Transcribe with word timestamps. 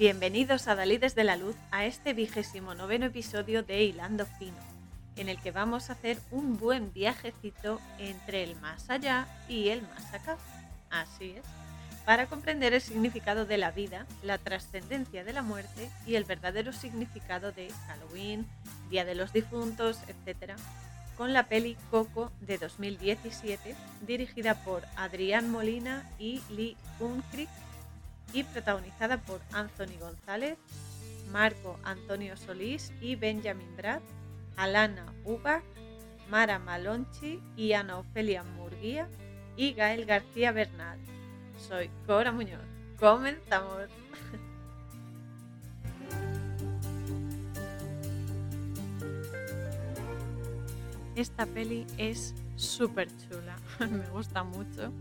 Bienvenidos 0.00 0.66
a 0.66 0.76
Dalides 0.76 1.14
de 1.14 1.24
la 1.24 1.36
Luz 1.36 1.56
a 1.70 1.84
este 1.84 2.14
vigésimo 2.14 2.74
noveno 2.74 3.04
episodio 3.04 3.62
de 3.62 3.82
Hilando 3.82 4.24
Fino, 4.24 4.56
en 5.16 5.28
el 5.28 5.38
que 5.38 5.50
vamos 5.50 5.90
a 5.90 5.92
hacer 5.92 6.16
un 6.30 6.56
buen 6.56 6.90
viajecito 6.94 7.82
entre 7.98 8.42
el 8.42 8.56
más 8.56 8.88
allá 8.88 9.28
y 9.46 9.68
el 9.68 9.82
más 9.82 10.14
acá. 10.14 10.38
Así 10.88 11.32
es, 11.32 11.44
para 12.06 12.28
comprender 12.28 12.72
el 12.72 12.80
significado 12.80 13.44
de 13.44 13.58
la 13.58 13.72
vida, 13.72 14.06
la 14.22 14.38
trascendencia 14.38 15.22
de 15.22 15.34
la 15.34 15.42
muerte 15.42 15.90
y 16.06 16.14
el 16.14 16.24
verdadero 16.24 16.72
significado 16.72 17.52
de 17.52 17.70
Halloween, 17.86 18.46
Día 18.88 19.04
de 19.04 19.14
los 19.14 19.34
Difuntos, 19.34 19.98
etc., 20.08 20.54
con 21.18 21.34
la 21.34 21.46
peli 21.46 21.76
Coco 21.90 22.32
de 22.40 22.56
2017, 22.56 23.76
dirigida 24.06 24.64
por 24.64 24.82
Adrián 24.96 25.50
Molina 25.50 26.08
y 26.18 26.40
Lee 26.48 26.78
Unkrich 27.00 27.50
y 28.32 28.44
protagonizada 28.44 29.18
por 29.18 29.40
Anthony 29.52 29.98
González, 29.98 30.56
Marco 31.32 31.78
Antonio 31.84 32.36
Solís 32.36 32.92
y 33.00 33.16
Benjamin 33.16 33.76
Brad, 33.76 34.00
Alana 34.56 35.12
Ubach, 35.24 35.64
Mara 36.28 36.58
Malonchi 36.58 37.40
y 37.56 37.72
Ana 37.72 37.98
Ofelia 37.98 38.42
Murguía 38.42 39.08
y 39.56 39.72
Gael 39.72 40.04
García 40.06 40.52
Bernal. 40.52 40.98
Soy 41.68 41.90
Cora 42.06 42.30
Muñoz. 42.32 42.60
Comenzamos. 42.98 43.88
Esta 51.16 51.44
peli 51.46 51.86
es 51.98 52.34
súper 52.56 53.08
chula, 53.18 53.56
me 53.80 54.08
gusta 54.10 54.42
mucho 54.42 54.92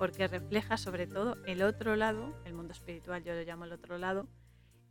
porque 0.00 0.28
refleja 0.28 0.78
sobre 0.78 1.06
todo 1.06 1.36
el 1.44 1.62
otro 1.62 1.94
lado, 1.94 2.34
el 2.46 2.54
mundo 2.54 2.72
espiritual 2.72 3.22
yo 3.22 3.34
lo 3.34 3.42
llamo 3.42 3.66
el 3.66 3.72
otro 3.72 3.98
lado, 3.98 4.30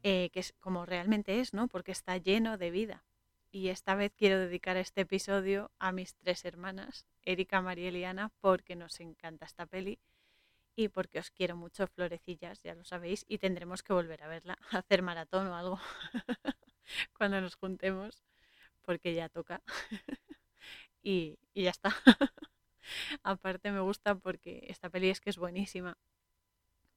eh, 0.04 0.30
que 0.32 0.40
es 0.40 0.54
como 0.60 0.86
realmente 0.86 1.40
es, 1.40 1.52
¿no? 1.52 1.68
Porque 1.68 1.92
está 1.92 2.16
lleno 2.18 2.60
de 2.60 2.70
vida. 2.70 3.04
Y 3.50 3.70
esta 3.70 3.96
vez 3.96 4.14
quiero 4.16 4.38
dedicar 4.38 4.78
este 4.78 5.02
episodio 5.02 5.72
a 5.80 5.92
mis 5.92 6.14
tres 6.14 6.46
hermanas, 6.46 7.08
Erika, 7.24 7.60
Mariel 7.60 7.98
y 7.98 8.04
Ana, 8.04 8.32
porque 8.40 8.76
nos 8.76 9.00
encanta 9.00 9.48
esta 9.48 9.66
peli 9.66 9.98
y 10.76 10.90
porque 10.90 11.18
os 11.18 11.32
quiero 11.32 11.56
mucho, 11.56 11.88
florecillas, 11.88 12.62
ya 12.62 12.76
lo 12.76 12.86
sabéis, 12.86 13.26
y 13.28 13.40
tendremos 13.40 13.82
que 13.82 13.94
volver 13.94 14.22
a 14.22 14.28
verla, 14.28 14.60
hacer 14.70 15.02
maratón 15.02 15.48
o 15.48 15.56
algo 15.56 15.80
cuando 17.18 17.42
nos 17.42 17.56
juntemos, 17.56 18.22
porque 18.84 19.16
ya 19.16 19.28
toca. 19.28 19.64
y, 21.02 21.40
y 21.56 21.64
ya 21.64 21.72
está. 21.72 21.96
Aparte 23.24 23.72
me 23.72 23.80
gusta 23.80 24.16
porque 24.16 24.66
esta 24.68 24.90
peli 24.90 25.10
es 25.10 25.22
que 25.22 25.30
es 25.30 25.38
buenísima 25.38 25.98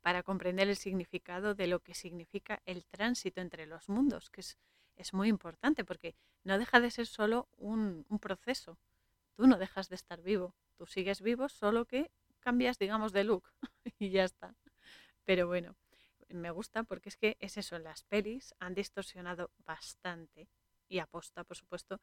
para 0.03 0.23
comprender 0.23 0.69
el 0.69 0.77
significado 0.77 1.55
de 1.55 1.67
lo 1.69 1.81
que 1.81 1.95
significa 1.95 2.61
el 2.67 2.85
tránsito 2.87 3.41
entre 3.41 3.67
los 3.67 3.89
mundos, 3.89 4.31
que 4.31 4.41
es, 4.41 4.59
es 4.97 5.15
muy 5.15 5.29
importante 5.29 5.85
porque 5.85 6.15
no 6.45 6.59
deja 6.59 6.81
de 6.81 6.91
ser 6.91 7.07
solo 7.07 7.49
un, 7.57 8.05
un, 8.09 8.19
proceso. 8.19 8.79
Tú 9.37 9.47
no 9.47 9.59
dejas 9.59 9.89
de 9.89 9.95
estar 9.95 10.21
vivo, 10.21 10.55
tú 10.77 10.87
sigues 10.87 11.23
vivo, 11.23 11.49
solo 11.49 11.85
que 11.85 12.11
cambias, 12.41 12.79
digamos, 12.79 13.13
de 13.13 13.25
look 13.25 13.49
y 13.99 14.11
ya 14.11 14.25
está. 14.25 14.57
Pero 15.25 15.47
bueno, 15.47 15.77
me 16.29 16.51
gusta 16.51 16.83
porque 16.83 17.09
es 17.09 17.17
que 17.17 17.37
es 17.41 17.57
eso, 17.57 17.79
las 17.79 18.03
pelis 18.03 18.55
han 18.59 18.75
distorsionado 18.75 19.51
bastante 19.65 20.49
y 20.89 20.99
aposta, 20.99 21.45
por 21.45 21.57
supuesto, 21.57 22.01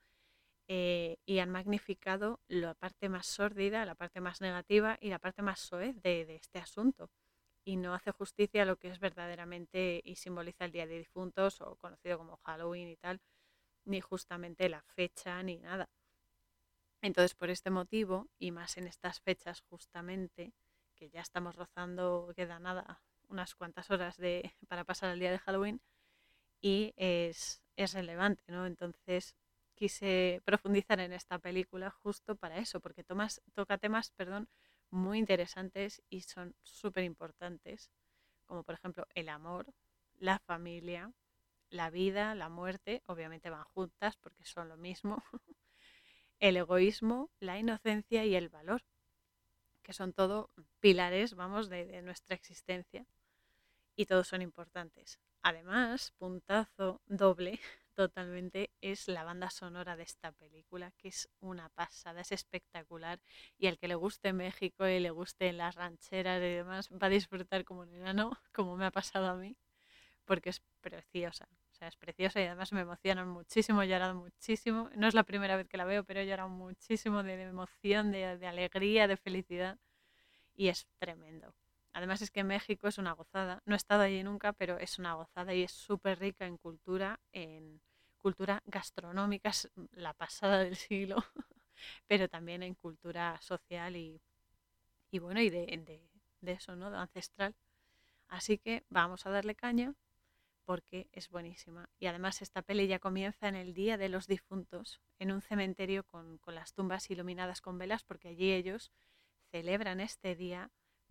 eh, 0.71 1.17
y 1.25 1.39
han 1.39 1.49
magnificado 1.49 2.41
la 2.47 2.75
parte 2.75 3.09
más 3.09 3.25
sórdida, 3.25 3.85
la 3.85 3.95
parte 3.95 4.21
más 4.21 4.39
negativa 4.39 4.99
y 5.01 5.09
la 5.09 5.17
parte 5.17 5.41
más 5.41 5.59
soez 5.59 5.99
de, 6.03 6.27
de, 6.27 6.35
este 6.35 6.59
asunto. 6.59 7.09
Y 7.65 7.75
no 7.75 7.95
hace 7.95 8.11
justicia 8.11 8.61
a 8.61 8.65
lo 8.65 8.77
que 8.77 8.89
es 8.89 8.99
verdaderamente 8.99 9.99
y 10.05 10.15
simboliza 10.15 10.65
el 10.65 10.71
Día 10.71 10.85
de 10.85 10.99
Difuntos 10.99 11.59
o 11.61 11.75
conocido 11.75 12.19
como 12.19 12.37
Halloween 12.37 12.87
y 12.87 12.97
tal, 12.97 13.19
ni 13.85 13.99
justamente 13.99 14.69
la 14.69 14.83
fecha 14.83 15.41
ni 15.41 15.57
nada. 15.57 15.89
Entonces, 17.01 17.33
por 17.33 17.49
este 17.49 17.71
motivo, 17.71 18.27
y 18.37 18.51
más 18.51 18.77
en 18.77 18.85
estas 18.85 19.21
fechas 19.21 19.61
justamente, 19.61 20.53
que 20.95 21.09
ya 21.09 21.21
estamos 21.21 21.55
rozando, 21.55 22.31
queda 22.35 22.59
nada, 22.59 23.01
unas 23.27 23.55
cuantas 23.55 23.89
horas 23.89 24.17
de, 24.17 24.53
para 24.67 24.83
pasar 24.83 25.09
el 25.11 25.19
día 25.19 25.31
de 25.31 25.39
Halloween, 25.39 25.81
y 26.61 26.93
es, 26.95 27.63
es 27.75 27.93
relevante, 27.93 28.43
¿no? 28.47 28.67
Entonces, 28.67 29.35
quise 29.79 30.41
profundizar 30.43 30.99
en 30.99 31.13
esta 31.13 31.39
película 31.39 31.89
justo 31.89 32.35
para 32.35 32.57
eso, 32.57 32.81
porque 32.81 33.05
tomas, 33.05 33.41
toca 33.53 33.77
temas 33.77 34.11
perdón, 34.11 34.49
muy 34.91 35.17
interesantes 35.17 36.03
y 36.09 36.21
son 36.21 36.53
súper 36.63 37.05
importantes, 37.05 37.89
como 38.45 38.63
por 38.63 38.75
ejemplo 38.75 39.07
el 39.15 39.29
amor, 39.29 39.73
la 40.17 40.39
familia, 40.39 41.13
la 41.69 41.89
vida, 41.89 42.35
la 42.35 42.49
muerte, 42.49 43.03
obviamente 43.05 43.49
van 43.49 43.63
juntas 43.63 44.17
porque 44.17 44.43
son 44.43 44.67
lo 44.67 44.75
mismo, 44.75 45.23
el 46.39 46.57
egoísmo, 46.57 47.29
la 47.39 47.57
inocencia 47.57 48.25
y 48.25 48.35
el 48.35 48.49
valor, 48.49 48.83
que 49.81 49.93
son 49.93 50.11
todo 50.11 50.49
pilares, 50.81 51.35
vamos, 51.35 51.69
de, 51.69 51.85
de 51.85 52.01
nuestra 52.01 52.35
existencia 52.35 53.05
y 53.95 54.07
todos 54.07 54.27
son 54.27 54.41
importantes. 54.41 55.19
Además, 55.41 56.11
puntazo 56.17 57.01
doble 57.07 57.61
totalmente 57.99 58.71
es 58.79 59.09
la 59.09 59.25
banda 59.25 59.49
sonora 59.49 59.97
de 59.97 60.03
esta 60.03 60.31
película, 60.31 60.91
que 60.91 61.09
es 61.09 61.27
una 61.41 61.67
pasada, 61.67 62.21
es 62.21 62.31
espectacular. 62.31 63.19
Y 63.57 63.67
al 63.67 63.77
que 63.77 63.89
le 63.89 63.95
guste 63.95 64.31
México 64.31 64.87
y 64.87 65.01
le 65.01 65.09
guste 65.09 65.51
las 65.51 65.75
rancheras 65.75 66.37
y 66.37 66.47
demás, 66.47 66.89
va 66.91 67.07
a 67.07 67.09
disfrutar 67.09 67.65
como 67.65 67.81
un 67.81 67.93
enano, 67.93 68.31
como 68.53 68.77
me 68.77 68.85
ha 68.85 68.91
pasado 68.91 69.27
a 69.27 69.35
mí, 69.35 69.57
porque 70.23 70.49
es 70.49 70.61
preciosa. 70.79 71.49
O 71.71 71.75
sea, 71.75 71.89
es 71.89 71.97
preciosa 71.97 72.39
y 72.39 72.45
además 72.45 72.71
me 72.71 72.79
emociona 72.79 73.25
muchísimo, 73.25 73.81
he 73.81 73.89
llorado 73.89 74.15
muchísimo. 74.15 74.89
No 74.95 75.05
es 75.09 75.13
la 75.13 75.23
primera 75.23 75.57
vez 75.57 75.67
que 75.67 75.75
la 75.75 75.83
veo, 75.83 76.05
pero 76.05 76.21
he 76.21 76.25
llorado 76.25 76.47
muchísimo 76.47 77.21
de 77.21 77.33
emoción, 77.41 78.13
de, 78.13 78.37
de 78.37 78.47
alegría, 78.47 79.09
de 79.09 79.17
felicidad. 79.17 79.77
Y 80.55 80.69
es 80.69 80.87
tremendo. 80.99 81.53
Además 81.91 82.21
es 82.21 82.31
que 82.31 82.45
México 82.45 82.87
es 82.87 82.97
una 82.97 83.11
gozada. 83.11 83.61
No 83.65 83.75
he 83.75 83.77
estado 83.77 84.03
allí 84.03 84.23
nunca, 84.23 84.53
pero 84.53 84.77
es 84.77 84.99
una 84.99 85.15
gozada 85.15 85.53
y 85.53 85.63
es 85.63 85.71
súper 85.73 86.19
rica 86.19 86.45
en 86.45 86.57
cultura, 86.57 87.19
en, 87.33 87.81
cultura 88.19 88.61
gastronómica, 88.65 89.49
es 89.49 89.69
la 89.91 90.13
pasada 90.13 90.59
del 90.59 90.75
siglo, 90.75 91.17
pero 92.07 92.29
también 92.29 92.63
en 92.63 92.75
cultura 92.75 93.39
social 93.41 93.95
y, 93.95 94.21
y 95.11 95.19
bueno, 95.19 95.41
y 95.41 95.49
de, 95.49 95.65
de, 96.41 96.51
eso, 96.51 96.75
¿no? 96.75 96.91
De 96.91 96.97
ancestral. 96.97 97.55
Así 98.27 98.57
que 98.57 98.83
vamos 98.89 99.25
a 99.25 99.31
darle 99.31 99.55
caña 99.55 99.95
porque 100.65 101.07
es 101.11 101.29
buenísima. 101.29 101.89
Y 101.99 102.05
además 102.05 102.41
esta 102.41 102.61
peli 102.61 102.87
ya 102.87 102.99
comienza 102.99 103.47
en 103.47 103.55
el 103.55 103.73
Día 103.73 103.97
de 103.97 104.09
los 104.09 104.27
Difuntos, 104.27 105.01
en 105.17 105.31
un 105.31 105.41
cementerio 105.41 106.03
con, 106.03 106.37
con 106.37 106.53
las 106.53 106.73
tumbas 106.73 107.09
iluminadas 107.09 107.61
con 107.61 107.79
velas, 107.79 108.03
porque 108.03 108.29
allí 108.29 108.51
ellos 108.51 108.91
celebran 109.51 109.99
este 109.99 110.35
día 110.35 110.69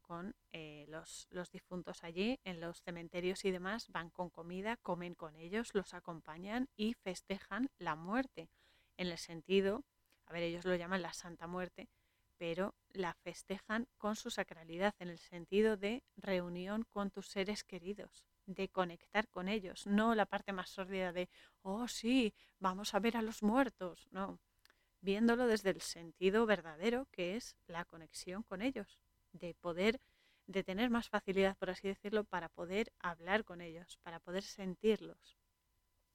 con 0.08 0.34
eh, 0.52 0.86
los, 0.88 1.28
los, 1.30 1.50
difuntos 1.50 2.02
allí 2.02 2.40
en 2.44 2.60
los 2.60 2.80
cementerios 2.80 3.44
y 3.44 3.50
demás, 3.50 3.88
van 3.88 4.08
con 4.08 4.30
comida, 4.30 4.78
comen 4.78 5.14
con 5.14 5.36
ellos, 5.36 5.74
los 5.74 5.92
acompañan 5.92 6.70
y 6.76 6.94
festejan 6.94 7.68
la 7.76 7.94
muerte, 7.94 8.48
en 8.96 9.08
el 9.08 9.18
sentido, 9.18 9.84
a 10.24 10.32
ver, 10.32 10.44
ellos 10.44 10.64
lo 10.64 10.74
llaman 10.74 11.02
la 11.02 11.12
Santa 11.12 11.46
Muerte, 11.46 11.90
pero 12.38 12.74
la 12.88 13.12
festejan 13.12 13.86
con 13.98 14.16
su 14.16 14.30
sacralidad, 14.30 14.94
en 14.98 15.10
el 15.10 15.18
sentido 15.18 15.76
de 15.76 16.02
reunión 16.16 16.86
con 16.88 17.10
tus 17.10 17.28
seres 17.28 17.62
queridos, 17.62 18.24
de 18.46 18.70
conectar 18.70 19.28
con 19.28 19.46
ellos, 19.46 19.86
no 19.86 20.14
la 20.14 20.24
parte 20.24 20.54
más 20.54 20.70
sórdida 20.70 21.12
de, 21.12 21.28
oh 21.60 21.86
sí, 21.86 22.32
vamos 22.60 22.94
a 22.94 22.98
ver 22.98 23.18
a 23.18 23.22
los 23.22 23.42
muertos, 23.42 24.08
no, 24.10 24.40
viéndolo 25.02 25.46
desde 25.46 25.68
el 25.68 25.82
sentido 25.82 26.46
verdadero 26.46 27.06
que 27.12 27.36
es 27.36 27.56
la 27.66 27.84
conexión 27.84 28.42
con 28.42 28.62
ellos 28.62 28.98
de 29.32 29.54
poder, 29.54 30.00
de 30.46 30.64
tener 30.64 30.90
más 30.90 31.08
facilidad, 31.08 31.56
por 31.58 31.70
así 31.70 31.88
decirlo, 31.88 32.24
para 32.24 32.48
poder 32.48 32.92
hablar 33.00 33.44
con 33.44 33.60
ellos, 33.60 33.98
para 34.02 34.20
poder 34.20 34.42
sentirlos. 34.42 35.38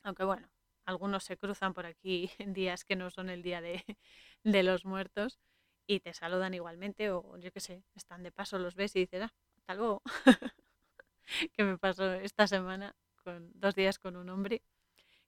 Aunque 0.03 0.23
bueno, 0.23 0.49
algunos 0.85 1.23
se 1.23 1.37
cruzan 1.37 1.73
por 1.73 1.85
aquí 1.85 2.31
en 2.39 2.53
días 2.53 2.85
que 2.85 2.95
no 2.95 3.09
son 3.11 3.29
el 3.29 3.43
día 3.43 3.61
de, 3.61 3.83
de 4.43 4.63
los 4.63 4.85
muertos 4.85 5.39
y 5.87 5.99
te 5.99 6.13
saludan 6.13 6.53
igualmente 6.53 7.11
o 7.11 7.37
yo 7.37 7.51
qué 7.51 7.59
sé, 7.59 7.83
están 7.95 8.23
de 8.23 8.31
paso, 8.31 8.59
los 8.59 8.75
ves 8.75 8.95
y 8.95 9.01
dices, 9.01 9.23
ah, 9.23 9.33
hasta 9.57 9.75
luego. 9.75 10.01
que 11.53 11.63
me 11.63 11.77
pasó 11.77 12.13
esta 12.13 12.47
semana 12.47 12.95
con 13.23 13.51
dos 13.53 13.75
días 13.75 13.99
con 13.99 14.15
un 14.15 14.29
hombre 14.29 14.61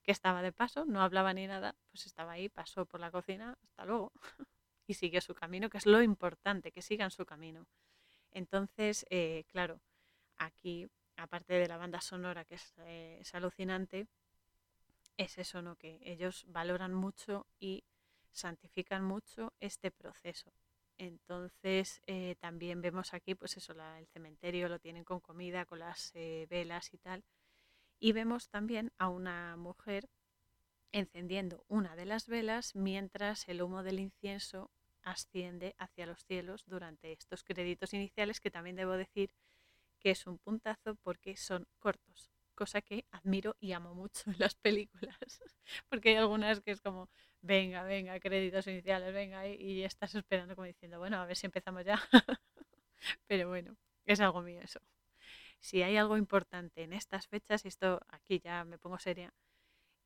que 0.03 0.11
estaba 0.11 0.41
de 0.41 0.53
paso, 0.53 0.85
no 0.85 1.01
hablaba 1.01 1.33
ni 1.33 1.47
nada, 1.47 1.75
pues 1.91 2.05
estaba 2.05 2.33
ahí, 2.33 2.49
pasó 2.49 2.85
por 2.85 2.99
la 2.99 3.11
cocina, 3.11 3.57
hasta 3.63 3.85
luego. 3.85 4.13
Y 4.87 4.93
sigue 4.93 5.21
su 5.21 5.33
camino, 5.33 5.69
que 5.69 5.77
es 5.77 5.85
lo 5.85 6.01
importante, 6.01 6.71
que 6.71 6.81
sigan 6.81 7.11
su 7.11 7.25
camino. 7.25 7.67
Entonces, 8.31 9.05
eh, 9.09 9.45
claro, 9.47 9.79
aquí, 10.37 10.87
aparte 11.15 11.53
de 11.53 11.67
la 11.67 11.77
banda 11.77 12.01
sonora, 12.01 12.45
que 12.45 12.55
es, 12.55 12.73
eh, 12.79 13.17
es, 13.21 13.33
alucinante, 13.33 14.07
es 15.17 15.37
eso, 15.37 15.61
¿no? 15.61 15.77
Que 15.77 15.99
ellos 16.01 16.45
valoran 16.47 16.93
mucho 16.93 17.47
y 17.59 17.83
santifican 18.31 19.03
mucho 19.03 19.53
este 19.59 19.91
proceso. 19.91 20.51
Entonces, 20.97 22.01
eh, 22.07 22.35
también 22.39 22.81
vemos 22.81 23.13
aquí, 23.13 23.35
pues 23.35 23.57
eso, 23.57 23.73
el 23.97 24.07
cementerio 24.07 24.69
lo 24.69 24.79
tienen 24.79 25.03
con 25.03 25.19
comida, 25.19 25.65
con 25.65 25.79
las 25.79 26.11
velas 26.13 26.93
y 26.93 26.97
tal. 26.97 27.23
Y 27.99 28.11
vemos 28.11 28.49
también 28.49 28.91
a 28.97 29.09
una 29.09 29.55
mujer 29.55 30.09
encendiendo 30.91 31.65
una 31.67 31.95
de 31.95 32.05
las 32.05 32.27
velas 32.27 32.75
mientras 32.75 33.47
el 33.49 33.61
humo 33.61 33.83
del 33.83 33.99
incienso 33.99 34.71
asciende 35.05 35.75
hacia 35.77 36.05
los 36.05 36.25
cielos 36.25 36.65
durante 36.65 37.13
estos 37.13 37.43
créditos 37.43 37.93
iniciales 37.93 38.41
que 38.41 38.51
también 38.51 38.75
debo 38.75 38.93
decir 38.93 39.31
que 39.99 40.11
es 40.11 40.27
un 40.27 40.37
puntazo 40.37 40.95
porque 40.95 41.37
son 41.37 41.67
cortos, 41.79 42.31
cosa 42.55 42.81
que 42.81 43.05
admiro 43.11 43.55
y 43.59 43.71
amo 43.71 43.93
mucho 43.95 44.29
en 44.29 44.37
las 44.39 44.55
películas, 44.55 45.17
porque 45.89 46.09
hay 46.09 46.15
algunas 46.15 46.61
que 46.61 46.71
es 46.71 46.81
como, 46.81 47.09
venga, 47.41 47.83
venga, 47.83 48.19
créditos 48.19 48.67
iniciales, 48.67 49.13
venga, 49.13 49.47
y 49.47 49.83
estás 49.83 50.15
esperando 50.15 50.55
como 50.55 50.65
diciendo, 50.65 50.99
bueno, 50.99 51.17
a 51.17 51.25
ver 51.25 51.37
si 51.37 51.45
empezamos 51.45 51.85
ya. 51.85 52.01
Pero 53.27 53.47
bueno, 53.49 53.77
es 54.05 54.19
algo 54.19 54.41
mío 54.41 54.61
eso. 54.61 54.79
Si 55.59 55.81
hay 55.83 55.97
algo 55.97 56.17
importante 56.17 56.83
en 56.83 56.93
estas 56.93 57.27
fechas, 57.27 57.65
y 57.65 57.69
esto 57.69 58.01
aquí 58.09 58.39
ya 58.39 58.63
me 58.65 58.77
pongo 58.77 58.99
seria, 58.99 59.33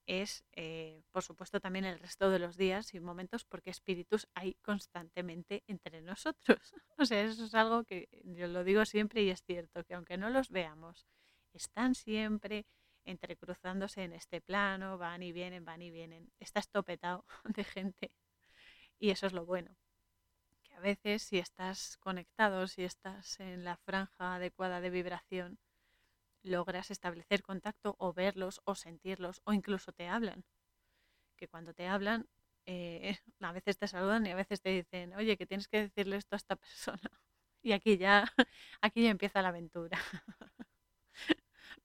es, 0.06 0.44
eh, 0.54 1.04
por 1.12 1.24
supuesto, 1.24 1.60
también 1.60 1.86
el 1.86 2.00
resto 2.00 2.30
de 2.30 2.40
los 2.40 2.58
días 2.58 2.94
y 2.94 3.00
momentos, 3.00 3.46
porque 3.46 3.70
espíritus 3.70 4.28
hay 4.34 4.56
constantemente 4.56 5.64
entre 5.68 6.02
nosotros. 6.02 6.36
O 6.98 7.06
sea, 7.06 7.22
eso 7.24 7.46
es 7.46 7.56
algo 7.56 7.86
que 7.86 8.10
yo 8.26 8.48
lo 8.48 8.66
digo 8.66 8.84
siempre 8.84 9.24
y 9.24 9.30
es 9.30 9.42
cierto, 9.44 9.86
que 9.86 9.94
aunque 9.94 10.18
no 10.18 10.30
los 10.30 10.50
veamos, 10.50 11.08
están 11.54 11.96
siempre 11.96 12.66
entrecruzándose 13.06 14.04
en 14.04 14.14
este 14.14 14.42
plano, 14.42 14.98
van 14.98 15.24
y 15.24 15.32
vienen, 15.32 15.64
van 15.64 15.82
y 15.82 15.92
vienen. 15.92 16.32
Está 16.40 16.60
estopetado 16.60 17.26
de 17.56 17.64
gente 17.64 18.12
y 19.00 19.12
eso 19.12 19.28
es 19.28 19.34
lo 19.34 19.46
bueno. 19.46 19.76
Que 20.64 20.74
a 20.76 20.80
veces 20.80 21.24
si 21.24 21.38
estás 21.40 21.98
conectado, 21.98 22.68
si 22.68 22.84
estás 22.84 23.40
en 23.40 23.64
la 23.64 23.78
franja 23.78 24.36
adecuada 24.36 24.82
de 24.82 24.90
vibración, 24.90 25.60
logras 26.50 26.92
establecer 26.92 27.42
contacto 27.42 27.96
o 28.00 28.14
verlos 28.14 28.62
o 28.66 28.76
sentirlos 28.76 29.42
o 29.46 29.54
incluso 29.54 29.92
te 29.94 30.08
hablan. 30.08 30.44
Que 31.38 31.48
cuando 31.48 31.74
te 31.74 31.88
hablan, 31.88 32.28
eh, 32.66 33.18
a 33.42 33.52
veces 33.54 33.78
te 33.78 33.88
saludan 33.88 34.26
y 34.26 34.32
a 34.32 34.36
veces 34.36 34.62
te 34.62 34.70
dicen, 34.70 35.14
oye, 35.16 35.38
que 35.38 35.46
tienes 35.48 35.68
que 35.68 35.82
decirle 35.84 36.18
esto 36.18 36.36
a 36.36 36.38
esta 36.38 36.56
persona. 36.56 37.02
Y 37.62 37.74
aquí 37.74 37.98
ya, 37.98 38.24
aquí 38.82 39.04
ya 39.04 39.10
empieza 39.10 39.42
la 39.42 39.50
aventura. 39.50 40.00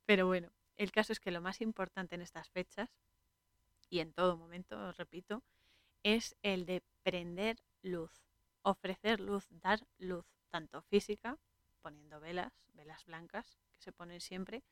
Pero 0.06 0.26
bueno, 0.26 0.52
el 0.76 0.92
caso 0.92 1.12
es 1.12 1.20
que 1.20 1.30
lo 1.32 1.40
más 1.40 1.60
importante 1.60 2.14
en 2.14 2.22
estas 2.22 2.48
fechas 2.50 2.90
y 3.90 4.00
en 4.00 4.12
todo 4.12 4.36
momento, 4.36 4.88
os 4.88 4.96
repito, 4.96 5.42
es 6.04 6.36
el 6.42 6.66
de 6.66 6.82
prender 7.02 7.56
luz, 7.82 8.12
ofrecer 8.62 9.20
luz, 9.20 9.46
dar 9.50 9.80
luz, 9.98 10.26
tanto 10.50 10.82
física, 10.82 11.38
poniendo 11.82 12.20
velas, 12.20 12.52
velas 12.72 13.04
blancas 13.04 13.58
se 13.84 13.92
ponen 13.92 14.20
siempre, 14.20 14.64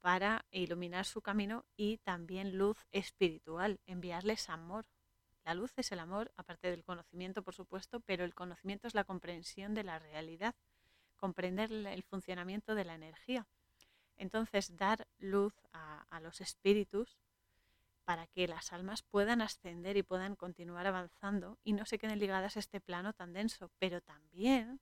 para 0.00 0.44
iluminar 0.50 1.06
su 1.06 1.22
camino 1.22 1.64
y 1.76 1.98
también 1.98 2.58
luz 2.58 2.76
espiritual, 2.90 3.80
enviarles 3.86 4.50
amor. 4.50 4.86
La 5.44 5.54
luz 5.54 5.72
es 5.76 5.92
el 5.92 6.00
amor, 6.00 6.32
aparte 6.36 6.70
del 6.70 6.84
conocimiento, 6.84 7.42
por 7.42 7.54
supuesto, 7.54 8.00
pero 8.00 8.24
el 8.24 8.34
conocimiento 8.34 8.88
es 8.88 8.94
la 8.94 9.04
comprensión 9.04 9.74
de 9.74 9.84
la 9.84 9.98
realidad, 9.98 10.54
comprender 11.16 11.70
el 11.72 12.02
funcionamiento 12.02 12.74
de 12.74 12.84
la 12.84 12.94
energía. 12.94 13.46
Entonces, 14.16 14.76
dar 14.76 15.06
luz 15.18 15.54
a, 15.72 16.20
los 16.20 16.40
espíritus 16.40 17.18
para 18.04 18.26
que 18.26 18.46
las 18.46 18.72
almas 18.72 19.02
puedan 19.02 19.40
ascender 19.40 19.96
y 19.96 20.02
puedan 20.02 20.36
continuar 20.36 20.86
avanzando 20.86 21.58
y 21.64 21.72
no 21.72 21.86
se 21.86 21.98
queden 21.98 22.18
ligadas 22.18 22.56
a 22.56 22.60
este 22.60 22.80
plano 22.80 23.12
tan 23.12 23.32
denso, 23.32 23.70
pero 23.78 24.00
también 24.00 24.80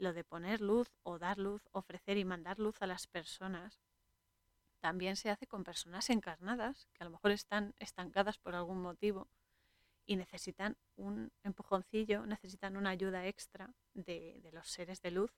lo 0.00 0.14
de 0.14 0.24
poner 0.24 0.60
luz 0.60 0.88
o 1.02 1.18
dar 1.18 1.38
luz, 1.38 1.62
ofrecer 1.72 2.16
y 2.16 2.24
mandar 2.24 2.58
luz 2.58 2.80
a 2.80 2.86
las 2.86 3.06
personas, 3.06 3.80
también 4.80 5.16
se 5.16 5.30
hace 5.30 5.46
con 5.46 5.62
personas 5.62 6.08
encarnadas 6.08 6.88
que 6.94 7.04
a 7.04 7.04
lo 7.04 7.10
mejor 7.10 7.32
están 7.32 7.74
estancadas 7.78 8.38
por 8.38 8.54
algún 8.54 8.80
motivo 8.80 9.28
y 10.06 10.16
necesitan 10.16 10.78
un 10.96 11.30
empujoncillo, 11.44 12.24
necesitan 12.24 12.78
una 12.78 12.90
ayuda 12.90 13.26
extra 13.26 13.74
de, 13.92 14.40
de 14.42 14.52
los 14.52 14.68
seres 14.68 15.02
de 15.02 15.10
luz 15.10 15.32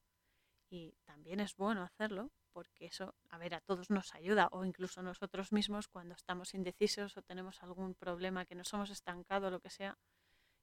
y 0.70 0.94
también 1.04 1.40
es 1.40 1.56
bueno 1.56 1.82
hacerlo 1.82 2.30
porque 2.52 2.86
eso, 2.86 3.14
a 3.30 3.38
ver, 3.38 3.54
a 3.54 3.60
todos 3.60 3.90
nos 3.90 4.14
ayuda 4.14 4.48
o 4.52 4.64
incluso 4.64 5.02
nosotros 5.02 5.50
mismos 5.50 5.88
cuando 5.88 6.14
estamos 6.14 6.54
indecisos 6.54 7.16
o 7.16 7.22
tenemos 7.22 7.62
algún 7.62 7.94
problema 7.94 8.44
que 8.44 8.54
nos 8.54 8.72
hemos 8.72 8.90
estancado 8.90 9.48
o 9.48 9.50
lo 9.50 9.60
que 9.60 9.70
sea, 9.70 9.98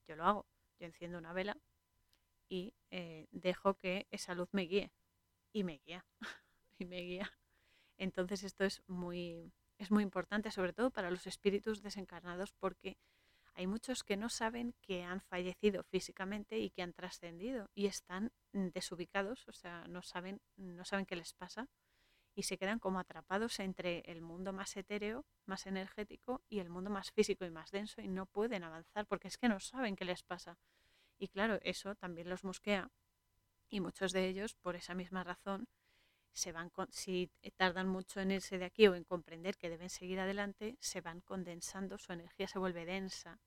yo 0.07 0.15
lo 0.15 0.23
hago. 0.23 0.45
Yo 0.79 0.85
enciendo 0.85 1.17
una 1.17 1.33
vela 1.33 1.57
y 2.49 2.73
eh, 2.91 3.27
dejo 3.31 3.75
que 3.75 4.07
esa 4.11 4.33
luz 4.35 4.49
me 4.51 4.63
guíe 4.63 4.91
y 5.53 5.63
me 5.63 5.81
guía 5.85 6.05
y 6.79 6.85
me 6.85 7.01
guía. 7.01 7.31
Entonces 7.97 8.43
esto 8.43 8.65
es 8.65 8.81
muy, 8.87 9.53
es 9.77 9.91
muy 9.91 10.03
importante, 10.03 10.51
sobre 10.51 10.73
todo 10.73 10.91
para 10.91 11.11
los 11.11 11.27
espíritus 11.27 11.81
desencarnados, 11.81 12.53
porque 12.53 12.97
hay 13.53 13.67
muchos 13.67 14.03
que 14.03 14.17
no 14.17 14.29
saben 14.29 14.73
que 14.81 15.03
han 15.03 15.21
fallecido 15.21 15.83
físicamente 15.83 16.59
y 16.59 16.69
que 16.69 16.81
han 16.81 16.93
trascendido 16.93 17.69
y 17.75 17.87
están 17.87 18.31
desubicados, 18.53 19.47
o 19.47 19.51
sea, 19.51 19.85
no 19.87 20.01
saben, 20.01 20.41
no 20.55 20.85
saben 20.85 21.05
qué 21.05 21.15
les 21.15 21.33
pasa 21.33 21.67
y 22.35 22.43
se 22.43 22.57
quedan 22.57 22.79
como 22.79 22.99
atrapados 22.99 23.59
entre 23.59 23.99
el 24.05 24.21
mundo 24.21 24.53
más 24.53 24.77
etéreo, 24.77 25.25
más 25.45 25.65
energético 25.67 26.41
y 26.47 26.59
el 26.59 26.69
mundo 26.69 26.89
más 26.89 27.11
físico 27.11 27.45
y 27.45 27.51
más 27.51 27.71
denso 27.71 28.01
y 28.01 28.07
no 28.07 28.27
pueden 28.27 28.63
avanzar 28.63 29.05
porque 29.07 29.27
es 29.27 29.37
que 29.37 29.49
no 29.49 29.59
saben 29.59 29.97
qué 29.97 30.05
les 30.05 30.23
pasa. 30.23 30.57
Y 31.19 31.27
claro, 31.27 31.59
eso 31.61 31.95
también 31.95 32.29
los 32.29 32.43
mosquea 32.43 32.89
y 33.69 33.81
muchos 33.81 34.13
de 34.13 34.27
ellos, 34.27 34.55
por 34.55 34.75
esa 34.75 34.95
misma 34.95 35.23
razón, 35.23 35.67
se 36.31 36.51
van 36.51 36.71
si 36.91 37.29
tardan 37.57 37.87
mucho 37.87 38.21
en 38.21 38.31
irse 38.31 38.57
de 38.57 38.65
aquí 38.65 38.87
o 38.87 38.95
en 38.95 39.03
comprender 39.03 39.57
que 39.57 39.69
deben 39.69 39.89
seguir 39.89 40.19
adelante, 40.19 40.77
se 40.79 41.01
van 41.01 41.21
condensando, 41.21 41.97
su 41.97 42.13
energía 42.13 42.47
se 42.47 42.59
vuelve 42.59 42.85
densa 42.85 43.39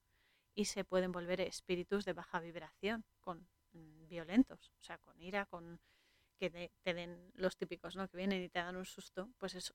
y 0.55 0.67
se 0.67 0.85
pueden 0.85 1.13
volver 1.13 1.41
espíritus 1.41 2.05
de 2.05 2.13
baja 2.13 2.41
vibración, 2.41 3.05
con 3.21 3.49
mm, 3.73 4.09
violentos, 4.09 4.73
o 4.79 4.83
sea, 4.83 4.99
con 4.99 5.21
ira, 5.21 5.47
con 5.47 5.81
que 6.37 6.51
te, 6.51 6.95
den 6.95 7.31
los 7.35 7.57
típicos, 7.57 7.97
¿no? 7.97 8.09
Que 8.09 8.17
vienen 8.17 8.43
y 8.43 8.49
te 8.49 8.59
dan 8.59 8.77
un 8.77 8.85
susto, 8.85 9.31
pues 9.39 9.55
es 9.55 9.73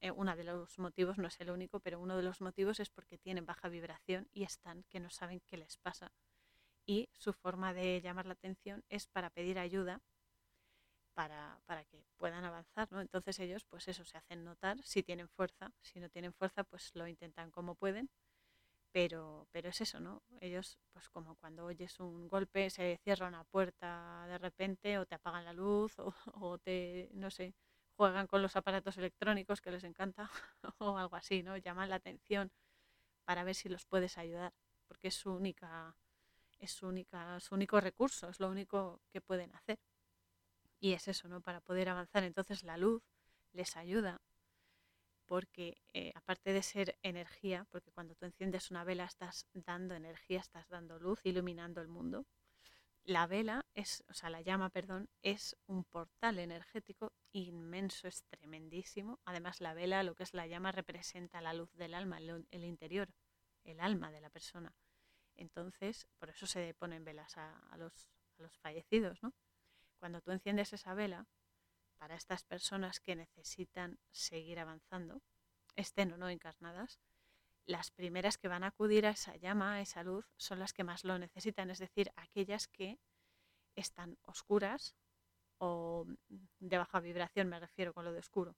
eh, 0.00 0.10
uno 0.10 0.34
de 0.34 0.44
los 0.44 0.78
motivos, 0.78 1.18
no 1.18 1.28
es 1.28 1.40
el 1.40 1.50
único, 1.50 1.78
pero 1.80 2.00
uno 2.00 2.16
de 2.16 2.22
los 2.22 2.40
motivos 2.40 2.80
es 2.80 2.90
porque 2.90 3.18
tienen 3.18 3.46
baja 3.46 3.68
vibración 3.68 4.28
y 4.32 4.42
están 4.44 4.82
que 4.84 4.98
no 4.98 5.10
saben 5.10 5.40
qué 5.46 5.56
les 5.56 5.76
pasa. 5.76 6.10
Y 6.86 7.08
su 7.12 7.32
forma 7.32 7.74
de 7.74 8.00
llamar 8.00 8.26
la 8.26 8.34
atención 8.34 8.82
es 8.88 9.06
para 9.08 9.30
pedir 9.30 9.58
ayuda 9.58 10.00
para, 11.14 11.58
para, 11.66 11.84
que 11.84 12.04
puedan 12.18 12.44
avanzar, 12.44 12.92
¿no? 12.92 13.00
Entonces 13.00 13.38
ellos, 13.40 13.64
pues 13.64 13.88
eso, 13.88 14.04
se 14.04 14.18
hacen 14.18 14.44
notar 14.44 14.82
si 14.84 15.02
tienen 15.02 15.28
fuerza, 15.28 15.72
si 15.80 15.98
no 15.98 16.10
tienen 16.10 16.32
fuerza, 16.34 16.62
pues 16.64 16.90
lo 16.94 17.08
intentan 17.08 17.50
como 17.50 17.74
pueden, 17.74 18.10
pero, 18.92 19.46
pero 19.52 19.68
es 19.68 19.80
eso, 19.82 20.00
¿no? 20.00 20.22
Ellos, 20.40 20.78
pues 20.92 21.08
como 21.10 21.36
cuando 21.36 21.66
oyes 21.66 22.00
un 22.00 22.28
golpe, 22.28 22.70
se 22.70 22.98
cierra 23.04 23.28
una 23.28 23.44
puerta 23.44 24.26
de 24.28 24.38
repente, 24.38 24.98
o 24.98 25.06
te 25.06 25.14
apagan 25.16 25.44
la 25.44 25.52
luz, 25.52 25.94
o, 25.98 26.14
te, 26.64 27.10
no 27.12 27.30
sé, 27.30 27.54
juegan 27.96 28.26
con 28.26 28.42
los 28.42 28.56
aparatos 28.56 28.96
electrónicos 28.98 29.60
que 29.60 29.70
les 29.70 29.84
encanta, 29.84 30.30
o 30.78 30.96
algo 30.98 31.16
así, 31.16 31.42
¿no? 31.42 31.56
Llaman 31.58 31.90
la 31.90 31.96
atención 31.96 32.50
para 33.26 33.44
ver 33.44 33.54
si 33.54 33.68
los 33.68 33.86
puedes 33.86 34.18
ayudar, 34.18 34.54
porque 34.88 35.08
es 35.08 35.14
su 35.14 35.32
única, 35.32 35.96
es 36.58 36.72
su 36.72 36.86
única, 36.86 37.38
su 37.40 37.54
único 37.54 37.80
recurso, 37.80 38.28
es 38.28 38.40
lo 38.40 38.48
único 38.48 39.00
que 39.10 39.20
pueden 39.20 39.54
hacer. 39.54 39.78
Y 40.80 40.92
es 40.92 41.08
eso, 41.08 41.28
¿no? 41.28 41.40
Para 41.40 41.60
poder 41.60 41.88
avanzar. 41.88 42.22
Entonces 42.24 42.62
la 42.62 42.76
luz 42.76 43.02
les 43.52 43.76
ayuda 43.76 44.20
porque 45.26 45.76
eh, 45.92 46.12
aparte 46.14 46.52
de 46.52 46.62
ser 46.62 46.98
energía, 47.02 47.66
porque 47.70 47.90
cuando 47.90 48.14
tú 48.14 48.26
enciendes 48.26 48.70
una 48.70 48.84
vela 48.84 49.04
estás 49.04 49.46
dando 49.52 49.94
energía, 49.94 50.40
estás 50.40 50.68
dando 50.68 50.98
luz, 50.98 51.20
iluminando 51.24 51.80
el 51.80 51.88
mundo. 51.88 52.26
La 53.02 53.26
vela 53.26 53.64
es, 53.74 54.02
o 54.08 54.14
sea, 54.14 54.30
la 54.30 54.40
llama, 54.40 54.70
perdón, 54.70 55.08
es 55.22 55.56
un 55.66 55.84
portal 55.84 56.38
energético 56.40 57.12
inmenso, 57.32 58.08
es 58.08 58.24
tremendísimo. 58.24 59.20
Además, 59.24 59.60
la 59.60 59.74
vela, 59.74 60.02
lo 60.02 60.14
que 60.16 60.24
es 60.24 60.34
la 60.34 60.46
llama, 60.46 60.72
representa 60.72 61.40
la 61.40 61.54
luz 61.54 61.72
del 61.74 61.94
alma, 61.94 62.18
el, 62.18 62.64
interior, 62.64 63.08
el 63.62 63.80
alma 63.80 64.10
de 64.10 64.20
la 64.20 64.30
persona. 64.30 64.74
Entonces, 65.36 66.06
por 66.18 66.30
eso 66.30 66.46
se 66.46 66.74
ponen 66.74 67.04
velas 67.04 67.36
a, 67.36 67.76
los, 67.76 68.08
fallecidos, 68.60 69.22
¿no? 69.22 69.34
Cuando 69.98 70.20
tú 70.20 70.30
enciendes 70.30 70.72
esa 70.72 70.94
vela, 70.94 71.26
para 71.96 72.14
estas 72.14 72.44
personas 72.44 73.00
que 73.00 73.16
necesitan 73.16 73.98
seguir 74.10 74.58
avanzando, 74.58 75.22
estén 75.74 76.12
o 76.12 76.18
no 76.18 76.28
encarnadas, 76.28 77.00
las 77.64 77.90
primeras 77.90 78.38
que 78.38 78.48
van 78.48 78.64
a 78.64 78.68
acudir 78.68 79.06
a 79.06 79.10
esa 79.10 79.36
llama, 79.36 79.74
a 79.74 79.80
esa 79.80 80.02
luz, 80.02 80.26
son 80.36 80.58
las 80.58 80.72
que 80.72 80.84
más 80.84 81.04
lo 81.04 81.18
necesitan, 81.18 81.70
es 81.70 81.78
decir, 81.78 82.12
aquellas 82.16 82.68
que 82.68 82.98
están 83.74 84.18
oscuras 84.22 84.94
o 85.58 86.06
de 86.58 86.78
baja 86.78 87.00
vibración, 87.00 87.48
me 87.48 87.58
refiero 87.58 87.94
con 87.94 88.04
lo 88.04 88.12
de 88.12 88.20
oscuro, 88.20 88.56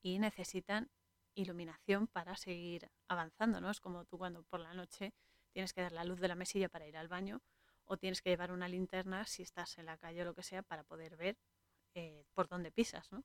y 0.00 0.18
necesitan 0.18 0.90
iluminación 1.34 2.08
para 2.08 2.36
seguir 2.36 2.90
avanzando, 3.08 3.60
¿no? 3.60 3.70
Es 3.70 3.80
como 3.80 4.04
tú 4.04 4.18
cuando 4.18 4.42
por 4.44 4.60
la 4.60 4.74
noche 4.74 5.14
tienes 5.52 5.72
que 5.72 5.82
dar 5.82 5.92
la 5.92 6.04
luz 6.04 6.20
de 6.20 6.28
la 6.28 6.34
mesilla 6.34 6.68
para 6.68 6.86
ir 6.86 6.96
al 6.96 7.08
baño 7.08 7.40
o 7.84 7.96
tienes 7.96 8.22
que 8.22 8.30
llevar 8.30 8.52
una 8.52 8.68
linterna 8.68 9.26
si 9.26 9.42
estás 9.42 9.78
en 9.78 9.86
la 9.86 9.98
calle 9.98 10.22
o 10.22 10.24
lo 10.24 10.34
que 10.34 10.42
sea 10.42 10.62
para 10.62 10.84
poder 10.84 11.16
ver 11.16 11.36
eh, 11.94 12.24
por 12.34 12.48
dónde 12.48 12.70
pisas, 12.72 13.10
¿no? 13.12 13.24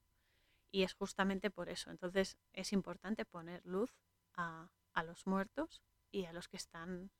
Y 0.71 0.83
es 0.83 0.93
justamente 0.93 1.49
por 1.49 1.69
eso. 1.69 1.91
Entonces 1.91 2.37
es 2.53 2.73
importante 2.73 3.25
poner 3.25 3.65
luz 3.65 3.91
a, 4.35 4.69
a 4.93 5.03
los 5.03 5.25
muertos 5.25 5.81
y 6.11 6.25
a 6.25 6.33
los 6.33 6.47
que 6.47 6.57
están 6.57 7.11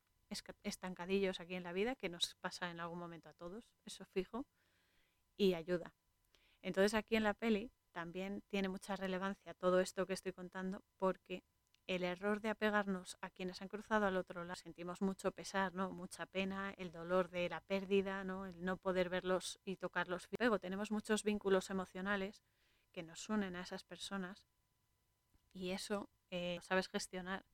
estancadillos 0.63 1.39
aquí 1.39 1.55
en 1.55 1.63
la 1.63 1.71
vida, 1.71 1.95
que 1.95 2.09
nos 2.09 2.35
pasa 2.35 2.69
en 2.69 2.79
algún 2.79 2.99
momento 2.99 3.29
a 3.29 3.33
todos, 3.33 3.63
eso 3.85 4.05
fijo, 4.05 4.45
y 5.37 5.53
ayuda. 5.53 5.93
Entonces 6.61 6.93
aquí 6.93 7.15
en 7.15 7.23
la 7.23 7.33
peli 7.33 7.71
también 7.91 8.41
tiene 8.49 8.67
mucha 8.67 8.95
relevancia 8.95 9.53
todo 9.53 9.79
esto 9.79 10.05
que 10.05 10.13
estoy 10.13 10.33
contando 10.33 10.83
porque 10.97 11.43
el 11.88 12.03
error 12.03 12.41
de 12.41 12.50
apegarnos 12.50 13.17
a 13.22 13.29
quienes 13.29 13.62
han 13.62 13.70
cruzado 13.70 14.06
al 14.06 14.17
otro 14.17 14.44
lado, 14.44 14.56
sentimos 14.58 15.01
mucho 15.01 15.32
pesar, 15.32 15.74
¿no? 15.74 15.89
mucha 15.91 16.25
pena, 16.25 16.74
el 16.77 16.91
dolor 16.91 17.29
de 17.29 17.48
la 17.48 17.62
pérdida, 17.62 18.25
¿no? 18.25 18.46
el 18.46 18.63
no 18.63 18.75
poder 18.75 19.10
verlos 19.10 19.60
y 19.63 19.77
tocarlos. 19.77 20.27
Luego 20.38 20.60
tenemos 20.60 20.91
muchos 20.91 21.24
vínculos 21.24 21.70
emocionales 21.70 22.44
que 22.91 23.03
nos 23.03 23.29
unen 23.29 23.56
a 23.56 23.62
esas 23.62 23.84
personas 23.84 24.46
y 25.53 25.72
eso 25.72 26.10
eh, 26.29 26.56
lo 26.58 26.62
sabes 26.62 26.89
gestionar. 26.89 27.46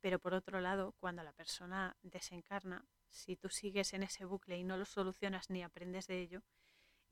Pero 0.00 0.18
por 0.18 0.32
otro 0.32 0.60
lado, 0.60 0.94
cuando 0.98 1.22
la 1.22 1.32
persona 1.32 1.96
desencarna, 2.02 2.86
si 3.10 3.36
tú 3.36 3.50
sigues 3.50 3.92
en 3.92 4.02
ese 4.02 4.24
bucle 4.24 4.56
y 4.56 4.64
no 4.64 4.76
lo 4.76 4.86
solucionas 4.86 5.50
ni 5.50 5.62
aprendes 5.62 6.06
de 6.06 6.20
ello, 6.20 6.42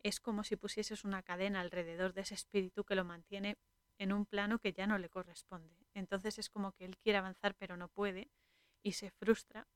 es 0.03 0.21
como 0.21 0.45
si 0.45 0.57
pusieses 0.57 1.05
una 1.05 1.23
cadena 1.23 1.61
alrededor 1.61 2.15
de 2.15 2.23
ese 2.23 2.35
espíritu 2.35 2.85
que 2.85 2.95
lo 2.95 3.05
mantiene 3.05 3.59
en 3.99 4.13
un 4.13 4.27
plano 4.27 4.59
que 4.59 4.73
ya 4.73 4.87
no 4.87 4.99
le 4.99 5.09
corresponde. 5.09 5.77
Entonces 5.95 6.39
es 6.39 6.51
como 6.51 6.73
que 6.73 6.85
él 6.85 6.97
quiere 6.99 7.19
avanzar 7.19 7.55
pero 7.55 7.77
no 7.77 7.89
puede 7.89 8.29
y 8.83 8.93
se 8.93 9.11
frustra 9.11 9.67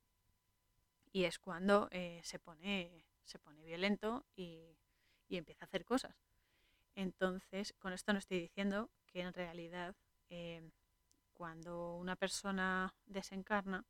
y 1.12 1.24
es 1.24 1.38
cuando 1.38 1.88
eh, 1.90 2.20
se, 2.24 2.38
pone, 2.38 3.04
se 3.24 3.38
pone 3.38 3.64
violento 3.64 4.24
y, 4.36 4.76
empieza 5.28 5.64
a 5.64 5.68
hacer 5.68 5.84
cosas. 5.84 6.16
Entonces, 6.96 7.72
con 7.78 7.92
esto 7.92 8.12
no 8.12 8.18
estoy 8.18 8.40
diciendo 8.40 8.90
que 9.06 9.20
en 9.20 9.32
realidad 9.32 9.94
eh, 10.28 10.70
cuando 11.32 11.96
una 11.96 12.16
persona 12.16 12.94
desencarna, 13.06 13.84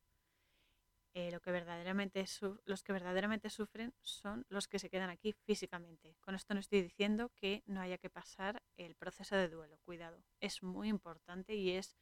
eh, 1.13 1.31
lo 1.33 1.41
que 1.41 1.51
verdaderamente 1.51 2.25
los 2.65 2.83
que 2.83 2.93
verdaderamente 2.93 3.51
sufren 3.51 3.93
son 4.01 4.47
los 4.49 4.69
que 4.69 4.79
se 4.79 4.91
quedan 4.91 5.11
aquí 5.11 5.33
físicamente. 5.33 6.17
Con 6.21 6.35
esto 6.35 6.55
no 6.55 6.61
estoy 6.61 6.83
diciendo 6.83 7.31
que 7.35 7.63
no 7.67 7.81
haya 7.81 7.99
que 7.99 8.11
pasar 8.11 8.63
el 8.77 8.95
proceso 8.95 9.37
de 9.37 9.49
duelo, 9.49 9.79
cuidado, 9.79 10.23
es 10.41 10.63
muy 10.63 10.89
importante 10.89 11.55
y 11.55 11.71
es 11.71 11.97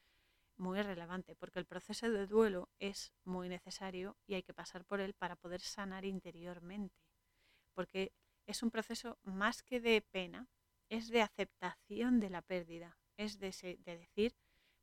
muy 0.58 0.82
relevante 0.82 1.36
porque 1.36 1.58
el 1.58 1.66
proceso 1.66 2.10
de 2.10 2.26
duelo 2.26 2.68
es 2.78 3.12
muy 3.24 3.48
necesario 3.48 4.16
y 4.26 4.34
hay 4.34 4.42
que 4.42 4.52
pasar 4.52 4.84
por 4.84 5.00
él 5.00 5.14
para 5.14 5.36
poder 5.36 5.60
sanar 5.60 6.04
interiormente, 6.04 7.00
porque 7.74 8.12
es 8.46 8.62
un 8.62 8.70
proceso 8.70 9.18
más 9.22 9.62
que 9.62 9.80
de 9.80 10.02
pena, 10.02 10.48
es 10.88 11.08
de 11.08 11.22
aceptación 11.22 12.18
de 12.20 12.30
la 12.30 12.42
pérdida, 12.42 12.98
es 13.16 13.38
de, 13.38 13.78
de 13.84 13.98
decir, 13.98 14.34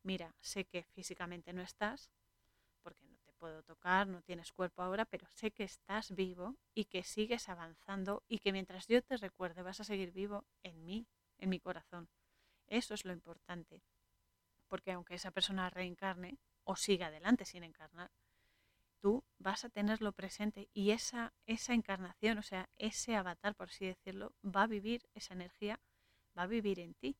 mira, 0.04 0.36
sé 0.40 0.66
que 0.66 0.84
físicamente 0.84 1.52
no 1.52 1.62
estás, 1.62 2.12
puedo 3.36 3.64
tocar, 3.64 4.08
no 4.08 4.22
tienes 4.22 4.52
cuerpo 4.52 4.82
ahora, 4.82 5.06
pero 5.06 5.28
sé 5.28 5.52
que 5.52 5.64
estás 5.64 6.12
vivo 6.16 6.56
y 6.74 6.86
que 6.86 7.04
sigues 7.04 7.50
avanzando 7.50 8.24
y 8.28 8.40
que 8.40 8.52
mientras 8.52 8.88
yo 8.88 9.02
te 9.04 9.18
recuerde 9.18 9.62
vas 9.62 9.80
a 9.80 9.84
seguir 9.84 10.12
vivo 10.12 10.46
en 10.64 10.84
mí, 10.86 11.08
en 11.38 11.50
mi 11.50 11.60
corazón. 11.60 12.10
Eso 12.68 12.94
es 12.94 13.06
lo 13.06 13.14
importante, 13.14 13.84
porque 14.68 14.92
aunque 14.92 15.16
esa 15.16 15.32
persona 15.32 15.70
reencarne 15.70 16.40
o 16.64 16.76
siga 16.76 17.08
adelante 17.08 17.46
sin 17.46 17.64
encarnar, 17.64 18.12
tú 19.00 19.24
vas 19.38 19.64
a 19.66 19.70
tenerlo 19.70 20.14
presente 20.14 20.70
y 20.74 20.92
esa, 20.92 21.34
esa 21.46 21.74
encarnación, 21.74 22.40
o 22.40 22.44
sea, 22.44 22.70
ese 22.78 23.16
avatar, 23.16 23.54
por 23.56 23.70
así 23.70 23.86
decirlo, 23.86 24.34
va 24.44 24.64
a 24.64 24.68
vivir, 24.68 25.08
esa 25.14 25.34
energía 25.34 25.80
va 26.38 26.44
a 26.44 26.48
vivir 26.48 26.80
en 26.80 26.96
ti 26.96 27.16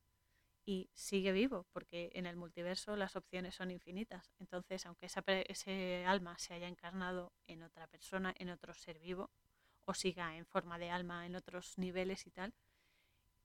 y 0.66 0.90
sigue 0.94 1.32
vivo, 1.32 1.68
porque 1.72 2.10
en 2.14 2.26
el 2.26 2.36
multiverso 2.36 2.96
las 2.96 3.16
opciones 3.16 3.54
son 3.56 3.70
infinitas. 3.70 4.32
Entonces, 4.40 4.86
aunque 4.86 5.06
esa, 5.06 5.24
ese 5.28 6.04
alma 6.06 6.38
se 6.40 6.56
haya 6.56 6.68
encarnado 6.68 7.32
en 7.46 7.62
otra 7.62 7.86
persona, 7.88 8.34
en 8.38 8.50
otro 8.50 8.74
ser 8.74 9.00
vivo, 9.00 9.30
o 9.86 9.94
siga 9.94 10.36
en 10.36 10.46
forma 10.48 10.80
de 10.80 10.90
alma 10.90 11.28
en 11.28 11.36
otros 11.36 11.78
niveles 11.78 12.26
y 12.26 12.32
tal, 12.32 12.54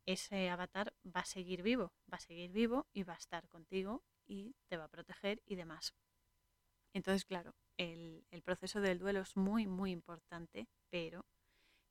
ese 0.06 0.48
avatar 0.48 0.94
va 1.04 1.20
a 1.20 1.26
seguir 1.26 1.62
vivo, 1.62 1.92
va 2.10 2.16
a 2.16 2.20
seguir 2.20 2.50
vivo 2.52 2.86
y 2.94 3.02
va 3.02 3.12
a 3.12 3.18
estar 3.18 3.46
contigo 3.48 4.02
y 4.26 4.54
te 4.68 4.78
va 4.78 4.84
a 4.84 4.88
proteger 4.88 5.42
y 5.44 5.56
demás. 5.56 5.94
Entonces, 6.94 7.26
claro, 7.26 7.54
el, 7.76 8.24
el 8.30 8.42
proceso 8.42 8.80
del 8.80 8.98
duelo 8.98 9.20
es 9.20 9.36
muy, 9.36 9.66
muy 9.66 9.90
importante, 9.90 10.66
pero 10.88 11.26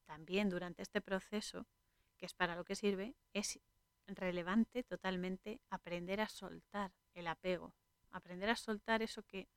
también 0.05 0.50
durante 0.50 0.81
este 0.81 1.01
proceso, 1.01 1.67
que 2.17 2.25
es 2.25 2.33
para 2.33 2.55
lo 2.55 2.65
que 2.65 2.75
sirve, 2.75 3.15
es 3.33 3.59
relevante 4.16 4.84
totalmente 4.84 5.60
aprender 5.70 6.22
a 6.22 6.30
soltar 6.30 6.92
el 7.13 7.28
apego, 7.28 7.74
aprender 8.12 8.50
a 8.50 8.56
soltar 8.56 9.01
eso 9.01 9.24
que, 9.24 9.48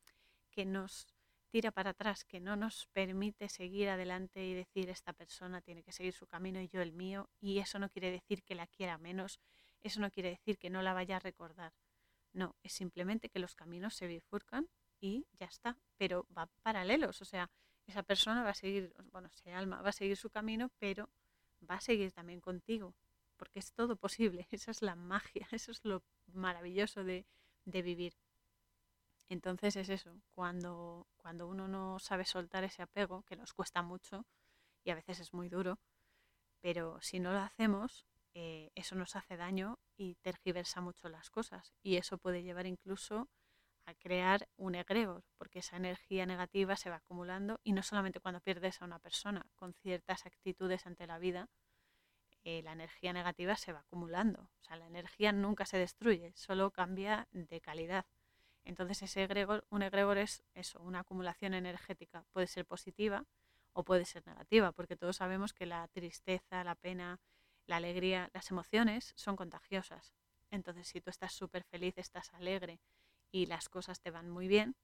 que 0.51 0.65
nos 0.65 1.07
tira 1.51 1.71
para 1.71 1.91
atrás, 1.91 2.25
que 2.25 2.41
no 2.41 2.57
nos 2.57 2.87
permite 2.93 3.49
seguir 3.49 3.91
adelante 3.91 4.45
y 4.45 4.55
decir 4.55 4.89
esta 4.89 5.13
persona 5.13 5.61
tiene 5.61 5.83
que 5.83 5.93
seguir 5.93 6.15
su 6.15 6.27
camino 6.27 6.61
y 6.61 6.69
yo 6.69 6.81
el 6.81 6.93
mío, 6.93 7.29
y 7.41 7.59
eso 7.59 7.79
no 7.79 7.91
quiere 7.91 8.11
decir 8.11 8.43
que 8.43 8.55
la 8.55 8.67
quiera 8.67 8.97
menos, 8.97 9.39
eso 9.83 10.01
no 10.01 10.11
quiere 10.11 10.31
decir 10.31 10.59
que 10.59 10.71
no 10.71 10.81
la 10.81 10.95
vaya 10.95 11.17
a 11.17 11.21
recordar. 11.21 11.73
No, 12.33 12.57
es 12.63 12.73
simplemente 12.73 13.29
que 13.29 13.39
los 13.39 13.55
caminos 13.55 13.95
se 13.95 14.07
bifurcan 14.07 14.69
y 14.99 15.27
ya 15.39 15.47
está, 15.47 15.77
pero 15.99 16.27
va 16.37 16.49
paralelos, 16.63 17.21
o 17.21 17.27
sea, 17.27 17.51
esa 17.87 18.03
persona 18.03 18.43
va 18.43 18.51
a 18.51 18.55
seguir, 18.55 18.95
bueno, 19.11 19.29
ese 19.29 19.53
alma 19.53 19.83
va 19.83 19.91
a 19.91 19.93
seguir 19.93 20.17
su 20.17 20.31
camino, 20.31 20.71
pero 20.79 21.11
va 21.69 21.75
a 21.75 21.81
seguir 21.81 22.13
también 22.13 22.41
contigo 22.41 22.95
porque 23.43 23.59
es 23.59 23.73
todo 23.73 23.97
posible, 23.97 24.47
esa 24.53 24.71
es 24.71 24.83
la 24.83 24.95
magia, 24.95 25.49
eso 25.51 25.73
es 25.73 25.85
lo 25.85 26.05
maravilloso 26.33 27.03
de, 27.03 27.27
vivir. 27.65 28.15
Entonces 29.29 29.75
es 29.75 29.89
eso, 29.89 30.23
cuando, 30.33 31.09
cuando 31.17 31.49
uno 31.49 31.67
no 31.67 31.99
sabe 31.99 32.25
soltar 32.25 32.63
ese 32.63 32.83
apego, 32.83 33.25
que 33.25 33.35
nos 33.35 33.53
cuesta 33.53 33.83
mucho 33.83 34.25
y 34.85 34.91
a 34.91 34.95
veces 34.95 35.19
es 35.19 35.33
muy 35.35 35.49
duro, 35.49 35.81
pero 36.61 37.01
si 37.03 37.19
no 37.19 37.33
lo 37.33 37.41
hacemos, 37.41 38.07
eh, 38.33 38.71
eso 38.77 38.95
nos 38.95 39.17
hace 39.17 39.37
daño 39.37 39.81
y 39.97 40.15
tergiversa 40.23 40.81
mucho 40.81 41.09
las 41.09 41.29
cosas. 41.29 41.75
Y 41.83 41.97
eso 41.97 42.19
puede 42.19 42.45
llevar 42.45 42.67
incluso 42.67 43.29
a 43.87 43.95
crear 43.95 44.49
un 44.57 44.77
egregor, 44.77 45.25
porque 45.37 45.59
esa 45.59 45.79
energía 45.79 46.27
negativa 46.27 46.77
se 46.77 46.91
va 46.91 46.97
acumulando 46.97 47.59
y 47.65 47.73
no 47.73 47.83
solamente 47.83 48.21
cuando 48.21 48.41
pierdes 48.41 48.81
a 48.81 48.85
una 48.85 49.01
persona 49.01 49.51
con 49.57 49.75
ciertas 49.75 50.27
actitudes 50.27 50.87
ante 50.87 51.09
la 51.09 51.19
vida, 51.19 51.49
eh, 52.45 52.63
la 52.63 52.73
energía 52.73 53.13
negativa 53.13 53.57
se 53.57 53.73
va 53.73 53.81
acumulando. 53.81 54.49
O 54.61 54.65
sea, 54.65 54.77
la 54.77 54.87
energía 54.87 55.33
nunca 55.33 55.67
se 55.67 55.79
destruye, 55.79 56.33
solo 56.35 56.71
cambia 56.71 57.29
de 57.33 57.61
calidad. 57.61 58.07
Entonces 58.65 59.03
ese 59.03 59.25
egregor, 59.25 59.65
un 59.71 59.83
egregor 59.83 60.19
es 60.19 60.43
eso, 60.55 60.81
una 60.81 61.01
acumulación 61.01 61.55
energética. 61.55 62.25
Puede 62.33 62.47
ser 62.47 62.65
positiva 62.65 63.25
o 63.73 63.85
puede 63.85 64.05
ser 64.05 64.27
negativa, 64.27 64.73
porque 64.73 64.97
todos 64.97 65.17
sabemos 65.17 65.53
que 65.53 65.67
la 65.67 65.89
tristeza, 65.89 66.63
la 66.65 66.75
pena, 66.75 67.21
la 67.67 67.77
alegría, 67.77 68.31
las 68.33 68.51
emociones 68.51 69.13
son 69.17 69.37
contagiosas. 69.37 70.15
Entonces 70.51 70.89
si 70.89 71.01
tú 71.01 71.11
estás 71.11 71.33
súper 71.33 71.65
feliz, 71.65 71.97
estás 71.97 72.33
alegre 72.35 72.81
y 73.31 73.47
las 73.47 73.69
cosas 73.69 74.01
te 74.01 74.11
van 74.11 74.29
muy 74.31 74.47
bien, 74.47 74.77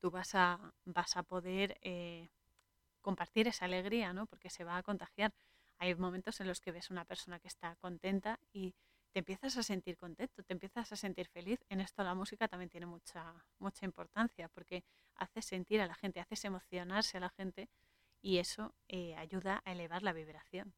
tú 0.00 0.10
vas 0.10 0.34
a, 0.34 0.74
vas 0.84 1.16
a 1.16 1.22
poder 1.22 1.78
eh, 1.82 2.28
compartir 3.00 3.48
esa 3.48 3.66
alegría, 3.66 4.12
¿no? 4.12 4.26
Porque 4.26 4.50
se 4.50 4.64
va 4.64 4.76
a 4.76 4.82
contagiar 4.82 5.32
hay 5.78 5.94
momentos 5.94 6.40
en 6.40 6.48
los 6.48 6.60
que 6.60 6.72
ves 6.72 6.90
una 6.90 7.04
persona 7.04 7.38
que 7.38 7.48
está 7.48 7.76
contenta 7.76 8.38
y 8.52 8.74
te 9.12 9.20
empiezas 9.20 9.56
a 9.56 9.62
sentir 9.62 9.96
contento, 9.96 10.42
te 10.42 10.52
empiezas 10.52 10.90
a 10.90 10.96
sentir 10.96 11.28
feliz. 11.28 11.64
En 11.68 11.80
esto 11.80 12.02
la 12.02 12.14
música 12.14 12.48
también 12.48 12.68
tiene 12.68 12.86
mucha, 12.86 13.32
mucha 13.58 13.84
importancia 13.84 14.48
porque 14.48 14.82
hace 15.14 15.40
sentir 15.40 15.80
a 15.80 15.86
la 15.86 15.94
gente, 15.94 16.20
hace 16.20 16.46
emocionarse 16.46 17.18
a 17.18 17.20
la 17.20 17.30
gente 17.30 17.68
y 18.20 18.38
eso 18.38 18.74
eh, 18.88 19.14
ayuda 19.14 19.62
a 19.64 19.72
elevar 19.72 20.02
la 20.02 20.12
vibración. 20.12 20.74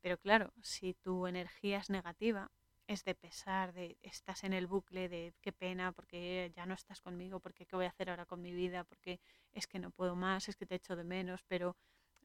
Pero 0.00 0.18
claro, 0.18 0.52
si 0.62 0.94
tu 0.94 1.26
energía 1.26 1.78
es 1.78 1.90
negativa, 1.90 2.50
es 2.86 3.04
de 3.04 3.14
pesar, 3.14 3.72
de 3.72 3.98
estás 4.02 4.44
en 4.44 4.52
el 4.52 4.66
bucle 4.66 5.08
de 5.08 5.34
qué 5.40 5.52
pena, 5.52 5.92
porque 5.92 6.52
ya 6.54 6.66
no 6.66 6.74
estás 6.74 7.00
conmigo, 7.00 7.40
porque 7.40 7.66
qué 7.66 7.76
voy 7.76 7.86
a 7.86 7.90
hacer 7.90 8.10
ahora 8.10 8.26
con 8.26 8.40
mi 8.40 8.52
vida, 8.52 8.84
porque 8.84 9.20
es 9.52 9.66
que 9.66 9.78
no 9.78 9.90
puedo 9.90 10.16
más, 10.16 10.48
es 10.48 10.56
que 10.56 10.66
te 10.66 10.76
echo 10.76 10.96
de 10.96 11.04
menos, 11.04 11.42
pero 11.48 11.76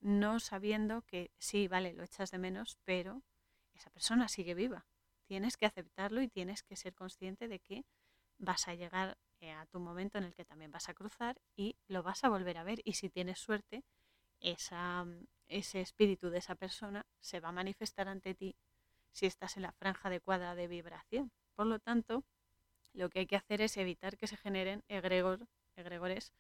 no 0.02 0.40
sabiendo 0.40 1.04
que 1.04 1.32
sí, 1.38 1.68
vale, 1.68 1.94
lo 1.94 2.04
echas 2.04 2.32
de 2.32 2.38
menos, 2.38 2.78
pero 2.84 3.22
esa 3.76 3.90
persona 3.92 4.28
sigue 4.28 4.54
viva. 4.56 4.86
Tienes 5.26 5.58
que 5.58 5.66
aceptarlo 5.66 6.22
y 6.22 6.28
tienes 6.28 6.64
que 6.64 6.76
ser 6.76 6.94
consciente 6.94 7.48
de 7.48 7.60
que 7.60 7.86
vas 8.38 8.68
a 8.68 8.74
llegar 8.74 9.18
eh, 9.40 9.52
a 9.52 9.66
tu 9.68 9.80
momento 9.80 10.18
en 10.18 10.26
el 10.26 10.34
que 10.34 10.44
también 10.44 10.72
vas 10.72 10.90
a 10.90 10.94
cruzar 10.94 11.40
y 11.56 11.76
lo 11.88 12.04
vas 12.04 12.24
a 12.24 12.30
volver 12.30 12.58
a 12.58 12.64
ver. 12.64 12.82
Y 12.84 12.94
si 12.94 13.10
tienes 13.10 13.40
suerte, 13.40 13.84
esa, 14.40 15.06
ese 15.48 15.82
espíritu 15.82 16.30
de 16.30 16.40
esa 16.40 16.56
persona 16.56 17.06
se 17.20 17.40
va 17.40 17.50
a 17.50 17.54
manifestar 17.54 18.08
ante 18.08 18.34
ti 18.34 18.56
si 19.12 19.26
estás 19.26 19.58
en 19.58 19.64
la 19.64 19.72
franja 19.72 20.10
adecuada 20.10 20.56
de 20.56 20.68
vibración. 20.68 21.32
Por 21.56 21.68
lo 21.68 21.80
tanto, 21.80 22.24
lo 22.94 23.10
que 23.10 23.20
hay 23.20 23.28
que 23.28 23.36
hacer 23.36 23.62
es 23.62 23.78
evitar 23.78 24.18
que 24.18 24.28
se 24.28 24.38
generen 24.38 24.84
egregores 24.88 26.34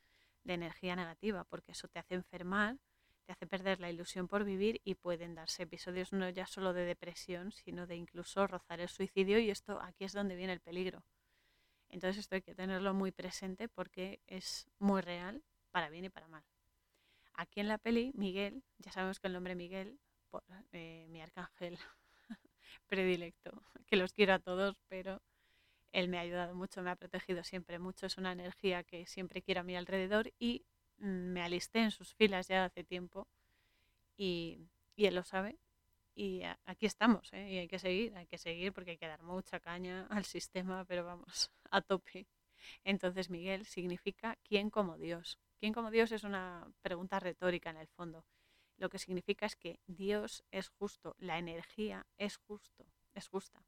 de 0.44 0.54
energía 0.54 0.96
negativa, 0.96 1.44
porque 1.44 1.74
eso 1.74 1.88
te 1.88 2.00
hace 2.00 2.16
enfermar, 2.16 2.78
te 3.26 3.32
hace 3.34 3.48
perder 3.48 3.80
la 3.80 3.90
ilusión 3.90 4.28
por 4.28 4.44
vivir 4.44 4.82
y 4.84 4.96
pueden 4.96 5.36
darse 5.36 5.64
episodios 5.64 6.14
no 6.14 6.30
ya 6.30 6.46
solo 6.46 6.74
de 6.74 6.86
depresión, 6.86 7.52
sino 7.52 7.88
de 7.88 7.96
incluso 7.96 8.48
rozar 8.48 8.80
el 8.80 8.90
suicidio 8.90 9.40
y 9.40 9.50
esto 9.50 9.80
aquí 9.82 10.04
es 10.04 10.14
donde 10.14 10.36
viene 10.36 10.54
el 10.54 10.62
peligro. 10.62 11.04
Entonces 11.90 12.20
esto 12.20 12.36
hay 12.36 12.42
que 12.42 12.56
tenerlo 12.56 12.94
muy 12.94 13.12
presente 13.12 13.68
porque 13.68 14.22
es 14.28 14.68
muy 14.80 15.02
real, 15.02 15.44
para 15.72 15.90
bien 15.90 16.06
y 16.06 16.10
para 16.10 16.28
mal. 16.28 16.44
Aquí 17.34 17.60
en 17.60 17.68
la 17.68 17.78
peli, 17.78 18.12
Miguel, 18.16 18.64
ya 18.78 18.92
sabemos 18.92 19.20
que 19.20 19.28
el 19.28 19.34
nombre 19.34 19.56
Miguel, 19.56 20.00
por, 20.30 20.44
eh, 20.72 21.08
mi 21.10 21.22
arcángel 21.22 21.78
predilecto, 22.88 23.52
que 23.88 23.98
los 23.98 24.14
quiero 24.14 24.34
a 24.34 24.40
todos, 24.40 24.76
pero 24.88 25.22
él 25.92 26.08
me 26.08 26.18
ha 26.18 26.22
ayudado 26.22 26.56
mucho, 26.56 26.82
me 26.82 26.92
ha 26.92 26.96
protegido 26.96 27.44
siempre 27.44 27.80
mucho, 27.80 28.06
es 28.06 28.18
una 28.18 28.32
energía 28.32 28.84
que 28.84 29.06
siempre 29.06 29.42
quiero 29.42 29.62
a 29.62 29.64
mi 29.64 29.76
alrededor 29.76 30.32
y 30.40 30.66
me 31.02 31.42
alisté 31.42 31.80
en 31.80 31.92
sus 31.92 32.14
filas 32.14 32.48
ya 32.48 32.66
hace 32.66 32.84
tiempo 32.84 33.28
y, 34.18 34.68
él 34.98 35.16
lo 35.16 35.24
sabe 35.24 35.58
y 36.14 36.44
aquí 36.66 36.86
estamos 36.86 37.34
¿eh? 37.34 37.52
y 37.52 37.58
hay 37.58 37.68
que 37.68 37.80
seguir, 37.80 38.16
hay 38.16 38.28
que 38.28 38.38
seguir 38.38 38.72
porque 38.72 38.92
hay 38.92 38.98
que 38.98 39.08
dar 39.08 39.24
mucha 39.24 39.60
caña 39.60 40.06
al 40.12 40.26
sistema, 40.26 40.86
pero 40.86 41.04
vamos, 41.04 41.50
a 41.72 41.82
tope. 41.82 42.28
Entonces 42.84 43.32
Miguel 43.32 43.66
significa 43.66 44.38
quién 44.44 44.70
como 44.70 44.98
Dios. 44.98 45.40
¿Quién 45.60 45.74
como 45.74 45.90
Dios 45.90 46.12
es 46.12 46.24
una 46.24 46.72
pregunta 46.84 47.20
retórica 47.20 47.72
en 47.72 47.78
el 47.78 47.88
fondo? 47.88 48.24
Lo 48.78 48.90
que 48.90 49.00
significa 49.00 49.48
es 49.48 49.56
que 49.56 49.80
Dios 49.88 50.44
es 50.52 50.70
justo, 50.70 51.16
la 51.18 51.40
energía 51.40 52.06
es 52.18 52.38
justo, 52.38 52.86
es 53.14 53.28
justa. 53.28 53.64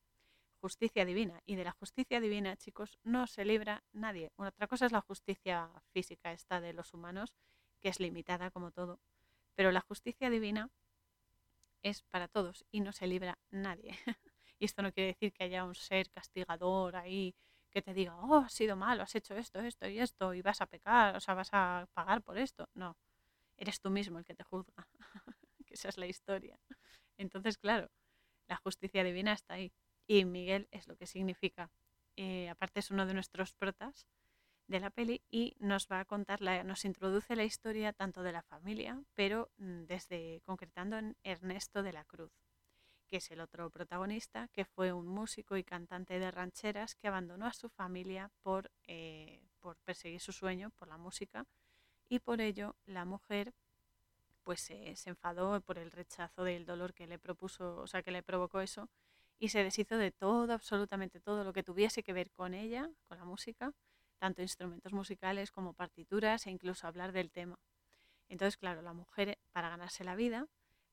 Justicia 0.64 1.04
divina. 1.04 1.42
Y 1.46 1.58
de 1.58 1.66
la 1.66 1.74
justicia 1.74 2.22
divina, 2.22 2.56
chicos, 2.56 2.98
no 3.04 3.28
se 3.28 3.44
libra 3.44 3.84
nadie. 3.92 4.32
otra 4.38 4.66
cosa 4.66 4.86
es 4.86 4.94
la 4.94 5.02
justicia 5.02 5.70
física, 5.92 6.32
esta 6.32 6.62
de 6.62 6.72
los 6.72 6.94
humanos, 6.94 7.34
que 7.82 7.90
es 7.90 8.00
limitada 8.00 8.50
como 8.50 8.72
todo. 8.72 9.02
Pero 9.56 9.74
la 9.74 9.82
justicia 9.82 10.30
divina 10.30 10.70
es 11.82 12.04
para 12.04 12.30
todos 12.30 12.64
y 12.72 12.80
no 12.80 12.94
se 12.94 13.08
libra 13.08 13.38
nadie. 13.52 13.90
y 14.58 14.64
esto 14.64 14.82
no 14.82 14.94
quiere 14.94 15.08
decir 15.08 15.34
que 15.34 15.44
haya 15.44 15.66
un 15.66 15.76
ser 15.76 16.10
castigador 16.10 16.96
ahí 16.96 17.36
que 17.70 17.82
te 17.82 17.94
diga, 17.94 18.16
oh, 18.16 18.38
has 18.38 18.54
sido 18.54 18.78
malo, 18.78 19.04
has 19.04 19.16
hecho 19.16 19.36
esto, 19.36 19.60
esto 19.60 19.90
y 19.90 20.00
esto, 20.00 20.34
y 20.34 20.42
vas 20.42 20.62
a 20.62 20.68
pecar, 20.68 21.18
o 21.18 21.20
sea, 21.20 21.34
vas 21.34 21.50
a 21.52 21.90
pagar 21.94 22.22
por 22.22 22.38
esto. 22.38 22.70
No, 22.74 22.96
eres 23.58 23.82
tú 23.82 23.90
mismo 23.90 24.18
el 24.18 24.24
que 24.24 24.34
te 24.34 24.46
juzga, 24.46 24.88
que 25.66 25.74
esa 25.74 25.90
es 25.90 25.98
la 25.98 26.06
historia. 26.06 26.58
Entonces, 27.18 27.58
claro, 27.58 27.92
la 28.48 28.56
justicia 28.56 29.04
divina 29.04 29.34
está 29.34 29.56
ahí. 29.56 29.74
Y 30.08 30.26
Miguel 30.26 30.68
es 30.72 30.88
lo 30.88 30.96
que 30.96 31.08
significa. 31.08 31.70
Eh, 32.16 32.50
aparte 32.50 32.80
es 32.80 32.92
uno 32.92 33.06
de 33.06 33.14
nuestros 33.14 33.54
protas 33.54 34.08
de 34.68 34.80
la 34.80 34.90
peli 34.90 35.22
y 35.30 35.56
nos 35.60 35.88
va 35.88 36.00
a 36.00 36.06
contar, 36.06 36.42
la, 36.42 36.64
nos 36.64 36.86
introduce 36.86 37.36
la 37.36 37.44
historia 37.44 37.94
tanto 37.94 38.24
de 38.24 38.32
la 38.32 38.44
familia, 38.44 39.02
pero 39.14 39.50
mm, 39.58 39.84
desde 39.84 40.42
concretando 40.46 40.98
en 40.98 41.18
Ernesto 41.24 41.84
de 41.84 41.94
la 41.94 42.06
Cruz, 42.06 42.32
que 43.08 43.18
es 43.18 43.32
el 43.32 43.42
otro 43.42 43.70
protagonista, 43.70 44.48
que 44.50 44.66
fue 44.66 44.94
un 44.94 45.08
músico 45.08 45.58
y 45.58 45.64
cantante 45.64 46.20
de 46.20 46.32
rancheras 46.32 46.96
que 46.96 47.08
abandonó 47.08 47.46
a 47.46 47.54
su 47.54 47.70
familia 47.70 48.32
por, 48.42 48.72
eh, 48.88 49.42
por 49.60 49.78
perseguir 49.78 50.22
su 50.22 50.32
sueño, 50.32 50.72
por 50.72 50.88
la 50.88 50.98
música, 50.98 51.46
y 52.10 52.20
por 52.20 52.42
ello 52.42 52.76
la 52.86 53.06
mujer 53.06 53.54
pues 54.44 54.60
se 54.60 54.94
enfadó 55.06 55.62
por 55.62 55.78
el 55.78 55.90
rechazo 55.92 56.44
del 56.44 56.66
dolor 56.66 56.94
que 56.94 57.08
le 57.08 57.18
propuso, 57.18 57.78
o 57.78 57.88
sea, 57.88 58.04
que 58.04 58.12
le 58.12 58.24
provocó 58.24 58.60
eso, 58.60 58.90
y 59.44 59.50
se 59.50 59.62
deshizo 59.62 59.98
de 59.98 60.10
todo, 60.10 60.54
absolutamente 60.54 61.20
todo 61.20 61.44
lo 61.44 61.52
que 61.52 61.64
tuviese 61.64 62.02
que 62.02 62.14
ver 62.14 62.32
con 62.32 62.54
ella, 62.54 62.90
con 63.10 63.18
la 63.18 63.26
música, 63.26 63.74
tanto 64.18 64.42
instrumentos 64.42 64.94
musicales 64.94 65.52
como 65.52 65.74
partituras 65.74 66.48
e 66.48 66.50
incluso 66.50 66.88
hablar 66.88 67.12
del 67.12 67.30
tema. 67.30 67.60
Entonces, 68.30 68.56
claro, 68.56 68.82
la 68.82 68.94
mujer 68.94 69.38
para 69.52 69.68
ganarse 69.68 70.06
la 70.06 70.16
vida, 70.16 70.48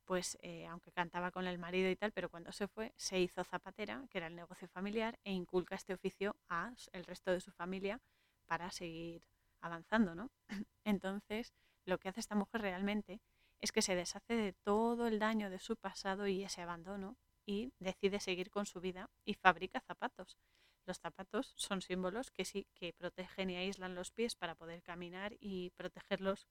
pues 0.05 0.37
eh, 0.43 0.67
aunque 0.67 0.91
cantaba 0.91 1.31
con 1.31 1.47
el 1.47 1.59
marido 1.59 1.89
y 1.91 1.95
tal, 1.95 2.11
pero 2.11 2.29
cuando 2.29 2.51
se 2.51 2.67
fue 2.67 2.93
se 2.97 3.21
hizo 3.21 3.45
zapatera, 3.45 4.03
que 4.11 4.19
era 4.19 4.27
el 4.27 4.35
negocio 4.35 4.67
familiar, 4.67 5.17
e 5.23 5.31
inculca 5.31 5.77
este 5.77 5.95
oficio 5.95 6.35
a 6.49 6.73
el 6.91 7.05
resto 7.05 7.31
de 7.31 7.41
su 7.41 7.53
familia 7.53 8.01
para 8.47 8.73
seguir 8.73 9.23
avanzando, 9.61 10.17
¿no? 10.17 10.29
Entonces, 10.85 11.55
lo 11.85 11.99
que 11.99 12.09
hace 12.09 12.19
esta 12.19 12.35
mujer 12.35 12.63
realmente 12.63 13.21
es 13.61 13.71
que 13.71 13.81
se 13.81 13.95
deshace 13.95 14.35
de 14.35 14.55
todo 14.55 15.07
el 15.07 15.21
daño 15.21 15.51
de 15.51 15.61
su 15.61 15.77
pasado 15.77 16.27
y 16.27 16.43
ese 16.43 16.63
abandono 16.63 17.17
y 17.51 17.73
decide 17.81 18.21
seguir 18.21 18.49
con 18.49 18.65
su 18.65 18.81
vida 18.81 19.11
y 19.25 19.35
fabrica 19.35 19.81
zapatos. 19.81 20.39
Los 20.87 21.01
zapatos 21.01 21.53
son 21.57 21.83
símbolos 21.83 22.31
que 22.31 22.45
sí 22.45 22.69
que 22.75 22.93
protegen 22.93 23.51
y 23.51 23.57
aíslan 23.57 23.97
los 23.97 24.13
pies 24.13 24.37
para 24.37 24.55
poder 24.55 24.85
caminar 24.85 25.37
y 25.41 25.71
protegerlos 25.71 26.47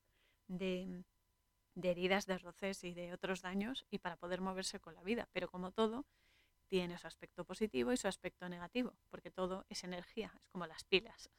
de, 0.48 1.06
de 1.76 1.92
heridas, 1.92 2.26
de 2.26 2.38
roces 2.38 2.84
y 2.84 2.94
de 2.94 3.14
otros 3.14 3.42
daños 3.42 3.86
y 3.90 4.00
para 4.00 4.18
poder 4.18 4.42
moverse 4.42 4.82
con 4.82 4.94
la 4.94 5.02
vida. 5.02 5.30
Pero 5.32 5.48
como 5.48 5.72
todo, 5.72 6.06
tiene 6.68 6.98
su 6.98 7.08
aspecto 7.08 7.46
positivo 7.46 7.94
y 7.94 7.98
su 7.98 8.10
aspecto 8.10 8.50
negativo, 8.50 8.94
porque 9.10 9.32
todo 9.32 9.66
es 9.70 9.86
energía, 9.86 10.34
es 10.36 10.50
como 10.50 10.68
las 10.68 10.84
pilas. 10.84 11.30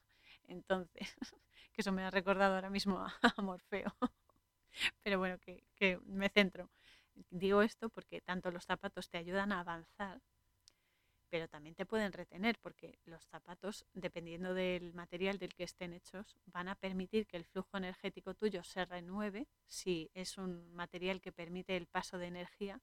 Entonces, 0.48 1.14
que 1.74 1.82
eso 1.82 1.92
me 1.92 2.02
ha 2.02 2.10
recordado 2.10 2.54
ahora 2.54 2.70
mismo 2.70 2.98
a, 2.98 3.12
Morfeo. 3.42 3.94
Pero 5.02 5.18
bueno, 5.18 5.36
que, 5.38 6.00
me 6.06 6.30
centro. 6.30 6.70
Digo 7.30 7.62
esto 7.62 7.90
porque 7.90 8.20
tanto 8.20 8.50
los 8.50 8.64
zapatos 8.64 9.10
te 9.10 9.18
ayudan 9.18 9.52
a 9.52 9.60
avanzar, 9.60 10.20
pero 11.28 11.48
también 11.48 11.74
te 11.74 11.86
pueden 11.86 12.12
retener, 12.12 12.58
porque 12.60 12.98
los 13.04 13.24
zapatos, 13.26 13.84
dependiendo 13.92 14.54
del 14.54 14.92
material 14.94 15.38
del 15.38 15.54
que 15.54 15.64
estén 15.64 15.92
hechos, 15.92 16.36
van 16.46 16.68
a 16.68 16.74
permitir 16.74 17.26
que 17.26 17.36
el 17.36 17.44
flujo 17.44 17.76
energético 17.76 18.34
tuyo 18.34 18.64
se 18.64 18.84
renueve 18.84 19.46
si 19.66 20.10
es 20.14 20.38
un 20.38 20.72
material 20.72 21.20
que 21.20 21.32
permite 21.32 21.76
el 21.76 21.86
paso 21.86 22.18
de 22.18 22.26
energía, 22.26 22.80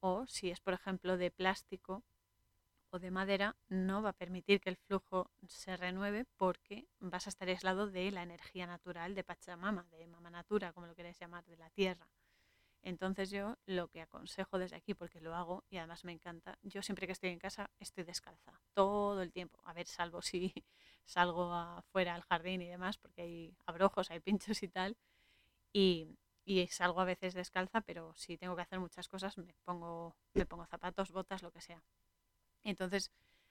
o 0.00 0.26
si 0.26 0.50
es, 0.50 0.60
por 0.60 0.74
ejemplo, 0.74 1.16
de 1.16 1.30
plástico 1.30 2.02
de 2.98 3.10
madera 3.10 3.56
no 3.68 4.02
va 4.02 4.10
a 4.10 4.12
permitir 4.12 4.60
que 4.60 4.70
el 4.70 4.76
flujo 4.76 5.30
se 5.48 5.76
renueve 5.76 6.26
porque 6.36 6.86
vas 7.00 7.26
a 7.26 7.30
estar 7.30 7.48
aislado 7.48 7.90
de 7.90 8.10
la 8.10 8.22
energía 8.22 8.66
natural 8.66 9.14
de 9.14 9.24
Pachamama, 9.24 9.86
de 9.90 10.06
Mama 10.06 10.30
Natura, 10.30 10.72
como 10.72 10.86
lo 10.86 10.94
queréis 10.94 11.18
llamar, 11.18 11.44
de 11.44 11.56
la 11.56 11.70
tierra. 11.70 12.08
Entonces 12.84 13.30
yo 13.30 13.56
lo 13.66 13.88
que 13.88 14.02
aconsejo 14.02 14.58
desde 14.58 14.76
aquí, 14.76 14.94
porque 14.94 15.20
lo 15.20 15.34
hago 15.34 15.64
y 15.70 15.78
además 15.78 16.04
me 16.04 16.12
encanta, 16.12 16.58
yo 16.62 16.82
siempre 16.82 17.06
que 17.06 17.12
estoy 17.14 17.30
en 17.30 17.38
casa 17.38 17.70
estoy 17.80 18.04
descalza, 18.04 18.60
todo 18.74 19.22
el 19.22 19.32
tiempo. 19.32 19.60
A 19.64 19.72
ver, 19.72 19.86
salvo 19.86 20.20
si 20.22 20.52
salgo 21.06 21.52
afuera 21.52 22.14
al 22.14 22.22
jardín 22.22 22.60
y 22.62 22.68
demás, 22.68 22.98
porque 22.98 23.22
hay 23.22 23.56
abrojos, 23.66 24.10
hay 24.10 24.20
pinchos 24.20 24.62
y 24.62 24.68
tal. 24.68 24.96
Y, 25.72 26.08
y 26.44 26.66
salgo 26.68 27.00
a 27.00 27.04
veces 27.04 27.34
descalza, 27.34 27.80
pero 27.82 28.14
si 28.16 28.38
tengo 28.38 28.56
que 28.56 28.62
hacer 28.62 28.80
muchas 28.80 29.08
cosas 29.08 29.38
me 29.38 29.54
pongo, 29.64 30.16
me 30.34 30.46
pongo 30.46 30.66
zapatos, 30.66 31.10
botas, 31.12 31.42
lo 31.42 31.50
que 31.52 31.60
sea. 31.60 31.82
Entonces, 32.64 33.10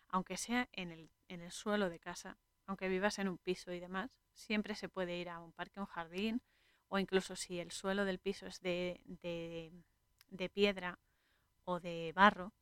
aunque 0.10 0.38
sea 0.38 0.70
en 0.74 0.92
el, 0.92 1.10
en 1.28 1.42
el 1.42 1.52
suelo 1.52 1.90
de 1.90 2.00
casa, 2.00 2.38
aunque 2.68 2.90
vivas 2.90 3.20
en 3.20 3.30
un 3.30 3.38
piso 3.38 3.72
y 3.74 3.80
demás, 3.80 4.20
siempre 4.34 4.76
se 4.76 4.90
puede 4.90 5.18
ir 5.18 5.30
a 5.30 5.40
un 5.40 5.54
parque, 5.54 5.80
un 5.80 5.86
jardín, 5.88 6.42
o 6.94 7.00
incluso 7.00 7.36
si 7.36 7.60
el 7.60 7.72
suelo 7.72 8.06
del 8.06 8.20
piso 8.20 8.46
es 8.46 8.62
de, 8.62 9.02
de, 10.30 10.50
piedra 10.50 11.00
o 11.64 11.80
de 11.80 12.14
barro, 12.14 12.54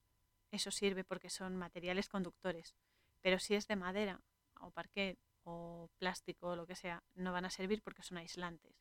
eso 0.52 0.72
sirve 0.72 1.04
porque 1.04 1.30
son 1.30 1.58
materiales 1.58 2.08
conductores. 2.08 2.74
Pero 3.20 3.40
si 3.40 3.56
es 3.56 3.68
de 3.68 3.76
madera 3.76 4.22
o 4.62 4.72
parquet 4.72 5.20
o 5.44 5.90
plástico 5.98 6.52
o 6.52 6.56
lo 6.56 6.66
que 6.66 6.78
sea, 6.78 7.04
no 7.14 7.34
van 7.34 7.44
a 7.44 7.50
servir 7.50 7.82
porque 7.82 8.04
son 8.04 8.20
aislantes. 8.20 8.74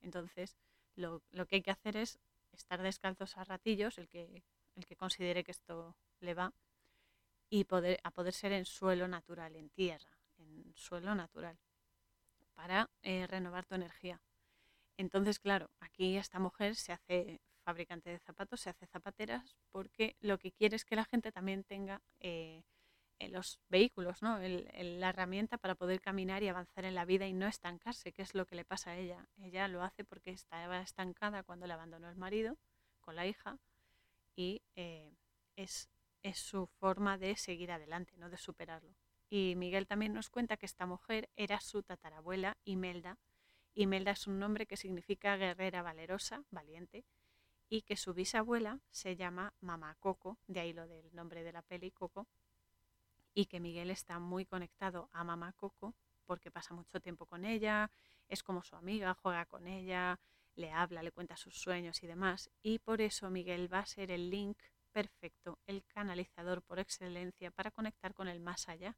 Entonces, 0.00 0.56
lo, 0.96 1.22
lo, 1.30 1.46
que 1.46 1.54
hay 1.54 1.62
que 1.62 1.70
hacer 1.70 1.96
es 1.96 2.18
estar 2.50 2.82
descalzos 2.82 3.36
a 3.36 3.44
ratillos, 3.44 3.98
el 3.98 4.08
que, 4.08 4.42
el 4.74 4.86
que 4.86 4.96
considere 4.96 5.44
que 5.44 5.52
esto 5.52 5.94
le 6.18 6.34
va, 6.34 6.52
y 7.48 7.62
poder, 7.62 8.00
a 8.02 8.10
poder 8.10 8.32
ser 8.32 8.50
en 8.50 8.64
suelo 8.64 9.06
natural, 9.06 9.54
en 9.54 9.68
tierra, 9.70 10.18
en 10.38 10.74
suelo 10.74 11.14
natural, 11.14 11.60
para 12.54 12.90
eh, 13.02 13.28
renovar 13.28 13.66
tu 13.66 13.76
energía. 13.76 14.20
Entonces, 14.96 15.38
claro, 15.38 15.70
aquí 15.80 16.16
esta 16.16 16.38
mujer 16.38 16.74
se 16.76 16.92
hace 16.92 17.40
fabricante 17.64 18.10
de 18.10 18.18
zapatos, 18.18 18.60
se 18.60 18.70
hace 18.70 18.86
zapateras, 18.86 19.56
porque 19.70 20.16
lo 20.20 20.38
que 20.38 20.52
quiere 20.52 20.76
es 20.76 20.84
que 20.84 20.96
la 20.96 21.04
gente 21.04 21.32
también 21.32 21.64
tenga 21.64 22.00
eh, 22.20 22.62
los 23.18 23.60
vehículos, 23.68 24.22
¿no? 24.22 24.38
la 24.38 25.08
herramienta 25.08 25.58
para 25.58 25.74
poder 25.74 26.00
caminar 26.00 26.42
y 26.42 26.48
avanzar 26.48 26.84
en 26.84 26.94
la 26.94 27.04
vida 27.04 27.26
y 27.26 27.32
no 27.32 27.46
estancarse, 27.46 28.12
que 28.12 28.22
es 28.22 28.34
lo 28.34 28.46
que 28.46 28.56
le 28.56 28.64
pasa 28.64 28.90
a 28.90 28.96
ella. 28.96 29.28
Ella 29.38 29.68
lo 29.68 29.82
hace 29.82 30.04
porque 30.04 30.30
estaba 30.30 30.80
estancada 30.80 31.42
cuando 31.42 31.66
le 31.66 31.72
abandonó 31.72 32.08
el 32.08 32.16
marido 32.16 32.56
con 33.00 33.16
la 33.16 33.26
hija 33.26 33.58
y 34.36 34.62
eh, 34.76 35.16
es 35.56 35.88
es 36.26 36.38
su 36.38 36.66
forma 36.66 37.18
de 37.18 37.36
seguir 37.36 37.70
adelante, 37.70 38.16
no 38.16 38.28
de 38.28 38.36
superarlo. 38.36 38.96
Y 39.30 39.54
Miguel 39.56 39.86
también 39.86 40.12
nos 40.12 40.28
cuenta 40.28 40.56
que 40.56 40.66
esta 40.66 40.84
mujer 40.84 41.28
era 41.36 41.60
su 41.60 41.82
tatarabuela 41.82 42.56
Imelda. 42.64 43.16
Imelda 43.78 44.12
es 44.12 44.26
un 44.26 44.38
nombre 44.38 44.66
que 44.66 44.78
significa 44.78 45.36
guerrera 45.36 45.82
valerosa, 45.82 46.42
valiente, 46.50 47.04
y 47.68 47.82
que 47.82 47.96
su 47.96 48.14
bisabuela 48.14 48.80
se 48.90 49.16
llama 49.16 49.52
Mamá 49.60 49.96
Coco, 50.00 50.38
de 50.46 50.60
ahí 50.60 50.72
lo 50.72 50.86
del 50.86 51.14
nombre 51.14 51.44
de 51.44 51.52
la 51.52 51.60
peli 51.60 51.90
Coco, 51.90 52.26
y 53.34 53.46
que 53.46 53.60
Miguel 53.60 53.90
está 53.90 54.18
muy 54.18 54.46
conectado 54.46 55.10
a 55.12 55.24
Mamá 55.24 55.52
Coco 55.52 55.94
porque 56.24 56.50
pasa 56.50 56.72
mucho 56.72 57.00
tiempo 57.00 57.26
con 57.26 57.44
ella, 57.44 57.90
es 58.28 58.42
como 58.42 58.62
su 58.62 58.76
amiga, 58.76 59.12
juega 59.12 59.44
con 59.44 59.66
ella, 59.66 60.18
le 60.54 60.72
habla, 60.72 61.02
le 61.02 61.12
cuenta 61.12 61.36
sus 61.36 61.60
sueños 61.60 62.02
y 62.02 62.06
demás. 62.06 62.50
Y 62.62 62.78
por 62.78 63.02
eso 63.02 63.28
Miguel 63.28 63.70
va 63.72 63.80
a 63.80 63.86
ser 63.86 64.10
el 64.10 64.30
link 64.30 64.58
perfecto, 64.90 65.58
el 65.66 65.84
canalizador 65.84 66.62
por 66.62 66.78
excelencia 66.78 67.50
para 67.50 67.70
conectar 67.70 68.14
con 68.14 68.26
el 68.26 68.40
más 68.40 68.70
allá. 68.70 68.96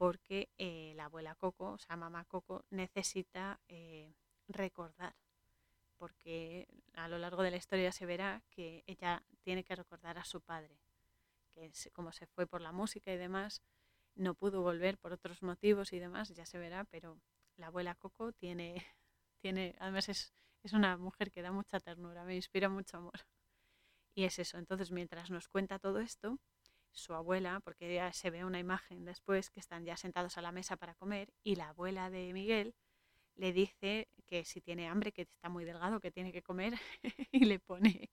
Porque 0.00 0.48
eh, 0.56 0.94
la 0.96 1.04
abuela 1.04 1.34
Coco, 1.34 1.72
o 1.72 1.78
sea, 1.78 1.94
mamá 1.94 2.24
Coco, 2.24 2.64
necesita 2.70 3.60
eh, 3.68 4.14
recordar. 4.48 5.14
Porque 5.98 6.66
a 6.94 7.06
lo 7.06 7.18
largo 7.18 7.42
de 7.42 7.50
la 7.50 7.58
historia 7.58 7.92
se 7.92 8.06
verá 8.06 8.42
que 8.48 8.82
ella 8.86 9.22
tiene 9.42 9.62
que 9.62 9.76
recordar 9.76 10.16
a 10.16 10.24
su 10.24 10.40
padre, 10.40 10.80
que 11.52 11.70
como 11.92 12.12
se 12.12 12.26
fue 12.28 12.46
por 12.46 12.62
la 12.62 12.72
música 12.72 13.12
y 13.12 13.18
demás, 13.18 13.60
no 14.14 14.32
pudo 14.34 14.62
volver 14.62 14.96
por 14.96 15.12
otros 15.12 15.42
motivos 15.42 15.92
y 15.92 15.98
demás, 15.98 16.30
ya 16.30 16.46
se 16.46 16.58
verá, 16.58 16.84
pero 16.84 17.20
la 17.58 17.66
abuela 17.66 17.94
Coco 17.94 18.32
tiene, 18.32 18.76
tiene 19.42 19.76
además 19.80 20.08
es, 20.08 20.32
es 20.62 20.72
una 20.72 20.96
mujer 20.96 21.30
que 21.30 21.42
da 21.42 21.52
mucha 21.52 21.78
ternura, 21.78 22.24
me 22.24 22.36
inspira 22.36 22.70
mucho 22.70 22.96
amor. 22.96 23.20
Y 24.14 24.24
es 24.24 24.38
eso, 24.38 24.56
entonces 24.56 24.90
mientras 24.92 25.28
nos 25.30 25.46
cuenta 25.48 25.78
todo 25.78 26.00
esto, 26.00 26.38
su 26.92 27.14
abuela, 27.14 27.60
porque 27.60 27.94
ya 27.94 28.12
se 28.12 28.30
ve 28.30 28.44
una 28.44 28.58
imagen 28.58 29.04
después 29.04 29.50
que 29.50 29.60
están 29.60 29.84
ya 29.84 29.96
sentados 29.96 30.38
a 30.38 30.42
la 30.42 30.52
mesa 30.52 30.76
para 30.76 30.94
comer, 30.94 31.32
y 31.42 31.56
la 31.56 31.68
abuela 31.70 32.10
de 32.10 32.32
Miguel 32.32 32.74
le 33.36 33.52
dice 33.52 34.08
que 34.26 34.44
si 34.44 34.60
tiene 34.60 34.88
hambre, 34.88 35.12
que 35.12 35.22
está 35.22 35.48
muy 35.48 35.64
delgado, 35.64 36.00
que 36.00 36.10
tiene 36.10 36.32
que 36.32 36.42
comer, 36.42 36.74
y 37.32 37.44
le 37.44 37.58
pone 37.58 38.10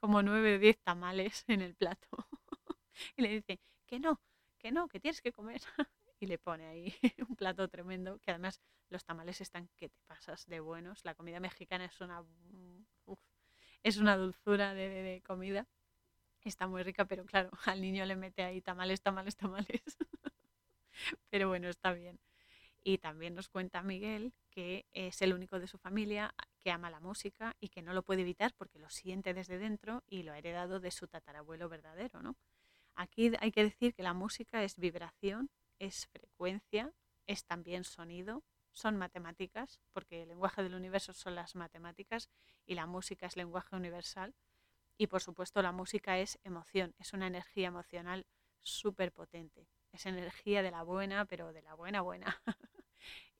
como 0.00 0.22
nueve 0.22 0.56
o 0.56 0.58
diez 0.58 0.78
tamales 0.82 1.44
en 1.48 1.62
el 1.62 1.74
plato. 1.74 2.08
y 3.16 3.22
le 3.22 3.28
dice 3.28 3.60
que 3.86 4.00
no, 4.00 4.20
que 4.58 4.72
no, 4.72 4.88
que 4.88 5.00
tienes 5.00 5.20
que 5.20 5.32
comer. 5.32 5.60
y 6.20 6.26
le 6.26 6.38
pone 6.38 6.66
ahí 6.66 6.94
un 7.28 7.34
plato 7.34 7.68
tremendo, 7.68 8.18
que 8.20 8.30
además 8.30 8.60
los 8.88 9.04
tamales 9.04 9.40
están 9.40 9.68
que 9.76 9.88
te 9.88 10.00
pasas 10.06 10.46
de 10.46 10.60
buenos. 10.60 11.04
La 11.04 11.14
comida 11.14 11.40
mexicana 11.40 11.86
es 11.86 12.00
una, 12.00 12.24
es 13.82 13.96
una 13.96 14.16
dulzura 14.16 14.72
de, 14.74 15.20
comida. 15.26 15.66
Está 16.44 16.66
muy 16.66 16.82
rica, 16.82 17.04
pero 17.04 17.24
claro, 17.24 17.50
al 17.66 17.80
niño 17.80 18.04
le 18.04 18.16
mete 18.16 18.42
ahí 18.42 18.60
tamales, 18.60 19.00
tamales, 19.00 19.36
tamales. 19.36 19.82
pero 21.30 21.48
bueno, 21.48 21.68
está 21.68 21.92
bien. 21.92 22.18
Y 22.84 22.98
también 22.98 23.34
nos 23.34 23.48
cuenta 23.48 23.82
Miguel 23.82 24.34
que 24.50 24.86
es 24.92 25.22
el 25.22 25.32
único 25.32 25.58
de 25.58 25.66
su 25.66 25.78
familia 25.78 26.34
que 26.60 26.70
ama 26.70 26.90
la 26.90 27.00
música 27.00 27.56
y 27.58 27.68
que 27.68 27.82
no 27.82 27.94
lo 27.94 28.02
puede 28.02 28.22
evitar 28.22 28.54
porque 28.54 28.78
lo 28.78 28.90
siente 28.90 29.34
desde 29.34 29.58
dentro 29.58 30.04
y 30.08 30.24
lo 30.24 30.32
ha 30.32 30.38
heredado 30.38 30.78
de 30.78 30.90
su 30.90 31.08
tatarabuelo 31.08 31.68
verdadero, 31.68 32.22
¿no? 32.22 32.36
Aquí 32.94 33.32
hay 33.40 33.52
que 33.52 33.64
decir 33.64 33.94
que 33.94 34.02
la 34.02 34.12
música 34.12 34.62
es 34.62 34.76
vibración, 34.76 35.50
es 35.78 36.06
frecuencia, 36.08 36.92
es 37.26 37.44
también 37.46 37.84
sonido, 37.84 38.44
son 38.72 38.96
matemáticas, 38.96 39.80
porque 39.92 40.22
el 40.22 40.28
lenguaje 40.28 40.62
del 40.62 40.74
universo 40.74 41.12
son 41.14 41.34
las 41.34 41.54
matemáticas 41.54 42.28
y 42.66 42.74
la 42.74 42.86
música 42.86 43.26
es 43.26 43.36
lenguaje 43.36 43.74
universal. 43.74 44.34
Y 44.96 45.06
por 45.06 45.22
supuesto 45.22 45.62
la 45.62 45.72
música 45.72 46.18
es 46.18 46.38
emoción, 46.44 46.94
es 46.98 47.12
una 47.12 47.26
energía 47.26 47.68
emocional 47.68 48.26
súper 48.60 49.12
potente. 49.12 49.68
Es 49.92 50.06
energía 50.06 50.62
de 50.62 50.70
la 50.70 50.82
buena, 50.82 51.24
pero 51.24 51.52
de 51.52 51.62
la 51.62 51.74
buena 51.74 52.00
buena. 52.00 52.40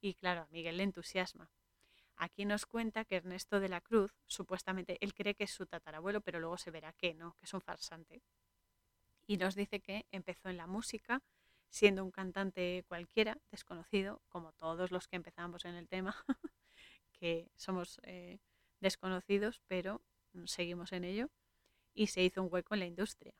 y 0.00 0.14
claro, 0.14 0.42
a 0.42 0.46
Miguel 0.50 0.76
le 0.76 0.82
entusiasma. 0.82 1.50
Aquí 2.16 2.44
nos 2.44 2.66
cuenta 2.66 3.04
que 3.04 3.16
Ernesto 3.16 3.60
de 3.60 3.68
la 3.68 3.80
Cruz, 3.80 4.12
supuestamente, 4.26 4.98
él 5.00 5.14
cree 5.14 5.34
que 5.34 5.44
es 5.44 5.50
su 5.50 5.66
tatarabuelo, 5.66 6.20
pero 6.20 6.40
luego 6.40 6.58
se 6.58 6.70
verá 6.70 6.92
que 6.92 7.14
no, 7.14 7.34
que 7.34 7.46
es 7.46 7.54
un 7.54 7.60
farsante 7.60 8.22
y 9.26 9.36
nos 9.36 9.54
dice 9.54 9.80
que 9.80 10.06
empezó 10.10 10.48
en 10.48 10.56
la 10.56 10.66
música 10.66 11.22
siendo 11.68 12.04
un 12.04 12.10
cantante 12.10 12.84
cualquiera, 12.86 13.38
desconocido, 13.50 14.20
como 14.28 14.52
todos 14.52 14.90
los 14.90 15.08
que 15.08 15.16
empezamos 15.16 15.64
en 15.64 15.74
el 15.74 15.88
tema, 15.88 16.14
que 17.12 17.50
somos 17.56 17.98
eh, 18.02 18.40
desconocidos, 18.80 19.62
pero 19.68 20.02
seguimos 20.44 20.92
en 20.92 21.04
ello, 21.04 21.30
y 21.94 22.08
se 22.08 22.22
hizo 22.22 22.42
un 22.42 22.48
hueco 22.52 22.74
en 22.74 22.80
la 22.80 22.86
industria. 22.86 23.34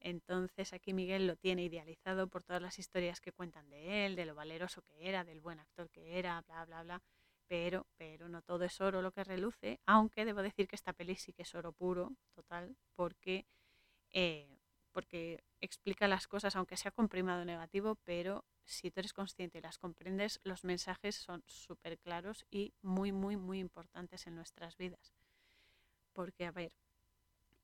Entonces 0.00 0.72
aquí 0.72 0.92
Miguel 0.92 1.26
lo 1.26 1.36
tiene 1.36 1.64
idealizado 1.64 2.28
por 2.28 2.42
todas 2.44 2.60
las 2.62 2.78
historias 2.78 3.20
que 3.20 3.32
cuentan 3.32 3.70
de 3.70 4.06
él, 4.06 4.16
de 4.16 4.26
lo 4.26 4.34
valeroso 4.34 4.82
que 4.82 5.08
era, 5.08 5.24
del 5.24 5.40
buen 5.40 5.60
actor 5.60 5.90
que 5.90 6.18
era, 6.18 6.42
bla, 6.42 6.64
bla, 6.66 6.82
bla. 6.82 7.02
Pero, 7.48 7.86
pero 7.96 8.28
no 8.28 8.42
todo 8.42 8.64
es 8.64 8.80
oro 8.80 9.02
lo 9.02 9.12
que 9.12 9.24
reluce, 9.24 9.80
aunque 9.86 10.24
debo 10.24 10.42
decir 10.42 10.66
que 10.68 10.76
esta 10.76 10.92
peli 10.92 11.14
sí 11.16 11.32
que 11.32 11.42
es 11.42 11.54
oro 11.54 11.72
puro, 11.72 12.12
total, 12.34 12.76
porque 12.94 13.46
eh, 14.12 14.58
porque 14.92 15.42
explica 15.60 16.06
las 16.08 16.28
cosas, 16.28 16.56
aunque 16.56 16.76
sea 16.76 16.92
comprimado 16.92 17.44
negativo, 17.44 17.96
pero 18.04 18.44
si 18.64 18.90
tú 18.90 19.00
eres 19.00 19.12
consciente 19.12 19.58
y 19.58 19.60
las 19.60 19.78
comprendes, 19.78 20.40
los 20.44 20.64
mensajes 20.64 21.16
son 21.16 21.42
súper 21.46 21.98
claros 21.98 22.46
y 22.50 22.72
muy, 22.80 23.10
muy, 23.12 23.36
muy 23.36 23.58
importantes 23.58 24.26
en 24.26 24.36
nuestras 24.36 24.76
vidas. 24.76 25.12
Porque, 26.12 26.46
a 26.46 26.52
ver, 26.52 26.72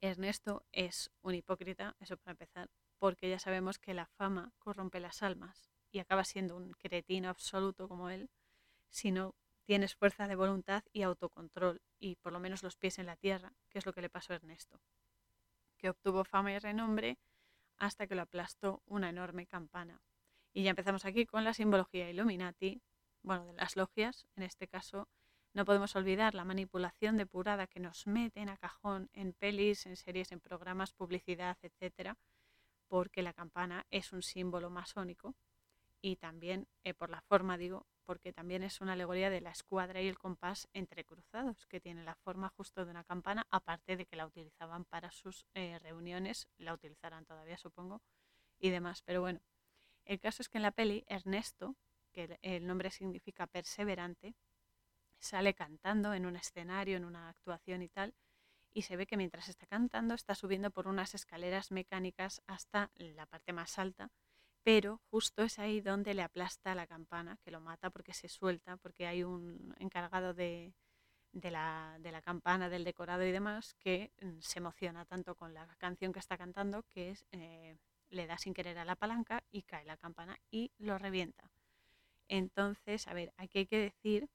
Ernesto 0.00 0.64
es 0.72 1.10
un 1.22 1.34
hipócrita, 1.34 1.96
eso 2.00 2.16
para 2.16 2.32
empezar, 2.32 2.70
porque 2.98 3.28
ya 3.28 3.38
sabemos 3.38 3.78
que 3.78 3.94
la 3.94 4.06
fama 4.06 4.52
corrompe 4.58 5.00
las 5.00 5.22
almas 5.22 5.70
y 5.90 5.98
acaba 5.98 6.24
siendo 6.24 6.56
un 6.56 6.72
cretino 6.72 7.28
absoluto 7.28 7.88
como 7.88 8.10
él 8.10 8.30
si 8.88 9.12
no 9.12 9.34
tienes 9.64 9.94
fuerza 9.94 10.26
de 10.26 10.36
voluntad 10.36 10.84
y 10.92 11.02
autocontrol 11.02 11.82
y 11.98 12.16
por 12.16 12.32
lo 12.32 12.40
menos 12.40 12.62
los 12.62 12.76
pies 12.76 12.98
en 12.98 13.06
la 13.06 13.16
tierra, 13.16 13.52
que 13.68 13.78
es 13.78 13.86
lo 13.86 13.92
que 13.92 14.02
le 14.02 14.10
pasó 14.10 14.32
a 14.32 14.36
Ernesto 14.36 14.80
que 15.80 15.88
obtuvo 15.88 16.24
fama 16.24 16.52
y 16.52 16.58
renombre 16.58 17.18
hasta 17.78 18.06
que 18.06 18.14
lo 18.14 18.22
aplastó 18.22 18.82
una 18.86 19.08
enorme 19.08 19.46
campana. 19.46 20.02
Y 20.52 20.62
ya 20.62 20.70
empezamos 20.70 21.04
aquí 21.04 21.26
con 21.26 21.44
la 21.44 21.54
simbología 21.54 22.10
Illuminati, 22.10 22.82
bueno, 23.22 23.46
de 23.46 23.54
las 23.54 23.76
logias, 23.76 24.26
en 24.36 24.42
este 24.42 24.68
caso 24.68 25.08
no 25.52 25.64
podemos 25.64 25.96
olvidar 25.96 26.34
la 26.34 26.44
manipulación 26.44 27.16
depurada 27.16 27.66
que 27.66 27.80
nos 27.80 28.06
meten 28.06 28.48
a 28.48 28.56
cajón 28.56 29.10
en 29.12 29.32
pelis, 29.32 29.86
en 29.86 29.96
series, 29.96 30.32
en 30.32 30.40
programas, 30.40 30.92
publicidad, 30.92 31.58
etcétera, 31.62 32.16
porque 32.88 33.22
la 33.22 33.32
campana 33.32 33.86
es 33.90 34.12
un 34.12 34.22
símbolo 34.22 34.70
masónico 34.70 35.34
y 36.00 36.16
también 36.16 36.66
eh, 36.84 36.94
por 36.94 37.10
la 37.10 37.20
forma, 37.20 37.58
digo, 37.58 37.86
porque 38.04 38.32
también 38.32 38.62
es 38.62 38.80
una 38.80 38.94
alegoría 38.94 39.30
de 39.30 39.40
la 39.40 39.50
escuadra 39.50 40.00
y 40.00 40.08
el 40.08 40.18
compás 40.18 40.68
entrecruzados, 40.72 41.66
que 41.66 41.80
tiene 41.80 42.02
la 42.02 42.14
forma 42.14 42.48
justo 42.48 42.84
de 42.84 42.90
una 42.90 43.04
campana, 43.04 43.46
aparte 43.50 43.96
de 43.96 44.06
que 44.06 44.16
la 44.16 44.26
utilizaban 44.26 44.84
para 44.84 45.10
sus 45.12 45.46
eh, 45.54 45.78
reuniones, 45.80 46.48
la 46.58 46.74
utilizarán 46.74 47.24
todavía 47.24 47.56
supongo, 47.56 48.02
y 48.58 48.70
demás. 48.70 49.02
Pero 49.02 49.20
bueno, 49.20 49.40
el 50.04 50.18
caso 50.18 50.42
es 50.42 50.48
que 50.48 50.58
en 50.58 50.62
la 50.62 50.72
peli 50.72 51.04
Ernesto, 51.06 51.76
que 52.12 52.38
el 52.42 52.66
nombre 52.66 52.90
significa 52.90 53.46
perseverante, 53.46 54.34
sale 55.20 55.54
cantando 55.54 56.14
en 56.14 56.26
un 56.26 56.36
escenario, 56.36 56.96
en 56.96 57.04
una 57.04 57.28
actuación 57.28 57.82
y 57.82 57.88
tal, 57.88 58.14
y 58.72 58.82
se 58.82 58.96
ve 58.96 59.06
que 59.06 59.16
mientras 59.16 59.48
está 59.48 59.66
cantando 59.66 60.14
está 60.14 60.34
subiendo 60.34 60.70
por 60.70 60.88
unas 60.88 61.14
escaleras 61.14 61.70
mecánicas 61.70 62.42
hasta 62.46 62.90
la 62.96 63.26
parte 63.26 63.52
más 63.52 63.78
alta 63.78 64.10
pero 64.62 65.00
justo 65.10 65.42
es 65.42 65.58
ahí 65.58 65.80
donde 65.80 66.14
le 66.14 66.22
aplasta 66.22 66.74
la 66.74 66.86
campana, 66.86 67.38
que 67.42 67.50
lo 67.50 67.60
mata 67.60 67.90
porque 67.90 68.12
se 68.12 68.28
suelta, 68.28 68.76
porque 68.76 69.06
hay 69.06 69.22
un 69.22 69.74
encargado 69.78 70.34
de, 70.34 70.74
la, 71.32 71.98
campana, 72.22 72.68
del 72.68 72.84
decorado 72.84 73.24
y 73.24 73.32
demás, 73.32 73.74
que 73.74 74.12
mm, 74.20 74.40
se 74.40 74.58
emociona 74.58 75.04
tanto 75.06 75.34
con 75.34 75.54
la 75.54 75.66
canción 75.78 76.12
que 76.12 76.18
está 76.18 76.36
cantando 76.36 76.82
que 76.84 77.16
eh, 77.32 77.76
le 78.10 78.26
da 78.26 78.36
sin 78.38 78.54
querer 78.54 78.78
a 78.78 78.84
la 78.84 78.96
palanca 78.96 79.42
y 79.50 79.62
cae 79.62 79.84
la 79.84 79.96
campana 79.96 80.38
y 80.50 80.72
lo 80.78 80.98
revienta. 80.98 81.50
Entonces, 82.28 83.08
a 83.08 83.14
ver, 83.14 83.32
aquí 83.36 83.58
hay 83.58 83.66
que 83.66 83.78
decir 83.78 84.28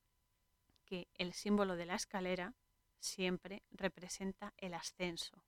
que 0.85 1.07
el 1.15 1.33
símbolo 1.33 1.75
de 1.75 1.85
la 1.85 1.95
escalera 1.95 2.53
siempre 2.99 3.63
representa 3.71 4.53
el 4.57 4.73
ascenso, 4.73 5.43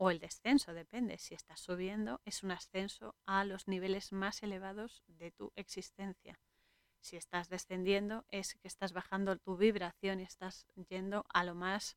o 0.00 0.10
el 0.10 0.20
descenso, 0.20 0.72
depende. 0.74 1.18
Si 1.18 1.34
estás 1.34 1.60
subiendo, 1.60 2.20
es 2.24 2.44
un 2.44 2.52
ascenso 2.52 3.16
a 3.26 3.44
los 3.44 3.66
niveles 3.66 4.12
más 4.12 4.42
elevados 4.44 5.02
de 5.08 5.32
tu 5.32 5.52
existencia. 5.56 6.38
Si 7.00 7.16
estás 7.16 7.48
descendiendo, 7.48 8.24
es 8.28 8.54
que 8.54 8.68
estás 8.68 8.92
bajando 8.92 9.36
tu 9.36 9.56
vibración 9.56 10.20
y 10.20 10.22
estás 10.22 10.66
yendo 10.88 11.26
a 11.28 11.42
lo 11.42 11.56
más 11.56 11.96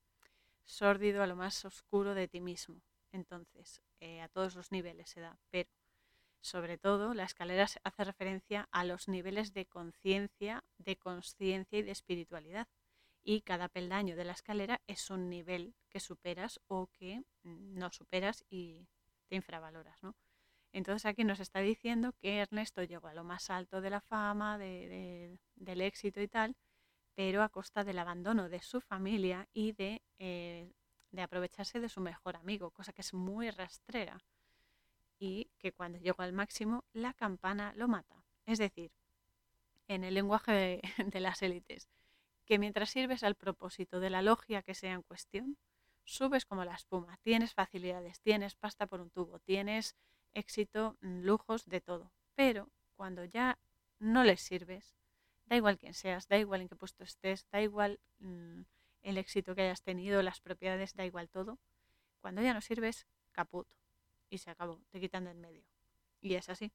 sórdido, 0.64 1.22
a 1.22 1.28
lo 1.28 1.36
más 1.36 1.64
oscuro 1.64 2.16
de 2.16 2.28
ti 2.28 2.42
mismo. 2.42 2.82
Entonces, 3.12 3.84
eh, 4.00 4.22
a 4.22 4.30
todos 4.30 4.56
los 4.56 4.72
niveles 4.72 5.10
se 5.10 5.22
da, 5.22 5.38
pero 5.52 5.70
sobre 6.42 6.78
todo 6.78 7.14
la 7.14 7.24
escalera 7.24 7.68
hace 7.84 8.04
referencia 8.04 8.68
a 8.72 8.84
los 8.84 9.08
niveles 9.08 9.54
de 9.54 9.66
conciencia, 9.66 10.64
de 10.78 10.98
conciencia 10.98 11.80
y 11.80 11.84
de 11.84 11.92
espiritualidad 11.92 12.68
y 13.24 13.42
cada 13.42 13.70
peldaño 13.70 14.16
de 14.16 14.26
la 14.26 14.34
escalera 14.34 14.82
es 14.88 15.10
un 15.10 15.30
nivel 15.30 15.76
que 15.90 16.00
superas 16.00 16.60
o 16.68 16.88
que 16.88 17.24
no 17.44 17.92
superas 17.92 18.44
y 18.50 18.88
te 19.28 19.36
infravaloras, 19.36 20.02
¿no? 20.04 20.16
Entonces 20.74 21.06
aquí 21.06 21.24
nos 21.24 21.40
está 21.40 21.60
diciendo 21.60 22.14
que 22.14 22.40
Ernesto 22.40 22.84
llegó 22.84 23.08
a 23.08 23.14
lo 23.14 23.24
más 23.24 23.50
alto 23.50 23.82
de 23.82 23.90
la 23.90 24.02
fama, 24.02 24.58
del 24.58 25.82
éxito 25.82 26.22
y 26.22 26.28
tal, 26.28 26.56
pero 27.14 27.44
a 27.44 27.50
costa 27.50 27.84
del 27.84 28.00
abandono 28.00 28.50
de 28.50 28.62
su 28.62 28.80
familia 28.80 29.48
y 29.54 29.74
de, 29.74 30.02
eh, 30.18 30.72
de 31.12 31.22
aprovecharse 31.22 31.80
de 31.82 31.90
su 31.90 32.00
mejor 32.00 32.38
amigo, 32.38 32.72
cosa 32.72 32.94
que 32.94 33.02
es 33.02 33.14
muy 33.14 33.52
rastrera. 33.52 34.24
Y 35.22 35.52
que 35.60 35.72
cuando 35.72 36.00
llegó 36.00 36.24
al 36.24 36.34
máximo, 36.34 36.84
la 36.94 37.14
campana 37.14 37.74
lo 37.76 37.88
mata. 37.88 38.24
Es 38.48 38.58
decir, 38.58 38.92
en 39.88 40.04
el 40.04 40.16
lenguaje 40.16 40.82
de 41.14 41.20
las 41.20 41.44
élites, 41.44 41.88
que 42.44 42.58
mientras 42.58 42.90
sirves 42.90 43.24
al 43.24 43.36
propósito 43.36 44.00
de 44.00 44.10
la 44.10 44.24
logia 44.24 44.64
que 44.64 44.74
sea 44.74 44.94
en 44.94 45.04
cuestión, 45.04 45.60
subes 46.06 46.44
como 46.46 46.66
la 46.66 46.74
espuma, 46.74 47.18
tienes 47.18 47.54
facilidades, 47.54 48.20
tienes 48.22 48.56
pasta 48.56 48.88
por 48.88 49.00
un 49.00 49.12
tubo, 49.12 49.38
tienes 49.38 49.96
éxito, 50.34 50.98
mm, 51.02 51.22
lujos, 51.22 51.68
de 51.68 51.82
todo. 51.82 52.12
Pero 52.34 52.72
cuando 52.96 53.24
ya 53.24 53.60
no 54.00 54.24
les 54.24 54.42
sirves, 54.42 54.96
da 55.46 55.56
igual 55.56 55.78
quién 55.78 55.94
seas, 55.94 56.28
da 56.28 56.40
igual 56.40 56.62
en 56.62 56.68
qué 56.68 56.76
puesto 56.76 57.04
estés, 57.04 57.46
da 57.52 57.62
igual 57.62 58.00
mm, 58.18 58.62
el 59.04 59.18
éxito 59.20 59.54
que 59.54 59.62
hayas 59.62 59.84
tenido, 59.84 60.24
las 60.24 60.42
propiedades, 60.42 60.96
da 60.96 61.06
igual 61.06 61.30
todo, 61.30 61.60
cuando 62.22 62.42
ya 62.42 62.56
no 62.56 62.62
sirves, 62.62 63.06
caput. 63.34 63.68
Y 64.32 64.40
se 64.40 64.50
acabó, 64.50 64.82
te 64.90 65.00
quitan 65.00 65.26
del 65.26 65.38
medio. 65.38 65.64
Y 66.22 66.34
es 66.34 66.50
así. 66.50 66.72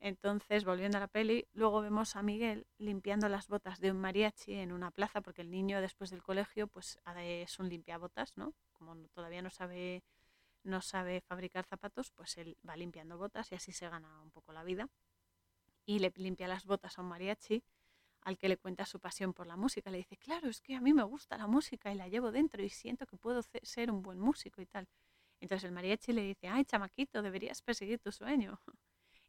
Entonces, 0.00 0.64
volviendo 0.64 0.96
a 0.98 1.00
la 1.00 1.08
peli, 1.08 1.46
luego 1.52 1.80
vemos 1.80 2.16
a 2.16 2.22
Miguel 2.22 2.66
limpiando 2.78 3.28
las 3.28 3.48
botas 3.48 3.80
de 3.80 3.90
un 3.90 3.98
mariachi 3.98 4.54
en 4.54 4.72
una 4.72 4.90
plaza, 4.90 5.20
porque 5.20 5.42
el 5.42 5.50
niño 5.50 5.80
después 5.80 6.10
del 6.10 6.22
colegio 6.22 6.66
pues 6.66 6.98
es 7.16 7.58
un 7.58 7.68
limpiabotas, 7.68 8.36
¿no? 8.36 8.54
Como 8.72 8.96
todavía 9.08 9.40
no 9.40 9.50
sabe, 9.50 10.02
no 10.64 10.80
sabe 10.80 11.20
fabricar 11.20 11.64
zapatos, 11.64 12.10
pues 12.10 12.36
él 12.38 12.56
va 12.68 12.76
limpiando 12.76 13.18
botas 13.18 13.52
y 13.52 13.54
así 13.54 13.72
se 13.72 13.88
gana 13.88 14.20
un 14.22 14.30
poco 14.30 14.52
la 14.52 14.64
vida. 14.64 14.88
Y 15.86 16.00
le 16.00 16.12
limpia 16.16 16.48
las 16.48 16.64
botas 16.64 16.98
a 16.98 17.02
un 17.02 17.08
mariachi 17.08 17.62
al 18.22 18.36
que 18.36 18.48
le 18.48 18.56
cuenta 18.56 18.86
su 18.86 19.00
pasión 19.00 19.32
por 19.32 19.46
la 19.46 19.56
música. 19.56 19.90
Le 19.90 19.98
dice, 19.98 20.16
claro, 20.16 20.48
es 20.48 20.60
que 20.60 20.74
a 20.74 20.80
mí 20.80 20.92
me 20.92 21.02
gusta 21.02 21.36
la 21.36 21.46
música 21.46 21.92
y 21.92 21.94
la 21.94 22.08
llevo 22.08 22.32
dentro 22.32 22.62
y 22.62 22.70
siento 22.70 23.06
que 23.06 23.16
puedo 23.16 23.42
ser 23.62 23.90
un 23.90 24.02
buen 24.02 24.18
músico 24.18 24.60
y 24.62 24.66
tal. 24.66 24.88
Entonces 25.40 25.64
el 25.64 25.72
mariachi 25.72 26.12
le 26.12 26.22
dice, 26.22 26.48
ay, 26.48 26.64
chamaquito, 26.64 27.22
deberías 27.22 27.62
perseguir 27.62 28.00
tu 28.00 28.12
sueño. 28.12 28.60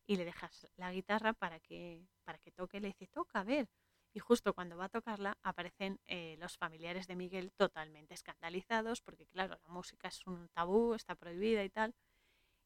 Y 0.08 0.18
le 0.18 0.26
dejas 0.26 0.68
la 0.76 0.92
guitarra 0.92 1.32
para 1.34 1.60
que, 1.60 2.06
para 2.26 2.38
que 2.40 2.52
toque. 2.52 2.82
Le 2.82 2.88
dice, 2.90 3.08
toca, 3.08 3.40
a 3.42 3.44
ver. 3.44 3.70
Y 4.14 4.20
justo 4.20 4.54
cuando 4.54 4.76
va 4.76 4.86
a 4.86 4.90
tocarla 4.90 5.38
aparecen 5.42 6.00
eh, 6.08 6.36
los 6.40 6.58
familiares 6.58 7.08
de 7.08 7.16
Miguel 7.16 7.52
totalmente 7.54 8.14
escandalizados 8.14 9.00
porque, 9.02 9.26
claro, 9.28 9.58
la 9.64 9.70
música 9.70 10.10
es 10.10 10.26
un 10.28 10.50
tabú, 10.50 10.96
está 10.96 11.16
prohibida 11.16 11.64
y 11.64 11.70
tal. 11.70 11.96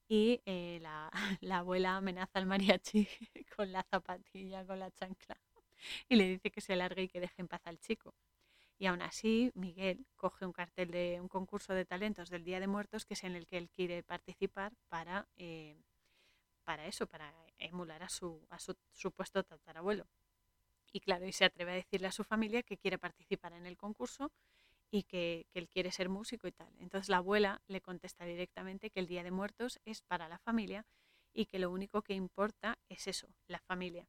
Y 0.08 0.42
eh, 0.46 0.80
la, 0.82 1.12
la 1.42 1.60
abuela 1.60 1.98
amenaza 1.98 2.40
al 2.40 2.48
mariachi 2.48 3.08
con 3.56 3.72
la 3.72 3.84
zapatilla, 3.84 4.66
con 4.66 4.80
la 4.80 4.92
chancla 4.92 5.38
y 6.10 6.16
le 6.16 6.28
dice 6.28 6.52
que 6.52 6.62
se 6.62 6.76
largue 6.76 7.04
y 7.04 7.08
que 7.10 7.20
deje 7.20 7.42
en 7.42 7.48
paz 7.48 7.62
al 7.66 7.80
chico. 7.80 8.14
Y 8.78 8.88
aún 8.88 9.02
así, 9.02 9.52
Miguel 9.56 10.06
coge 10.16 10.46
un 10.46 10.52
cartel 10.52 10.92
de 10.92 11.20
un 11.22 11.30
concurso 11.30 11.74
de 11.74 11.86
talentos 11.86 12.30
del 12.30 12.44
Día 12.44 12.60
de 12.60 12.68
Muertos, 12.68 13.06
que 13.06 13.14
es 13.14 13.24
en 13.24 13.36
el 13.36 13.48
que 13.48 13.58
él 13.58 13.70
quiere 13.70 14.04
participar 14.04 14.74
para, 14.90 15.28
eh, 15.38 15.78
para 16.66 16.86
eso, 16.86 17.08
para 17.08 17.34
emular 17.58 18.04
a 18.04 18.10
su, 18.10 18.46
a 18.50 18.60
su 18.60 18.76
supuesto 18.92 19.44
tatarabuelo. 19.44 20.06
Y 20.92 21.00
claro, 21.00 21.26
y 21.26 21.32
se 21.32 21.46
atreve 21.46 21.72
a 21.72 21.76
decirle 21.76 22.08
a 22.08 22.12
su 22.12 22.24
familia 22.24 22.64
que 22.64 22.78
quiere 22.78 22.98
participar 22.98 23.54
en 23.54 23.66
el 23.66 23.78
concurso 23.78 24.32
y 24.92 25.04
que, 25.04 25.46
que, 25.52 25.60
él 25.60 25.70
quiere 25.70 25.92
ser 25.92 26.10
músico 26.10 26.48
y 26.48 26.52
tal. 26.52 26.72
Entonces 26.80 27.10
la 27.10 27.18
abuela 27.18 27.62
le 27.68 27.82
contesta 27.82 28.26
directamente 28.26 28.90
que 28.90 29.00
el 29.00 29.08
Día 29.08 29.24
de 29.24 29.32
Muertos 29.32 29.80
es 29.86 30.02
para 30.02 30.28
la 30.28 30.38
familia 30.38 30.86
y 31.34 31.46
que 31.46 31.60
lo 31.60 31.70
único 31.70 32.02
que 32.02 32.14
importa 32.14 32.78
es 32.90 33.08
eso, 33.08 33.28
la 33.48 33.60
familia. 33.60 34.08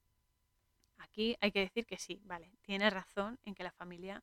Aquí 0.99 1.37
hay 1.41 1.53
que 1.53 1.61
decir 1.61 1.87
que 1.87 1.99
sí, 1.99 2.21
vale, 2.25 2.53
tiene 2.63 2.89
razón 2.91 3.39
en 3.45 3.55
que 3.55 3.65
la 3.65 3.73
familia 3.73 4.23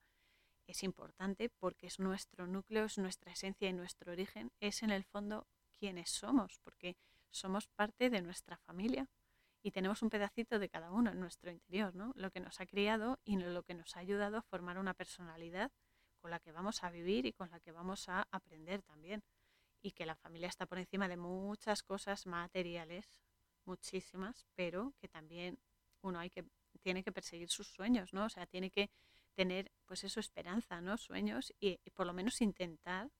es 0.67 0.83
importante 0.83 1.49
porque 1.49 1.87
es 1.87 1.99
nuestro 1.99 2.47
núcleo, 2.47 2.85
es 2.85 2.97
nuestra 2.97 3.31
esencia 3.31 3.69
y 3.69 3.73
nuestro 3.73 4.11
origen, 4.11 4.51
es 4.59 4.83
en 4.83 4.91
el 4.91 5.03
fondo 5.03 5.47
quienes 5.77 6.09
somos, 6.09 6.59
porque 6.63 6.95
somos 7.29 7.67
parte 7.67 8.09
de 8.09 8.21
nuestra 8.21 8.57
familia 8.57 9.09
y 9.61 9.71
tenemos 9.71 10.01
un 10.01 10.09
pedacito 10.09 10.59
de 10.59 10.69
cada 10.69 10.91
uno 10.91 11.11
en 11.11 11.19
nuestro 11.19 11.49
interior, 11.49 11.95
¿no? 11.95 12.11
Lo 12.15 12.31
que 12.31 12.41
nos 12.41 12.59
ha 12.59 12.65
criado 12.65 13.19
y 13.23 13.37
lo 13.37 13.63
que 13.63 13.73
nos 13.73 13.95
ha 13.95 14.01
ayudado 14.01 14.37
a 14.37 14.41
formar 14.41 14.77
una 14.77 14.93
personalidad 14.93 15.71
con 16.19 16.31
la 16.31 16.39
que 16.39 16.51
vamos 16.51 16.83
a 16.83 16.89
vivir 16.89 17.25
y 17.25 17.33
con 17.33 17.49
la 17.49 17.59
que 17.59 17.71
vamos 17.71 18.09
a 18.09 18.27
aprender 18.31 18.81
también. 18.81 19.23
Y 19.81 19.91
que 19.91 20.05
la 20.05 20.15
familia 20.15 20.47
está 20.47 20.65
por 20.65 20.79
encima 20.79 21.07
de 21.07 21.17
muchas 21.17 21.83
cosas 21.83 22.25
materiales, 22.25 23.19
muchísimas, 23.65 24.45
pero 24.55 24.93
que 24.99 25.09
también 25.09 25.59
uno 26.01 26.19
hay 26.19 26.29
que 26.29 26.45
tiene 26.81 27.03
que 27.03 27.11
perseguir 27.11 27.49
sus 27.49 27.67
sueños, 27.67 28.13
¿no? 28.13 28.25
O 28.25 28.29
sea, 28.29 28.45
tiene 28.45 28.69
que 28.69 28.89
tener, 29.35 29.71
pues 29.85 30.03
eso, 30.03 30.19
esperanza, 30.19 30.81
¿no? 30.81 30.97
Sueños 30.97 31.53
y, 31.59 31.77
por 31.91 32.05
lo 32.05 32.13
menos 32.13 32.41
intentar, 32.41 33.11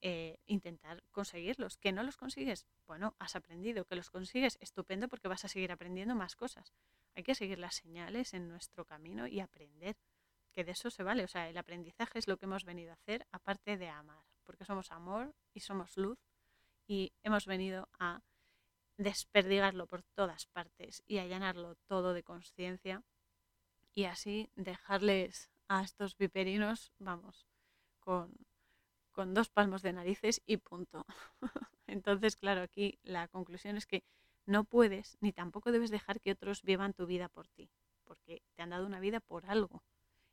eh, 0.00 0.38
intentar 0.46 1.02
conseguirlos. 1.10 1.76
¿Que 1.76 1.92
no 1.92 2.02
los 2.02 2.16
consigues? 2.16 2.66
Bueno, 2.86 3.14
has 3.18 3.36
aprendido. 3.36 3.84
¿Que 3.84 3.96
los 3.96 4.10
consigues? 4.10 4.58
Estupendo 4.60 5.08
porque 5.08 5.28
vas 5.28 5.44
a 5.44 5.48
seguir 5.48 5.72
aprendiendo 5.72 6.14
más 6.14 6.36
cosas. 6.36 6.72
Hay 7.14 7.22
que 7.22 7.34
seguir 7.34 7.58
las 7.58 7.76
señales 7.76 8.34
en 8.34 8.48
nuestro 8.48 8.84
camino 8.84 9.26
y 9.26 9.40
aprender. 9.40 9.96
Que 10.52 10.64
de 10.64 10.72
eso 10.72 10.90
se 10.90 11.02
vale. 11.02 11.24
O 11.24 11.28
sea, 11.28 11.48
el 11.48 11.56
aprendizaje 11.56 12.18
es 12.18 12.28
lo 12.28 12.36
que 12.36 12.46
hemos 12.46 12.64
venido 12.64 12.90
a 12.90 12.94
hacer 12.94 13.26
aparte 13.30 13.76
de 13.76 13.88
amar. 13.88 14.24
Porque 14.44 14.64
somos 14.64 14.90
amor 14.90 15.34
y 15.54 15.60
somos 15.60 15.96
luz 15.96 16.18
y 16.86 17.12
hemos 17.22 17.46
venido 17.46 17.88
a 17.98 18.22
desperdigarlo 18.96 19.86
por 19.86 20.02
todas 20.02 20.46
partes 20.46 21.02
y 21.06 21.18
allanarlo 21.18 21.76
todo 21.86 22.12
de 22.12 22.22
conciencia 22.22 23.02
y 23.94 24.04
así 24.04 24.50
dejarles 24.56 25.50
a 25.68 25.82
estos 25.82 26.16
viperinos, 26.16 26.92
vamos, 26.98 27.46
con, 28.00 28.32
con 29.12 29.34
dos 29.34 29.48
palmos 29.48 29.82
de 29.82 29.92
narices 29.92 30.42
y 30.46 30.58
punto. 30.58 31.06
Entonces, 31.86 32.36
claro, 32.36 32.62
aquí 32.62 32.98
la 33.02 33.28
conclusión 33.28 33.76
es 33.76 33.86
que 33.86 34.04
no 34.46 34.64
puedes 34.64 35.16
ni 35.20 35.32
tampoco 35.32 35.72
debes 35.72 35.90
dejar 35.90 36.20
que 36.20 36.32
otros 36.32 36.62
vivan 36.62 36.94
tu 36.94 37.06
vida 37.06 37.28
por 37.28 37.48
ti, 37.48 37.70
porque 38.04 38.42
te 38.54 38.62
han 38.62 38.70
dado 38.70 38.86
una 38.86 39.00
vida 39.00 39.20
por 39.20 39.46
algo. 39.46 39.84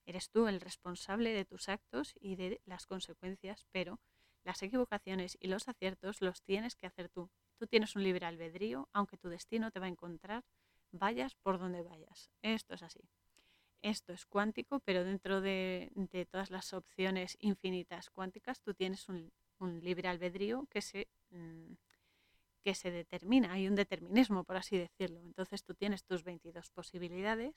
Eres 0.05 0.29
tú 0.31 0.47
el 0.47 0.61
responsable 0.61 1.33
de 1.33 1.45
tus 1.45 1.69
actos 1.69 2.15
y 2.19 2.35
de 2.35 2.61
las 2.65 2.87
consecuencias, 2.87 3.67
pero 3.71 3.99
las 4.43 4.63
equivocaciones 4.63 5.37
y 5.39 5.47
los 5.47 5.67
aciertos 5.67 6.21
los 6.21 6.41
tienes 6.41 6.75
que 6.75 6.87
hacer 6.87 7.09
tú. 7.09 7.29
Tú 7.57 7.67
tienes 7.67 7.95
un 7.95 8.03
libre 8.03 8.25
albedrío, 8.25 8.89
aunque 8.93 9.17
tu 9.17 9.29
destino 9.29 9.69
te 9.69 9.79
va 9.79 9.85
a 9.85 9.89
encontrar, 9.89 10.45
vayas 10.91 11.35
por 11.35 11.59
donde 11.59 11.83
vayas. 11.83 12.31
Esto 12.41 12.73
es 12.73 12.81
así. 12.81 13.01
Esto 13.81 14.13
es 14.13 14.25
cuántico, 14.25 14.79
pero 14.81 15.03
dentro 15.03 15.41
de, 15.41 15.91
todas 16.31 16.51
las 16.51 16.73
opciones 16.73 17.37
infinitas 17.39 18.09
cuánticas, 18.09 18.61
tú 18.61 18.73
tienes 18.73 19.07
un, 19.09 19.31
libre 19.81 20.07
albedrío 20.07 20.67
que 20.69 20.81
se, 20.81 21.07
mm, 21.31 21.73
que 22.63 22.75
se 22.75 22.91
determina, 22.91 23.53
hay 23.53 23.67
un 23.67 23.75
determinismo, 23.75 24.43
por 24.43 24.57
así 24.57 24.77
decirlo. 24.77 25.19
Entonces 25.21 25.63
tú 25.63 25.73
tienes 25.75 26.03
tus 26.05 26.23
22 26.23 26.69
posibilidades 26.71 27.55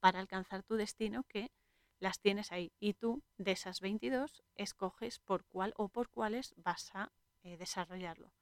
para 0.00 0.20
alcanzar 0.20 0.62
tu 0.62 0.76
destino 0.76 1.24
que 1.24 1.50
las 1.98 2.20
tienes 2.20 2.52
ahí 2.52 2.72
y 2.80 2.94
tú 2.94 3.22
de 3.36 3.52
esas 3.52 3.80
22 3.80 4.42
escoges 4.56 5.18
por 5.18 5.44
cuál 5.44 5.74
o 5.76 5.88
por 5.88 6.08
cuáles 6.08 6.54
vas 6.56 6.90
a 6.94 7.12
eh, 7.42 7.56
desarrollarlo 7.56 8.32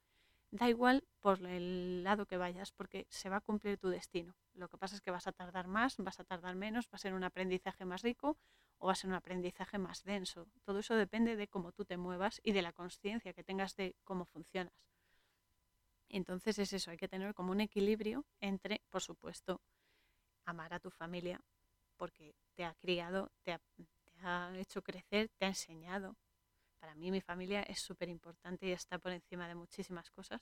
da 0.50 0.68
igual 0.68 1.04
por 1.20 1.44
el 1.44 2.02
lado 2.04 2.26
que 2.26 2.36
vayas, 2.36 2.72
porque 2.72 3.06
se 3.10 3.28
va 3.28 3.36
a 3.36 3.40
cumplir 3.40 3.78
tu 3.78 3.88
destino. 3.88 4.34
Lo 4.58 4.68
que 4.68 4.76
pasa 4.76 4.96
es 4.96 5.00
que 5.00 5.12
vas 5.12 5.26
a 5.28 5.32
tardar 5.32 5.68
más, 5.68 5.96
vas 5.98 6.18
a 6.18 6.24
tardar 6.24 6.56
menos, 6.56 6.86
va 6.86 6.96
a 6.96 6.98
ser 6.98 7.14
un 7.14 7.22
aprendizaje 7.22 7.84
más 7.84 8.02
rico 8.02 8.36
o 8.78 8.86
va 8.86 8.92
a 8.92 8.96
ser 8.96 9.08
un 9.08 9.14
aprendizaje 9.14 9.78
más 9.78 10.02
denso. 10.02 10.48
Todo 10.64 10.80
eso 10.80 10.96
depende 10.96 11.36
de 11.36 11.46
cómo 11.46 11.70
tú 11.72 11.84
te 11.84 11.96
muevas 11.96 12.40
y 12.42 12.52
de 12.52 12.62
la 12.62 12.72
conciencia 12.72 13.32
que 13.32 13.44
tengas 13.44 13.76
de 13.76 13.94
cómo 14.02 14.24
funcionas. 14.24 14.72
Entonces 16.08 16.58
es 16.58 16.72
eso, 16.72 16.90
hay 16.90 16.96
que 16.96 17.08
tener 17.08 17.34
como 17.34 17.52
un 17.52 17.60
equilibrio 17.60 18.24
entre, 18.40 18.82
por 18.90 19.02
supuesto, 19.02 19.60
amar 20.44 20.74
a 20.74 20.80
tu 20.80 20.90
familia, 20.90 21.40
porque 21.96 22.34
te 22.54 22.64
ha 22.64 22.74
criado, 22.74 23.30
te 23.42 23.52
ha, 23.52 23.58
te 23.58 24.20
ha 24.22 24.56
hecho 24.56 24.82
crecer, 24.82 25.28
te 25.36 25.44
ha 25.44 25.48
enseñado, 25.48 26.16
para 26.80 26.94
mí 26.94 27.10
mi 27.10 27.20
familia 27.20 27.62
es 27.62 27.80
súper 27.80 28.08
importante 28.08 28.66
y 28.66 28.72
está 28.72 28.98
por 28.98 29.12
encima 29.12 29.46
de 29.46 29.54
muchísimas 29.54 30.10
cosas, 30.10 30.40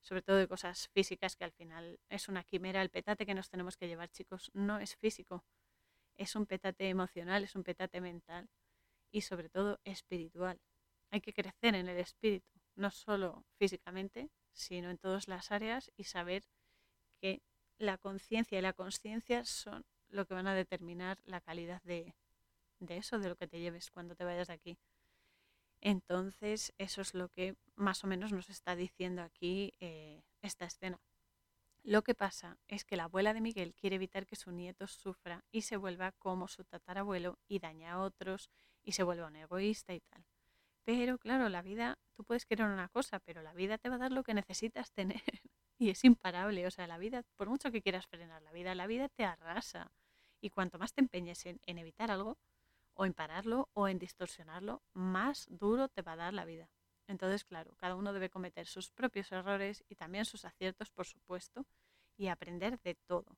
sobre 0.00 0.22
todo 0.22 0.36
de 0.36 0.48
cosas 0.48 0.88
físicas 0.88 1.36
que 1.36 1.44
al 1.44 1.52
final 1.52 2.00
es 2.08 2.28
una 2.28 2.44
quimera. 2.44 2.82
El 2.82 2.90
petate 2.90 3.26
que 3.26 3.34
nos 3.34 3.48
tenemos 3.50 3.76
que 3.76 3.88
llevar, 3.88 4.10
chicos, 4.10 4.50
no 4.54 4.78
es 4.78 4.96
físico, 4.96 5.44
es 6.16 6.36
un 6.36 6.46
petate 6.46 6.88
emocional, 6.88 7.44
es 7.44 7.54
un 7.54 7.64
petate 7.64 8.00
mental 8.00 8.48
y 9.10 9.22
sobre 9.22 9.48
todo 9.48 9.80
espiritual. 9.84 10.60
Hay 11.10 11.20
que 11.20 11.32
crecer 11.32 11.74
en 11.74 11.88
el 11.88 11.98
espíritu, 11.98 12.48
no 12.76 12.90
solo 12.90 13.44
físicamente, 13.58 14.30
sino 14.52 14.90
en 14.90 14.98
todas 14.98 15.28
las 15.28 15.50
áreas 15.50 15.90
y 15.96 16.04
saber 16.04 16.44
que 17.20 17.42
la 17.78 17.98
conciencia 17.98 18.58
y 18.58 18.62
la 18.62 18.72
consciencia 18.72 19.44
son 19.44 19.84
lo 20.08 20.26
que 20.26 20.34
van 20.34 20.46
a 20.46 20.54
determinar 20.54 21.18
la 21.24 21.40
calidad 21.40 21.82
de, 21.82 22.14
de 22.78 22.96
eso, 22.96 23.18
de 23.18 23.28
lo 23.28 23.36
que 23.36 23.46
te 23.46 23.60
lleves 23.60 23.90
cuando 23.90 24.14
te 24.14 24.24
vayas 24.24 24.48
de 24.48 24.54
aquí. 24.54 24.78
Entonces, 25.80 26.72
eso 26.78 27.00
es 27.00 27.14
lo 27.14 27.28
que 27.28 27.56
más 27.74 28.04
o 28.04 28.06
menos 28.06 28.32
nos 28.32 28.50
está 28.50 28.76
diciendo 28.76 29.22
aquí 29.22 29.74
eh, 29.80 30.22
esta 30.42 30.66
escena. 30.66 31.00
Lo 31.82 32.02
que 32.02 32.14
pasa 32.14 32.58
es 32.68 32.84
que 32.84 32.96
la 32.96 33.04
abuela 33.04 33.32
de 33.32 33.40
Miguel 33.40 33.74
quiere 33.74 33.96
evitar 33.96 34.26
que 34.26 34.36
su 34.36 34.52
nieto 34.52 34.86
sufra 34.86 35.44
y 35.50 35.62
se 35.62 35.78
vuelva 35.78 36.12
como 36.12 36.46
su 36.48 36.64
tatarabuelo 36.64 37.38
y 37.48 37.58
daña 37.58 37.92
a 37.92 38.00
otros 38.00 38.50
y 38.82 38.92
se 38.92 39.02
vuelva 39.02 39.28
un 39.28 39.36
egoísta 39.36 39.94
y 39.94 40.00
tal. 40.00 40.26
Pero 40.84 41.18
claro, 41.18 41.48
la 41.48 41.62
vida, 41.62 41.98
tú 42.14 42.24
puedes 42.24 42.44
querer 42.44 42.66
una 42.66 42.88
cosa, 42.88 43.20
pero 43.20 43.42
la 43.42 43.54
vida 43.54 43.78
te 43.78 43.88
va 43.88 43.94
a 43.96 43.98
dar 43.98 44.12
lo 44.12 44.22
que 44.22 44.34
necesitas 44.34 44.92
tener 44.92 45.22
y 45.78 45.90
es 45.90 46.04
imparable. 46.04 46.66
O 46.66 46.70
sea, 46.70 46.86
la 46.86 46.98
vida, 46.98 47.22
por 47.36 47.48
mucho 47.48 47.70
que 47.70 47.82
quieras 47.82 48.06
frenar 48.06 48.42
la 48.42 48.52
vida, 48.52 48.74
la 48.74 48.86
vida 48.86 49.08
te 49.08 49.24
arrasa. 49.24 49.90
Y 50.42 50.50
cuanto 50.50 50.78
más 50.78 50.92
te 50.94 51.00
empeñes 51.00 51.44
en 51.46 51.78
evitar 51.78 52.10
algo, 52.10 52.38
o 52.94 53.04
en 53.06 53.14
pararlo 53.14 53.68
o 53.72 53.88
en 53.88 53.98
distorsionarlo, 53.98 54.82
más 54.92 55.46
duro 55.50 55.88
te 55.88 56.02
va 56.02 56.12
a 56.12 56.16
dar 56.16 56.34
la 56.34 56.44
vida. 56.44 56.68
Entonces, 57.06 57.44
claro, 57.44 57.74
cada 57.76 57.96
uno 57.96 58.12
debe 58.12 58.30
cometer 58.30 58.66
sus 58.66 58.90
propios 58.90 59.32
errores 59.32 59.84
y 59.88 59.96
también 59.96 60.24
sus 60.24 60.44
aciertos, 60.44 60.90
por 60.90 61.06
supuesto, 61.06 61.66
y 62.16 62.28
aprender 62.28 62.78
de 62.80 62.94
todo. 62.94 63.36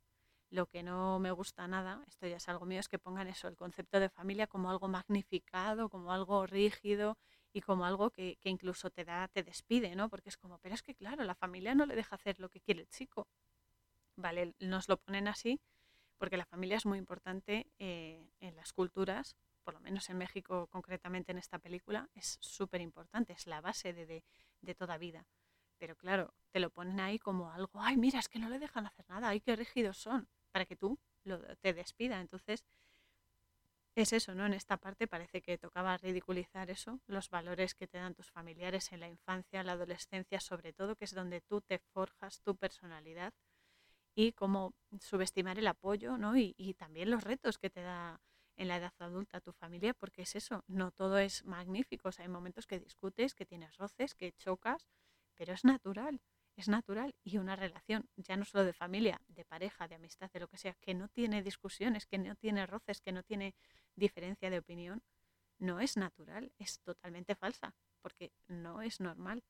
Lo 0.51 0.67
que 0.67 0.83
no 0.83 1.19
me 1.19 1.31
gusta 1.31 1.67
nada, 1.67 2.05
esto 2.07 2.27
ya 2.27 2.37
es 2.37 2.49
algo 2.49 2.67
mío, 2.67 2.81
es 2.81 2.89
que 2.89 2.99
pongan 2.99 3.29
eso, 3.29 3.49
el 3.49 3.57
concepto 3.57 3.99
de 4.01 4.11
familia 4.11 4.47
como 4.47 4.71
algo 4.71 4.89
magnificado, 4.89 5.89
como 5.89 6.13
algo 6.13 6.47
rígido 6.47 7.17
y 7.55 7.63
como 7.63 7.87
algo 7.87 8.11
que, 8.11 8.39
incluso 8.45 8.91
te 8.91 9.05
da, 9.05 9.29
te 9.29 9.43
despide, 9.43 9.97
¿no? 9.97 10.11
Porque 10.11 10.29
es 10.29 10.37
como, 10.37 10.59
pero 10.59 10.75
es 10.75 10.83
que 10.83 10.95
claro, 10.95 11.25
la 11.25 11.35
familia 11.35 11.75
no 11.75 11.87
le 11.87 11.95
deja 11.97 12.17
hacer 12.17 12.39
lo 12.39 12.51
que 12.51 12.61
quiere 12.61 12.83
el 12.83 12.89
chico. 12.89 13.27
Vale, 14.17 14.55
nos 14.61 14.89
lo 14.89 14.99
ponen 14.99 15.29
así 15.29 15.61
porque 16.23 16.37
la 16.37 16.47
familia 16.47 16.77
es 16.77 16.87
muy 16.87 16.99
importante 16.99 17.67
eh, 17.81 18.31
en 18.39 18.55
las 18.55 18.73
culturas, 18.73 19.35
por 19.65 19.75
lo 19.75 19.81
menos 19.81 20.09
en 20.09 20.19
México 20.19 20.69
concretamente 20.69 21.33
en 21.33 21.39
esta 21.39 21.59
película, 21.59 22.09
es 22.15 22.39
súper 22.41 22.81
importante, 22.81 23.33
es 23.33 23.49
la 23.49 23.61
base 23.61 23.93
de, 23.93 24.23
de, 24.61 24.75
toda 24.77 24.99
vida. 24.99 25.27
Pero 25.79 25.97
claro, 25.97 26.33
te 26.53 26.61
lo 26.61 26.71
ponen 26.71 27.01
ahí 27.01 27.19
como 27.19 27.51
algo, 27.51 27.81
ay, 27.81 27.97
mira, 27.97 28.21
es 28.21 28.29
que 28.29 28.39
no 28.39 28.49
le 28.51 28.61
dejan 28.61 28.87
hacer 28.87 29.05
nada, 29.09 29.31
ay, 29.31 29.41
qué 29.41 29.57
rígidos 29.57 29.99
son, 29.99 30.29
para 30.53 30.65
que 30.65 30.77
tú 30.77 30.97
lo, 31.25 31.41
te 31.57 31.75
despida. 31.75 32.21
Entonces, 32.21 32.63
es 33.97 34.13
eso, 34.13 34.33
¿no? 34.37 34.47
En 34.47 34.55
esta 34.55 34.77
parte 34.77 35.09
parece 35.09 35.43
que 35.43 35.59
tocaba 35.59 35.97
ridiculizar 35.97 36.71
eso, 36.71 37.01
los 37.09 37.31
valores 37.31 37.75
que 37.75 37.89
te 37.89 37.99
dan 37.99 38.15
tus 38.15 38.31
familiares 38.31 38.93
en 38.93 39.01
la 39.01 39.09
infancia, 39.09 39.65
la 39.65 39.73
adolescencia, 39.73 40.39
sobre 40.39 40.73
todo, 40.73 40.95
que 40.95 41.05
es 41.05 41.15
donde 41.17 41.41
tú 41.41 41.63
te 41.63 41.81
forjas 41.81 42.43
tu 42.43 42.55
personalidad 42.55 43.35
y 44.15 44.33
cómo 44.33 44.75
subestimar 45.01 45.59
el 45.59 45.67
apoyo, 45.67 46.19
¿no? 46.19 46.37
Y, 46.37 46.75
también 46.79 47.11
los 47.11 47.25
retos 47.25 47.59
que 47.59 47.71
te 47.71 47.83
da 47.83 48.21
en 48.57 48.69
la 48.69 48.77
edad 48.77 48.93
adulta 48.99 49.41
tu 49.41 49.53
familia, 49.53 49.95
porque 49.95 50.23
es 50.23 50.37
eso, 50.37 50.65
no 50.67 50.91
todo 50.91 51.19
es 51.19 51.45
magnífico, 51.45 52.11
hay 52.19 52.29
momentos 52.29 52.67
que 52.67 52.79
discutes, 52.79 53.35
que 53.35 53.47
tienes 53.47 53.77
roces, 53.77 54.15
que 54.15 54.33
chocas, 54.33 54.87
pero 55.35 55.55
es 55.55 55.65
natural, 55.65 56.21
es 56.57 56.69
natural 56.69 57.15
y 57.25 57.39
una 57.39 57.57
relación, 57.57 58.09
ya 58.17 58.37
no 58.37 58.45
solo 58.45 58.65
de 58.65 58.75
familia, 58.75 59.21
de 59.29 59.45
pareja, 59.45 59.89
de 59.89 59.95
amistad, 59.95 60.31
de 60.31 60.41
lo 60.41 60.49
que 60.49 60.59
sea, 60.59 60.75
que 60.75 60.95
no 60.95 61.09
tiene 61.09 61.43
discusiones, 61.43 62.07
que 62.07 62.19
no 62.19 62.35
tiene 62.37 62.67
roces, 62.67 63.01
que 63.01 63.13
no 63.13 63.23
tiene 63.23 63.55
diferencia 63.97 64.51
de 64.51 64.59
opinión, 64.59 65.03
no 65.59 65.81
es 65.81 65.97
natural, 65.97 66.53
es 66.59 66.81
totalmente 66.81 67.35
falsa, 67.35 67.75
porque 68.03 68.33
no 68.49 68.83
es 68.83 69.01
normal. 69.01 69.43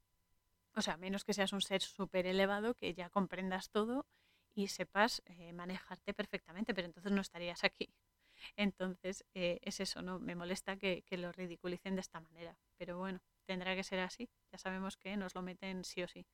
O 0.75 0.83
sea, 0.83 0.97
menos 0.97 1.25
que 1.25 1.35
seas 1.35 1.53
un 1.53 1.61
ser 1.61 1.83
súper 1.83 2.27
elevado, 2.27 2.75
que 2.75 2.95
ya 2.95 3.11
comprendas 3.11 3.71
todo 3.71 4.07
y 4.55 4.69
sepas 4.69 5.23
eh, 5.27 5.53
manejarte 5.53 6.15
perfectamente, 6.15 6.75
pero 6.75 6.87
entonces 6.87 7.13
no 7.13 7.21
estarías 7.21 7.65
aquí. 7.65 7.89
Entonces, 8.57 9.25
eh, 9.35 9.61
es 9.63 9.79
eso, 9.81 10.03
¿no? 10.03 10.19
Me 10.19 10.35
molesta 10.35 10.77
que, 10.77 11.03
que, 11.03 11.17
lo 11.17 11.31
ridiculicen 11.31 11.95
de 11.95 12.01
esta 12.01 12.21
manera. 12.21 12.59
Pero 12.77 12.99
bueno, 12.99 13.21
tendrá 13.45 13.77
que 13.77 13.85
ser 13.85 14.01
así. 14.01 14.29
Ya 14.51 14.59
sabemos 14.59 14.97
que 14.97 15.17
nos 15.17 15.35
lo 15.35 15.43
meten 15.43 15.85
sí 15.85 16.03
o 16.03 16.09
sí. 16.09 16.27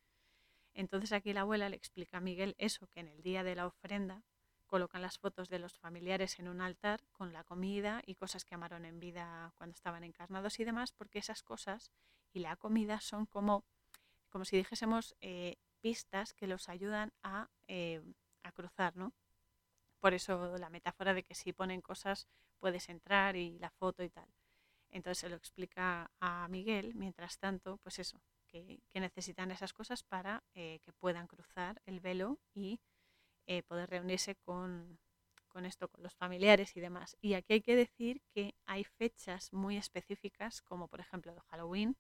Entonces 0.75 1.13
aquí 1.13 1.33
la 1.33 1.43
abuela 1.43 1.69
le 1.69 1.77
explica 1.77 2.19
a 2.19 2.21
Miguel 2.21 2.55
eso, 2.59 2.87
que 2.87 3.01
en 3.01 3.09
el 3.09 3.23
día 3.23 3.43
de 3.43 3.57
la 3.57 3.67
ofrenda 3.67 4.23
colocan 4.69 5.03
las 5.03 5.19
fotos 5.19 5.49
de 5.49 5.59
los 5.59 5.77
familiares 5.79 6.39
en 6.39 6.47
un 6.47 6.61
altar 6.61 7.01
con 7.11 7.33
la 7.33 7.43
comida 7.43 8.03
y 8.07 8.15
cosas 8.15 8.45
que 8.45 8.55
amaron 8.55 8.85
en 8.85 9.01
vida 9.01 9.53
cuando 9.57 9.75
estaban 9.75 10.05
encarnados 10.05 10.61
y 10.61 10.65
demás, 10.65 10.93
porque 10.93 11.19
esas 11.19 11.43
cosas 11.43 11.91
y 12.33 12.41
la 12.41 12.55
comida 12.57 13.01
son 13.01 13.27
como, 13.27 13.65
como 14.29 14.45
si 14.45 14.57
dijésemos 14.57 15.17
eh, 15.21 15.57
pistas 15.81 16.35
que 16.35 16.47
los 16.47 16.69
ayudan 16.69 17.13
a, 17.23 17.51
eh, 17.67 18.03
a 18.43 18.53
cruzar, 18.53 18.97
¿no? 18.97 19.13
Por 20.01 20.15
eso 20.15 20.57
la 20.59 20.71
metáfora 20.71 21.15
de 21.15 21.25
que 21.25 21.35
si 21.35 21.53
ponen 21.53 21.81
cosas 21.81 22.29
puedes 22.59 22.89
entrar 22.89 23.37
y 23.37 23.59
la 23.59 23.71
foto 23.71 24.03
y 24.03 24.11
tal. 24.11 24.29
Entonces 24.91 25.19
se 25.19 25.29
lo 25.29 25.37
explica 25.37 26.11
a 26.21 26.49
Miguel, 26.49 26.95
mientras 26.95 27.39
tanto, 27.39 27.79
pues 27.79 27.99
eso, 27.99 28.21
que, 28.47 28.81
necesitan 28.95 29.51
esas 29.51 29.73
cosas 29.73 30.03
para 30.03 30.43
eh, 30.55 30.81
que 30.85 30.93
puedan 30.93 31.27
cruzar 31.27 31.81
el 31.87 32.01
velo 32.01 32.39
y 32.55 32.81
eh, 33.47 33.63
poder 33.63 33.91
reunirse 33.91 34.35
con, 34.37 34.99
con 35.49 35.67
esto, 35.67 35.89
con 35.89 36.03
los 36.03 36.15
familiares 36.15 36.77
y 36.77 36.81
demás. 36.81 37.17
Y 37.21 37.35
aquí 37.35 37.55
hay 37.55 37.61
que 37.61 37.77
decir 37.77 38.23
que 38.33 38.55
hay 38.67 38.85
fechas 38.85 39.53
muy 39.53 39.77
específicas, 39.77 40.63
como 40.63 40.89
por 40.89 41.01
ejemplo 41.01 41.35
Halloween 41.49 41.97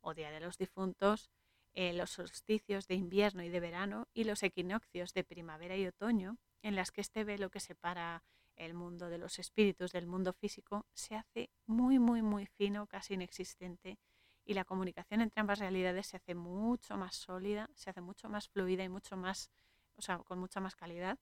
o 0.00 0.14
Día 0.14 0.30
de 0.30 0.40
los 0.40 0.58
Difuntos, 0.58 1.30
eh, 1.74 1.92
los 1.92 2.10
solsticios 2.10 2.86
de 2.86 2.94
invierno 2.94 3.42
y 3.42 3.48
de 3.48 3.60
verano 3.60 4.08
y 4.12 4.24
los 4.24 4.42
equinoccios 4.42 5.14
de 5.14 5.24
primavera 5.24 5.76
y 5.76 5.86
otoño, 5.86 6.38
en 6.62 6.76
las 6.76 6.90
que 6.90 7.00
este 7.00 7.24
velo 7.24 7.50
que 7.50 7.60
separa 7.60 8.22
el 8.56 8.74
mundo 8.74 9.08
de 9.08 9.18
los 9.18 9.38
espíritus 9.38 9.92
del 9.92 10.06
mundo 10.06 10.32
físico 10.32 10.86
se 10.92 11.14
hace 11.14 11.50
muy, 11.66 11.98
muy, 11.98 12.22
muy 12.22 12.46
fino, 12.46 12.86
casi 12.86 13.14
inexistente, 13.14 13.98
y 14.44 14.54
la 14.54 14.64
comunicación 14.64 15.20
entre 15.20 15.40
ambas 15.40 15.58
realidades 15.58 16.08
se 16.08 16.16
hace 16.16 16.34
mucho 16.34 16.96
más 16.96 17.14
sólida, 17.14 17.70
se 17.74 17.90
hace 17.90 18.00
mucho 18.00 18.28
más 18.28 18.48
fluida 18.48 18.84
y 18.84 18.88
mucho 18.88 19.16
más, 19.16 19.50
o 19.96 20.02
sea, 20.02 20.18
con 20.18 20.38
mucha 20.38 20.60
más 20.60 20.76
calidad, 20.76 21.18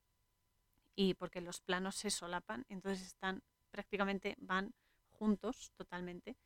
y 0.96 1.14
porque 1.14 1.40
los 1.40 1.60
planos 1.60 1.96
se 1.96 2.10
solapan, 2.10 2.64
entonces 2.68 3.06
están 3.06 3.42
prácticamente 3.70 4.36
van 4.38 4.74
juntos 5.12 5.70
totalmente, 5.76 6.36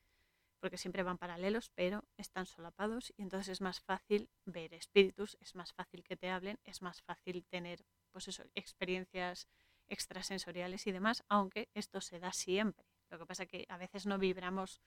porque 0.65 0.79
siempre 0.79 1.03
van 1.03 1.19
paralelos, 1.19 1.69
pero 1.75 2.05
están 2.17 2.47
solapados 2.47 3.13
y 3.19 3.23
entonces 3.23 3.51
es 3.51 3.61
más 3.61 3.83
fácil 3.83 4.31
ver 4.47 4.73
espíritus, 4.73 5.37
es 5.43 5.55
más 5.55 5.75
fácil 5.75 6.03
que 6.03 6.17
te 6.17 6.31
hablen, 6.31 6.59
es 6.65 6.81
más 6.81 7.03
fácil 7.03 7.45
tener 7.45 7.85
pues 8.13 8.29
eso, 8.29 8.45
experiencias 8.55 9.47
extrasensoriales 9.89 10.87
y 10.87 10.93
demás, 10.93 11.23
aunque 11.29 11.69
esto 11.75 12.01
se 12.01 12.19
da 12.19 12.33
siempre. 12.33 12.87
Lo 13.11 13.19
que 13.19 13.27
pasa 13.27 13.43
es 13.43 13.51
que 13.51 13.67
a 13.69 13.77
veces 13.77 14.07
no 14.07 14.17
vibramos 14.17 14.81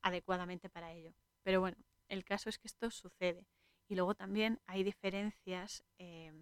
adecuadamente 0.00 0.70
para 0.70 0.92
ello. 0.92 1.12
Pero 1.42 1.60
bueno, 1.60 1.76
el 2.08 2.24
caso 2.24 2.48
es 2.48 2.58
que 2.58 2.68
esto 2.68 2.90
sucede. 2.90 3.46
Y 3.86 3.96
luego 3.96 4.14
también 4.14 4.62
hay 4.64 4.82
diferencias 4.82 5.84
eh, 5.98 6.32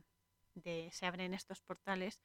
de 0.55 0.90
se 0.92 1.07
abren 1.07 1.35
estos 1.35 1.61
portales 1.61 2.20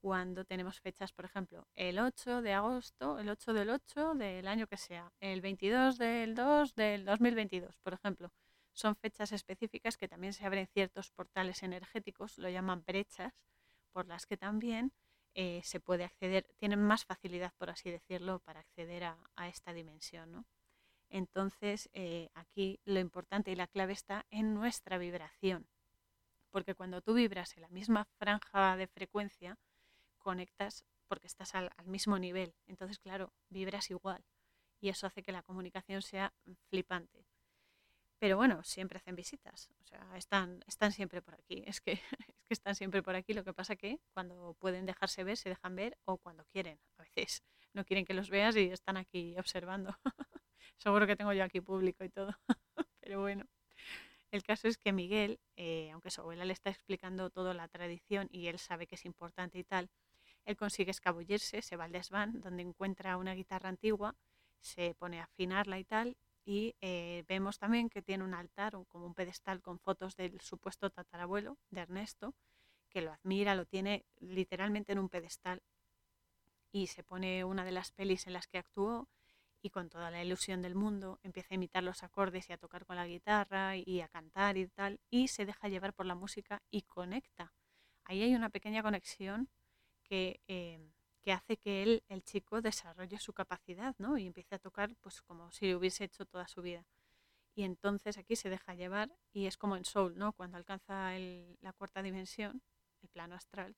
cuando 0.00 0.44
tenemos 0.44 0.80
fechas, 0.80 1.12
por 1.12 1.24
ejemplo, 1.24 1.66
el 1.74 1.98
8 1.98 2.42
de 2.42 2.52
agosto, 2.54 3.18
el 3.18 3.28
8 3.28 3.52
del 3.52 3.70
8 3.70 4.14
del 4.14 4.48
año 4.48 4.66
que 4.66 4.76
sea, 4.76 5.12
el 5.20 5.40
22 5.40 5.98
del 5.98 6.34
2 6.34 6.74
del 6.74 7.04
2022, 7.04 7.78
por 7.78 7.94
ejemplo 7.94 8.30
son 8.72 8.96
fechas 8.96 9.32
específicas 9.32 9.96
que 9.96 10.08
también 10.08 10.32
se 10.32 10.46
abren 10.46 10.66
ciertos 10.68 11.10
portales 11.10 11.62
energéticos, 11.62 12.38
lo 12.38 12.48
llaman 12.48 12.84
brechas, 12.86 13.34
por 13.92 14.06
las 14.06 14.26
que 14.26 14.36
también 14.36 14.92
eh, 15.34 15.60
se 15.64 15.80
puede 15.80 16.04
acceder, 16.04 16.46
tienen 16.56 16.82
más 16.82 17.04
facilidad, 17.04 17.52
por 17.58 17.70
así 17.70 17.90
decirlo, 17.90 18.40
para 18.40 18.60
acceder 18.60 19.04
a, 19.04 19.48
esta 19.48 19.72
dimensión. 19.72 20.46
Entonces, 21.08 21.90
eh, 21.92 22.30
aquí 22.34 22.80
lo 22.84 23.00
importante 23.00 23.50
y 23.50 23.56
la 23.56 23.66
clave 23.66 23.92
está 23.92 24.26
en 24.30 24.54
nuestra 24.54 24.96
vibración, 24.98 25.66
porque 26.50 26.74
cuando 26.74 27.02
tú 27.02 27.14
vibras 27.14 27.56
en 27.56 27.62
la 27.62 27.68
misma 27.68 28.06
franja 28.18 28.76
de 28.76 28.86
frecuencia, 28.86 29.58
conectas 30.20 30.84
porque 31.08 31.26
estás 31.26 31.54
al 31.54 31.70
mismo 31.86 32.18
nivel. 32.18 32.54
Entonces, 32.66 32.98
claro, 32.98 33.32
vibras 33.48 33.90
igual 33.90 34.24
y 34.80 34.88
eso 34.88 35.06
hace 35.06 35.22
que 35.22 35.32
la 35.32 35.42
comunicación 35.42 36.02
sea 36.02 36.32
flipante. 36.68 37.26
Pero 38.18 38.36
bueno, 38.36 38.62
siempre 38.64 38.98
hacen 38.98 39.16
visitas, 39.16 39.70
o 39.82 39.86
sea, 39.86 40.06
están, 40.16 40.62
están 40.66 40.92
siempre 40.92 41.22
por 41.22 41.34
aquí. 41.34 41.64
Es 41.74 41.80
que, 41.80 41.92
es 41.92 42.00
que 42.48 42.54
están 42.54 42.74
siempre 42.74 43.02
por 43.02 43.14
aquí. 43.14 43.32
Lo 43.32 43.44
que 43.44 43.54
pasa 43.54 43.76
que 43.76 44.00
cuando 44.12 44.54
pueden 44.58 44.86
dejarse 44.86 45.24
ver, 45.24 45.36
se 45.36 45.48
dejan 45.48 45.74
ver 45.74 45.96
o 46.04 46.18
cuando 46.18 46.44
quieren. 46.46 46.78
A 46.98 47.02
veces 47.02 47.42
no 47.72 47.84
quieren 47.84 48.04
que 48.04 48.14
los 48.14 48.28
veas 48.28 48.56
y 48.56 48.70
están 48.70 48.96
aquí 48.96 49.36
observando. 49.38 49.96
Seguro 50.76 51.06
que 51.06 51.16
tengo 51.16 51.32
yo 51.32 51.44
aquí 51.44 51.60
público 51.60 52.04
y 52.04 52.10
todo. 52.10 52.36
Pero 53.00 53.20
bueno, 53.20 53.46
el 54.30 54.42
caso 54.42 54.68
es 54.68 54.76
que 54.76 54.92
Miguel, 54.92 55.40
eh, 55.56 55.90
aunque 55.90 56.10
su 56.10 56.20
abuela 56.20 56.44
le 56.44 56.52
está 56.52 56.70
explicando 56.70 57.30
toda 57.30 57.54
la 57.54 57.68
tradición 57.68 58.28
y 58.30 58.48
él 58.48 58.58
sabe 58.58 58.86
que 58.86 58.96
es 58.96 59.04
importante 59.04 59.58
y 59.58 59.64
tal, 59.64 59.90
él 60.50 60.56
consigue 60.56 60.90
escabullirse, 60.90 61.62
se 61.62 61.76
va 61.76 61.84
al 61.84 61.92
desván 61.92 62.40
donde 62.40 62.62
encuentra 62.62 63.16
una 63.16 63.34
guitarra 63.34 63.68
antigua, 63.68 64.14
se 64.60 64.94
pone 64.94 65.20
a 65.20 65.24
afinarla 65.24 65.78
y 65.78 65.84
tal, 65.84 66.16
y 66.44 66.74
eh, 66.80 67.24
vemos 67.28 67.58
también 67.58 67.88
que 67.88 68.02
tiene 68.02 68.24
un 68.24 68.34
altar 68.34 68.76
o 68.76 68.84
como 68.84 69.06
un 69.06 69.14
pedestal 69.14 69.62
con 69.62 69.78
fotos 69.78 70.16
del 70.16 70.40
supuesto 70.40 70.90
tatarabuelo 70.90 71.58
de 71.70 71.82
Ernesto, 71.82 72.34
que 72.88 73.02
lo 73.02 73.12
admira, 73.12 73.54
lo 73.54 73.66
tiene 73.66 74.04
literalmente 74.18 74.92
en 74.92 74.98
un 74.98 75.08
pedestal 75.08 75.62
y 76.72 76.88
se 76.88 77.02
pone 77.02 77.44
una 77.44 77.64
de 77.64 77.72
las 77.72 77.92
pelis 77.92 78.26
en 78.26 78.32
las 78.32 78.46
que 78.46 78.58
actuó 78.58 79.08
y 79.62 79.70
con 79.70 79.88
toda 79.90 80.10
la 80.10 80.22
ilusión 80.24 80.62
del 80.62 80.74
mundo 80.74 81.20
empieza 81.22 81.54
a 81.54 81.56
imitar 81.56 81.82
los 81.82 82.02
acordes 82.02 82.48
y 82.48 82.52
a 82.52 82.58
tocar 82.58 82.86
con 82.86 82.96
la 82.96 83.06
guitarra 83.06 83.76
y 83.76 84.00
a 84.00 84.08
cantar 84.08 84.56
y 84.56 84.66
tal 84.68 85.00
y 85.10 85.28
se 85.28 85.46
deja 85.46 85.68
llevar 85.68 85.92
por 85.92 86.06
la 86.06 86.14
música 86.14 86.62
y 86.70 86.82
conecta. 86.82 87.52
Ahí 88.04 88.22
hay 88.22 88.34
una 88.34 88.50
pequeña 88.50 88.82
conexión 88.82 89.48
que 90.10 90.40
eh, 90.48 90.80
que 91.20 91.32
hace 91.32 91.56
que 91.56 91.82
él, 91.82 92.02
el 92.08 92.22
chico, 92.22 92.62
desarrolle 92.62 93.18
su 93.18 93.32
capacidad, 93.32 93.94
¿no? 93.98 94.18
Y 94.18 94.26
empiece 94.26 94.54
a 94.54 94.58
tocar 94.58 94.94
pues 95.00 95.20
como 95.22 95.50
si 95.52 95.70
lo 95.70 95.78
hubiese 95.78 96.04
hecho 96.04 96.24
toda 96.24 96.48
su 96.48 96.62
vida. 96.62 96.86
Y 97.54 97.64
entonces 97.64 98.16
aquí 98.16 98.36
se 98.36 98.48
deja 98.48 98.74
llevar 98.74 99.10
y 99.32 99.46
es 99.46 99.56
como 99.56 99.76
en 99.76 99.84
Soul, 99.84 100.16
¿no? 100.16 100.32
Cuando 100.32 100.56
alcanza 100.56 101.12
la 101.60 101.72
cuarta 101.72 102.02
dimensión, 102.02 102.62
el 103.02 103.08
plano 103.08 103.34
astral, 103.34 103.76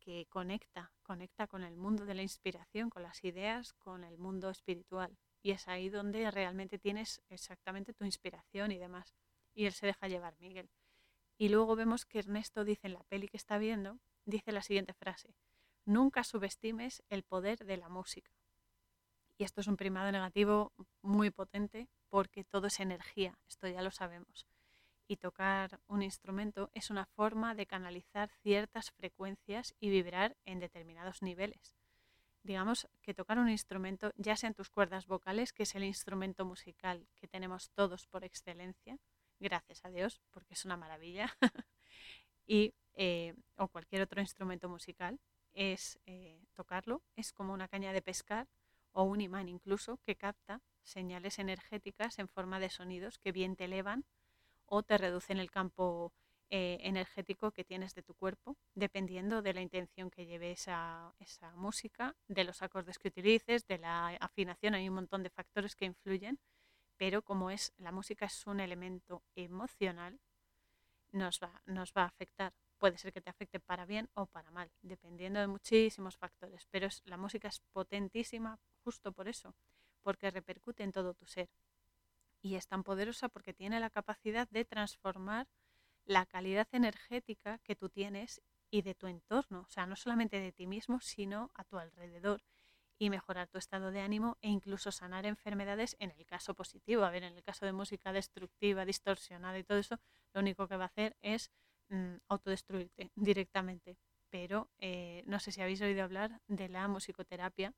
que 0.00 0.26
conecta, 0.26 0.92
conecta 1.02 1.46
con 1.46 1.62
el 1.62 1.76
mundo 1.76 2.04
de 2.04 2.14
la 2.14 2.22
inspiración, 2.22 2.90
con 2.90 3.02
las 3.02 3.24
ideas, 3.24 3.72
con 3.74 4.04
el 4.04 4.18
mundo 4.18 4.50
espiritual. 4.50 5.16
Y 5.42 5.52
es 5.52 5.68
ahí 5.68 5.88
donde 5.88 6.30
realmente 6.30 6.78
tienes 6.78 7.22
exactamente 7.28 7.94
tu 7.94 8.04
inspiración 8.04 8.72
y 8.72 8.78
demás. 8.78 9.14
Y 9.54 9.66
él 9.66 9.72
se 9.72 9.86
deja 9.86 10.08
llevar, 10.08 10.36
Miguel. 10.40 10.68
Y 11.38 11.48
luego 11.48 11.76
vemos 11.76 12.04
que 12.04 12.18
Ernesto 12.18 12.64
dice 12.64 12.88
en 12.88 12.94
la 12.94 13.04
peli 13.04 13.28
que 13.28 13.36
está 13.36 13.58
viendo, 13.58 13.98
dice 14.24 14.52
la 14.52 14.62
siguiente 14.62 14.94
frase, 14.94 15.34
nunca 15.86 16.24
subestimes 16.24 17.02
el 17.08 17.22
poder 17.22 17.64
de 17.64 17.78
la 17.78 17.88
música. 17.88 18.30
Y 19.38 19.44
esto 19.44 19.60
es 19.60 19.66
un 19.66 19.76
primado 19.76 20.10
negativo 20.12 20.72
muy 21.02 21.30
potente 21.30 21.88
porque 22.08 22.44
todo 22.44 22.66
es 22.66 22.80
energía, 22.80 23.38
esto 23.48 23.68
ya 23.68 23.82
lo 23.82 23.90
sabemos. 23.90 24.46
Y 25.08 25.16
tocar 25.16 25.80
un 25.86 26.02
instrumento 26.02 26.70
es 26.74 26.90
una 26.90 27.06
forma 27.06 27.54
de 27.54 27.66
canalizar 27.66 28.30
ciertas 28.42 28.90
frecuencias 28.90 29.74
y 29.78 29.90
vibrar 29.90 30.36
en 30.44 30.58
determinados 30.58 31.22
niveles. 31.22 31.74
Digamos 32.42 32.88
que 33.02 33.14
tocar 33.14 33.38
un 33.38 33.48
instrumento, 33.48 34.12
ya 34.16 34.36
sea 34.36 34.48
en 34.48 34.54
tus 34.54 34.70
cuerdas 34.70 35.06
vocales, 35.06 35.52
que 35.52 35.64
es 35.64 35.74
el 35.74 35.84
instrumento 35.84 36.44
musical 36.44 37.06
que 37.16 37.28
tenemos 37.28 37.70
todos 37.70 38.06
por 38.06 38.24
excelencia, 38.24 38.98
gracias 39.38 39.84
a 39.84 39.90
Dios, 39.90 40.20
porque 40.30 40.54
es 40.54 40.64
una 40.64 40.76
maravilla, 40.76 41.36
y, 42.46 42.72
eh, 42.94 43.34
o 43.56 43.68
cualquier 43.68 44.02
otro 44.02 44.20
instrumento 44.20 44.68
musical, 44.68 45.18
es 45.56 45.98
eh, 46.06 46.46
tocarlo, 46.54 47.02
es 47.16 47.32
como 47.32 47.52
una 47.52 47.66
caña 47.66 47.92
de 47.92 48.02
pescar 48.02 48.46
o 48.92 49.02
un 49.02 49.20
imán 49.20 49.48
incluso 49.48 49.98
que 50.04 50.14
capta 50.14 50.60
señales 50.84 51.38
energéticas 51.38 52.18
en 52.18 52.28
forma 52.28 52.60
de 52.60 52.70
sonidos 52.70 53.18
que 53.18 53.32
bien 53.32 53.56
te 53.56 53.64
elevan 53.64 54.04
o 54.66 54.82
te 54.82 54.98
reducen 54.98 55.38
el 55.38 55.50
campo 55.50 56.12
eh, 56.50 56.78
energético 56.82 57.50
que 57.50 57.64
tienes 57.64 57.94
de 57.94 58.02
tu 58.02 58.14
cuerpo, 58.14 58.56
dependiendo 58.74 59.42
de 59.42 59.54
la 59.54 59.62
intención 59.62 60.10
que 60.10 60.26
lleve 60.26 60.52
esa, 60.52 61.12
esa 61.18 61.56
música, 61.56 62.14
de 62.28 62.44
los 62.44 62.62
acordes 62.62 62.98
que 62.98 63.08
utilices, 63.08 63.66
de 63.66 63.78
la 63.78 64.08
afinación, 64.20 64.74
hay 64.74 64.88
un 64.88 64.94
montón 64.94 65.22
de 65.24 65.30
factores 65.30 65.74
que 65.74 65.86
influyen, 65.86 66.38
pero 66.96 67.22
como 67.22 67.50
es 67.50 67.72
la 67.78 67.92
música 67.92 68.26
es 68.26 68.46
un 68.46 68.60
elemento 68.60 69.22
emocional, 69.34 70.20
nos 71.10 71.40
va, 71.40 71.62
nos 71.66 71.92
va 71.92 72.02
a 72.02 72.06
afectar 72.06 72.52
puede 72.78 72.98
ser 72.98 73.12
que 73.12 73.20
te 73.20 73.30
afecte 73.30 73.60
para 73.60 73.86
bien 73.86 74.08
o 74.14 74.26
para 74.26 74.50
mal, 74.50 74.70
dependiendo 74.82 75.40
de 75.40 75.46
muchísimos 75.46 76.16
factores, 76.16 76.66
pero 76.70 76.86
es, 76.86 77.02
la 77.04 77.16
música 77.16 77.48
es 77.48 77.60
potentísima 77.72 78.58
justo 78.84 79.12
por 79.12 79.28
eso, 79.28 79.54
porque 80.02 80.30
repercute 80.30 80.82
en 80.82 80.92
todo 80.92 81.14
tu 81.14 81.26
ser. 81.26 81.48
Y 82.42 82.54
es 82.54 82.68
tan 82.68 82.84
poderosa 82.84 83.28
porque 83.28 83.54
tiene 83.54 83.80
la 83.80 83.90
capacidad 83.90 84.48
de 84.50 84.64
transformar 84.64 85.48
la 86.04 86.26
calidad 86.26 86.68
energética 86.72 87.58
que 87.58 87.74
tú 87.74 87.88
tienes 87.88 88.40
y 88.70 88.82
de 88.82 88.94
tu 88.94 89.06
entorno, 89.06 89.60
o 89.60 89.68
sea, 89.68 89.86
no 89.86 89.96
solamente 89.96 90.40
de 90.40 90.52
ti 90.52 90.66
mismo, 90.66 91.00
sino 91.00 91.50
a 91.54 91.64
tu 91.64 91.78
alrededor 91.78 92.42
y 92.98 93.10
mejorar 93.10 93.48
tu 93.48 93.58
estado 93.58 93.90
de 93.90 94.00
ánimo 94.00 94.38
e 94.40 94.48
incluso 94.48 94.90
sanar 94.90 95.26
enfermedades 95.26 95.96
en 95.98 96.12
el 96.16 96.24
caso 96.24 96.54
positivo. 96.54 97.04
A 97.04 97.10
ver, 97.10 97.24
en 97.24 97.36
el 97.36 97.42
caso 97.42 97.66
de 97.66 97.72
música 97.72 98.12
destructiva, 98.12 98.84
distorsionada 98.84 99.58
y 99.58 99.64
todo 99.64 99.78
eso, 99.78 99.98
lo 100.32 100.40
único 100.40 100.66
que 100.66 100.76
va 100.76 100.84
a 100.84 100.86
hacer 100.88 101.16
es 101.22 101.50
Mm, 101.88 102.16
autodestruirte 102.28 103.10
directamente. 103.14 103.96
Pero 104.30 104.68
eh, 104.78 105.22
no 105.26 105.38
sé 105.38 105.52
si 105.52 105.60
habéis 105.62 105.80
oído 105.82 106.02
hablar 106.02 106.40
de 106.48 106.68
la 106.68 106.88
musicoterapia, 106.88 107.74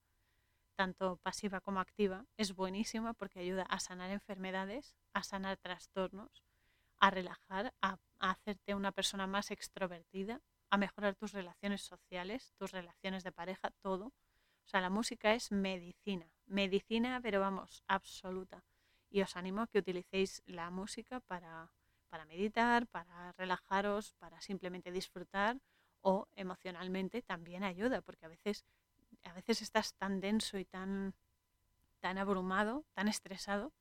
tanto 0.76 1.18
pasiva 1.18 1.60
como 1.60 1.80
activa. 1.80 2.26
Es 2.36 2.54
buenísima 2.54 3.14
porque 3.14 3.40
ayuda 3.40 3.62
a 3.64 3.80
sanar 3.80 4.10
enfermedades, 4.10 4.96
a 5.14 5.22
sanar 5.22 5.58
trastornos, 5.58 6.44
a 7.00 7.10
relajar, 7.10 7.74
a, 7.82 7.98
a 8.20 8.30
hacerte 8.30 8.74
una 8.74 8.92
persona 8.92 9.26
más 9.26 9.50
extrovertida, 9.50 10.40
a 10.70 10.78
mejorar 10.78 11.14
tus 11.16 11.32
relaciones 11.32 11.82
sociales, 11.82 12.54
tus 12.58 12.72
relaciones 12.72 13.24
de 13.24 13.32
pareja, 13.32 13.70
todo. 13.82 14.06
O 14.06 14.68
sea, 14.68 14.80
la 14.80 14.90
música 14.90 15.34
es 15.34 15.52
medicina, 15.52 16.30
medicina, 16.46 17.20
pero 17.22 17.40
vamos, 17.40 17.82
absoluta. 17.88 18.64
Y 19.10 19.22
os 19.22 19.36
animo 19.36 19.62
a 19.62 19.66
que 19.68 19.78
utilicéis 19.78 20.42
la 20.46 20.70
música 20.70 21.20
para, 21.20 21.72
para 22.08 22.24
meditar, 22.24 22.86
para 22.86 23.32
relajaros, 23.32 24.12
para 24.18 24.40
simplemente 24.40 24.90
disfrutar 24.92 25.58
o 26.00 26.28
emocionalmente 26.36 27.22
también 27.22 27.64
ayuda, 27.64 28.00
porque 28.00 28.26
a 28.26 28.28
veces, 28.28 28.64
a 29.24 29.32
veces 29.32 29.62
estás 29.62 29.94
tan 29.94 30.20
denso 30.20 30.58
y 30.58 30.64
tan, 30.64 31.14
tan 32.00 32.18
abrumado, 32.18 32.84
tan 32.94 33.08
estresado, 33.08 33.72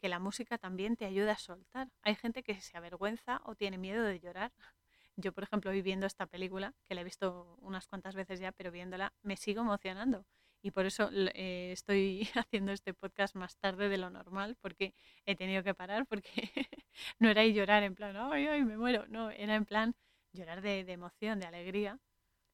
que 0.00 0.08
la 0.08 0.18
música 0.18 0.58
también 0.58 0.96
te 0.96 1.04
ayuda 1.04 1.32
a 1.32 1.38
soltar. 1.38 1.88
Hay 2.02 2.14
gente 2.14 2.42
que 2.42 2.60
se 2.60 2.76
avergüenza 2.76 3.40
o 3.44 3.54
tiene 3.54 3.78
miedo 3.78 4.04
de 4.04 4.20
llorar. 4.20 4.52
Yo, 5.16 5.32
por 5.32 5.44
ejemplo, 5.44 5.72
viendo 5.72 6.06
esta 6.06 6.26
película, 6.26 6.74
que 6.86 6.94
la 6.94 7.00
he 7.00 7.04
visto 7.04 7.56
unas 7.60 7.88
cuantas 7.88 8.14
veces 8.14 8.38
ya, 8.38 8.52
pero 8.52 8.70
viéndola 8.70 9.12
me 9.22 9.36
sigo 9.36 9.62
emocionando 9.62 10.24
y 10.62 10.70
por 10.70 10.86
eso 10.86 11.10
eh, 11.12 11.70
estoy 11.72 12.28
haciendo 12.46 12.72
este 12.72 12.94
podcast 12.94 13.34
más 13.34 13.56
tarde 13.56 13.88
de 13.88 13.98
lo 13.98 14.10
normal 14.10 14.56
porque 14.60 14.94
he 15.26 15.36
tenido 15.36 15.62
que 15.62 15.74
parar 15.74 16.06
porque 16.06 16.30
no 17.18 17.28
era 17.30 17.44
llorar 17.46 17.82
en 17.82 17.94
plan, 17.94 18.16
ay, 18.16 18.46
ay, 18.46 18.64
me 18.64 18.76
muero, 18.76 19.06
no, 19.08 19.30
era 19.30 19.54
en 19.54 19.64
plan 19.64 19.94
llorar 20.32 20.60
de, 20.62 20.80
emoción, 20.80 21.40
de 21.40 21.46
alegría, 21.46 21.98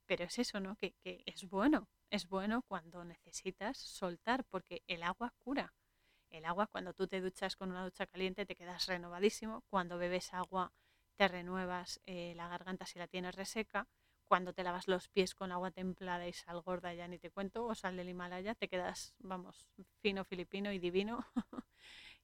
pero 0.06 0.24
es 0.24 0.38
eso, 0.38 0.60
¿no? 0.60 0.76
Que, 0.76 0.92
que 1.02 1.22
es 1.26 1.48
bueno, 1.48 1.88
es 2.10 2.28
bueno 2.28 2.62
cuando 2.62 3.04
necesitas 3.04 3.78
soltar 3.78 4.44
porque 4.44 4.82
el 4.86 5.02
agua 5.02 5.34
cura. 5.42 5.74
El 6.30 6.44
agua, 6.46 6.66
cuando 6.66 6.92
tú 6.94 7.06
te 7.06 7.20
duchas 7.20 7.56
con 7.56 7.70
una 7.70 7.84
ducha 7.84 8.06
caliente, 8.06 8.44
te 8.44 8.56
quedas 8.56 8.86
renovadísimo. 8.86 9.62
Cuando 9.70 9.98
bebes 9.98 10.34
agua, 10.34 10.72
te 11.16 11.28
renuevas 11.28 12.00
eh, 12.06 12.34
la 12.36 12.48
garganta 12.48 12.86
si 12.86 12.98
la 12.98 13.06
tienes 13.06 13.34
reseca 13.34 13.86
cuando 14.26 14.52
te 14.52 14.64
lavas 14.64 14.88
los 14.88 15.08
pies 15.08 15.34
con 15.34 15.52
agua 15.52 15.70
templada 15.70 16.26
y 16.26 16.32
sal 16.32 16.60
gorda, 16.62 16.94
ya 16.94 17.08
ni 17.08 17.18
te 17.18 17.30
cuento, 17.30 17.66
o 17.66 17.74
sal 17.74 17.96
del 17.96 18.08
Himalaya, 18.08 18.54
te 18.54 18.68
quedas, 18.68 19.14
vamos, 19.18 19.68
fino 20.00 20.24
filipino 20.24 20.72
y 20.72 20.78
divino. 20.78 21.26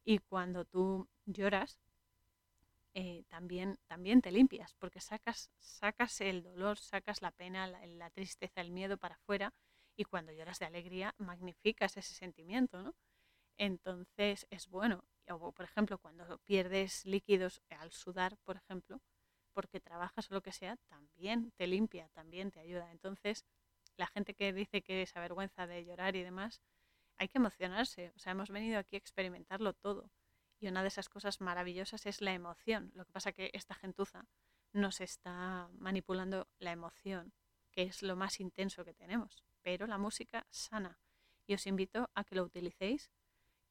y 0.05 0.19
cuando 0.19 0.65
tú 0.65 1.09
lloras, 1.27 1.81
eh, 2.95 3.25
también, 3.29 3.79
también 3.87 4.21
te 4.21 4.33
limpias, 4.33 4.75
porque 4.75 5.01
sacas, 5.01 5.51
sacas 5.59 6.21
el 6.21 6.43
dolor, 6.43 6.79
sacas 6.79 7.23
la 7.23 7.31
pena, 7.31 7.67
la, 7.67 8.11
tristeza, 8.11 8.61
el 8.61 8.73
miedo 8.73 8.97
para 8.99 9.15
afuera, 9.15 9.53
y 9.97 10.05
cuando 10.05 10.33
lloras 10.33 10.59
de 10.59 10.67
alegría, 10.67 11.15
magnificas 11.19 11.97
ese 11.97 12.15
sentimiento, 12.15 12.83
¿no? 12.83 12.95
Entonces 13.59 14.47
es 14.51 14.69
bueno. 14.69 15.05
O, 15.29 15.53
por 15.53 15.65
ejemplo, 15.65 15.99
cuando 15.99 16.39
pierdes 16.39 17.05
líquidos 17.07 17.63
al 17.69 17.93
sudar, 17.93 18.37
por 18.39 18.57
ejemplo, 18.57 19.01
porque 19.61 19.79
trabajas 19.79 20.31
o 20.31 20.35
lo 20.35 20.41
que 20.41 20.53
sea, 20.53 20.79
también 20.89 21.53
te 21.59 21.67
limpia, 21.67 22.09
también 22.15 22.51
te 22.51 22.61
ayuda. 22.61 22.91
Entonces, 22.93 23.45
la 23.99 24.07
gente 24.07 24.33
que 24.33 24.55
dice 24.55 24.81
que 24.81 25.03
es 25.03 25.15
avergüenza 25.15 25.67
de 25.67 25.85
llorar 25.85 26.17
y 26.17 26.23
demás, 26.23 26.63
hay 27.19 27.29
que 27.29 27.37
emocionarse. 27.37 28.11
O 28.17 28.19
sea, 28.19 28.33
hemos 28.33 28.49
venido 28.49 28.79
aquí 28.79 28.97
a 28.97 28.99
experimentarlo 28.99 29.75
todo. 29.75 30.11
Y 30.61 30.69
una 30.69 30.81
de 30.81 30.89
esas 30.89 31.11
cosas 31.11 31.43
maravillosas 31.43 32.07
es 32.07 32.23
la 32.23 32.33
emoción. 32.33 32.91
Lo 32.95 33.05
que 33.05 33.13
pasa 33.13 33.33
que 33.33 33.51
esta 33.53 33.75
gentuza 33.75 34.25
nos 34.73 35.03
está 35.03 35.69
manipulando 35.75 36.49
la 36.59 36.73
emoción, 36.73 37.35
que 37.71 37.83
es 37.83 38.03
lo 38.03 38.17
más 38.17 38.41
intenso 38.41 38.83
que 38.87 38.95
tenemos. 38.95 39.45
Pero 39.61 39.87
la 39.87 39.99
música 39.99 40.47
sana. 40.49 40.99
Y 41.47 41.53
os 41.53 41.67
invito 41.67 42.09
a 42.15 42.25
que 42.25 42.35
lo 42.35 42.45
utilicéis 42.45 43.11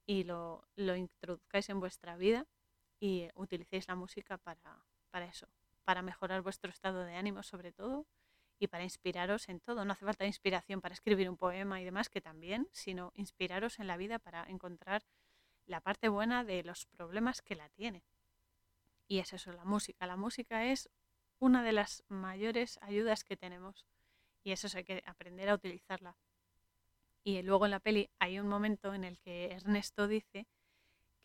y 0.05 0.23
lo, 0.23 0.67
lo 0.75 0.95
introduzcáis 0.95 1.67
en 1.69 1.79
vuestra 1.79 2.15
vida 2.15 2.45
y 2.99 3.27
utilicéis 3.33 3.87
la 3.87 3.95
música 3.95 4.37
para, 4.37 4.85
para 5.09 5.25
eso, 5.25 5.47
para 5.89 6.03
mejorar 6.03 6.43
vuestro 6.43 6.69
estado 6.69 7.03
de 7.03 7.15
ánimo 7.15 7.41
sobre 7.41 7.71
todo 7.71 8.05
y 8.59 8.67
para 8.67 8.83
inspiraros 8.83 9.49
en 9.49 9.59
todo. 9.59 9.85
No 9.85 9.93
hace 9.93 10.05
falta 10.05 10.27
inspiración 10.27 10.81
para 10.81 10.93
escribir 10.93 11.27
un 11.27 11.35
poema 11.35 11.81
y 11.81 11.83
demás, 11.83 12.09
que 12.09 12.21
también, 12.21 12.67
sino 12.71 13.11
inspiraros 13.15 13.79
en 13.79 13.87
la 13.87 13.97
vida 13.97 14.19
para 14.19 14.43
encontrar 14.43 15.03
la 15.65 15.81
parte 15.81 16.07
buena 16.07 16.43
de 16.43 16.63
los 16.63 16.85
problemas 16.85 17.41
que 17.41 17.55
la 17.55 17.69
tiene. 17.69 18.03
Y 19.07 19.17
es 19.17 19.33
eso, 19.33 19.51
la 19.51 19.65
música. 19.65 20.05
La 20.05 20.15
música 20.15 20.63
es 20.65 20.91
una 21.39 21.63
de 21.63 21.71
las 21.71 22.03
mayores 22.07 22.77
ayudas 22.83 23.23
que 23.23 23.35
tenemos. 23.35 23.87
Y 24.43 24.51
eso 24.51 24.67
hay 24.77 24.83
que 24.83 25.01
aprender 25.07 25.49
a 25.49 25.55
utilizarla. 25.55 26.15
Y 27.23 27.41
luego 27.41 27.65
en 27.65 27.71
la 27.71 27.79
peli 27.79 28.11
hay 28.19 28.39
un 28.39 28.47
momento 28.47 28.93
en 28.93 29.05
el 29.05 29.17
que 29.17 29.53
Ernesto 29.53 30.07
dice 30.07 30.45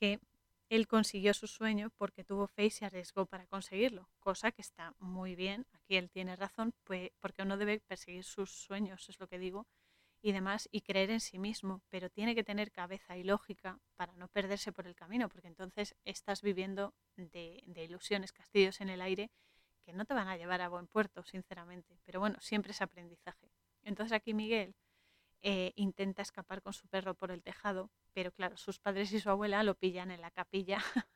que 0.01 0.21
él 0.69 0.87
consiguió 0.87 1.35
su 1.35 1.47
sueño 1.47 1.91
porque 1.97 2.25
tuvo 2.25 2.47
fe 2.47 2.67
y 2.67 2.71
se 2.71 2.85
arriesgó 2.85 3.27
para 3.27 3.47
conseguirlo, 3.47 4.09
cosa 4.19 4.51
que 4.53 4.63
está 4.63 4.95
muy 4.99 5.35
bien. 5.35 5.67
Aquí 5.73 5.97
él 5.97 6.11
tiene 6.11 6.37
razón, 6.37 6.75
pues, 6.85 7.11
porque 7.21 7.43
uno 7.43 7.57
debe 7.57 7.81
perseguir 7.81 8.25
sus 8.25 8.51
sueños, 8.51 9.09
es 9.09 9.21
lo 9.21 9.29
que 9.29 9.39
digo, 9.39 9.67
y 10.23 10.33
demás, 10.33 10.69
y 10.73 10.81
creer 10.81 11.11
en 11.11 11.21
sí 11.21 11.39
mismo, 11.39 11.83
pero 11.91 12.09
tiene 12.09 12.35
que 12.35 12.45
tener 12.45 12.73
cabeza 12.73 13.17
y 13.17 13.25
lógica 13.25 13.79
para 13.95 14.15
no 14.15 14.29
perderse 14.29 14.73
por 14.73 14.87
el 14.87 14.95
camino, 14.95 15.29
porque 15.29 15.49
entonces 15.49 15.95
estás 16.05 16.41
viviendo 16.41 16.95
de, 17.17 17.63
de 17.67 17.85
ilusiones, 17.85 18.33
castillos 18.33 18.81
en 18.81 18.89
el 18.89 19.03
aire, 19.03 19.31
que 19.85 19.93
no 19.93 20.07
te 20.07 20.15
van 20.15 20.29
a 20.29 20.37
llevar 20.37 20.63
a 20.63 20.69
buen 20.69 20.87
puerto, 20.87 21.25
sinceramente. 21.25 21.99
Pero 22.05 22.21
bueno, 22.21 22.39
siempre 22.41 22.73
es 22.73 22.81
aprendizaje. 22.81 23.51
Entonces 23.83 24.13
aquí 24.13 24.33
Miguel 24.33 24.75
eh, 25.43 25.73
intenta 25.77 26.23
escapar 26.23 26.63
con 26.63 26.73
su 26.73 26.89
perro 26.89 27.15
por 27.15 27.31
el 27.31 27.43
tejado, 27.43 27.91
pero 28.15 28.33
claro, 28.33 28.57
sus 28.57 28.79
padres 28.79 29.13
y 29.13 29.21
su 29.21 29.29
abuela 29.31 29.63
lo 29.63 29.75
pillan 29.75 30.11
en 30.11 30.21
la 30.21 30.31
capilla 30.31 30.79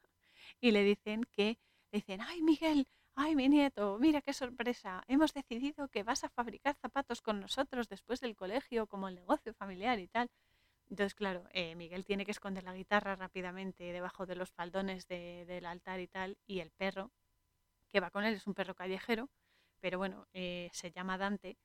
y 0.61 0.73
le 0.73 0.83
dicen 0.83 1.25
que, 1.33 1.59
le 1.93 1.99
dicen, 2.01 2.21
ay 2.21 2.43
Miguel, 2.43 2.87
ay, 3.15 3.35
mi 3.35 3.49
nieto, 3.49 3.99
mira 3.99 4.21
qué 4.23 4.33
sorpresa, 4.33 5.03
hemos 5.09 5.33
decidido 5.35 5.89
que 5.89 6.05
vas 6.05 6.25
a 6.25 6.29
fabricar 6.29 6.77
zapatos 6.77 7.21
con 7.23 7.41
nosotros 7.41 7.89
después 7.89 8.21
del 8.21 8.37
colegio, 8.37 8.87
como 8.87 9.09
el 9.09 9.17
negocio 9.17 9.55
familiar 9.55 9.99
y 9.99 10.09
tal. 10.09 10.31
Entonces, 10.89 11.15
claro, 11.15 11.45
eh, 11.53 11.75
Miguel 11.75 12.05
tiene 12.05 12.25
que 12.25 12.31
esconder 12.31 12.65
la 12.65 12.75
guitarra 12.75 13.17
rápidamente 13.17 13.93
debajo 13.93 14.27
de 14.27 14.37
los 14.37 14.51
faldones 14.53 15.07
del 15.09 15.67
altar 15.67 16.01
y 16.01 16.09
tal, 16.09 16.39
y 16.47 16.61
el 16.61 16.71
perro 16.71 17.11
que 17.89 18.01
va 18.01 18.11
con 18.11 18.25
él 18.25 18.35
es 18.35 18.47
un 18.47 18.55
perro 18.55 18.75
callejero, 18.75 19.31
pero 19.81 19.99
bueno, 19.99 20.29
eh, 20.33 20.71
se 20.73 20.91
llama 20.93 21.19
Dante 21.19 21.59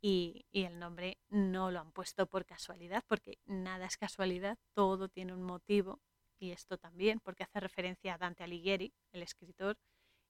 y, 0.00 0.46
y, 0.52 0.64
el 0.64 0.78
nombre 0.78 1.18
no 1.28 1.70
lo 1.70 1.80
han 1.80 1.92
puesto 1.92 2.26
por 2.26 2.44
casualidad, 2.44 3.02
porque 3.08 3.38
nada 3.46 3.86
es 3.86 3.96
casualidad, 3.96 4.58
todo 4.72 5.08
tiene 5.08 5.32
un 5.32 5.42
motivo, 5.42 6.00
y 6.38 6.50
esto 6.50 6.76
también, 6.78 7.20
porque 7.20 7.44
hace 7.44 7.60
referencia 7.60 8.14
a 8.14 8.18
Dante 8.18 8.44
Alighieri, 8.44 8.92
el 9.12 9.22
escritor, 9.22 9.78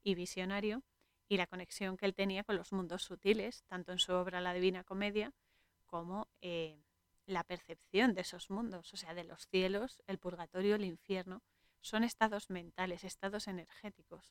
y 0.06 0.14
visionario 0.14 0.84
y 1.28 1.36
la 1.36 1.48
conexión 1.48 1.96
que 1.96 2.06
él 2.06 2.14
tenía 2.14 2.44
con 2.44 2.56
los 2.56 2.72
mundos 2.72 3.02
sutiles, 3.02 3.64
tanto 3.66 3.90
en 3.90 3.98
su 3.98 4.12
obra 4.12 4.40
La 4.40 4.54
Divina 4.54 4.84
Comedia 4.84 5.32
como 5.86 6.28
eh, 6.40 6.80
la 7.26 7.42
percepción 7.42 8.14
de 8.14 8.20
esos 8.20 8.48
mundos, 8.48 8.94
o 8.94 8.96
sea, 8.96 9.14
de 9.14 9.24
los 9.24 9.48
cielos, 9.48 10.00
el 10.06 10.18
purgatorio, 10.18 10.76
el 10.76 10.84
infierno, 10.84 11.42
son 11.80 12.04
estados 12.04 12.50
mentales, 12.50 13.02
estados 13.02 13.48
energéticos. 13.48 14.30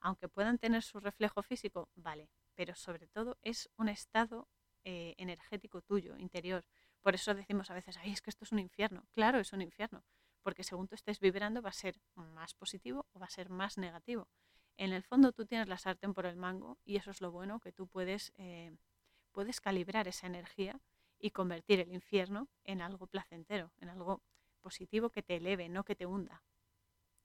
Aunque 0.00 0.28
puedan 0.28 0.58
tener 0.58 0.82
su 0.82 0.98
reflejo 0.98 1.42
físico, 1.44 1.88
vale, 1.94 2.28
pero 2.56 2.74
sobre 2.74 3.06
todo 3.06 3.38
es 3.42 3.70
un 3.76 3.88
estado 3.88 4.48
eh, 4.84 5.14
energético 5.18 5.82
tuyo, 5.82 6.16
interior. 6.18 6.64
Por 7.02 7.14
eso 7.14 7.34
decimos 7.34 7.70
a 7.70 7.74
veces, 7.74 7.96
ay, 7.98 8.12
es 8.12 8.22
que 8.22 8.30
esto 8.30 8.44
es 8.44 8.52
un 8.52 8.58
infierno. 8.58 9.06
Claro, 9.12 9.38
es 9.38 9.52
un 9.52 9.62
infierno, 9.62 10.04
porque 10.42 10.64
según 10.64 10.88
tú 10.88 10.94
estés 10.94 11.20
vibrando 11.20 11.62
va 11.62 11.70
a 11.70 11.72
ser 11.72 12.00
más 12.14 12.54
positivo 12.54 13.06
o 13.12 13.18
va 13.18 13.26
a 13.26 13.30
ser 13.30 13.50
más 13.50 13.78
negativo 13.78 14.28
en 14.76 14.92
el 14.92 15.02
fondo 15.02 15.32
tú 15.32 15.46
tienes 15.46 15.68
la 15.68 15.78
sartén 15.78 16.14
por 16.14 16.26
el 16.26 16.36
mango 16.36 16.78
y 16.84 16.96
eso 16.96 17.10
es 17.10 17.20
lo 17.20 17.30
bueno, 17.30 17.60
que 17.60 17.72
tú 17.72 17.86
puedes, 17.86 18.32
eh, 18.36 18.76
puedes 19.32 19.60
calibrar 19.60 20.08
esa 20.08 20.26
energía 20.26 20.80
y 21.18 21.30
convertir 21.30 21.80
el 21.80 21.92
infierno 21.92 22.48
en 22.64 22.80
algo 22.80 23.06
placentero, 23.06 23.70
en 23.78 23.90
algo 23.90 24.22
positivo 24.60 25.10
que 25.10 25.22
te 25.22 25.36
eleve, 25.36 25.68
no 25.68 25.84
que 25.84 25.94
te 25.94 26.06
hunda. 26.06 26.42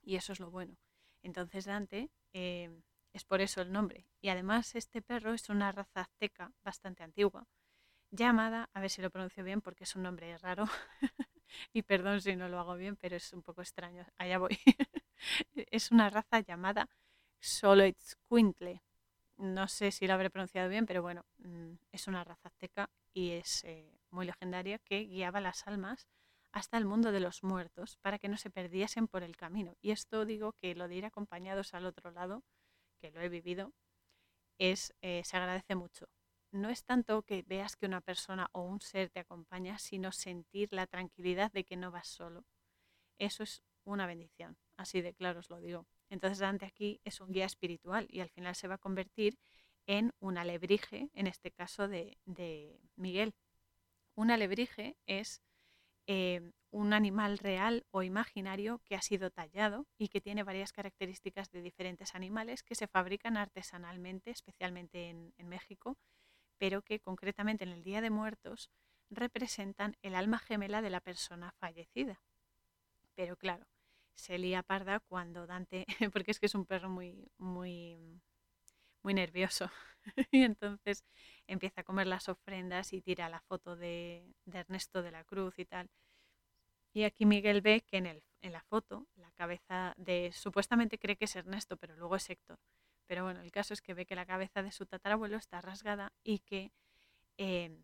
Y 0.03 0.15
eso 0.15 0.33
es 0.33 0.39
lo 0.39 0.51
bueno. 0.51 0.77
Entonces 1.23 1.65
Dante 1.65 2.09
eh, 2.33 2.69
es 3.17 3.25
por 3.25 3.41
eso 3.41 3.61
el 3.61 3.71
nombre. 3.71 4.05
Y 4.21 4.29
además 4.29 4.75
este 4.75 5.01
perro 5.01 5.33
es 5.33 5.49
una 5.49 5.71
raza 5.71 6.01
azteca 6.01 6.53
bastante 6.63 7.03
antigua, 7.03 7.47
llamada, 8.11 8.69
a 8.73 8.79
ver 8.79 8.89
si 8.89 9.01
lo 9.01 9.09
pronuncio 9.09 9.43
bien 9.43 9.61
porque 9.61 9.83
es 9.83 9.95
un 9.95 10.03
nombre 10.03 10.37
raro, 10.37 10.65
y 11.73 11.81
perdón 11.81 12.21
si 12.21 12.35
no 12.35 12.47
lo 12.47 12.59
hago 12.59 12.75
bien, 12.75 12.95
pero 12.95 13.15
es 13.15 13.33
un 13.33 13.41
poco 13.41 13.61
extraño, 13.61 14.05
allá 14.17 14.37
voy. 14.37 14.57
es 15.71 15.91
una 15.91 16.09
raza 16.09 16.39
llamada 16.39 16.89
Soloitzcuintle. 17.39 18.83
No 19.37 19.67
sé 19.67 19.91
si 19.91 20.07
lo 20.07 20.13
habré 20.13 20.29
pronunciado 20.29 20.69
bien, 20.69 20.85
pero 20.85 21.01
bueno, 21.01 21.25
mm, 21.39 21.73
es 21.91 22.07
una 22.07 22.23
raza 22.23 22.49
azteca 22.49 22.89
y 23.13 23.31
es 23.31 23.63
eh, 23.63 23.99
muy 24.11 24.25
legendaria 24.25 24.79
que 24.79 25.01
guiaba 25.05 25.41
las 25.41 25.67
almas 25.67 26.07
hasta 26.51 26.77
el 26.77 26.85
mundo 26.85 27.11
de 27.11 27.19
los 27.19 27.43
muertos 27.43 27.97
para 27.97 28.19
que 28.19 28.29
no 28.29 28.37
se 28.37 28.49
perdiesen 28.49 29.07
por 29.07 29.23
el 29.23 29.35
camino. 29.35 29.75
Y 29.81 29.91
esto 29.91 30.25
digo 30.25 30.53
que 30.53 30.75
lo 30.75 30.87
de 30.87 30.95
ir 30.95 31.05
acompañados 31.05 31.73
al 31.73 31.85
otro 31.85 32.11
lado, 32.11 32.43
que 32.97 33.11
lo 33.11 33.21
he 33.21 33.29
vivido, 33.29 33.73
es, 34.57 34.93
eh, 35.01 35.23
se 35.23 35.37
agradece 35.37 35.75
mucho. 35.75 36.07
No 36.51 36.69
es 36.69 36.83
tanto 36.83 37.23
que 37.23 37.43
veas 37.43 37.75
que 37.75 37.85
una 37.85 38.01
persona 38.01 38.49
o 38.53 38.61
un 38.61 38.81
ser 38.81 39.09
te 39.09 39.19
acompaña, 39.19 39.77
sino 39.79 40.11
sentir 40.11 40.69
la 40.71 40.87
tranquilidad 40.87 41.51
de 41.51 41.63
que 41.63 41.77
no 41.77 41.91
vas 41.91 42.07
solo. 42.07 42.45
Eso 43.19 43.43
es 43.43 43.63
una 43.83 44.07
bendición, 44.07 44.57
así 44.77 45.01
de 45.01 45.13
claro 45.13 45.39
os 45.39 45.49
lo 45.49 45.59
digo. 45.59 45.85
Entonces 46.09 46.39
Dante 46.39 46.65
aquí 46.65 47.01
es 47.03 47.21
un 47.21 47.31
guía 47.31 47.45
espiritual 47.45 48.07
y 48.09 48.21
al 48.21 48.29
final 48.29 48.55
se 48.55 48.67
va 48.67 48.75
a 48.75 48.79
convertir 48.79 49.37
en 49.87 50.13
un 50.19 50.37
alebrije, 50.37 51.09
en 51.13 51.27
este 51.27 51.51
caso 51.51 51.87
de, 51.87 52.17
Miguel. 52.95 53.33
Un 54.15 54.31
alebrije 54.31 54.97
es 55.05 55.41
eh, 56.07 56.51
un 56.71 56.93
animal 56.93 57.37
real 57.37 57.85
o 57.91 58.03
imaginario 58.03 58.81
que 58.83 58.95
ha 58.95 59.01
sido 59.01 59.31
tallado 59.31 59.87
y 59.97 60.09
que 60.09 60.21
tiene 60.21 60.43
varias 60.43 60.73
características 60.73 61.49
de 61.51 61.61
diferentes 61.61 62.15
animales 62.15 62.63
que 62.63 62.75
se 62.75 62.87
fabrican 62.87 63.37
artesanalmente, 63.37 64.31
especialmente 64.31 65.09
en, 65.09 65.47
México, 65.47 65.97
pero 66.57 66.81
que 66.81 66.99
concretamente 66.99 67.63
en 67.63 67.71
el 67.71 67.83
Día 67.83 68.01
de 68.01 68.09
Muertos 68.09 68.69
representan 69.09 69.95
el 70.01 70.15
alma 70.15 70.39
gemela 70.39 70.81
de 70.81 70.89
la 70.89 70.99
persona 70.99 71.53
fallecida. 71.59 72.21
Pero 73.15 73.37
claro, 73.37 73.65
se 74.15 74.37
lía 74.37 74.63
parda 74.63 74.99
cuando 74.99 75.47
Dante, 75.47 75.85
porque 76.13 76.31
es 76.31 76.39
que 76.39 76.47
es 76.47 76.55
un 76.55 76.65
perro 76.65 76.89
muy, 76.89 77.31
muy, 77.37 78.21
muy 79.03 79.13
nervioso, 79.13 79.71
y 80.31 80.43
entonces 80.43 81.03
empieza 81.47 81.81
a 81.81 81.83
comer 81.83 82.07
las 82.07 82.29
ofrendas 82.29 82.93
y 82.93 83.01
tira 83.01 83.29
la 83.29 83.41
foto 83.41 83.75
de, 83.75 84.33
Ernesto 84.51 85.01
de 85.01 85.11
la 85.11 85.23
Cruz 85.23 85.57
y 85.59 85.65
tal. 85.65 85.89
Y 86.97 87.03
aquí 87.03 87.27
Miguel 87.27 87.61
ve 87.61 87.81
que 87.81 87.97
en, 87.97 88.07
el, 88.07 88.23
en 88.41 88.53
la 88.53 88.63
foto, 88.63 89.05
la 89.17 89.29
cabeza 89.33 89.93
de, 89.97 90.31
supuestamente 90.33 90.97
cree 90.97 91.15
que 91.15 91.25
es 91.25 91.35
Ernesto, 91.35 91.77
pero 91.77 91.95
luego 91.95 92.15
es 92.15 92.27
Héctor. 92.27 92.57
Pero 93.05 93.23
bueno, 93.23 93.41
el 93.41 93.51
caso 93.51 93.75
es 93.75 93.83
que 93.83 93.93
ve 93.93 94.07
que 94.07 94.15
la 94.15 94.25
cabeza 94.25 94.63
de 94.63 94.71
su 94.71 94.87
tatarabuelo 94.87 95.37
está 95.37 95.61
rasgada 95.61 96.11
y 96.23 96.39
que 96.39 96.71
eh, 97.37 97.83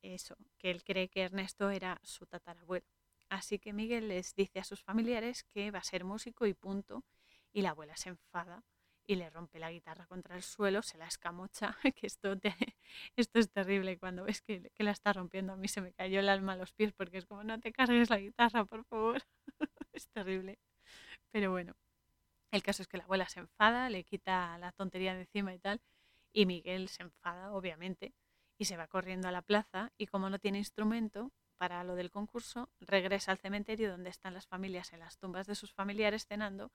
eso, 0.00 0.38
que 0.56 0.70
él 0.70 0.84
cree 0.84 1.10
que 1.10 1.20
Ernesto 1.20 1.68
era 1.68 2.00
su 2.02 2.24
tatarabuelo. 2.24 2.86
Así 3.28 3.58
que 3.58 3.74
Miguel 3.74 4.08
les 4.08 4.34
dice 4.34 4.58
a 4.58 4.64
sus 4.64 4.82
familiares 4.82 5.44
que 5.44 5.70
va 5.70 5.80
a 5.80 5.84
ser 5.84 6.04
músico 6.04 6.46
y 6.46 6.54
punto. 6.54 7.04
Y 7.52 7.60
la 7.60 7.72
abuela 7.72 7.94
se 7.98 8.08
enfada 8.08 8.64
y 9.06 9.14
le 9.14 9.30
rompe 9.30 9.58
la 9.58 9.70
guitarra 9.70 10.06
contra 10.06 10.36
el 10.36 10.42
suelo, 10.42 10.82
se 10.82 10.98
la 10.98 11.06
escamocha, 11.06 11.76
que 11.94 12.06
esto, 12.06 12.36
esto 13.16 13.38
es 13.38 13.50
terrible. 13.50 13.98
Cuando 13.98 14.24
ves 14.24 14.42
que, 14.42 14.70
que, 14.74 14.84
la 14.84 14.90
está 14.90 15.12
rompiendo, 15.12 15.52
a 15.52 15.56
mí 15.56 15.68
se 15.68 15.80
me 15.80 15.92
cayó 15.92 16.20
el 16.20 16.28
alma 16.28 16.54
a 16.54 16.56
los 16.56 16.72
pies 16.72 16.92
porque 16.92 17.18
es 17.18 17.26
como, 17.26 17.44
no 17.44 17.60
te 17.60 17.72
cargues 17.72 18.10
la 18.10 18.18
guitarra, 18.18 18.64
por 18.64 18.84
favor. 18.84 19.22
es 19.92 20.08
terrible. 20.08 20.58
Pero 21.30 21.50
bueno, 21.50 21.74
el 22.50 22.62
caso 22.62 22.82
es 22.82 22.88
que 22.88 22.96
la 22.96 23.04
abuela 23.04 23.28
se 23.28 23.40
enfada, 23.40 23.90
le 23.90 24.04
quita 24.04 24.58
la 24.58 24.72
tontería 24.72 25.14
de 25.14 25.20
encima 25.20 25.54
y 25.54 25.58
tal. 25.58 25.80
Y 26.32 26.46
Miguel 26.46 26.88
se 26.88 27.02
enfada, 27.02 27.52
obviamente, 27.52 28.14
y 28.58 28.66
se 28.66 28.76
va 28.76 28.88
corriendo 28.88 29.28
a 29.28 29.32
la 29.32 29.42
plaza 29.42 29.92
y 29.96 30.06
como 30.06 30.30
no 30.30 30.38
tiene 30.38 30.58
instrumento, 30.58 31.32
para 31.58 31.84
lo 31.84 31.94
del 31.94 32.10
concurso, 32.10 32.68
regresa 32.80 33.32
al 33.32 33.38
cementerio 33.38 33.90
donde 33.90 34.10
están 34.10 34.34
las 34.34 34.46
familias 34.46 34.92
en 34.92 35.00
las 35.00 35.18
tumbas 35.18 35.46
de 35.46 35.54
sus 35.54 35.72
familiares 35.72 36.26
cenando 36.26 36.70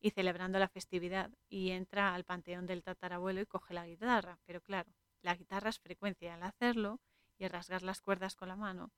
y 0.00 0.10
celebrando 0.10 0.58
la 0.58 0.68
festividad 0.68 1.30
y 1.48 1.70
entra 1.70 2.14
al 2.14 2.24
panteón 2.24 2.66
del 2.66 2.82
tatarabuelo 2.82 3.40
y 3.40 3.46
coge 3.46 3.74
la 3.74 3.86
guitarra. 3.86 4.38
Pero 4.44 4.60
claro, 4.60 4.92
la 5.22 5.34
guitarra 5.34 5.70
es 5.70 5.78
frecuencia 5.78 6.34
al 6.34 6.42
hacerlo 6.42 7.00
y 7.38 7.48
rasgar 7.48 7.82
las 7.82 8.00
cuerdas 8.00 8.36
con 8.36 8.48
la 8.48 8.56
mano, 8.56 8.92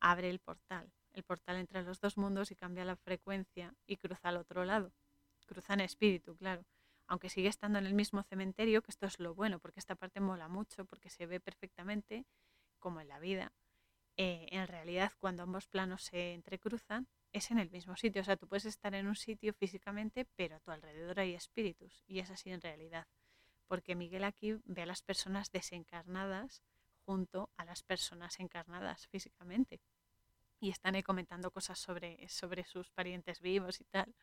abre 0.00 0.30
el 0.30 0.38
portal. 0.38 0.92
El 1.12 1.24
portal 1.24 1.56
entre 1.56 1.82
los 1.82 2.00
dos 2.00 2.16
mundos 2.16 2.50
y 2.50 2.56
cambia 2.56 2.84
la 2.84 2.96
frecuencia 2.96 3.74
y 3.86 3.96
cruza 3.96 4.28
al 4.28 4.36
otro 4.36 4.64
lado. 4.64 4.92
Cruza 5.46 5.74
en 5.74 5.80
espíritu, 5.80 6.36
claro. 6.36 6.64
Aunque 7.06 7.30
sigue 7.30 7.48
estando 7.48 7.78
en 7.78 7.86
el 7.86 7.94
mismo 7.94 8.22
cementerio, 8.22 8.82
que 8.82 8.90
esto 8.90 9.06
es 9.06 9.18
lo 9.18 9.34
bueno, 9.34 9.58
porque 9.58 9.80
esta 9.80 9.96
parte 9.96 10.20
mola 10.20 10.48
mucho, 10.48 10.84
porque 10.84 11.10
se 11.10 11.26
ve 11.26 11.40
perfectamente 11.40 12.26
como 12.78 13.00
en 13.00 13.08
la 13.08 13.18
vida 13.18 13.52
eh, 14.18 14.48
en 14.50 14.66
realidad 14.66 15.12
cuando 15.20 15.44
ambos 15.44 15.68
planos 15.68 16.02
se 16.02 16.34
entrecruzan 16.34 17.06
es 17.32 17.50
en 17.50 17.58
el 17.58 17.70
mismo 17.70 17.96
sitio. 17.96 18.22
O 18.22 18.24
sea, 18.24 18.36
tú 18.36 18.46
puedes 18.46 18.64
estar 18.64 18.94
en 18.94 19.06
un 19.06 19.16
sitio 19.16 19.52
físicamente, 19.54 20.26
pero 20.36 20.56
a 20.56 20.60
tu 20.60 20.70
alrededor 20.70 21.20
hay 21.20 21.34
espíritus. 21.34 22.04
Y 22.06 22.20
es 22.20 22.30
así 22.30 22.50
en 22.50 22.60
realidad. 22.60 23.06
Porque 23.66 23.94
Miguel 23.94 24.24
aquí 24.24 24.56
ve 24.64 24.82
a 24.82 24.86
las 24.86 25.02
personas 25.02 25.50
desencarnadas 25.52 26.62
junto 27.04 27.50
a 27.56 27.64
las 27.64 27.82
personas 27.82 28.38
encarnadas 28.40 29.06
físicamente. 29.08 29.80
Y 30.60 30.70
están 30.70 30.94
ahí 30.94 31.02
comentando 31.02 31.50
cosas 31.50 31.78
sobre, 31.78 32.28
sobre 32.28 32.64
sus 32.64 32.90
parientes 32.90 33.40
vivos 33.40 33.80
y 33.80 33.84
tal. 33.84 34.14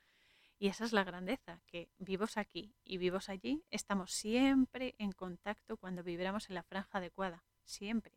Y 0.57 0.67
esa 0.67 0.85
es 0.85 0.93
la 0.93 1.03
grandeza, 1.03 1.61
que 1.67 1.89
vivos 1.97 2.37
aquí 2.37 2.73
y 2.83 2.97
vivos 2.97 3.29
allí, 3.29 3.63
estamos 3.71 4.11
siempre 4.11 4.95
en 4.97 5.11
contacto 5.11 5.75
cuando 5.77 6.01
vibramos 6.01 6.49
en 6.49 6.55
la 6.55 6.63
franja 6.63 6.99
adecuada, 6.99 7.43
siempre. 7.65 8.13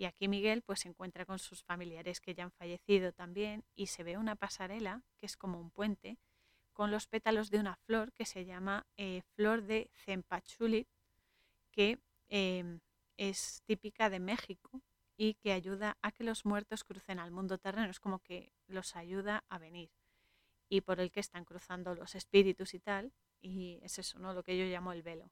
Y 0.00 0.06
aquí 0.06 0.28
Miguel 0.28 0.62
pues 0.62 0.80
se 0.80 0.88
encuentra 0.88 1.26
con 1.26 1.38
sus 1.38 1.62
familiares 1.62 2.22
que 2.22 2.34
ya 2.34 2.44
han 2.44 2.52
fallecido 2.52 3.12
también 3.12 3.66
y 3.76 3.88
se 3.88 4.02
ve 4.02 4.16
una 4.16 4.34
pasarela 4.34 5.02
que 5.18 5.26
es 5.26 5.36
como 5.36 5.60
un 5.60 5.70
puente 5.70 6.16
con 6.72 6.90
los 6.90 7.06
pétalos 7.06 7.50
de 7.50 7.58
una 7.58 7.76
flor 7.76 8.10
que 8.14 8.24
se 8.24 8.46
llama 8.46 8.86
eh, 8.96 9.20
flor 9.34 9.62
de 9.62 9.90
Cempachuli, 10.06 10.86
que 11.70 11.98
em, 12.30 12.80
es 13.18 13.62
típica 13.66 14.08
de 14.08 14.20
México 14.20 14.80
y 15.18 15.34
que 15.34 15.52
ayuda 15.52 15.98
a 16.00 16.12
que 16.12 16.24
los 16.24 16.46
muertos 16.46 16.82
crucen 16.82 17.18
al 17.18 17.30
mundo 17.30 17.58
terreno, 17.58 17.90
es 17.90 18.00
como 18.00 18.20
que 18.20 18.54
los 18.68 18.96
ayuda 18.96 19.44
a 19.50 19.58
venir 19.58 19.90
y 20.70 20.80
por 20.80 20.98
el 21.00 21.10
que 21.10 21.20
están 21.20 21.44
cruzando 21.44 21.94
los 21.94 22.14
espíritus 22.14 22.72
y 22.72 22.78
tal, 22.78 23.12
y 23.42 23.78
es 23.82 23.98
eso, 23.98 24.18
¿no? 24.18 24.32
Lo 24.32 24.44
que 24.44 24.56
yo 24.56 24.64
llamo 24.64 24.92
el 24.92 25.02
velo, 25.02 25.30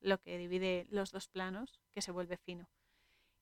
lo 0.00 0.18
que 0.18 0.36
divide 0.36 0.84
los 0.90 1.12
dos 1.12 1.28
planos, 1.28 1.78
que 1.92 2.02
se 2.02 2.10
vuelve 2.10 2.38
fino. 2.38 2.68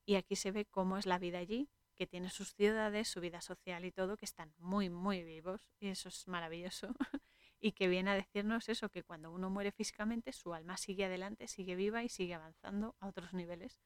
Y 0.04 0.16
aquí 0.16 0.36
se 0.36 0.50
ve 0.50 0.64
cómo 0.64 0.98
es 0.98 1.06
la 1.06 1.18
vida 1.18 1.38
allí, 1.38 1.68
que 1.94 2.06
tiene 2.06 2.30
sus 2.30 2.54
ciudades, 2.54 3.08
su 3.08 3.20
vida 3.20 3.40
social 3.40 3.84
y 3.84 3.92
todo, 3.92 4.16
que 4.16 4.24
están 4.24 4.54
muy, 4.58 4.90
muy 4.90 5.22
vivos. 5.22 5.68
Y 5.78 5.88
eso 5.88 6.08
es 6.08 6.26
maravilloso. 6.26 6.88
y 7.60 7.72
que 7.72 7.88
viene 7.88 8.10
a 8.10 8.14
decirnos 8.14 8.68
eso, 8.68 8.88
que 8.88 9.04
cuando 9.04 9.30
uno 9.30 9.50
muere 9.50 9.70
físicamente, 9.70 10.32
su 10.32 10.54
alma 10.54 10.76
sigue 10.76 11.04
adelante, 11.04 11.46
sigue 11.46 11.76
viva 11.76 12.02
y 12.02 12.08
sigue 12.08 12.34
avanzando 12.34 12.96
a 13.00 13.08
otros 13.08 13.32
niveles. 13.32 13.78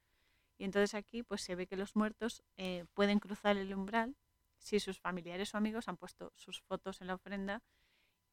Y 0.57 0.63
entonces 0.63 0.95
aquí 0.95 1.23
pues 1.23 1.41
se 1.41 1.55
ve 1.55 1.67
que 1.67 1.77
los 1.77 1.95
muertos 1.95 2.43
eh, 2.57 2.85
pueden 2.93 3.19
cruzar 3.19 3.57
el 3.57 3.73
umbral 3.73 4.15
si 4.57 4.79
sus 4.79 4.99
familiares 4.99 5.53
o 5.53 5.57
amigos 5.57 5.87
han 5.87 5.97
puesto 5.97 6.33
sus 6.35 6.61
fotos 6.61 7.01
en 7.01 7.07
la 7.07 7.13
ofrenda 7.13 7.61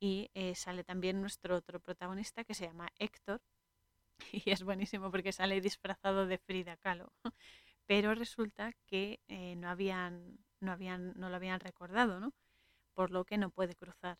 y 0.00 0.30
eh, 0.34 0.54
sale 0.54 0.84
también 0.84 1.20
nuestro 1.20 1.56
otro 1.56 1.80
protagonista 1.80 2.44
que 2.44 2.54
se 2.54 2.66
llama 2.66 2.88
Héctor 2.98 3.42
y 4.32 4.50
es 4.50 4.62
buenísimo 4.62 5.10
porque 5.10 5.32
sale 5.32 5.60
disfrazado 5.60 6.26
de 6.26 6.38
Frida 6.38 6.76
Kahlo. 6.76 7.12
Pero 7.86 8.14
resulta 8.14 8.72
que 8.86 9.20
eh, 9.28 9.56
no, 9.56 9.68
habían, 9.68 10.38
no, 10.60 10.72
habían, 10.72 11.12
no 11.16 11.28
lo 11.28 11.36
habían 11.36 11.60
recordado, 11.60 12.20
¿no? 12.20 12.32
por 12.94 13.10
lo 13.10 13.24
que 13.24 13.38
no 13.38 13.50
puede 13.50 13.74
cruzar. 13.74 14.18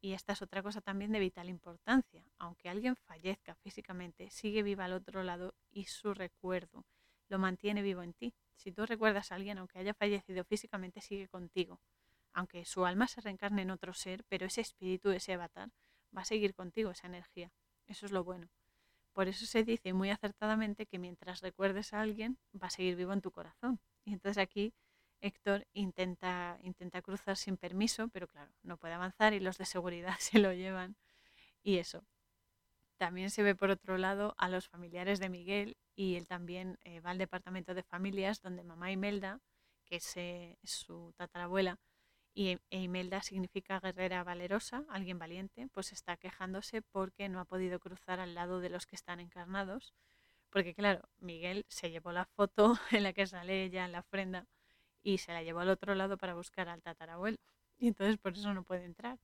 Y 0.00 0.12
esta 0.12 0.32
es 0.32 0.42
otra 0.42 0.62
cosa 0.62 0.80
también 0.80 1.12
de 1.12 1.20
vital 1.20 1.48
importancia. 1.48 2.24
Aunque 2.38 2.68
alguien 2.68 2.96
fallezca 2.96 3.54
físicamente, 3.54 4.30
sigue 4.30 4.62
viva 4.62 4.84
al 4.84 4.92
otro 4.92 5.22
lado 5.22 5.54
y 5.70 5.84
su 5.84 6.12
recuerdo 6.12 6.84
lo 7.28 7.38
mantiene 7.38 7.82
vivo 7.82 8.02
en 8.02 8.12
ti. 8.12 8.34
Si 8.56 8.70
tú 8.72 8.84
recuerdas 8.84 9.32
a 9.32 9.36
alguien, 9.36 9.58
aunque 9.58 9.78
haya 9.78 9.94
fallecido 9.94 10.44
físicamente, 10.44 11.00
sigue 11.00 11.28
contigo. 11.28 11.80
Aunque 12.32 12.64
su 12.64 12.84
alma 12.84 13.08
se 13.08 13.20
reencarne 13.20 13.62
en 13.62 13.70
otro 13.70 13.94
ser, 13.94 14.24
pero 14.28 14.46
ese 14.46 14.60
espíritu, 14.60 15.10
ese 15.10 15.32
avatar, 15.32 15.70
va 16.16 16.22
a 16.22 16.26
seguir 16.26 16.54
contigo, 16.54 16.90
esa 16.90 17.06
energía. 17.06 17.50
Eso 17.86 18.06
es 18.06 18.12
lo 18.12 18.24
bueno. 18.24 18.48
Por 19.14 19.28
eso 19.28 19.46
se 19.46 19.64
dice 19.64 19.92
muy 19.94 20.10
acertadamente 20.10 20.86
que 20.86 20.98
mientras 20.98 21.40
recuerdes 21.40 21.94
a 21.94 22.00
alguien, 22.00 22.36
va 22.60 22.66
a 22.66 22.70
seguir 22.70 22.96
vivo 22.96 23.12
en 23.12 23.22
tu 23.22 23.30
corazón. 23.30 23.80
Y 24.04 24.12
entonces 24.12 24.42
aquí 24.42 24.74
Héctor 25.20 25.66
intenta, 25.72 26.58
intenta 26.62 27.00
cruzar 27.00 27.36
sin 27.36 27.56
permiso, 27.56 28.08
pero 28.08 28.26
claro, 28.28 28.52
no 28.62 28.76
puede 28.76 28.94
avanzar 28.94 29.32
y 29.32 29.40
los 29.40 29.56
de 29.56 29.64
seguridad 29.64 30.16
se 30.18 30.38
lo 30.38 30.52
llevan. 30.52 30.96
Y 31.62 31.78
eso. 31.78 32.04
También 32.98 33.30
se 33.30 33.42
ve 33.42 33.54
por 33.54 33.70
otro 33.70 33.98
lado 33.98 34.34
a 34.38 34.48
los 34.48 34.68
familiares 34.68 35.20
de 35.20 35.28
Miguel 35.28 35.76
y 35.96 36.16
él 36.16 36.26
también 36.26 36.78
eh, 36.84 37.00
va 37.00 37.10
al 37.10 37.18
departamento 37.18 37.74
de 37.74 37.82
familias 37.82 38.40
donde 38.42 38.64
mamá 38.64 38.92
Imelda, 38.92 39.40
que 39.86 39.96
es, 39.96 40.16
eh, 40.16 40.58
su 40.64 41.12
tatarabuela, 41.16 41.78
y 42.34 42.58
e 42.70 42.80
Imelda 42.82 43.22
significa 43.22 43.78
guerrera 43.78 44.24
valerosa, 44.24 44.84
alguien 44.88 45.18
valiente, 45.20 45.68
pues 45.72 45.92
está 45.92 46.16
quejándose 46.16 46.82
porque 46.82 47.28
no 47.28 47.38
ha 47.38 47.44
podido 47.44 47.78
cruzar 47.78 48.18
al 48.18 48.34
lado 48.34 48.60
de 48.60 48.70
los 48.70 48.86
que 48.86 48.96
están 48.96 49.20
encarnados. 49.20 49.94
Porque 50.50 50.74
claro, 50.74 51.08
Miguel 51.18 51.64
se 51.68 51.90
llevó 51.90 52.12
la 52.12 52.24
foto 52.26 52.74
en 52.90 53.04
la 53.04 53.12
que 53.12 53.26
sale 53.26 53.64
ella 53.64 53.84
en 53.84 53.92
la 53.92 54.00
ofrenda 54.00 54.46
y 55.02 55.18
se 55.18 55.32
la 55.32 55.42
llevó 55.42 55.60
al 55.60 55.70
otro 55.70 55.94
lado 55.94 56.16
para 56.18 56.34
buscar 56.34 56.68
al 56.68 56.82
tatarabuelo. 56.82 57.38
Y 57.78 57.88
entonces 57.88 58.18
por 58.18 58.32
eso 58.34 58.52
no 58.52 58.64
puede 58.64 58.84
entrar. 58.84 59.18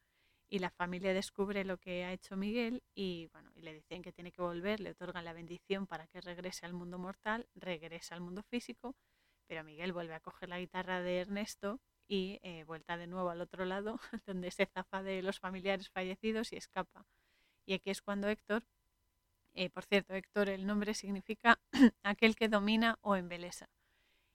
Y 0.49 0.61
la 0.61 0.71
familia 0.71 1.15
descubre 1.15 1.65
lo 1.65 1.79
que 1.79 2.05
ha 2.05 2.13
hecho 2.13 2.37
Miguel 2.37 2.83
y 2.95 3.29
bueno, 3.33 3.51
y 3.55 3.63
le 3.63 3.75
dicen 3.75 4.03
que 4.03 4.13
tiene 4.13 4.33
que 4.33 4.43
volver, 4.43 4.81
le 4.81 4.91
otorgan 4.91 5.25
la 5.25 5.33
bendición 5.33 5.87
para 5.87 6.07
que 6.09 6.21
regrese 6.21 6.67
al 6.67 6.75
mundo 6.75 6.99
mortal, 6.99 7.49
regrese 7.55 8.15
al 8.15 8.21
mundo 8.21 8.43
físico, 8.43 8.97
pero 9.47 9.65
Miguel 9.65 9.93
vuelve 9.93 10.15
a 10.15 10.21
coger 10.21 10.49
la 10.49 10.59
guitarra 10.59 11.03
de 11.03 11.21
Ernesto 11.21 11.81
y 12.11 12.41
eh, 12.43 12.65
vuelta 12.65 12.97
de 12.97 13.07
nuevo 13.07 13.31
al 13.31 13.41
otro 13.41 13.65
lado, 13.65 14.01
donde 14.27 14.51
se 14.51 14.67
zafa 14.67 15.05
de 15.05 15.23
los 15.23 15.39
familiares 15.39 15.89
fallecidos 15.91 16.53
y 16.53 16.57
escapa. 16.57 17.07
Y 17.65 17.75
aquí 17.75 17.91
es 17.91 18.03
cuando 18.03 18.29
Héctor, 18.29 18.65
eh, 19.55 19.71
por 19.71 19.85
cierto, 19.85 20.15
Héctor, 20.15 20.49
el 20.49 20.67
nombre 20.67 20.95
significa 20.95 21.61
aquel 22.03 22.35
que 22.35 22.49
domina 22.49 22.99
o 23.03 23.15
embelesa. 23.15 23.69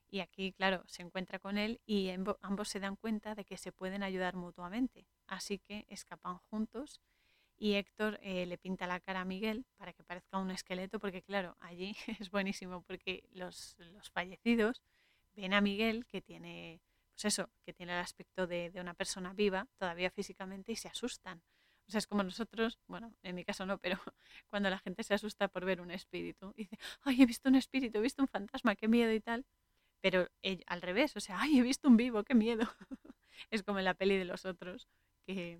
Y 0.08 0.20
aquí, 0.20 0.52
claro, 0.52 0.84
se 0.86 1.02
encuentra 1.02 1.38
con 1.38 1.58
él 1.58 1.82
y 1.84 2.08
ambos 2.40 2.68
se 2.68 2.80
dan 2.80 2.96
cuenta 2.96 3.34
de 3.34 3.44
que 3.44 3.58
se 3.58 3.72
pueden 3.72 4.02
ayudar 4.02 4.36
mutuamente. 4.36 5.06
Así 5.26 5.58
que 5.58 5.84
escapan 5.90 6.38
juntos 6.48 7.02
y 7.58 7.74
Héctor 7.74 8.18
eh, 8.22 8.46
le 8.46 8.56
pinta 8.56 8.86
la 8.86 9.00
cara 9.00 9.20
a 9.20 9.24
Miguel 9.26 9.66
para 9.76 9.92
que 9.92 10.02
parezca 10.02 10.38
un 10.38 10.50
esqueleto, 10.50 10.98
porque 10.98 11.20
claro, 11.20 11.56
allí 11.60 11.94
es 12.20 12.30
buenísimo 12.30 12.80
porque 12.80 13.28
los, 13.32 13.76
los 13.78 14.08
fallecidos 14.08 14.80
ven 15.34 15.52
a 15.52 15.60
Miguel 15.60 16.06
que 16.06 16.22
tiene, 16.22 16.80
pues 17.16 17.32
eso, 17.32 17.50
que 17.64 17.72
tiene 17.72 17.92
el 17.92 17.98
aspecto 17.98 18.46
de, 18.46 18.72
una 18.76 18.94
persona 18.94 19.32
viva 19.32 19.66
todavía 19.78 20.10
físicamente 20.10 20.72
y 20.72 20.76
se 20.76 20.88
asustan. 20.88 21.42
O 21.88 21.90
sea, 21.90 21.98
es 21.98 22.06
como 22.06 22.22
nosotros, 22.22 22.78
bueno, 22.88 23.14
en 23.22 23.34
mi 23.34 23.44
caso 23.44 23.64
no, 23.66 23.78
pero 23.78 23.98
cuando 24.48 24.70
la 24.70 24.78
gente 24.78 25.02
se 25.02 25.14
asusta 25.14 25.48
por 25.48 25.64
ver 25.64 25.80
un 25.80 25.90
espíritu 25.90 26.52
dice, 26.56 26.78
ay, 27.02 27.22
he 27.22 27.26
visto 27.26 27.48
un 27.48 27.56
espíritu, 27.56 27.98
he 27.98 28.02
visto 28.02 28.22
un 28.22 28.28
fantasma, 28.28 28.76
qué 28.76 28.88
miedo 28.88 29.12
y 29.12 29.20
tal 29.20 29.46
pero 30.00 30.28
al 30.66 30.82
revés, 30.82 31.16
o 31.16 31.20
sea, 31.20 31.40
ay, 31.40 31.58
he 31.58 31.62
visto 31.62 31.88
un 31.88 31.96
vivo, 31.96 32.22
qué 32.22 32.34
miedo. 32.34 32.64
es 33.50 33.64
como 33.64 33.80
en 33.80 33.84
la 33.84 33.94
peli 33.94 34.16
de 34.16 34.24
los 34.24 34.44
otros, 34.44 34.88
que, 35.26 35.58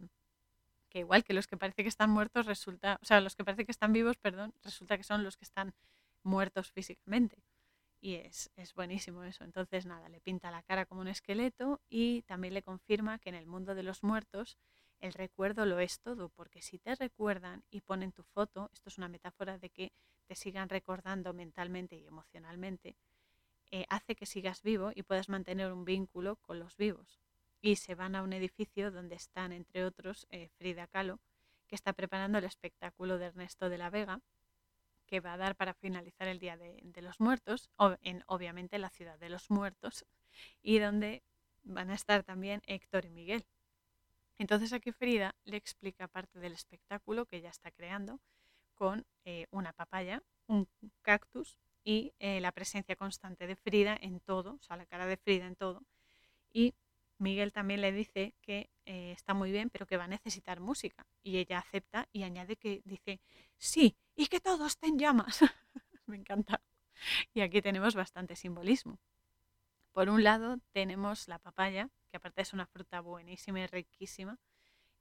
que 0.89 1.01
igual 1.01 1.25
que 1.25 1.35
los 1.35 1.49
que 1.49 1.57
parece 1.57 1.83
que 1.83 1.89
están 1.89 2.11
muertos 2.11 2.47
resulta, 2.47 3.01
o 3.03 3.05
sea, 3.05 3.21
los 3.21 3.35
que 3.35 3.45
parece 3.45 3.65
que 3.65 3.73
están 3.73 3.93
vivos, 3.93 4.17
perdón, 4.19 4.55
resulta 4.63 4.97
que 4.97 5.03
son 5.03 5.25
los 5.25 5.37
que 5.37 5.45
están 5.45 5.75
muertos 6.23 6.71
físicamente. 6.71 7.43
Y 8.07 8.15
es, 8.15 8.53
es 8.55 8.73
buenísimo 8.73 9.25
eso. 9.25 9.43
Entonces, 9.43 9.85
nada, 9.85 10.09
le 10.09 10.21
pinta 10.21 10.53
la 10.53 10.63
cara 10.63 10.87
como 10.87 11.01
un 11.01 11.09
esqueleto 11.09 11.81
y 11.91 12.23
también 12.23 12.55
le 12.55 12.63
confirma 12.63 13.19
que 13.19 13.31
en 13.31 13.35
el 13.35 13.49
mundo 13.49 13.75
de 13.75 13.83
los 13.83 14.05
muertos 14.05 14.59
el 15.01 15.13
recuerdo 15.13 15.67
lo 15.67 15.81
es 15.81 15.99
todo, 15.99 16.29
porque 16.29 16.63
si 16.63 16.79
te 16.79 16.95
recuerdan 16.95 17.65
y 17.69 17.81
ponen 17.81 18.13
tu 18.13 18.23
foto, 18.23 18.71
esto 18.73 18.91
es 18.91 18.99
una 18.99 19.09
metáfora 19.09 19.59
de 19.59 19.71
que 19.71 19.91
te 20.29 20.37
sigan 20.37 20.69
recordando 20.69 21.35
mentalmente 21.35 21.97
y 21.97 22.07
emocionalmente, 22.07 22.95
eh, 23.73 23.87
hace 23.89 24.15
que 24.15 24.25
sigas 24.25 24.63
vivo 24.63 24.93
y 24.95 25.03
puedas 25.03 25.29
mantener 25.29 25.73
un 25.73 25.85
vínculo 25.85 26.37
con 26.37 26.61
los 26.61 26.77
vivos. 26.77 27.19
Y 27.61 27.75
se 27.75 27.97
van 27.97 28.15
a 28.15 28.23
un 28.23 28.33
edificio 28.33 28.93
donde 28.93 29.17
están, 29.17 29.51
entre 29.51 29.85
otros, 29.85 30.29
eh, 30.31 30.49
Frida 30.59 30.87
Kahlo, 30.87 31.19
que 31.67 31.75
está 31.75 31.93
preparando 31.93 32.39
el 32.39 32.45
espectáculo 32.45 33.19
de 33.19 33.27
Ernesto 33.27 33.69
de 33.69 33.79
la 33.79 33.91
Vega, 33.91 34.21
que 35.07 35.21
va 35.21 35.35
a 35.35 35.37
dar 35.37 35.57
para 35.57 35.75
finalizar 35.75 36.29
el 36.29 36.39
Día 36.39 36.57
de, 36.57 37.03
los 37.03 37.21
Muertos, 37.21 37.71
en 38.03 38.23
obviamente 38.27 38.79
la 38.79 38.91
ciudad 38.91 39.19
de 39.19 39.31
los 39.31 39.51
muertos, 39.51 40.05
y 40.63 40.79
donde 40.79 41.23
van 41.63 41.91
a 41.91 41.95
estar 41.95 42.23
también 42.23 42.63
Héctor 42.67 43.05
y 43.05 43.11
Miguel. 43.11 43.47
Entonces 44.39 44.73
aquí 44.73 44.93
Frida 44.93 45.35
le 45.45 45.57
explica 45.57 46.09
parte 46.09 46.39
del 46.39 46.53
espectáculo 46.53 47.27
que 47.27 47.41
ya 47.41 47.49
está 47.49 47.71
creando 47.71 48.21
con 48.75 49.07
eh, 49.25 49.47
una 49.51 49.73
papaya, 49.73 50.23
un 50.47 50.69
cactus 51.03 51.59
y 51.83 52.13
eh, 52.19 52.41
la 52.41 52.53
presencia 52.53 52.97
constante 52.97 53.47
de 53.47 53.57
Frida 53.57 53.97
en 54.01 54.21
todo, 54.21 54.55
o 54.55 54.63
sea, 54.63 54.77
la 54.77 54.87
cara 54.87 55.07
de 55.07 55.17
Frida 55.17 55.47
en 55.47 55.57
todo. 55.57 55.83
Y 56.53 56.75
Miguel 57.19 57.53
también 57.53 57.81
le 57.81 57.93
dice 57.93 58.35
que 58.43 58.71
eh, 58.85 59.13
está 59.13 59.35
muy 59.35 59.51
bien, 59.51 59.71
pero 59.71 59.87
que 59.87 59.97
va 59.97 60.05
a 60.05 60.09
necesitar 60.09 60.61
música. 60.61 61.07
Y 61.23 61.39
ella 61.39 61.59
acepta 61.59 62.09
y 62.13 62.23
añade 62.25 62.57
que 62.57 62.83
dice, 62.85 63.21
sí, 63.57 63.97
y 64.15 64.27
que 64.27 64.41
todo 64.41 64.67
esté 64.67 64.89
en 64.89 64.99
llamas. 64.99 65.41
Me 66.07 66.17
encanta. 66.17 66.61
Y 67.35 67.41
aquí 67.41 67.63
tenemos 67.63 67.95
bastante 67.95 68.37
simbolismo. 68.37 68.99
Por 69.93 70.09
un 70.09 70.23
lado 70.25 70.59
tenemos 70.73 71.27
la 71.29 71.39
papaya, 71.39 71.89
que 72.11 72.19
aparte 72.19 72.43
es 72.43 72.53
una 72.53 72.67
fruta 72.67 73.01
buenísima 73.01 73.61
y 73.61 73.67
riquísima. 73.67 74.39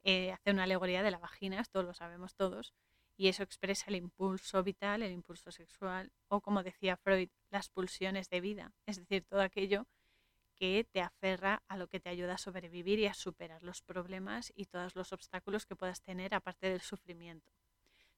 Eh, 0.04 0.32
hace 0.32 0.52
una 0.52 0.64
alegoría 0.64 1.02
de 1.02 1.10
la 1.10 1.18
vagina, 1.18 1.60
esto 1.60 1.82
lo 1.82 1.92
sabemos 1.92 2.34
todos 2.34 2.74
y 3.16 3.28
eso 3.28 3.42
expresa 3.42 3.86
el 3.88 3.96
impulso 3.96 4.62
vital, 4.62 5.02
el 5.02 5.12
impulso 5.12 5.50
sexual 5.50 6.12
o, 6.28 6.40
como 6.40 6.62
decía 6.62 6.96
Freud, 6.96 7.28
las 7.50 7.68
pulsiones 7.68 8.28
de 8.28 8.40
vida, 8.40 8.72
es 8.86 8.98
decir, 8.98 9.24
todo 9.24 9.40
aquello 9.40 9.86
que 10.56 10.84
te 10.90 11.00
aferra 11.00 11.62
a 11.68 11.76
lo 11.76 11.88
que 11.88 12.00
te 12.00 12.08
ayuda 12.08 12.34
a 12.34 12.38
sobrevivir 12.38 12.98
y 12.98 13.06
a 13.06 13.14
superar 13.14 13.62
los 13.62 13.82
problemas 13.82 14.52
y 14.56 14.64
todos 14.66 14.96
los 14.96 15.12
obstáculos 15.12 15.66
que 15.66 15.76
puedas 15.76 16.02
tener 16.02 16.34
aparte 16.34 16.68
del 16.68 16.80
sufrimiento. 16.80 17.52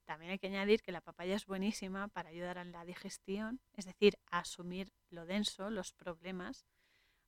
También 0.05 0.31
hay 0.31 0.39
que 0.39 0.47
añadir 0.47 0.81
que 0.81 0.93
la 0.93 1.03
papaya 1.03 1.37
es 1.37 1.45
buenísima 1.45 2.09
para 2.09 2.31
ayudar 2.31 2.57
a 2.57 2.65
la 2.65 2.85
digestión, 2.87 3.61
es 3.75 3.85
decir, 3.85 4.19
a 4.31 4.39
asumir 4.39 4.91
lo 5.11 5.27
denso, 5.27 5.69
los 5.69 5.93
problemas, 5.93 6.65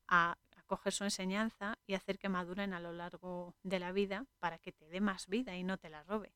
a, 0.08 0.38
a 0.56 0.62
coger 0.62 0.94
su 0.94 1.04
enseñanza 1.04 1.78
y 1.86 1.94
hacer 1.94 2.18
que 2.18 2.30
maduren 2.30 2.72
a 2.72 2.80
lo 2.80 2.92
largo 2.92 3.54
de 3.62 3.80
la 3.80 3.92
vida 3.92 4.24
para 4.38 4.58
que 4.58 4.72
te 4.72 4.88
dé 4.88 5.00
más 5.00 5.26
vida 5.26 5.56
y 5.56 5.62
no 5.62 5.76
te 5.76 5.90
la 5.90 6.04
robe. 6.04 6.32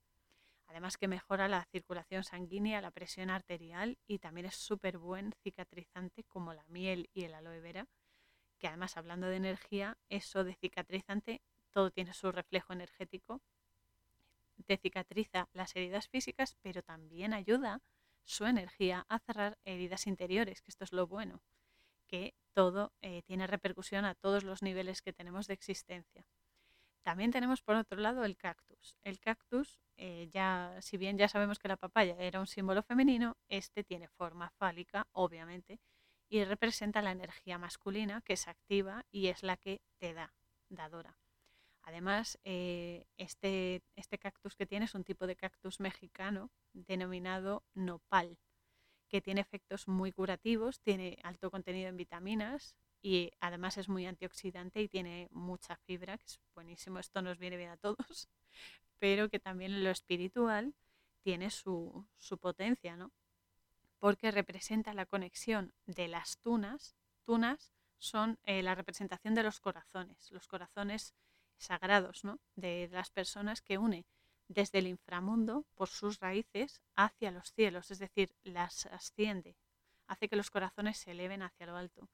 Además 0.66 0.96
que 0.96 1.08
mejora 1.08 1.48
la 1.48 1.64
circulación 1.66 2.24
sanguínea, 2.24 2.80
la 2.80 2.90
presión 2.90 3.30
arterial 3.30 3.96
y 4.06 4.18
también 4.18 4.46
es 4.46 4.56
súper 4.56 4.98
buen 4.98 5.32
cicatrizante 5.42 6.24
como 6.24 6.52
la 6.52 6.64
miel 6.66 7.08
y 7.14 7.24
el 7.24 7.34
aloe 7.34 7.60
vera, 7.60 7.86
que 8.59 8.68
además 8.68 8.96
hablando 8.96 9.26
de 9.26 9.36
energía, 9.36 9.98
eso 10.09 10.44
de 10.44 10.55
cicatrizante, 10.55 11.42
todo 11.72 11.90
tiene 11.90 12.14
su 12.14 12.30
reflejo 12.32 12.72
energético, 12.72 13.40
te 14.66 14.76
cicatriza 14.76 15.48
las 15.52 15.74
heridas 15.76 16.09
físicas, 16.09 16.57
pero 16.62 16.82
también 16.82 17.32
ayuda 17.32 17.82
su 18.24 18.46
energía 18.46 19.05
a 19.09 19.18
cerrar 19.18 19.59
heridas 19.64 20.07
interiores, 20.07 20.62
que 20.62 20.70
esto 20.70 20.84
es 20.84 20.92
lo 20.92 21.07
bueno, 21.07 21.42
que 22.07 22.34
todo 22.52 22.92
eh, 23.02 23.22
tiene 23.22 23.46
repercusión 23.46 24.05
a 24.05 24.14
todos 24.14 24.44
los 24.44 24.62
niveles 24.62 25.02
que 25.02 25.12
tenemos 25.12 25.46
de 25.46 25.55
existencia. 25.55 26.24
También 27.02 27.32
tenemos 27.32 27.61
por 27.61 27.76
otro 27.76 28.00
lado 28.00 28.24
el 28.24 28.36
cactus. 28.36 28.96
El 29.02 29.20
cactus, 29.20 29.78
eh, 29.98 30.28
ya, 30.32 30.74
si 30.80 30.96
bien 30.96 31.18
ya 31.18 31.28
sabemos 31.28 31.59
que 31.59 31.68
la 31.68 31.76
papaya 31.76 32.16
era 32.18 32.40
un 32.40 32.46
símbolo 32.46 32.82
femenino, 32.82 33.36
este 33.48 33.84
tiene 33.84 34.09
forma 34.09 34.50
fálica, 34.50 35.07
obviamente, 35.12 35.80
y 36.35 36.43
representa 36.43 37.01
la 37.01 37.12
energía 37.12 37.59
masculina 37.59 38.20
que 38.22 38.32
es 38.32 38.49
activa 38.49 39.07
y 39.12 39.28
es 39.28 39.45
la 39.45 39.57
que 39.57 39.80
te 39.99 40.14
da, 40.14 40.35
dadora. 40.68 41.16
Además, 41.82 42.41
eh, 42.43 43.07
este, 43.16 43.85
este 43.95 44.18
cactus 44.18 44.57
que 44.57 44.66
tiene 44.66 44.87
es 44.87 44.97
un 44.97 45.05
tipo 45.05 45.28
de 45.28 45.37
cactus 45.37 45.78
mexicano 45.78 46.51
denominado 46.72 47.62
nopal, 47.74 48.37
que 49.07 49.20
tiene 49.20 49.43
efectos 49.43 49.87
muy 49.87 50.11
curativos, 50.11 50.80
tiene 50.80 51.20
alto 51.22 51.53
contenido 51.53 51.89
en 51.89 51.97
vitaminas 51.97 52.74
y 53.01 53.30
además 53.39 53.78
es 53.78 53.89
muy 53.89 54.05
antioxidante 54.05 54.82
y 54.82 54.89
tiene 54.89 55.28
mucha 55.30 55.76
fibra, 55.76 56.18
que 56.18 56.24
es 56.26 56.41
buenísimo, 56.53 56.99
esto 56.99 57.22
nos 57.22 57.39
viene 57.39 57.57
bien 57.57 57.70
a 57.70 57.76
todos, 57.76 58.28
pero 58.99 59.28
que 59.28 59.39
también 59.39 59.72
en 59.72 59.85
lo 59.85 59.91
espiritual 59.91 60.74
tiene 61.22 61.51
su, 61.51 62.05
su 62.18 62.39
potencia, 62.39 62.97
¿no? 62.97 63.12
Porque 64.05 64.30
representa 64.30 64.92
la 64.92 65.07
conexión 65.07 65.72
de 65.86 66.09
las 66.09 66.36
tunas. 66.36 66.94
Tunas 67.24 67.72
son 67.96 68.38
eh, 68.44 68.62
la 68.62 68.74
representación 68.74 69.34
de 69.34 69.42
los 69.42 69.61
corazones, 69.61 70.30
los 70.30 70.46
corazones 70.46 71.14
sagrados 71.57 72.22
¿no? 72.22 72.38
de 72.55 72.90
las 72.92 73.09
personas 73.09 73.62
que 73.62 73.78
une 73.78 74.05
desde 74.46 74.80
el 74.80 74.88
inframundo 74.88 75.64
por 75.74 75.88
sus 75.88 76.20
raíces 76.20 76.82
hacia 76.94 77.30
los 77.30 77.55
cielos, 77.55 77.90
es 77.90 77.98
decir, 77.98 78.36
las 78.42 78.84
asciende, 78.84 79.57
hace 80.07 80.28
que 80.28 80.36
los 80.36 80.50
corazones 80.50 80.98
se 80.98 81.12
eleven 81.12 81.40
hacia 81.40 81.64
lo 81.64 81.74
alto. 81.74 82.11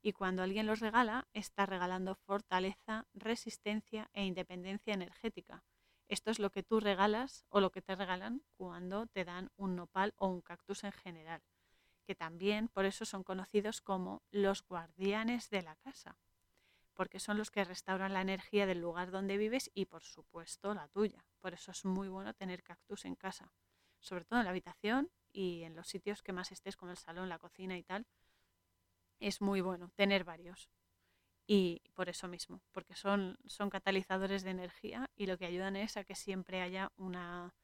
Y 0.00 0.14
cuando 0.14 0.42
alguien 0.42 0.66
los 0.66 0.80
regala, 0.80 1.28
está 1.34 1.66
regalando 1.66 2.14
fortaleza, 2.14 3.06
resistencia 3.12 4.08
e 4.14 4.24
independencia 4.24 4.94
energética. 4.94 5.62
Esto 6.08 6.30
es 6.30 6.38
lo 6.38 6.50
que 6.50 6.62
tú 6.62 6.80
regalas 6.80 7.44
o 7.48 7.60
lo 7.60 7.70
que 7.70 7.82
te 7.82 7.94
regalan 7.94 8.42
cuando 8.56 9.06
te 9.06 9.24
dan 9.24 9.50
un 9.56 9.76
nopal 9.76 10.14
o 10.16 10.28
un 10.28 10.42
cactus 10.42 10.84
en 10.84 10.92
general, 10.92 11.42
que 12.04 12.14
también 12.14 12.68
por 12.68 12.84
eso 12.84 13.04
son 13.04 13.24
conocidos 13.24 13.80
como 13.80 14.22
los 14.30 14.62
guardianes 14.66 15.50
de 15.50 15.62
la 15.62 15.76
casa 15.76 16.18
porque 16.94 17.20
son 17.20 17.36
los 17.36 17.50
que 17.50 17.64
restauran 17.64 18.14
la 18.14 18.22
energía 18.22 18.66
del 18.66 18.80
lugar 18.80 19.10
donde 19.10 19.36
vives 19.36 19.70
y 19.74 19.86
por 19.86 20.02
supuesto 20.02 20.74
la 20.74 20.88
tuya. 20.88 21.26
Por 21.40 21.52
eso 21.52 21.70
es 21.72 21.84
muy 21.84 22.08
bueno 22.08 22.32
tener 22.34 22.62
cactus 22.62 23.04
en 23.04 23.16
casa, 23.16 23.52
sobre 24.00 24.24
todo 24.24 24.38
en 24.38 24.44
la 24.44 24.50
habitación 24.50 25.10
y 25.32 25.64
en 25.64 25.74
los 25.74 25.88
sitios 25.88 26.22
que 26.22 26.32
más 26.32 26.52
estés, 26.52 26.76
como 26.76 26.92
el 26.92 26.96
salón, 26.96 27.28
la 27.28 27.38
cocina 27.38 27.76
y 27.76 27.82
tal. 27.82 28.06
Es 29.18 29.40
muy 29.40 29.60
bueno 29.60 29.90
tener 29.96 30.24
varios. 30.24 30.70
Y 31.46 31.82
por 31.94 32.08
eso 32.08 32.26
mismo, 32.26 32.62
porque 32.72 32.94
son, 32.94 33.36
son 33.46 33.68
catalizadores 33.68 34.42
de 34.42 34.50
energía 34.50 35.10
y 35.14 35.26
lo 35.26 35.36
que 35.36 35.44
ayudan 35.44 35.76
es 35.76 35.96
a 35.96 36.04
que 36.04 36.14
siempre 36.14 36.62
haya 36.62 36.90
una, 36.96 37.54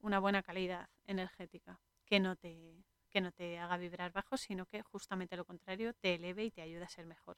una 0.00 0.18
buena 0.20 0.42
calidad 0.42 0.88
energética, 1.04 1.80
que 2.06 2.18
no, 2.18 2.36
te, 2.36 2.82
que 3.10 3.20
no 3.20 3.32
te 3.32 3.58
haga 3.58 3.76
vibrar 3.76 4.12
bajo, 4.12 4.38
sino 4.38 4.64
que 4.64 4.82
justamente 4.82 5.36
lo 5.36 5.44
contrario, 5.44 5.92
te 5.92 6.14
eleve 6.14 6.44
y 6.44 6.50
te 6.50 6.62
ayude 6.62 6.84
a 6.84 6.88
ser 6.88 7.04
mejor. 7.04 7.36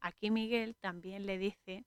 Aquí 0.00 0.30
Miguel 0.30 0.76
también 0.76 1.26
le 1.26 1.36
dice 1.36 1.84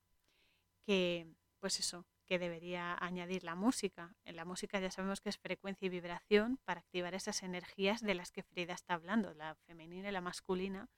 que, 0.86 1.28
pues 1.60 1.80
eso, 1.80 2.06
que 2.26 2.40
debería 2.40 2.96
añadir 3.00 3.44
la 3.44 3.56
música. 3.56 4.16
En 4.24 4.36
la 4.36 4.46
música 4.46 4.80
ya 4.80 4.92
sabemos 4.92 5.22
que 5.22 5.30
es 5.30 5.38
frecuencia 5.38 5.86
y 5.86 5.90
vibración 5.90 6.60
para 6.66 6.82
activar 6.82 7.14
esas 7.16 7.44
energías 7.44 8.02
de 8.02 8.16
las 8.16 8.32
que 8.32 8.44
Frida 8.44 8.74
está 8.74 8.94
hablando, 8.94 9.34
la 9.34 9.56
femenina 9.56 10.10
y 10.10 10.12
la 10.12 10.22
masculina. 10.22 10.90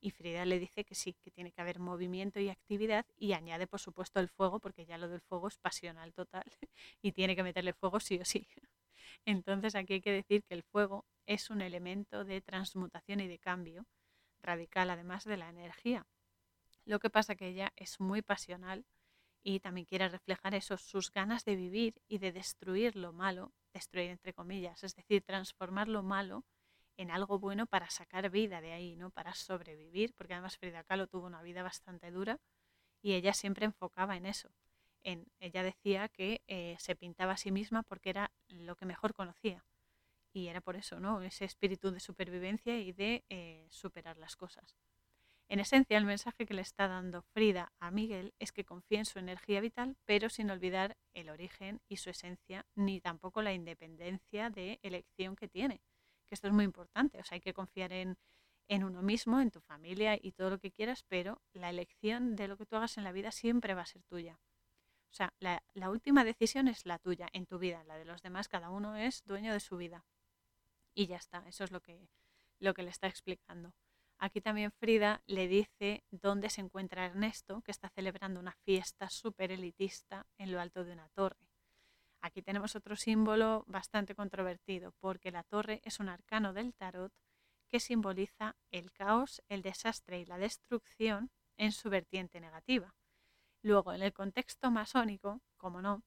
Y 0.00 0.10
Frida 0.10 0.44
le 0.44 0.58
dice 0.58 0.84
que 0.84 0.94
sí, 0.94 1.14
que 1.14 1.30
tiene 1.30 1.50
que 1.50 1.60
haber 1.60 1.80
movimiento 1.80 2.38
y 2.38 2.48
actividad 2.48 3.04
y 3.16 3.32
añade 3.32 3.66
por 3.66 3.80
supuesto 3.80 4.20
el 4.20 4.28
fuego, 4.28 4.60
porque 4.60 4.86
ya 4.86 4.96
lo 4.96 5.08
del 5.08 5.20
fuego 5.20 5.48
es 5.48 5.58
pasional 5.58 6.12
total 6.12 6.44
y 7.02 7.12
tiene 7.12 7.34
que 7.34 7.42
meterle 7.42 7.72
fuego 7.72 7.98
sí 7.98 8.18
o 8.20 8.24
sí. 8.24 8.46
Entonces 9.24 9.74
aquí 9.74 9.94
hay 9.94 10.00
que 10.00 10.12
decir 10.12 10.44
que 10.44 10.54
el 10.54 10.62
fuego 10.62 11.04
es 11.26 11.50
un 11.50 11.60
elemento 11.60 12.24
de 12.24 12.40
transmutación 12.40 13.20
y 13.20 13.28
de 13.28 13.38
cambio 13.38 13.86
radical, 14.40 14.90
además 14.90 15.24
de 15.24 15.36
la 15.36 15.48
energía. 15.48 16.06
Lo 16.84 17.00
que 17.00 17.10
pasa 17.10 17.34
que 17.34 17.48
ella 17.48 17.72
es 17.76 18.00
muy 18.00 18.22
pasional 18.22 18.86
y 19.42 19.60
también 19.60 19.86
quiere 19.86 20.08
reflejar 20.08 20.54
eso, 20.54 20.76
sus 20.76 21.10
ganas 21.12 21.44
de 21.44 21.56
vivir 21.56 22.00
y 22.08 22.18
de 22.18 22.32
destruir 22.32 22.96
lo 22.96 23.12
malo, 23.12 23.52
destruir 23.72 24.10
entre 24.10 24.32
comillas, 24.32 24.82
es 24.84 24.94
decir, 24.94 25.22
transformar 25.22 25.88
lo 25.88 26.02
malo 26.02 26.44
en 26.98 27.10
algo 27.10 27.38
bueno 27.38 27.66
para 27.66 27.88
sacar 27.88 28.28
vida 28.28 28.60
de 28.60 28.72
ahí, 28.72 28.96
¿no? 28.96 29.10
Para 29.10 29.34
sobrevivir, 29.34 30.12
porque 30.14 30.34
además 30.34 30.58
Frida 30.58 30.84
Kahlo 30.84 31.06
tuvo 31.06 31.26
una 31.26 31.40
vida 31.42 31.62
bastante 31.62 32.10
dura 32.10 32.38
y 33.00 33.14
ella 33.14 33.32
siempre 33.32 33.64
enfocaba 33.64 34.16
en 34.16 34.26
eso. 34.26 34.50
En, 35.04 35.26
ella 35.38 35.62
decía 35.62 36.08
que 36.08 36.42
eh, 36.48 36.76
se 36.78 36.96
pintaba 36.96 37.32
a 37.32 37.36
sí 37.36 37.52
misma 37.52 37.84
porque 37.84 38.10
era 38.10 38.32
lo 38.48 38.76
que 38.76 38.84
mejor 38.84 39.14
conocía. 39.14 39.64
Y 40.32 40.48
era 40.48 40.60
por 40.60 40.76
eso, 40.76 40.98
¿no? 40.98 41.22
Ese 41.22 41.44
espíritu 41.44 41.92
de 41.92 42.00
supervivencia 42.00 42.78
y 42.78 42.92
de 42.92 43.24
eh, 43.28 43.66
superar 43.70 44.18
las 44.18 44.36
cosas. 44.36 44.76
En 45.48 45.60
esencia, 45.60 45.96
el 45.96 46.04
mensaje 46.04 46.46
que 46.46 46.52
le 46.52 46.60
está 46.62 46.88
dando 46.88 47.22
Frida 47.22 47.72
a 47.78 47.90
Miguel 47.90 48.34
es 48.38 48.52
que 48.52 48.64
confíe 48.64 48.98
en 48.98 49.06
su 49.06 49.18
energía 49.18 49.60
vital, 49.60 49.96
pero 50.04 50.28
sin 50.28 50.50
olvidar 50.50 50.96
el 51.14 51.30
origen 51.30 51.80
y 51.88 51.96
su 51.98 52.10
esencia, 52.10 52.66
ni 52.74 53.00
tampoco 53.00 53.40
la 53.40 53.54
independencia 53.54 54.50
de 54.50 54.78
elección 54.82 55.36
que 55.36 55.48
tiene. 55.48 55.80
Que 56.28 56.34
esto 56.34 56.46
es 56.46 56.52
muy 56.52 56.64
importante. 56.64 57.18
O 57.20 57.24
sea, 57.24 57.36
hay 57.36 57.40
que 57.40 57.54
confiar 57.54 57.92
en, 57.92 58.16
uno 58.68 59.02
mismo, 59.02 59.40
en 59.40 59.50
tu 59.50 59.60
familia 59.60 60.18
y 60.20 60.32
todo 60.32 60.50
lo 60.50 60.58
que 60.58 60.70
quieras, 60.70 61.04
pero 61.08 61.40
la 61.52 61.70
elección 61.70 62.36
de 62.36 62.48
lo 62.48 62.56
que 62.56 62.66
tú 62.66 62.76
hagas 62.76 62.98
en 62.98 63.04
la 63.04 63.12
vida 63.12 63.32
siempre 63.32 63.74
va 63.74 63.82
a 63.82 63.86
ser 63.86 64.02
tuya. 64.04 64.38
O 65.10 65.14
sea, 65.14 65.32
la, 65.40 65.62
la 65.72 65.90
última 65.90 66.22
decisión 66.22 66.68
es 66.68 66.84
la 66.84 66.98
tuya 66.98 67.28
en 67.32 67.46
tu 67.46 67.58
vida. 67.58 67.82
La 67.84 67.96
de 67.96 68.04
los 68.04 68.22
demás, 68.22 68.48
cada 68.48 68.70
uno 68.70 68.94
es 68.96 69.24
dueño 69.24 69.52
de 69.52 69.60
su 69.60 69.76
vida. 69.76 70.04
Y 70.94 71.06
ya 71.06 71.16
está. 71.16 71.44
Eso 71.48 71.64
es 71.64 71.70
lo 71.70 71.80
que, 71.80 72.10
lo 72.58 72.74
que 72.74 72.82
le 72.82 72.90
está 72.90 73.06
explicando. 73.06 73.72
Aquí 74.20 74.40
también 74.40 74.72
Frida 74.72 75.22
le 75.26 75.46
dice 75.46 76.04
dónde 76.10 76.50
se 76.50 76.60
encuentra 76.60 77.06
Ernesto, 77.06 77.62
que 77.62 77.70
está 77.70 77.88
celebrando 77.88 78.40
una 78.40 78.56
fiesta 78.64 79.08
súper 79.08 79.52
elitista 79.52 80.26
en 80.38 80.50
lo 80.50 80.60
alto 80.60 80.84
de 80.84 80.92
una 80.92 81.08
torre. 81.10 81.47
Aquí 82.20 82.42
tenemos 82.42 82.74
otro 82.74 82.96
símbolo 82.96 83.64
bastante 83.66 84.14
controvertido, 84.14 84.92
porque 85.00 85.30
la 85.30 85.44
torre 85.44 85.80
es 85.84 86.00
un 86.00 86.08
arcano 86.08 86.52
del 86.52 86.74
tarot 86.74 87.12
que 87.68 87.80
simboliza 87.80 88.56
el 88.70 88.90
caos, 88.92 89.42
el 89.48 89.62
desastre 89.62 90.20
y 90.20 90.24
la 90.24 90.38
destrucción 90.38 91.30
en 91.56 91.72
su 91.72 91.90
vertiente 91.90 92.40
negativa. 92.40 92.94
Luego, 93.62 93.92
en 93.92 94.02
el 94.02 94.12
contexto 94.12 94.70
masónico, 94.70 95.40
como 95.56 95.82
no, 95.82 96.02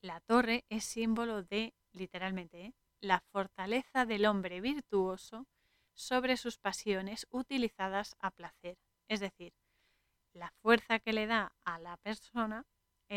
la 0.00 0.20
torre 0.20 0.64
es 0.68 0.84
símbolo 0.84 1.42
de, 1.42 1.74
literalmente, 1.92 2.66
¿eh? 2.66 2.74
la 3.00 3.20
fortaleza 3.20 4.06
del 4.06 4.26
hombre 4.26 4.60
virtuoso 4.60 5.46
sobre 5.92 6.36
sus 6.36 6.58
pasiones 6.58 7.26
utilizadas 7.30 8.16
a 8.18 8.30
placer. 8.30 8.76
Es 9.08 9.20
decir, 9.20 9.52
la 10.32 10.50
fuerza 10.62 10.98
que 10.98 11.12
le 11.12 11.26
da 11.26 11.52
a 11.64 11.78
la 11.78 11.96
persona 11.98 12.66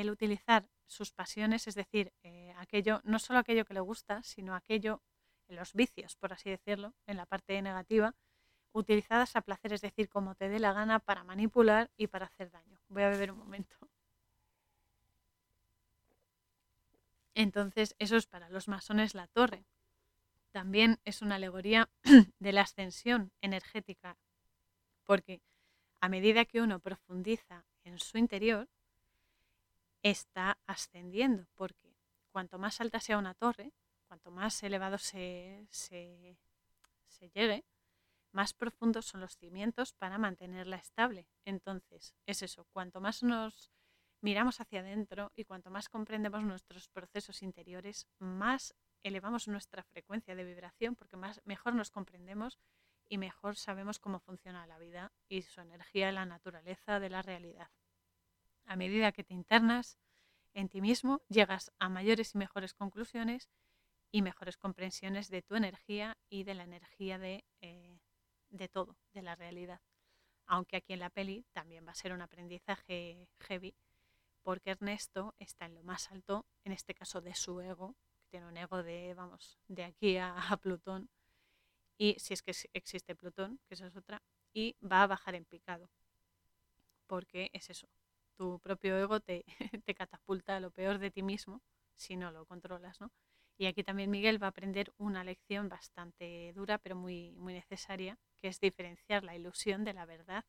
el 0.01 0.09
utilizar 0.09 0.67
sus 0.85 1.11
pasiones, 1.11 1.67
es 1.67 1.75
decir, 1.75 2.13
eh, 2.23 2.53
aquello, 2.57 3.01
no 3.03 3.19
solo 3.19 3.39
aquello 3.39 3.65
que 3.65 3.73
le 3.73 3.79
gusta, 3.79 4.23
sino 4.23 4.55
aquello, 4.55 5.01
los 5.47 5.73
vicios, 5.73 6.15
por 6.15 6.33
así 6.33 6.49
decirlo, 6.49 6.93
en 7.05 7.17
la 7.17 7.25
parte 7.25 7.61
negativa, 7.61 8.15
utilizadas 8.71 9.35
a 9.35 9.41
placer, 9.41 9.73
es 9.73 9.81
decir, 9.81 10.09
como 10.09 10.35
te 10.35 10.49
dé 10.49 10.59
la 10.59 10.73
gana 10.73 10.99
para 10.99 11.23
manipular 11.23 11.89
y 11.97 12.07
para 12.07 12.25
hacer 12.25 12.51
daño. 12.51 12.79
Voy 12.89 13.03
a 13.03 13.09
beber 13.09 13.31
un 13.31 13.39
momento. 13.39 13.77
Entonces, 17.33 17.95
eso 17.99 18.17
es 18.17 18.25
para 18.27 18.49
los 18.49 18.67
masones 18.67 19.13
la 19.13 19.27
torre 19.27 19.65
también 20.57 20.99
es 21.05 21.21
una 21.21 21.35
alegoría 21.35 21.87
de 22.39 22.51
la 22.51 22.61
ascensión 22.61 23.31
energética, 23.41 24.17
porque 25.05 25.39
a 25.99 26.09
medida 26.09 26.45
que 26.45 26.61
uno 26.61 26.79
profundiza 26.79 27.63
en 27.83 27.99
su 27.99 28.17
interior, 28.17 28.67
está 30.03 30.57
ascendiendo, 30.65 31.47
porque 31.55 31.95
cuanto 32.31 32.59
más 32.59 32.81
alta 32.81 32.99
sea 32.99 33.17
una 33.17 33.33
torre, 33.33 33.73
cuanto 34.07 34.31
más 34.31 34.61
elevado 34.63 34.97
se, 34.97 35.67
se, 35.69 36.37
llegue, 37.33 37.65
más 38.31 38.53
profundos 38.53 39.05
son 39.05 39.21
los 39.21 39.37
cimientos 39.37 39.93
para 39.93 40.17
mantenerla 40.17 40.77
estable. 40.77 41.27
Entonces, 41.45 42.15
es 42.25 42.41
eso, 42.41 42.65
cuanto 42.71 43.01
más 43.01 43.23
nos 43.23 43.71
miramos 44.21 44.61
hacia 44.61 44.79
adentro 44.79 45.31
y 45.35 45.45
cuanto 45.45 45.69
más 45.69 45.89
comprendemos 45.89 46.43
nuestros 46.43 46.89
procesos 46.89 47.41
interiores, 47.43 48.07
más 48.19 48.73
elevamos 49.03 49.47
nuestra 49.47 49.83
frecuencia 49.83 50.35
de 50.35 50.43
vibración 50.43 50.95
porque 50.95 51.17
más, 51.17 51.41
mejor 51.45 51.75
nos 51.75 51.91
comprendemos 51.91 52.59
y 53.09 53.17
mejor 53.17 53.55
sabemos 53.55 53.99
cómo 53.99 54.19
funciona 54.19 54.67
la 54.67 54.79
vida 54.79 55.11
y 55.29 55.43
su 55.43 55.61
energía, 55.61 56.11
la 56.11 56.25
naturaleza 56.25 56.99
de 56.99 57.09
la 57.09 57.21
realidad. 57.21 57.69
A 58.67 58.75
medida 58.75 59.11
que 59.11 59.23
te 59.23 59.33
internas 59.33 59.97
en 60.53 60.69
ti 60.69 60.81
mismo, 60.81 61.21
llegas 61.29 61.71
a 61.79 61.89
mayores 61.89 62.35
y 62.35 62.37
mejores 62.37 62.73
conclusiones 62.73 63.49
y 64.11 64.21
mejores 64.21 64.57
comprensiones 64.57 65.29
de 65.29 65.41
tu 65.41 65.55
energía 65.55 66.17
y 66.29 66.43
de 66.43 66.53
la 66.53 66.63
energía 66.63 67.17
de, 67.17 67.43
eh, 67.61 67.99
de 68.49 68.67
todo, 68.67 68.97
de 69.13 69.21
la 69.21 69.35
realidad. 69.35 69.81
Aunque 70.45 70.77
aquí 70.77 70.93
en 70.93 70.99
la 70.99 71.09
peli 71.09 71.45
también 71.53 71.85
va 71.85 71.91
a 71.91 71.95
ser 71.95 72.13
un 72.13 72.21
aprendizaje 72.21 73.27
heavy, 73.39 73.75
porque 74.43 74.71
Ernesto 74.71 75.35
está 75.39 75.65
en 75.65 75.75
lo 75.75 75.83
más 75.83 76.11
alto, 76.11 76.45
en 76.63 76.71
este 76.71 76.93
caso 76.93 77.21
de 77.21 77.35
su 77.35 77.59
ego, 77.59 77.95
tiene 78.29 78.47
un 78.47 78.57
ego 78.57 78.83
de, 78.83 79.13
vamos, 79.13 79.59
de 79.67 79.83
aquí 79.83 80.17
a, 80.17 80.35
Plutón, 80.61 81.09
y 81.97 82.15
si 82.19 82.33
es 82.33 82.41
que 82.41 82.53
existe 82.73 83.15
Plutón, 83.15 83.59
que 83.67 83.73
esa 83.73 83.87
es 83.87 83.95
otra, 83.95 84.21
y 84.53 84.75
va 84.81 85.03
a 85.03 85.07
bajar 85.07 85.35
en 85.35 85.45
picado, 85.45 85.89
porque 87.07 87.49
es 87.53 87.69
eso, 87.69 87.89
tu 88.37 88.59
propio 88.59 88.97
ego 88.97 89.19
te, 89.19 89.43
te 89.85 89.95
catapulta 89.95 90.57
a 90.57 90.59
lo 90.59 90.71
peor 90.71 90.99
de 90.99 91.11
ti 91.11 91.23
mismo 91.23 91.61
si 91.95 92.15
no 92.15 92.31
lo 92.31 92.45
controlas, 92.45 93.01
¿no? 93.01 93.11
Y 93.57 93.65
aquí 93.65 93.83
también 93.83 94.11
Miguel 94.11 94.41
va 94.41 94.47
a 94.47 94.49
aprender 94.51 94.93
una 94.97 95.23
lección 95.23 95.67
bastante 95.67 96.53
dura, 96.53 96.77
pero 96.77 96.95
muy, 96.95 97.31
muy 97.31 97.53
necesaria, 97.53 98.19
que 98.39 98.49
es 98.49 98.59
diferenciar 98.59 99.23
la 99.23 99.35
ilusión 99.35 99.83
de 99.83 99.93
la 99.93 100.05
verdad. 100.05 100.45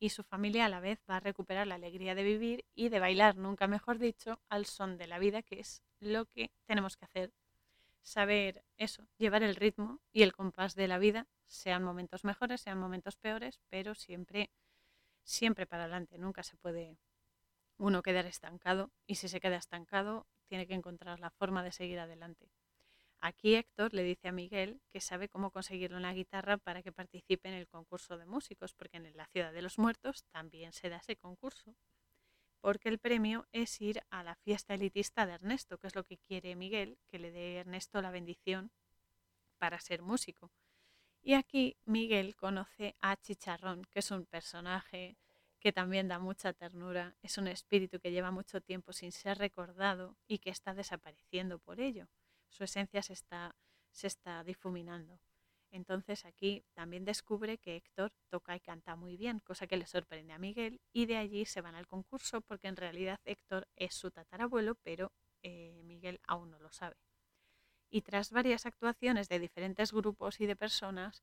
Y 0.00 0.10
su 0.10 0.24
familia 0.24 0.66
a 0.66 0.68
la 0.68 0.80
vez 0.80 1.00
va 1.08 1.16
a 1.16 1.20
recuperar 1.20 1.68
la 1.68 1.76
alegría 1.76 2.16
de 2.16 2.24
vivir 2.24 2.64
y 2.74 2.88
de 2.88 2.98
bailar, 2.98 3.36
nunca 3.36 3.68
mejor 3.68 3.98
dicho, 3.98 4.40
al 4.48 4.66
son 4.66 4.98
de 4.98 5.06
la 5.06 5.20
vida, 5.20 5.42
que 5.42 5.60
es 5.60 5.82
lo 6.00 6.26
que 6.26 6.50
tenemos 6.66 6.96
que 6.96 7.04
hacer. 7.04 7.32
Saber 8.02 8.64
eso, 8.76 9.06
llevar 9.16 9.44
el 9.44 9.54
ritmo 9.54 10.00
y 10.12 10.22
el 10.22 10.32
compás 10.32 10.74
de 10.74 10.88
la 10.88 10.98
vida, 10.98 11.28
sean 11.46 11.84
momentos 11.84 12.24
mejores, 12.24 12.60
sean 12.60 12.78
momentos 12.78 13.16
peores, 13.16 13.60
pero 13.70 13.94
siempre, 13.94 14.50
siempre 15.24 15.66
para 15.66 15.84
adelante. 15.84 16.18
Nunca 16.18 16.42
se 16.42 16.56
puede 16.56 16.96
uno 17.78 18.02
quedar 18.02 18.26
estancado 18.26 18.90
y 19.06 19.16
si 19.16 19.28
se 19.28 19.40
queda 19.40 19.56
estancado 19.56 20.26
tiene 20.46 20.66
que 20.66 20.74
encontrar 20.74 21.18
la 21.20 21.30
forma 21.30 21.62
de 21.62 21.72
seguir 21.72 21.98
adelante. 21.98 22.50
Aquí 23.20 23.54
Héctor 23.54 23.94
le 23.94 24.02
dice 24.02 24.28
a 24.28 24.32
Miguel 24.32 24.82
que 24.92 25.00
sabe 25.00 25.30
cómo 25.30 25.50
conseguir 25.50 25.94
una 25.94 26.12
guitarra 26.12 26.58
para 26.58 26.82
que 26.82 26.92
participe 26.92 27.48
en 27.48 27.54
el 27.54 27.66
concurso 27.66 28.18
de 28.18 28.26
músicos, 28.26 28.74
porque 28.74 28.98
en 28.98 29.16
la 29.16 29.26
Ciudad 29.28 29.52
de 29.52 29.62
los 29.62 29.78
Muertos 29.78 30.24
también 30.30 30.74
se 30.74 30.90
da 30.90 30.98
ese 30.98 31.16
concurso. 31.16 31.74
Porque 32.60 32.90
el 32.90 32.98
premio 32.98 33.46
es 33.50 33.80
ir 33.80 34.02
a 34.10 34.22
la 34.22 34.34
fiesta 34.34 34.74
elitista 34.74 35.24
de 35.24 35.34
Ernesto, 35.34 35.78
que 35.78 35.86
es 35.86 35.94
lo 35.94 36.04
que 36.04 36.18
quiere 36.18 36.54
Miguel, 36.54 36.98
que 37.08 37.18
le 37.18 37.30
dé 37.30 37.56
Ernesto 37.56 38.02
la 38.02 38.10
bendición 38.10 38.70
para 39.56 39.80
ser 39.80 40.02
músico. 40.02 40.50
Y 41.26 41.32
aquí 41.32 41.78
Miguel 41.86 42.36
conoce 42.36 42.96
a 43.00 43.16
Chicharrón, 43.16 43.86
que 43.90 44.00
es 44.00 44.10
un 44.10 44.26
personaje 44.26 45.16
que 45.58 45.72
también 45.72 46.06
da 46.06 46.18
mucha 46.18 46.52
ternura, 46.52 47.16
es 47.22 47.38
un 47.38 47.48
espíritu 47.48 47.98
que 47.98 48.12
lleva 48.12 48.30
mucho 48.30 48.60
tiempo 48.60 48.92
sin 48.92 49.10
ser 49.10 49.38
recordado 49.38 50.18
y 50.28 50.36
que 50.38 50.50
está 50.50 50.74
desapareciendo 50.74 51.58
por 51.58 51.80
ello. 51.80 52.08
Su 52.50 52.64
esencia 52.64 53.00
se 53.02 53.14
está, 53.14 54.44
difuminando. 54.44 55.18
Entonces 55.70 56.26
aquí 56.26 56.62
también 56.74 57.06
descubre 57.06 57.56
que 57.56 57.76
Héctor 57.76 58.12
toca 58.28 58.54
y 58.54 58.60
canta 58.60 58.94
muy 58.94 59.16
bien, 59.16 59.40
cosa 59.40 59.66
que 59.66 59.78
le 59.78 59.86
sorprende 59.86 60.34
a 60.34 60.38
Miguel, 60.38 60.78
y 60.92 61.06
de 61.06 61.16
allí 61.16 61.46
se 61.46 61.62
van 61.62 61.74
al 61.74 61.86
concurso 61.86 62.42
porque 62.42 62.68
en 62.68 62.76
realidad 62.76 63.18
Héctor 63.24 63.66
es 63.76 63.94
su 63.94 64.10
tatarabuelo, 64.10 64.74
pero 64.82 65.10
eh, 65.42 65.80
Miguel 65.84 66.20
aún 66.26 66.50
no 66.50 66.58
lo 66.58 66.70
sabe. 66.70 66.96
Y 67.90 68.02
tras 68.02 68.30
varias 68.30 68.66
actuaciones 68.66 69.28
de 69.28 69.38
diferentes 69.38 69.92
grupos 69.92 70.40
y 70.40 70.46
de 70.46 70.56
personas, 70.56 71.22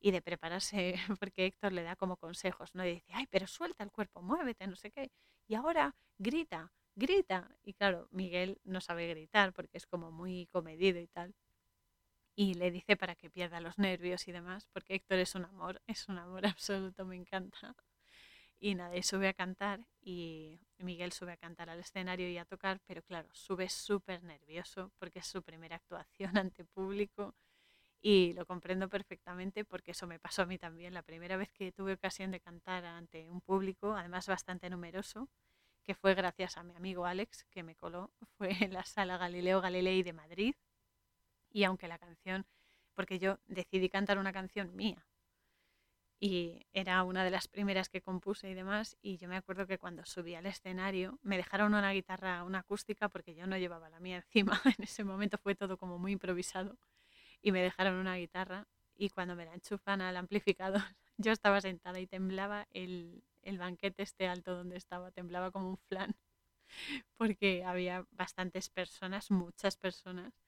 y 0.00 0.10
de 0.10 0.22
prepararse, 0.22 0.94
porque 1.20 1.46
Héctor 1.46 1.72
le 1.72 1.82
da 1.82 1.96
como 1.96 2.16
consejos, 2.16 2.74
¿no? 2.74 2.82
Dice, 2.82 3.04
ay, 3.12 3.26
pero 3.30 3.46
suelta 3.46 3.84
el 3.84 3.90
cuerpo, 3.90 4.22
muévete, 4.22 4.66
no 4.66 4.76
sé 4.76 4.90
qué. 4.90 5.10
Y 5.46 5.54
ahora 5.54 5.94
grita, 6.18 6.72
grita. 6.94 7.50
Y 7.62 7.74
claro, 7.74 8.08
Miguel 8.10 8.60
no 8.64 8.80
sabe 8.80 9.08
gritar 9.08 9.52
porque 9.52 9.78
es 9.78 9.86
como 9.86 10.10
muy 10.10 10.46
comedido 10.46 11.00
y 11.00 11.08
tal. 11.08 11.34
Y 12.36 12.54
le 12.54 12.70
dice 12.70 12.96
para 12.96 13.16
que 13.16 13.30
pierda 13.30 13.60
los 13.60 13.78
nervios 13.78 14.28
y 14.28 14.32
demás, 14.32 14.68
porque 14.72 14.94
Héctor 14.94 15.18
es 15.18 15.34
un 15.34 15.44
amor, 15.44 15.82
es 15.86 16.08
un 16.08 16.18
amor 16.18 16.42
absoluto, 16.46 17.04
me 17.04 17.16
encanta. 17.16 17.74
Y 18.60 18.74
nada, 18.74 18.96
y 18.96 19.02
sube 19.02 19.28
a 19.28 19.34
cantar 19.34 19.80
y 20.02 20.58
Miguel 20.78 21.12
sube 21.12 21.32
a 21.32 21.36
cantar 21.36 21.70
al 21.70 21.80
escenario 21.80 22.28
y 22.28 22.38
a 22.38 22.44
tocar, 22.44 22.80
pero 22.86 23.02
claro, 23.02 23.28
sube 23.32 23.68
súper 23.68 24.22
nervioso 24.24 24.90
porque 24.98 25.20
es 25.20 25.26
su 25.26 25.42
primera 25.42 25.76
actuación 25.76 26.36
ante 26.38 26.64
público 26.64 27.34
y 28.00 28.32
lo 28.34 28.46
comprendo 28.46 28.88
perfectamente 28.88 29.64
porque 29.64 29.90
eso 29.92 30.06
me 30.06 30.18
pasó 30.18 30.42
a 30.42 30.46
mí 30.46 30.58
también. 30.58 30.94
La 30.94 31.02
primera 31.02 31.36
vez 31.36 31.50
que 31.50 31.72
tuve 31.72 31.94
ocasión 31.94 32.30
de 32.30 32.40
cantar 32.40 32.84
ante 32.84 33.28
un 33.28 33.40
público, 33.40 33.94
además 33.94 34.26
bastante 34.28 34.70
numeroso, 34.70 35.28
que 35.84 35.94
fue 35.94 36.14
gracias 36.14 36.56
a 36.56 36.62
mi 36.62 36.74
amigo 36.76 37.06
Alex, 37.06 37.44
que 37.50 37.62
me 37.62 37.74
coló, 37.74 38.10
fue 38.38 38.52
en 38.64 38.72
la 38.72 38.84
sala 38.84 39.18
Galileo 39.18 39.60
Galilei 39.60 40.02
de 40.02 40.12
Madrid. 40.12 40.54
Y 41.50 41.64
aunque 41.64 41.88
la 41.88 41.98
canción, 41.98 42.46
porque 42.94 43.18
yo 43.18 43.38
decidí 43.46 43.88
cantar 43.88 44.18
una 44.18 44.32
canción 44.32 44.74
mía, 44.76 45.06
y 46.20 46.66
era 46.72 47.02
una 47.04 47.24
de 47.24 47.30
las 47.30 47.46
primeras 47.46 47.88
que 47.88 48.00
compuse 48.02 48.50
y 48.50 48.54
demás, 48.54 48.96
y 49.02 49.18
yo 49.18 49.28
me 49.28 49.36
acuerdo 49.36 49.66
que 49.66 49.78
cuando 49.78 50.04
subí 50.04 50.34
al 50.34 50.46
escenario 50.46 51.18
me 51.22 51.36
dejaron 51.36 51.74
una 51.74 51.92
guitarra, 51.92 52.42
una 52.44 52.60
acústica, 52.60 53.08
porque 53.08 53.34
yo 53.34 53.46
no 53.46 53.56
llevaba 53.56 53.88
la 53.88 54.00
mía 54.00 54.16
encima, 54.34 54.60
en 54.64 54.84
ese 54.84 55.04
momento 55.04 55.38
fue 55.38 55.54
todo 55.54 55.76
como 55.76 55.98
muy 55.98 56.12
improvisado 56.12 56.76
y 57.40 57.52
me 57.52 57.62
dejaron 57.62 57.94
una 57.94 58.16
guitarra 58.16 58.66
y 58.96 59.10
cuando 59.10 59.36
me 59.36 59.44
la 59.44 59.54
enchufan 59.54 60.00
al 60.00 60.16
amplificador 60.16 60.82
yo 61.18 61.32
estaba 61.32 61.60
sentada 61.60 62.00
y 62.00 62.06
temblaba 62.06 62.66
el, 62.72 63.22
el 63.42 63.58
banquete 63.58 64.02
este 64.02 64.26
alto 64.26 64.56
donde 64.56 64.76
estaba, 64.76 65.12
temblaba 65.12 65.52
como 65.52 65.70
un 65.70 65.76
flan 65.76 66.16
porque 67.16 67.64
había 67.64 68.04
bastantes 68.10 68.70
personas, 68.70 69.30
muchas 69.30 69.76
personas 69.76 70.47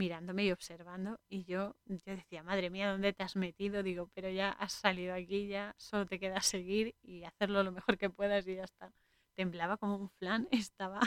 mirándome 0.00 0.44
y 0.44 0.50
observando 0.50 1.20
y 1.28 1.44
yo, 1.44 1.76
decía, 1.84 2.42
madre 2.42 2.70
mía, 2.70 2.90
¿dónde 2.90 3.12
te 3.12 3.22
has 3.22 3.36
metido? 3.36 3.82
Digo, 3.82 4.08
pero 4.14 4.30
ya 4.30 4.48
has 4.48 4.72
salido 4.72 5.14
aquí, 5.14 5.46
ya 5.46 5.74
solo 5.76 6.06
te 6.06 6.18
queda 6.18 6.40
seguir 6.40 6.94
y 7.02 7.24
hacerlo 7.24 7.62
lo 7.62 7.70
mejor 7.70 7.98
que 7.98 8.08
puedas 8.08 8.48
y 8.48 8.54
ya 8.54 8.64
está. 8.64 8.94
Temblaba 9.34 9.76
como 9.76 9.96
un 9.96 10.08
flan, 10.08 10.48
estaba 10.52 11.00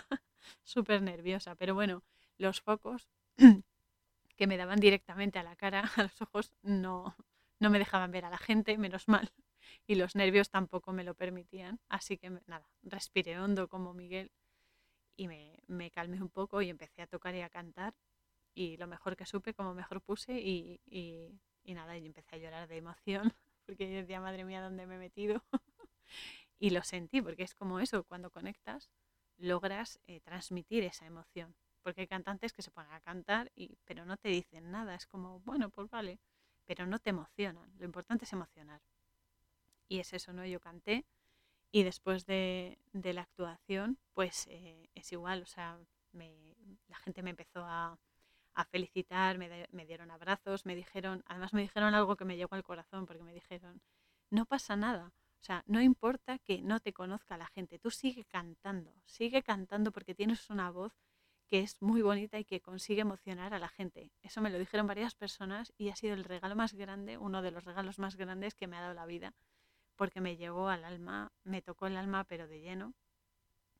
súper 0.61 1.01
nerviosa, 1.01 1.55
pero 1.55 1.73
bueno, 1.73 2.03
los 2.37 2.61
focos 2.61 3.09
que 4.37 4.45
me 4.45 4.57
daban 4.57 4.79
directamente 4.79 5.39
a 5.39 5.43
la 5.43 5.55
cara, 5.55 5.81
a 5.97 6.03
los 6.03 6.21
ojos, 6.21 6.53
no, 6.61 7.15
no 7.59 7.71
me 7.71 7.79
dejaban 7.79 8.11
ver 8.11 8.25
a 8.25 8.29
la 8.29 8.37
gente, 8.37 8.77
menos 8.77 9.07
mal. 9.07 9.31
Y 9.87 9.95
los 9.95 10.15
nervios 10.15 10.49
tampoco 10.49 10.93
me 10.93 11.03
lo 11.03 11.15
permitían. 11.15 11.79
Así 11.89 12.17
que 12.17 12.29
nada, 12.45 12.69
respiré 12.83 13.39
hondo 13.39 13.67
como 13.67 13.93
Miguel 13.93 14.29
y 15.17 15.27
me, 15.27 15.63
me 15.67 15.89
calmé 15.89 16.21
un 16.21 16.29
poco 16.29 16.61
y 16.61 16.69
empecé 16.69 17.01
a 17.01 17.07
tocar 17.07 17.33
y 17.33 17.41
a 17.41 17.49
cantar. 17.49 17.95
Y 18.53 18.77
lo 18.77 18.87
mejor 18.87 19.15
que 19.15 19.25
supe, 19.25 19.53
como 19.53 19.73
mejor 19.73 20.01
puse 20.01 20.39
y, 20.39 20.79
y, 20.85 21.73
nada, 21.73 21.97
y 21.97 22.05
empecé 22.05 22.35
a 22.35 22.39
llorar 22.39 22.67
de 22.67 22.77
emoción 22.77 23.33
porque 23.65 23.89
yo 23.91 23.97
decía, 23.97 24.19
madre 24.19 24.43
mía, 24.43 24.61
¿dónde 24.61 24.85
me 24.85 24.95
he 24.95 24.99
metido? 24.99 25.43
y 26.59 26.69
lo 26.69 26.83
sentí, 26.83 27.21
porque 27.21 27.43
es 27.43 27.55
como 27.55 27.79
eso, 27.79 28.03
cuando 28.03 28.29
conectas, 28.29 28.89
logras 29.37 29.99
eh, 30.07 30.19
transmitir 30.21 30.83
esa 30.83 31.05
emoción 31.05 31.55
porque 31.83 32.01
hay 32.01 32.07
cantantes 32.07 32.53
que 32.53 32.61
se 32.61 32.71
ponen 32.71 32.91
a 32.93 33.01
cantar, 33.01 33.51
y, 33.55 33.77
pero 33.85 34.05
no 34.05 34.17
te 34.17 34.29
dicen 34.29 34.71
nada, 34.71 34.95
es 34.95 35.05
como, 35.05 35.41
bueno, 35.41 35.69
pues 35.69 35.89
vale, 35.89 36.19
pero 36.65 36.87
no 36.87 36.97
te 36.97 37.11
emocionan, 37.11 37.71
lo 37.77 37.85
importante 37.85 38.25
es 38.25 38.33
emocionar. 38.33 38.81
Y 39.89 39.99
es 39.99 40.13
eso, 40.13 40.33
¿no? 40.33 40.45
Yo 40.45 40.59
canté 40.59 41.05
y 41.71 41.83
después 41.83 42.25
de, 42.25 42.79
de 42.93 43.13
la 43.13 43.23
actuación, 43.23 43.99
pues 44.13 44.47
eh, 44.47 44.89
es 44.95 45.11
igual, 45.11 45.43
o 45.43 45.45
sea, 45.45 45.77
me, 46.13 46.55
la 46.87 46.97
gente 46.97 47.21
me 47.21 47.31
empezó 47.31 47.63
a, 47.65 47.99
a 48.55 48.65
felicitar, 48.65 49.37
me, 49.37 49.67
me, 49.71 49.85
dieron 49.85 50.11
abrazos, 50.11 50.65
me 50.65 50.75
dijeron, 50.75 51.23
además 51.25 51.53
me 51.53 51.61
dijeron 51.61 51.93
algo 51.95 52.15
que 52.15 52.25
me 52.25 52.37
llegó 52.37 52.55
al 52.55 52.63
corazón, 52.63 53.05
porque 53.05 53.23
me 53.23 53.33
dijeron, 53.33 53.81
no 54.29 54.45
pasa 54.45 54.75
nada, 54.75 55.13
o 55.43 55.45
sea, 55.45 55.61
no 55.67 55.81
importa 55.81 56.39
que 56.39 56.61
no 56.61 56.79
te 56.79 56.93
conozca 56.93 57.37
la 57.37 57.47
gente, 57.47 57.77
tú 57.77 57.91
sigue 57.91 58.23
cantando, 58.23 58.93
sigue 59.05 59.43
cantando 59.43 59.91
porque 59.91 60.15
tienes 60.15 60.49
una 60.49 60.71
voz 60.71 60.93
que 61.47 61.59
es 61.59 61.81
muy 61.81 62.01
bonita 62.01 62.39
y 62.39 62.45
que 62.45 62.61
consigue 62.61 63.01
emocionar 63.01 63.53
a 63.53 63.59
la 63.59 63.67
gente. 63.67 64.09
Eso 64.21 64.41
me 64.41 64.49
lo 64.49 64.57
dijeron 64.57 64.87
varias 64.87 65.15
personas 65.15 65.73
y 65.77 65.89
ha 65.89 65.97
sido 65.97 66.13
el 66.13 66.23
regalo 66.23 66.55
más 66.55 66.73
grande, 66.73 67.17
uno 67.17 67.41
de 67.41 67.51
los 67.51 67.65
regalos 67.65 67.99
más 67.99 68.15
grandes 68.15 68.55
que 68.55 68.67
me 68.67 68.77
ha 68.77 68.81
dado 68.81 68.93
la 68.93 69.05
vida, 69.05 69.33
porque 69.97 70.21
me 70.21 70.37
llegó 70.37 70.69
al 70.69 70.85
alma, 70.85 71.33
me 71.43 71.61
tocó 71.61 71.87
el 71.87 71.97
alma 71.97 72.23
pero 72.23 72.47
de 72.47 72.61
lleno, 72.61 72.93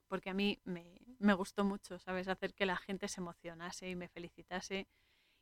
porque 0.08 0.30
a 0.30 0.34
mí 0.34 0.60
me, 0.64 1.34
gustó 1.36 1.64
mucho, 1.64 2.00
¿sabes? 2.00 2.28
Hacer 2.28 2.54
que 2.54 2.66
la 2.66 2.78
gente 2.78 3.08
se 3.08 3.22
emocionase 3.22 3.90
y 3.90 3.96
me 3.96 4.08
felicitase 4.08 4.88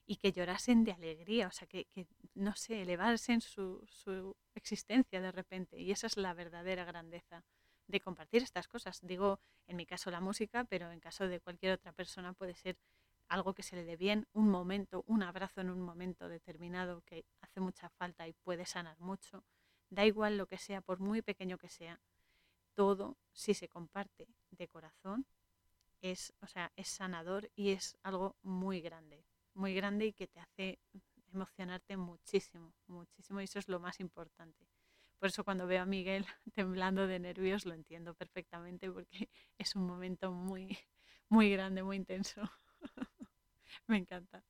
y 0.05 0.17
que 0.17 0.31
llorasen 0.31 0.83
de 0.83 0.93
alegría, 0.93 1.47
o 1.47 1.51
sea, 1.51 1.67
que, 1.67 1.85
que 1.85 2.07
no 2.33 2.55
sé, 2.55 2.81
elevarse 2.81 3.33
en 3.33 3.41
su, 3.41 3.83
su 3.87 4.35
existencia 4.55 5.21
de 5.21 5.31
repente. 5.31 5.79
Y 5.79 5.91
esa 5.91 6.07
es 6.07 6.17
la 6.17 6.33
verdadera 6.33 6.85
grandeza 6.85 7.43
de 7.87 7.99
compartir 7.99 8.41
estas 8.43 8.67
cosas. 8.67 8.99
Digo, 9.01 9.39
en 9.67 9.77
mi 9.77 9.85
caso 9.85 10.11
la 10.11 10.21
música, 10.21 10.63
pero 10.65 10.91
en 10.91 10.99
caso 10.99 11.27
de 11.27 11.39
cualquier 11.39 11.73
otra 11.73 11.91
persona 11.91 12.33
puede 12.33 12.55
ser 12.55 12.77
algo 13.31 13.53
que 13.53 13.63
se 13.63 13.77
le 13.77 13.85
dé 13.85 13.95
bien, 13.95 14.27
un 14.33 14.49
momento, 14.49 15.05
un 15.07 15.23
abrazo 15.23 15.61
en 15.61 15.69
un 15.69 15.81
momento 15.81 16.27
determinado 16.27 17.01
que 17.05 17.25
hace 17.39 17.61
mucha 17.61 17.89
falta 17.89 18.27
y 18.27 18.33
puede 18.33 18.65
sanar 18.65 18.99
mucho. 18.99 19.45
Da 19.89 20.05
igual 20.05 20.37
lo 20.37 20.47
que 20.47 20.57
sea, 20.57 20.81
por 20.81 20.99
muy 20.99 21.21
pequeño 21.21 21.57
que 21.57 21.69
sea, 21.69 22.01
todo, 22.75 23.17
si 23.33 23.53
se 23.53 23.67
comparte 23.67 24.27
de 24.51 24.67
corazón, 24.67 25.25
es, 26.01 26.33
o 26.41 26.47
sea, 26.47 26.71
es 26.75 26.89
sanador 26.89 27.49
y 27.55 27.71
es 27.71 27.97
algo 28.03 28.35
muy 28.41 28.81
grande, 28.81 29.25
muy 29.53 29.73
grande 29.73 30.07
y 30.07 30.13
que 30.13 30.27
te 30.27 30.39
hace 30.39 30.79
emocionarte 31.33 31.97
muchísimo, 31.97 32.73
muchísimo 32.87 33.41
y 33.41 33.45
eso 33.45 33.59
es 33.59 33.67
lo 33.69 33.79
más 33.79 33.99
importante. 33.99 34.67
Por 35.19 35.29
eso 35.29 35.43
cuando 35.43 35.67
veo 35.67 35.83
a 35.83 35.85
Miguel 35.85 36.25
temblando 36.55 37.07
de 37.07 37.19
nervios 37.19 37.65
lo 37.65 37.73
entiendo 37.73 38.13
perfectamente 38.15 38.91
porque 38.91 39.29
es 39.57 39.75
un 39.75 39.85
momento 39.85 40.31
muy, 40.31 40.77
muy 41.29 41.51
grande, 41.51 41.83
muy 41.83 41.97
intenso. 41.97 42.41
Me 43.87 43.97
encanta. 43.97 44.43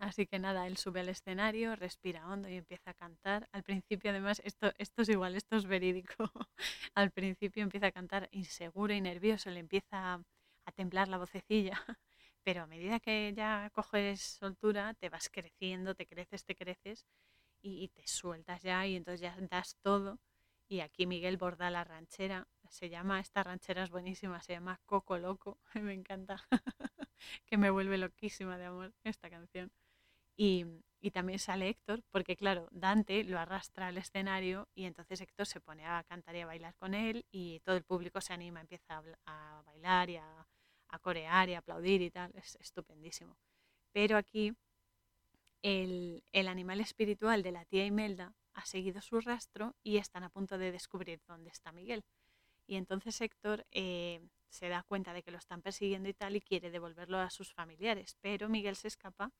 Así 0.00 0.26
que 0.26 0.38
nada, 0.38 0.66
él 0.66 0.78
sube 0.78 1.00
al 1.00 1.10
escenario, 1.10 1.76
respira 1.76 2.26
hondo 2.26 2.48
y 2.48 2.56
empieza 2.56 2.92
a 2.92 2.94
cantar. 2.94 3.48
Al 3.52 3.62
principio, 3.62 4.10
además, 4.10 4.40
esto, 4.44 4.72
esto 4.78 5.02
es 5.02 5.10
igual, 5.10 5.36
esto 5.36 5.56
es 5.56 5.66
verídico. 5.66 6.14
al 6.94 7.10
principio 7.10 7.62
empieza 7.62 7.88
a 7.88 7.92
cantar 7.92 8.26
inseguro 8.32 8.94
y 8.94 9.00
nervioso, 9.02 9.50
le 9.50 9.60
empieza 9.60 10.14
a 10.14 10.72
temblar 10.72 11.08
la 11.08 11.18
vocecilla. 11.18 11.72
Pero 12.42 12.62
a 12.62 12.66
medida 12.66 12.98
que 13.00 13.34
ya 13.36 13.70
coges 13.74 14.22
soltura, 14.22 14.94
te 14.94 15.10
vas 15.10 15.28
creciendo, 15.28 15.94
te 15.94 16.06
creces, 16.06 16.44
te 16.46 16.54
creces 16.56 17.04
y, 17.62 17.88
te 17.88 18.06
sueltas 18.06 18.62
ya 18.62 18.86
y 18.86 18.96
entonces 18.96 19.20
ya 19.20 19.36
das 19.50 19.76
todo. 19.82 20.18
Y 20.68 20.80
aquí 20.80 21.06
Miguel 21.06 21.36
borda 21.36 21.70
la 21.70 21.84
ranchera. 21.84 22.48
Se 22.70 22.88
llama, 22.88 23.20
esta 23.20 23.42
ranchera 23.42 23.84
es 23.84 23.90
buenísima, 23.90 24.40
se 24.42 24.54
llama 24.54 24.80
Coco 24.86 25.18
Loco. 25.18 25.58
Me 25.74 25.92
encanta, 25.92 26.36
que 27.46 27.58
me 27.58 27.70
vuelve 27.70 27.98
loquísima 27.98 28.56
de 28.58 28.66
amor 28.66 28.94
esta 29.04 29.28
canción. 29.28 29.70
Y, 30.42 30.64
también 31.12 31.38
sale 31.38 31.68
Héctor, 31.68 32.02
porque 32.10 32.34
claro, 32.34 32.66
Dante 32.70 33.24
lo 33.24 33.38
arrastra 33.38 33.88
al 33.88 33.98
escenario 33.98 34.68
y 34.74 34.84
entonces 34.84 35.20
Héctor 35.20 35.46
se 35.46 35.60
pone 35.60 35.84
a 35.84 36.02
cantar 36.04 36.34
y 36.34 36.40
a 36.40 36.46
bailar 36.46 36.74
con 36.76 36.94
él 36.94 37.26
y 37.30 37.60
todo 37.60 37.76
el 37.76 37.84
público 37.84 38.22
se 38.22 38.32
anima, 38.32 38.62
empieza 38.62 39.02
a, 39.26 39.62
bailar 39.66 40.08
y 40.08 40.16
a, 40.16 40.46
corear 41.02 41.50
y 41.50 41.54
a 41.54 41.58
aplaudir 41.58 42.00
y 42.00 42.10
tal, 42.10 42.32
es 42.36 42.56
estupendísimo. 42.56 43.36
Pero 43.92 44.16
aquí 44.16 44.54
el, 45.60 46.22
animal 46.32 46.80
espiritual 46.80 47.42
de 47.42 47.52
la 47.52 47.66
tía 47.66 47.84
Imelda 47.84 48.34
ha 48.54 48.64
seguido 48.64 49.02
su 49.02 49.20
rastro 49.20 49.76
y 49.82 49.98
están 49.98 50.24
a 50.24 50.30
punto 50.30 50.56
de 50.56 50.72
descubrir 50.72 51.20
dónde 51.26 51.50
está 51.50 51.70
Miguel. 51.70 52.02
Y 52.66 52.76
entonces 52.76 53.20
Héctor 53.20 53.66
eh, 53.72 54.22
se 54.48 54.70
da 54.70 54.84
cuenta 54.84 55.12
de 55.12 55.22
que 55.22 55.32
lo 55.32 55.38
están 55.38 55.60
persiguiendo 55.60 56.08
y 56.08 56.14
tal 56.14 56.34
y 56.36 56.40
quiere 56.40 56.70
devolverlo 56.70 57.18
a 57.18 57.28
sus 57.28 57.52
familiares, 57.52 58.16
pero 58.22 58.48
Miguel 58.48 58.76
se 58.76 58.88
escapa 58.88 59.32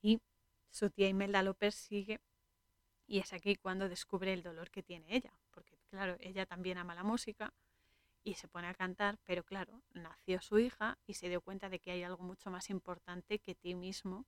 y 0.00 0.20
su 0.70 0.90
tía 0.90 1.08
Imelda 1.08 1.42
lo 1.42 1.54
persigue 1.54 2.20
y 3.06 3.18
es 3.20 3.32
aquí 3.32 3.56
cuando 3.56 3.88
descubre 3.88 4.32
el 4.32 4.42
dolor 4.42 4.70
que 4.70 4.82
tiene 4.82 5.14
ella, 5.14 5.32
porque 5.50 5.78
claro, 5.88 6.16
ella 6.20 6.46
también 6.46 6.78
ama 6.78 6.94
la 6.94 7.04
música 7.04 7.54
y 8.22 8.34
se 8.34 8.48
pone 8.48 8.66
a 8.68 8.74
cantar, 8.74 9.18
pero 9.24 9.44
claro, 9.44 9.82
nació 9.94 10.42
su 10.42 10.58
hija 10.58 10.98
y 11.06 11.14
se 11.14 11.28
dio 11.28 11.40
cuenta 11.40 11.70
de 11.70 11.78
que 11.78 11.90
hay 11.90 12.02
algo 12.02 12.22
mucho 12.22 12.50
más 12.50 12.68
importante 12.68 13.38
que 13.38 13.54
ti 13.54 13.74
mismo 13.74 14.26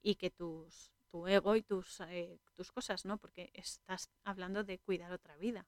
y 0.00 0.14
que 0.14 0.30
tus, 0.30 0.92
tu 1.10 1.26
ego 1.26 1.56
y 1.56 1.62
tus, 1.62 2.00
eh, 2.00 2.38
tus 2.54 2.70
cosas, 2.70 3.04
¿no? 3.04 3.18
Porque 3.18 3.50
estás 3.54 4.10
hablando 4.24 4.62
de 4.62 4.78
cuidar 4.78 5.12
otra 5.12 5.36
vida. 5.36 5.66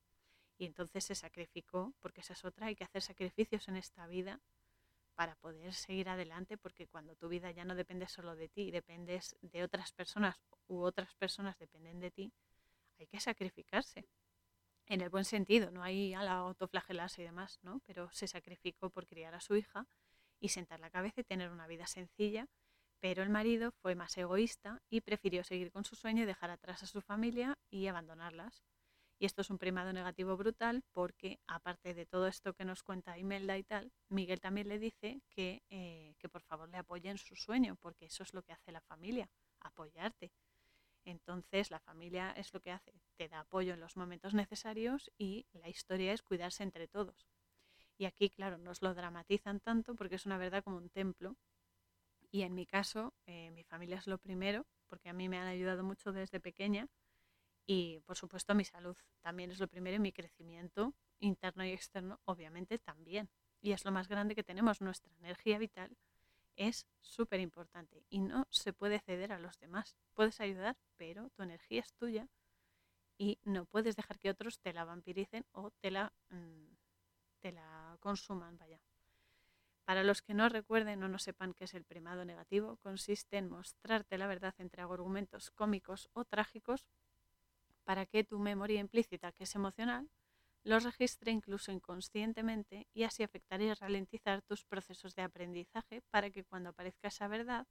Y 0.56 0.66
entonces 0.66 1.04
se 1.04 1.16
sacrificó, 1.16 1.94
porque 2.00 2.20
esa 2.20 2.34
es 2.34 2.44
otra, 2.44 2.68
hay 2.68 2.76
que 2.76 2.84
hacer 2.84 3.02
sacrificios 3.02 3.66
en 3.66 3.76
esta 3.76 4.06
vida 4.06 4.40
para 5.14 5.36
poder 5.36 5.72
seguir 5.74 6.08
adelante, 6.08 6.56
porque 6.56 6.86
cuando 6.86 7.14
tu 7.16 7.28
vida 7.28 7.50
ya 7.50 7.64
no 7.64 7.74
depende 7.74 8.08
solo 8.08 8.34
de 8.34 8.48
ti, 8.48 8.70
dependes 8.70 9.36
de 9.42 9.62
otras 9.62 9.92
personas 9.92 10.36
u 10.66 10.80
otras 10.82 11.14
personas 11.14 11.58
dependen 11.58 12.00
de 12.00 12.10
ti, 12.10 12.32
hay 12.98 13.06
que 13.06 13.20
sacrificarse. 13.20 14.06
En 14.86 15.00
el 15.00 15.08
buen 15.08 15.24
sentido, 15.24 15.70
no 15.70 15.82
hay 15.82 16.14
a 16.14 16.22
la 16.22 16.34
autoflagelarse 16.34 17.22
y 17.22 17.24
demás, 17.24 17.58
¿no? 17.62 17.80
Pero 17.86 18.10
se 18.12 18.26
sacrificó 18.26 18.90
por 18.90 19.06
criar 19.06 19.34
a 19.34 19.40
su 19.40 19.56
hija 19.56 19.86
y 20.40 20.50
sentar 20.50 20.80
la 20.80 20.90
cabeza 20.90 21.22
y 21.22 21.24
tener 21.24 21.50
una 21.50 21.66
vida 21.66 21.86
sencilla, 21.86 22.48
pero 23.00 23.22
el 23.22 23.30
marido 23.30 23.72
fue 23.82 23.94
más 23.94 24.16
egoísta 24.18 24.82
y 24.90 25.00
prefirió 25.00 25.44
seguir 25.44 25.72
con 25.72 25.84
su 25.84 25.96
sueño 25.96 26.22
y 26.22 26.26
dejar 26.26 26.50
atrás 26.50 26.82
a 26.82 26.86
su 26.86 27.00
familia 27.00 27.58
y 27.70 27.86
abandonarlas. 27.86 28.62
Y 29.24 29.26
esto 29.26 29.40
es 29.40 29.48
un 29.48 29.56
primado 29.56 29.90
negativo 29.94 30.36
brutal 30.36 30.84
porque, 30.92 31.40
aparte 31.46 31.94
de 31.94 32.04
todo 32.04 32.26
esto 32.26 32.52
que 32.52 32.66
nos 32.66 32.82
cuenta 32.82 33.16
Imelda 33.16 33.56
y 33.56 33.62
tal, 33.64 33.90
Miguel 34.10 34.38
también 34.38 34.68
le 34.68 34.78
dice 34.78 35.22
que, 35.30 35.62
eh, 35.70 36.14
que 36.18 36.28
por 36.28 36.42
favor 36.42 36.68
le 36.68 36.76
apoye 36.76 37.08
en 37.08 37.16
su 37.16 37.34
sueño, 37.34 37.78
porque 37.80 38.04
eso 38.04 38.22
es 38.22 38.34
lo 38.34 38.42
que 38.42 38.52
hace 38.52 38.70
la 38.70 38.82
familia, 38.82 39.30
apoyarte. 39.60 40.30
Entonces 41.06 41.70
la 41.70 41.80
familia 41.80 42.32
es 42.32 42.52
lo 42.52 42.60
que 42.60 42.70
hace, 42.70 42.92
te 43.16 43.30
da 43.30 43.40
apoyo 43.40 43.72
en 43.72 43.80
los 43.80 43.96
momentos 43.96 44.34
necesarios 44.34 45.10
y 45.16 45.46
la 45.54 45.70
historia 45.70 46.12
es 46.12 46.20
cuidarse 46.20 46.62
entre 46.62 46.86
todos. 46.86 47.26
Y 47.96 48.04
aquí, 48.04 48.28
claro, 48.28 48.58
nos 48.58 48.82
lo 48.82 48.92
dramatizan 48.92 49.58
tanto 49.58 49.94
porque 49.94 50.16
es 50.16 50.26
una 50.26 50.36
verdad 50.36 50.62
como 50.62 50.76
un 50.76 50.90
templo. 50.90 51.34
Y 52.30 52.42
en 52.42 52.54
mi 52.54 52.66
caso, 52.66 53.14
eh, 53.24 53.50
mi 53.52 53.64
familia 53.64 53.96
es 53.96 54.06
lo 54.06 54.18
primero, 54.18 54.66
porque 54.86 55.08
a 55.08 55.14
mí 55.14 55.30
me 55.30 55.38
han 55.38 55.46
ayudado 55.46 55.82
mucho 55.82 56.12
desde 56.12 56.40
pequeña 56.40 56.88
y 57.66 58.00
por 58.00 58.16
supuesto 58.16 58.54
mi 58.54 58.64
salud 58.64 58.96
también 59.20 59.50
es 59.50 59.58
lo 59.58 59.68
primero 59.68 59.96
y 59.96 60.00
mi 60.00 60.12
crecimiento 60.12 60.94
interno 61.20 61.64
y 61.64 61.72
externo 61.72 62.20
obviamente 62.24 62.78
también. 62.78 63.30
Y 63.60 63.72
es 63.72 63.84
lo 63.84 63.92
más 63.92 64.08
grande 64.08 64.34
que 64.34 64.44
tenemos. 64.44 64.80
Nuestra 64.80 65.14
energía 65.16 65.58
vital 65.58 65.96
es 66.56 66.86
súper 67.00 67.40
importante 67.40 68.04
y 68.10 68.18
no 68.18 68.46
se 68.50 68.72
puede 68.72 69.00
ceder 69.00 69.32
a 69.32 69.38
los 69.38 69.58
demás. 69.58 69.96
Puedes 70.12 70.40
ayudar, 70.40 70.76
pero 70.96 71.30
tu 71.30 71.42
energía 71.42 71.80
es 71.80 71.94
tuya 71.94 72.28
y 73.16 73.38
no 73.44 73.64
puedes 73.64 73.96
dejar 73.96 74.18
que 74.18 74.30
otros 74.30 74.60
te 74.60 74.72
la 74.72 74.84
vampiricen 74.84 75.46
o 75.52 75.70
te 75.70 75.90
la, 75.90 76.12
mm, 76.30 76.76
te 77.40 77.52
la 77.52 77.96
consuman, 78.00 78.58
vaya. 78.58 78.80
Para 79.84 80.02
los 80.02 80.22
que 80.22 80.34
no 80.34 80.48
recuerden 80.48 81.02
o 81.02 81.08
no 81.08 81.18
sepan 81.18 81.52
qué 81.52 81.64
es 81.64 81.74
el 81.74 81.84
primado 81.84 82.24
negativo, 82.24 82.76
consiste 82.78 83.36
en 83.36 83.50
mostrarte 83.50 84.16
la 84.16 84.26
verdad 84.26 84.54
entre 84.58 84.82
argumentos 84.82 85.50
cómicos 85.50 86.08
o 86.14 86.24
trágicos 86.24 86.86
para 87.84 88.06
que 88.06 88.24
tu 88.24 88.38
memoria 88.38 88.80
implícita, 88.80 89.32
que 89.32 89.44
es 89.44 89.54
emocional, 89.54 90.10
los 90.64 90.82
registre 90.82 91.30
incluso 91.30 91.70
inconscientemente 91.72 92.88
y 92.94 93.02
así 93.04 93.22
afectar 93.22 93.60
y 93.60 93.72
ralentizar 93.74 94.40
tus 94.42 94.64
procesos 94.64 95.14
de 95.14 95.22
aprendizaje 95.22 96.00
para 96.10 96.30
que 96.30 96.44
cuando 96.44 96.70
aparezca 96.70 97.08
esa 97.08 97.28
verdad, 97.28 97.66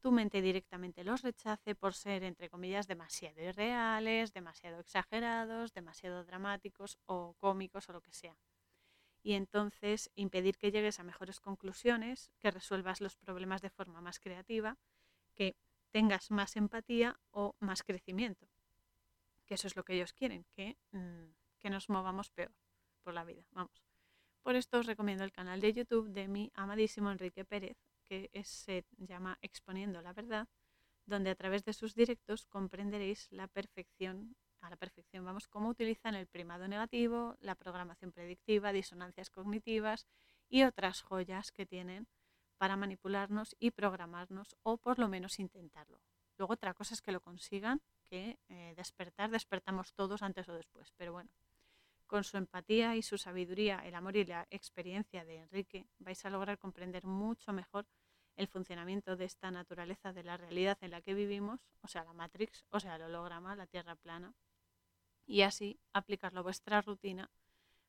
tu 0.00 0.10
mente 0.10 0.42
directamente 0.42 1.04
los 1.04 1.22
rechace 1.22 1.74
por 1.74 1.94
ser, 1.94 2.24
entre 2.24 2.50
comillas, 2.50 2.88
demasiado 2.88 3.40
irreales, 3.40 4.32
demasiado 4.32 4.80
exagerados, 4.80 5.72
demasiado 5.72 6.24
dramáticos 6.24 6.98
o 7.06 7.34
cómicos 7.38 7.88
o 7.88 7.92
lo 7.92 8.00
que 8.00 8.12
sea. 8.12 8.36
Y 9.22 9.34
entonces 9.34 10.10
impedir 10.14 10.58
que 10.58 10.70
llegues 10.70 11.00
a 11.00 11.04
mejores 11.04 11.40
conclusiones, 11.40 12.30
que 12.40 12.50
resuelvas 12.50 13.00
los 13.00 13.16
problemas 13.16 13.62
de 13.62 13.70
forma 13.70 14.00
más 14.00 14.20
creativa, 14.20 14.76
que 15.34 15.56
tengas 15.90 16.30
más 16.30 16.56
empatía 16.56 17.18
o 17.30 17.54
más 17.60 17.82
crecimiento 17.82 18.48
que 19.46 19.54
eso 19.54 19.66
es 19.66 19.76
lo 19.76 19.84
que 19.84 19.94
ellos 19.94 20.12
quieren, 20.12 20.44
que, 20.52 20.76
mm, 20.92 21.32
que 21.58 21.70
nos 21.70 21.88
movamos 21.88 22.30
peor 22.30 22.52
por 23.02 23.14
la 23.14 23.24
vida, 23.24 23.44
vamos. 23.52 23.82
Por 24.42 24.54
esto 24.56 24.78
os 24.78 24.86
recomiendo 24.86 25.24
el 25.24 25.32
canal 25.32 25.60
de 25.60 25.72
YouTube 25.72 26.10
de 26.10 26.28
mi 26.28 26.52
amadísimo 26.54 27.10
Enrique 27.10 27.44
Pérez, 27.44 27.76
que 28.04 28.30
se 28.44 28.84
llama 28.96 29.38
Exponiendo 29.42 30.02
la 30.02 30.12
Verdad, 30.12 30.48
donde 31.04 31.30
a 31.30 31.34
través 31.34 31.64
de 31.64 31.72
sus 31.72 31.94
directos 31.94 32.46
comprenderéis 32.46 33.26
la 33.30 33.48
perfección, 33.48 34.36
a 34.60 34.70
la 34.70 34.76
perfección, 34.76 35.24
vamos, 35.24 35.48
cómo 35.48 35.68
utilizan 35.68 36.14
el 36.14 36.26
primado 36.26 36.68
negativo, 36.68 37.36
la 37.40 37.54
programación 37.54 38.12
predictiva, 38.12 38.72
disonancias 38.72 39.30
cognitivas 39.30 40.06
y 40.48 40.62
otras 40.62 41.02
joyas 41.02 41.52
que 41.52 41.66
tienen 41.66 42.06
para 42.58 42.76
manipularnos 42.76 43.54
y 43.58 43.70
programarnos 43.70 44.56
o 44.62 44.78
por 44.78 44.98
lo 44.98 45.08
menos 45.08 45.38
intentarlo. 45.38 46.00
Luego 46.38 46.54
otra 46.54 46.74
cosa 46.74 46.94
es 46.94 47.02
que 47.02 47.12
lo 47.12 47.20
consigan 47.20 47.80
que 48.06 48.38
eh, 48.48 48.74
despertar 48.76 49.30
despertamos 49.30 49.94
todos 49.94 50.22
antes 50.22 50.48
o 50.48 50.54
después. 50.54 50.92
Pero 50.96 51.12
bueno, 51.12 51.30
con 52.06 52.24
su 52.24 52.36
empatía 52.36 52.96
y 52.96 53.02
su 53.02 53.18
sabiduría, 53.18 53.78
el 53.84 53.94
amor 53.94 54.16
y 54.16 54.24
la 54.24 54.46
experiencia 54.50 55.24
de 55.24 55.38
Enrique, 55.38 55.86
vais 55.98 56.24
a 56.24 56.30
lograr 56.30 56.58
comprender 56.58 57.04
mucho 57.04 57.52
mejor 57.52 57.86
el 58.36 58.48
funcionamiento 58.48 59.16
de 59.16 59.24
esta 59.24 59.50
naturaleza 59.50 60.12
de 60.12 60.22
la 60.22 60.36
realidad 60.36 60.78
en 60.82 60.90
la 60.90 61.00
que 61.00 61.14
vivimos, 61.14 61.60
o 61.80 61.88
sea, 61.88 62.04
la 62.04 62.12
Matrix, 62.12 62.64
o 62.70 62.80
sea, 62.80 62.96
el 62.96 63.02
holograma, 63.02 63.56
la 63.56 63.66
Tierra 63.66 63.96
plana, 63.96 64.34
y 65.26 65.42
así 65.42 65.80
aplicarlo 65.92 66.40
a 66.40 66.44
vuestra 66.44 66.82
rutina 66.82 67.30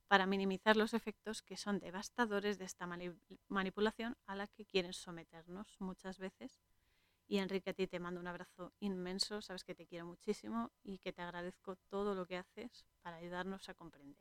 para 0.07 0.25
minimizar 0.25 0.77
los 0.77 0.93
efectos 0.93 1.41
que 1.41 1.57
son 1.57 1.79
devastadores 1.79 2.57
de 2.57 2.65
esta 2.65 2.87
manipulación 3.49 4.17
a 4.25 4.35
la 4.35 4.47
que 4.47 4.65
quieren 4.65 4.93
someternos 4.93 5.75
muchas 5.79 6.17
veces 6.17 6.57
y 7.27 7.39
Enrique, 7.39 7.71
a 7.71 7.73
ti 7.73 7.87
te 7.87 7.99
mando 7.99 8.21
un 8.21 8.27
abrazo 8.27 8.73
inmenso, 8.79 9.41
sabes 9.41 9.63
que 9.63 9.75
te 9.75 9.85
quiero 9.85 10.05
muchísimo 10.05 10.71
y 10.83 10.99
que 10.99 11.11
te 11.11 11.21
agradezco 11.21 11.75
todo 11.89 12.15
lo 12.15 12.25
que 12.25 12.37
haces 12.37 12.85
para 13.01 13.17
ayudarnos 13.17 13.67
a 13.67 13.73
comprender. 13.73 14.17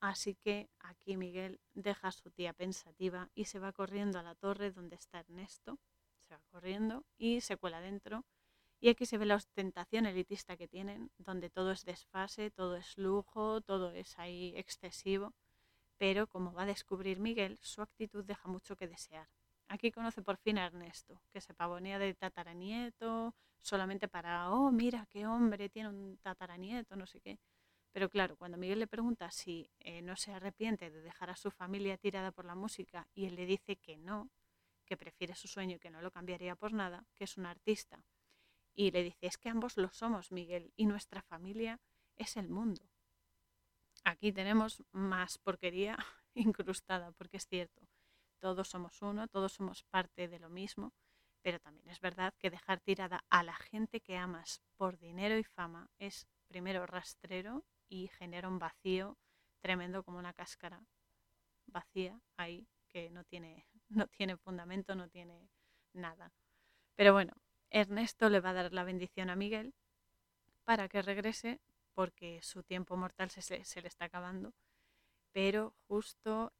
Así 0.00 0.34
que 0.34 0.70
aquí 0.78 1.18
Miguel 1.18 1.60
deja 1.74 2.08
a 2.08 2.12
su 2.12 2.30
tía 2.30 2.54
pensativa 2.54 3.30
y 3.34 3.44
se 3.44 3.58
va 3.58 3.72
corriendo 3.72 4.18
a 4.18 4.22
la 4.22 4.34
torre 4.34 4.70
donde 4.70 4.96
está 4.96 5.20
Ernesto, 5.20 5.78
se 6.26 6.34
va 6.34 6.42
corriendo 6.50 7.04
y 7.18 7.42
se 7.42 7.58
cuela 7.58 7.82
dentro. 7.82 8.24
Y 8.80 8.88
aquí 8.88 9.04
se 9.04 9.18
ve 9.18 9.26
la 9.26 9.34
ostentación 9.34 10.06
elitista 10.06 10.56
que 10.56 10.66
tienen, 10.66 11.10
donde 11.18 11.50
todo 11.50 11.72
es 11.72 11.84
desfase, 11.84 12.50
todo 12.50 12.76
es 12.76 12.96
lujo, 12.96 13.60
todo 13.60 13.92
es 13.92 14.18
ahí 14.18 14.54
excesivo. 14.56 15.34
Pero 15.98 16.26
como 16.26 16.54
va 16.54 16.62
a 16.62 16.66
descubrir 16.66 17.20
Miguel, 17.20 17.58
su 17.60 17.82
actitud 17.82 18.24
deja 18.24 18.48
mucho 18.48 18.76
que 18.76 18.88
desear. 18.88 19.28
Aquí 19.70 19.92
conoce 19.92 20.20
por 20.20 20.36
fin 20.36 20.58
a 20.58 20.66
Ernesto, 20.66 21.22
que 21.32 21.40
se 21.40 21.54
pavonea 21.54 22.00
de 22.00 22.12
tataranieto, 22.14 23.36
solamente 23.60 24.08
para, 24.08 24.50
oh, 24.50 24.72
mira, 24.72 25.06
qué 25.08 25.28
hombre, 25.28 25.68
tiene 25.68 25.88
un 25.90 26.18
tataranieto, 26.18 26.96
no 26.96 27.06
sé 27.06 27.20
qué. 27.20 27.38
Pero 27.92 28.08
claro, 28.08 28.36
cuando 28.36 28.58
Miguel 28.58 28.80
le 28.80 28.88
pregunta 28.88 29.30
si 29.30 29.70
eh, 29.78 30.02
no 30.02 30.16
se 30.16 30.32
arrepiente 30.32 30.90
de 30.90 31.00
dejar 31.02 31.30
a 31.30 31.36
su 31.36 31.52
familia 31.52 31.96
tirada 31.98 32.32
por 32.32 32.46
la 32.46 32.56
música 32.56 33.06
y 33.14 33.26
él 33.26 33.36
le 33.36 33.46
dice 33.46 33.76
que 33.76 33.96
no, 33.96 34.28
que 34.86 34.96
prefiere 34.96 35.36
su 35.36 35.46
sueño 35.46 35.76
y 35.76 35.78
que 35.78 35.90
no 35.90 36.02
lo 36.02 36.10
cambiaría 36.10 36.56
por 36.56 36.72
nada, 36.72 37.06
que 37.14 37.22
es 37.22 37.36
un 37.36 37.46
artista. 37.46 38.02
Y 38.74 38.90
le 38.90 39.04
dice, 39.04 39.26
es 39.26 39.38
que 39.38 39.50
ambos 39.50 39.76
lo 39.76 39.90
somos, 39.92 40.32
Miguel, 40.32 40.72
y 40.74 40.86
nuestra 40.86 41.22
familia 41.22 41.78
es 42.16 42.36
el 42.36 42.48
mundo. 42.48 42.90
Aquí 44.02 44.32
tenemos 44.32 44.82
más 44.90 45.38
porquería 45.38 45.96
incrustada, 46.34 47.12
porque 47.12 47.36
es 47.36 47.46
cierto, 47.46 47.86
todos 48.40 48.68
somos 48.68 49.00
uno, 49.02 49.28
todos 49.28 49.52
somos 49.52 49.84
parte 49.84 50.28
de 50.28 50.38
lo 50.38 50.48
mismo, 50.48 50.92
pero 51.42 51.60
también 51.60 51.88
es 51.88 52.00
verdad 52.00 52.34
que 52.38 52.50
dejar 52.50 52.80
tirada 52.80 53.24
a 53.30 53.42
la 53.42 53.54
gente 53.54 54.00
que 54.00 54.16
amas 54.16 54.62
por 54.76 54.98
dinero 54.98 55.38
y 55.38 55.44
fama 55.44 55.88
es 55.98 56.26
primero 56.48 56.86
rastrero 56.86 57.64
y 57.88 58.08
genera 58.08 58.48
un 58.48 58.58
vacío 58.58 59.16
tremendo 59.60 60.02
como 60.02 60.18
una 60.18 60.32
cáscara 60.32 60.82
vacía 61.66 62.20
ahí 62.36 62.66
que 62.88 63.10
no 63.10 63.24
tiene, 63.24 63.66
no 63.88 64.06
tiene 64.08 64.36
fundamento, 64.36 64.94
no 64.94 65.08
tiene 65.08 65.48
nada. 65.92 66.32
Pero 66.96 67.12
bueno, 67.12 67.32
Ernesto 67.70 68.28
le 68.28 68.40
va 68.40 68.50
a 68.50 68.54
dar 68.54 68.72
la 68.72 68.84
bendición 68.84 69.30
a 69.30 69.36
Miguel 69.36 69.74
para 70.64 70.88
que 70.88 71.02
regrese 71.02 71.60
porque 71.94 72.40
su 72.42 72.62
tiempo 72.62 72.96
mortal 72.96 73.30
se, 73.30 73.64
se 73.64 73.82
le 73.82 73.88
está 73.88 74.06
acabando. 74.06 74.52
Pero 75.32 75.74
justo 75.86 76.52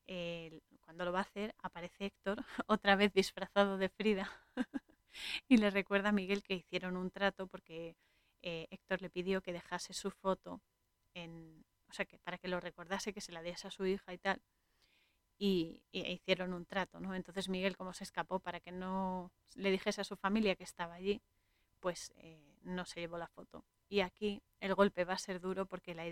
cuando 0.81 1.05
lo 1.05 1.13
va 1.13 1.21
a 1.21 1.23
hacer 1.23 1.55
aparece 1.59 2.07
Héctor 2.07 2.39
otra 2.67 2.97
vez 2.97 3.13
disfrazado 3.13 3.79
de 3.79 3.89
Frida 3.89 4.31
y 5.49 5.57
le 5.57 5.71
recuerda 5.71 6.11
a 6.11 6.13
Miguel 6.13 6.43
que 6.43 6.55
hicieron 6.55 6.97
un 6.97 7.11
trato 7.11 7.47
porque 7.47 7.97
eh, 8.43 8.67
Héctor 8.71 9.03
le 9.03 9.11
pidió 9.11 9.43
que 9.43 9.53
dejase 9.53 9.93
su 9.93 10.11
foto 10.11 10.61
o 11.91 11.93
sea, 11.93 12.05
que 12.05 12.19
para 12.19 12.39
que 12.39 12.49
lo 12.49 12.61
recordase, 12.61 13.13
que 13.13 13.21
se 13.21 13.33
la 13.33 13.43
diese 13.43 13.69
a 13.69 13.71
su 13.71 13.85
hija 13.87 14.13
y 14.15 14.19
tal. 14.19 14.41
Y, 15.39 15.83
hicieron 15.93 16.53
un 16.53 16.67
trato, 16.67 17.01
¿no? 17.01 17.15
Entonces 17.15 17.49
Miguel, 17.49 17.77
como 17.77 17.93
se 17.95 18.05
escapó 18.05 18.41
para 18.41 18.61
que 18.61 18.73
no 18.73 19.33
le 19.55 19.71
dijese 19.71 20.03
a 20.03 20.05
su 20.05 20.17
familia 20.17 20.55
que 20.55 20.65
estaba 20.65 20.95
allí, 20.95 21.23
pues 21.81 22.13
eh, 22.17 22.59
no 22.63 22.85
se 22.85 23.01
llevó 23.01 23.19
la 23.19 23.29
foto. 23.29 23.65
Y 23.89 24.01
aquí 24.01 24.43
el 24.61 24.75
golpe 24.75 25.05
va 25.05 25.15
a 25.15 25.19
ser 25.19 25.41
duro 25.41 25.67
porque 25.67 25.95
la 25.95 26.07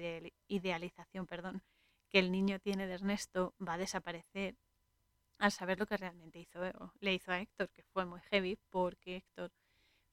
idealización, 0.49 1.27
perdón, 1.27 1.63
que 2.09 2.19
el 2.19 2.33
niño 2.33 2.59
tiene 2.59 2.87
de 2.87 2.95
Ernesto 2.95 3.55
va 3.61 3.75
a 3.75 3.79
desaparecer 3.79 4.57
al 5.39 5.53
saber 5.53 5.79
lo 5.79 5.87
que 5.87 5.97
realmente 5.97 6.41
hizo, 6.41 6.61
le 7.01 7.15
hizo 7.15 7.33
a 7.33 7.41
Héctor, 7.41 7.71
que 7.71 7.85
fue 7.85 8.05
muy 8.05 8.21
heavy 8.23 8.59
porque 8.71 9.17
Héctor 9.17 9.53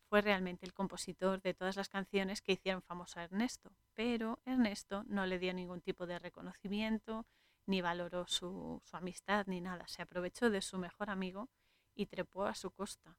fue 0.07 0.21
realmente 0.21 0.65
el 0.65 0.73
compositor 0.73 1.41
de 1.41 1.53
todas 1.53 1.75
las 1.75 1.89
canciones 1.89 2.41
que 2.41 2.53
hicieron 2.53 2.83
famoso 2.83 3.19
a 3.19 3.23
Ernesto, 3.23 3.71
pero 3.95 4.39
Ernesto 4.45 5.03
no 5.07 5.25
le 5.25 5.39
dio 5.39 5.53
ningún 5.53 5.81
tipo 5.81 6.05
de 6.05 6.19
reconocimiento, 6.19 7.25
ni 7.65 7.81
valoró 7.81 8.27
su, 8.27 8.81
su, 8.85 8.97
amistad, 8.97 9.47
ni 9.47 9.61
nada. 9.61 9.87
Se 9.87 10.03
aprovechó 10.03 10.51
de 10.51 10.61
su 10.61 10.77
mejor 10.77 11.09
amigo 11.09 11.49
y 11.95 12.05
trepó 12.05 12.45
a 12.45 12.53
su 12.53 12.69
costa. 12.69 13.17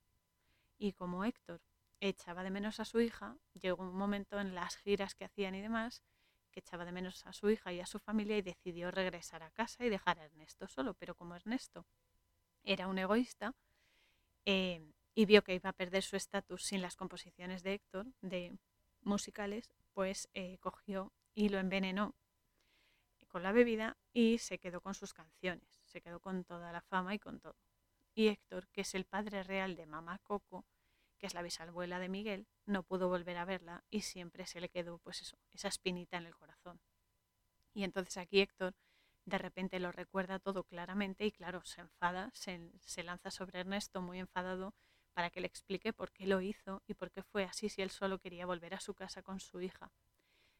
Y 0.79 0.93
como 0.93 1.24
Héctor 1.24 1.61
echaba 1.99 2.45
de 2.45 2.51
menos 2.51 2.79
a 2.79 2.85
su 2.85 3.01
hija, 3.01 3.37
llegó 3.55 3.83
un 3.83 3.97
momento 3.97 4.39
en 4.39 4.55
las 4.55 4.77
giras 4.77 5.16
que 5.16 5.24
hacían 5.24 5.57
y 5.57 5.62
demás, 5.62 6.03
que 6.57 6.61
echaba 6.61 6.86
de 6.86 6.92
menos 6.92 7.26
a 7.26 7.34
su 7.34 7.50
hija 7.50 7.70
y 7.70 7.80
a 7.80 7.86
su 7.86 7.98
familia 7.98 8.38
y 8.38 8.40
decidió 8.40 8.90
regresar 8.90 9.42
a 9.42 9.50
casa 9.50 9.84
y 9.84 9.90
dejar 9.90 10.18
a 10.18 10.24
Ernesto 10.24 10.66
solo. 10.66 10.94
Pero 10.94 11.14
como 11.14 11.36
Ernesto 11.36 11.84
era 12.64 12.88
un 12.88 12.98
egoísta, 12.98 13.54
eh, 14.46 14.80
y 15.14 15.26
vio 15.26 15.44
que 15.44 15.54
iba 15.54 15.68
a 15.68 15.74
perder 15.74 16.02
su 16.02 16.16
estatus 16.16 16.64
sin 16.64 16.80
las 16.80 16.96
composiciones 16.96 17.62
de 17.62 17.74
Héctor, 17.74 18.07
de 18.22 18.57
musicales, 19.02 19.68
pues 19.92 20.30
eh, 20.32 20.57
cogió 20.61 21.12
y 21.34 21.50
lo 21.50 21.59
envenenó 21.59 22.14
con 23.28 23.42
la 23.42 23.52
bebida 23.52 23.98
y 24.14 24.38
se 24.38 24.59
quedó 24.59 24.80
con 24.80 24.94
sus 24.94 25.12
canciones, 25.12 25.82
se 25.84 26.00
quedó 26.00 26.20
con 26.20 26.44
toda 26.44 26.72
la 26.72 26.80
fama 26.80 27.14
y 27.14 27.18
con 27.18 27.38
todo. 27.38 27.57
Y 28.14 28.28
Héctor, 28.28 28.66
que 28.68 28.80
es 28.80 28.94
el 28.94 29.04
padre 29.04 29.42
real 29.42 29.76
de 29.76 29.84
Mamá 29.84 30.20
Coco, 30.20 30.64
que 31.17 31.27
es 31.27 31.35
la 31.35 31.43
bisabuela 31.43 31.99
de 31.99 32.09
Miguel, 32.09 32.47
no 32.64 32.83
pudo 32.83 33.09
volver 33.09 33.37
a 33.37 33.45
verla 33.45 33.85
y 33.91 34.03
siempre 34.03 34.47
se 34.47 34.61
le 34.61 34.69
quedó 34.69 34.99
pues 34.99 35.23
eso, 35.23 35.39
esa 35.53 35.69
espinita 35.69 36.17
en 36.17 36.27
el 36.27 36.35
corazón. 36.35 36.81
Y 37.75 37.85
entonces 37.85 38.17
aquí 38.17 38.41
Héctor 38.41 38.75
de 39.25 39.39
repente 39.39 39.81
lo 39.81 39.93
recuerda 39.93 40.39
todo 40.39 40.64
claramente 40.64 41.27
y 41.27 41.33
claro, 41.33 41.64
se 41.64 41.81
enfada, 41.81 42.31
se, 42.33 42.71
se 42.81 43.03
lanza 43.03 43.31
sobre 43.31 43.61
Ernesto 43.61 44.01
muy 44.01 44.21
enfadado 44.21 44.73
para 45.14 45.31
que 45.31 45.41
le 45.41 45.47
explique 45.47 45.93
por 45.93 46.12
qué 46.12 46.27
lo 46.27 46.41
hizo 46.41 46.83
y 46.87 46.95
por 46.95 47.11
qué 47.11 47.23
fue 47.23 47.45
así 47.45 47.69
si 47.69 47.83
él 47.83 47.91
solo 47.91 48.19
quería 48.19 48.47
volver 48.47 48.75
a 48.75 48.81
su 48.81 48.95
casa 48.95 49.23
con 49.23 49.41
su 49.41 49.61
hija. 49.61 49.91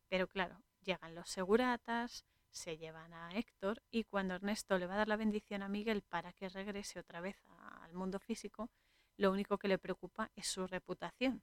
Pero 0.09 0.27
claro, 0.29 0.63
llegan 0.81 1.15
los 1.15 1.29
seguratas, 1.29 2.25
se 2.51 2.79
llevan 2.79 3.13
a 3.13 3.33
Héctor 3.33 3.83
y 3.91 4.05
cuando 4.05 4.35
Ernesto 4.35 4.79
le 4.79 4.87
va 4.87 4.95
a 4.95 4.99
dar 4.99 5.09
la 5.09 5.17
bendición 5.17 5.63
a 5.63 5.69
Miguel 5.69 6.03
para 6.03 6.33
que 6.33 6.49
regrese 6.49 6.99
otra 6.99 7.21
vez 7.21 7.37
al 7.83 7.93
mundo 7.93 8.19
físico, 8.19 8.71
lo 9.17 9.31
único 9.33 9.59
que 9.59 9.69
le 9.69 9.79
preocupa 9.79 10.31
es 10.37 10.47
su 10.47 10.67
reputación, 10.67 11.43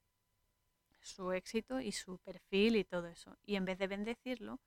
su 1.02 1.32
éxito 1.32 1.80
y 1.80 1.92
su 1.92 2.18
perfil 2.20 2.76
y 2.76 2.84
todo 2.84 3.08
eso. 3.08 3.38
Y 3.44 3.56
en 3.56 3.66
vez 3.66 3.78
de 3.78 3.88
bendecirlo, 3.88 4.60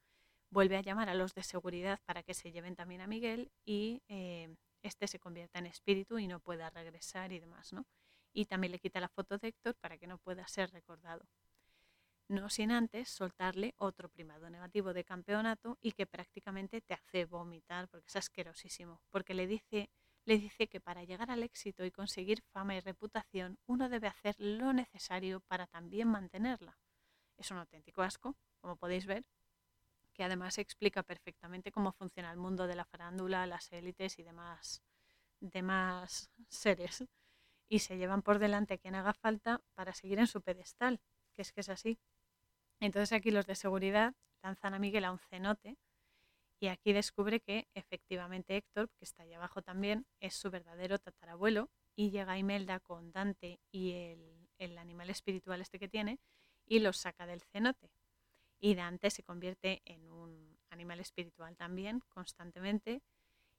vuelve 0.50 0.76
a 0.76 0.82
llamar 0.82 1.08
a 1.08 1.14
los 1.14 1.34
de 1.34 1.42
seguridad 1.42 2.00
para 2.04 2.22
que 2.22 2.34
se 2.34 2.52
lleven 2.52 2.76
también 2.76 3.00
a 3.00 3.06
Miguel 3.06 3.50
y 3.64 4.02
eh, 4.08 4.54
este 4.82 5.06
se 5.06 5.18
convierta 5.18 5.58
en 5.58 5.66
espíritu 5.66 6.18
y 6.18 6.26
no 6.26 6.40
pueda 6.40 6.70
regresar 6.70 7.32
y 7.32 7.40
demás, 7.40 7.72
¿no? 7.72 7.86
y 8.36 8.44
también 8.44 8.70
le 8.70 8.78
quita 8.78 9.00
la 9.00 9.08
foto 9.08 9.38
de 9.38 9.48
Héctor 9.48 9.74
para 9.76 9.96
que 9.96 10.06
no 10.06 10.18
pueda 10.18 10.46
ser 10.46 10.70
recordado. 10.70 11.26
No 12.28 12.50
sin 12.50 12.70
antes 12.70 13.08
soltarle 13.08 13.74
otro 13.78 14.10
primado 14.10 14.50
negativo 14.50 14.92
de 14.92 15.04
campeonato 15.04 15.78
y 15.80 15.92
que 15.92 16.06
prácticamente 16.06 16.82
te 16.82 16.92
hace 16.92 17.24
vomitar 17.24 17.88
porque 17.88 18.08
es 18.08 18.16
asquerosísimo, 18.16 19.00
porque 19.10 19.32
le 19.32 19.46
dice, 19.46 19.88
le 20.26 20.38
dice 20.38 20.68
que 20.68 20.80
para 20.80 21.04
llegar 21.04 21.30
al 21.30 21.42
éxito 21.42 21.84
y 21.84 21.90
conseguir 21.90 22.42
fama 22.52 22.74
y 22.74 22.80
reputación 22.80 23.58
uno 23.66 23.88
debe 23.88 24.08
hacer 24.08 24.34
lo 24.38 24.72
necesario 24.72 25.40
para 25.40 25.66
también 25.66 26.08
mantenerla. 26.08 26.78
Es 27.38 27.50
un 27.50 27.58
auténtico 27.58 28.02
asco, 28.02 28.36
como 28.60 28.76
podéis 28.76 29.06
ver, 29.06 29.24
que 30.12 30.24
además 30.24 30.58
explica 30.58 31.02
perfectamente 31.02 31.70
cómo 31.70 31.92
funciona 31.92 32.30
el 32.32 32.38
mundo 32.38 32.66
de 32.66 32.74
la 32.74 32.84
farándula, 32.84 33.46
las 33.46 33.72
élites 33.72 34.18
y 34.18 34.22
demás, 34.22 34.82
demás 35.40 36.30
seres 36.48 37.04
y 37.68 37.80
se 37.80 37.96
llevan 37.96 38.22
por 38.22 38.38
delante 38.38 38.74
a 38.74 38.78
quien 38.78 38.94
haga 38.94 39.12
falta 39.12 39.60
para 39.74 39.94
seguir 39.94 40.18
en 40.18 40.26
su 40.26 40.40
pedestal, 40.42 41.00
que 41.34 41.42
es 41.42 41.52
que 41.52 41.60
es 41.60 41.68
así. 41.68 41.98
Entonces 42.80 43.12
aquí 43.12 43.30
los 43.30 43.46
de 43.46 43.54
seguridad 43.54 44.14
lanzan 44.42 44.74
a 44.74 44.78
Miguel 44.78 45.04
a 45.04 45.12
un 45.12 45.18
cenote 45.18 45.76
y 46.58 46.68
aquí 46.68 46.92
descubre 46.92 47.40
que 47.40 47.68
efectivamente 47.74 48.56
Héctor, 48.56 48.88
que 48.98 49.04
está 49.04 49.22
ahí 49.22 49.34
abajo 49.34 49.62
también, 49.62 50.06
es 50.20 50.34
su 50.34 50.50
verdadero 50.50 50.98
tatarabuelo 50.98 51.70
y 51.94 52.10
llega 52.10 52.38
Imelda 52.38 52.80
con 52.80 53.12
Dante 53.12 53.60
y 53.70 53.92
el, 53.92 54.48
el 54.58 54.78
animal 54.78 55.10
espiritual 55.10 55.60
este 55.60 55.78
que 55.78 55.88
tiene 55.88 56.18
y 56.66 56.80
los 56.80 56.96
saca 56.96 57.26
del 57.26 57.42
cenote. 57.42 57.90
Y 58.58 58.74
Dante 58.74 59.10
se 59.10 59.22
convierte 59.22 59.82
en 59.84 60.10
un 60.10 60.58
animal 60.70 61.00
espiritual 61.00 61.56
también 61.56 62.00
constantemente 62.08 63.02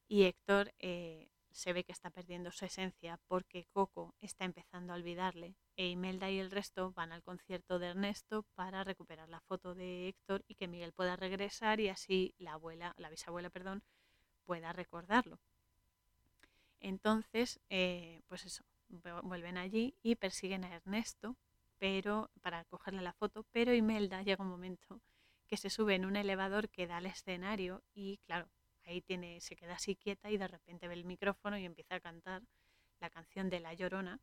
y 0.08 0.24
Héctor 0.24 0.74
eh, 0.80 1.30
se 1.52 1.74
ve 1.74 1.84
que 1.84 1.92
está 1.92 2.10
perdiendo 2.10 2.52
su 2.52 2.66
esencia 2.66 3.20
porque 3.28 3.68
Coco 3.72 4.14
está 4.20 4.46
empezando 4.46 4.94
a 4.94 4.96
olvidarle 4.96 5.56
e 5.76 5.90
Imelda 5.90 6.30
y 6.30 6.40
el 6.40 6.52
resto 6.52 6.92
van 6.92 7.12
al 7.12 7.24
concierto 7.24 7.80
de 7.80 7.88
Ernesto 7.88 8.44
para 8.56 8.84
recuperar 8.84 9.30
la 9.30 9.42
foto 9.42 9.76
de 9.76 10.08
Héctor 10.10 10.44
y 10.48 10.56
que 10.56 10.68
Miguel 10.68 10.94
pueda 10.94 11.16
regresar 11.16 11.80
y 11.80 11.90
así 11.90 12.34
la 12.38 12.54
abuela, 12.54 12.94
la 12.98 13.10
bisabuela, 13.10 13.50
perdón, 13.50 13.84
pueda 14.46 14.74
recordarlo. 14.74 15.40
Entonces, 16.80 17.60
eh, 17.70 18.22
pues 18.28 18.46
eso, 18.46 18.64
vuelven 19.24 19.58
allí 19.58 19.96
y 20.02 20.16
persiguen 20.16 20.64
a 20.64 20.76
Ernesto, 20.76 21.36
pero 21.80 22.30
para 22.42 22.66
cogerle 22.66 23.02
la 23.02 23.14
foto, 23.14 23.46
pero 23.52 23.74
Imelda 23.74 24.22
llega 24.22 24.44
un 24.44 24.50
momento 24.50 25.02
que 25.48 25.58
se 25.58 25.70
sube 25.70 25.96
en 25.96 26.06
un 26.06 26.16
elevador 26.16 26.70
que 26.70 26.88
da 26.88 26.98
al 26.98 27.06
escenario 27.06 27.84
y 27.94 28.18
claro, 28.26 28.50
ahí 28.88 29.02
tiene, 29.02 29.42
se 29.42 29.56
queda 29.56 29.76
así 29.76 29.96
quieta 29.96 30.30
y 30.32 30.38
de 30.38 30.48
repente 30.48 30.88
ve 30.88 30.94
el 30.94 31.06
micrófono 31.06 31.58
y 31.58 31.66
empieza 31.66 31.96
a 31.96 32.00
cantar 32.00 32.44
la 33.00 33.10
canción 33.10 33.50
de 33.50 33.60
La 33.60 33.74
Llorona, 33.74 34.20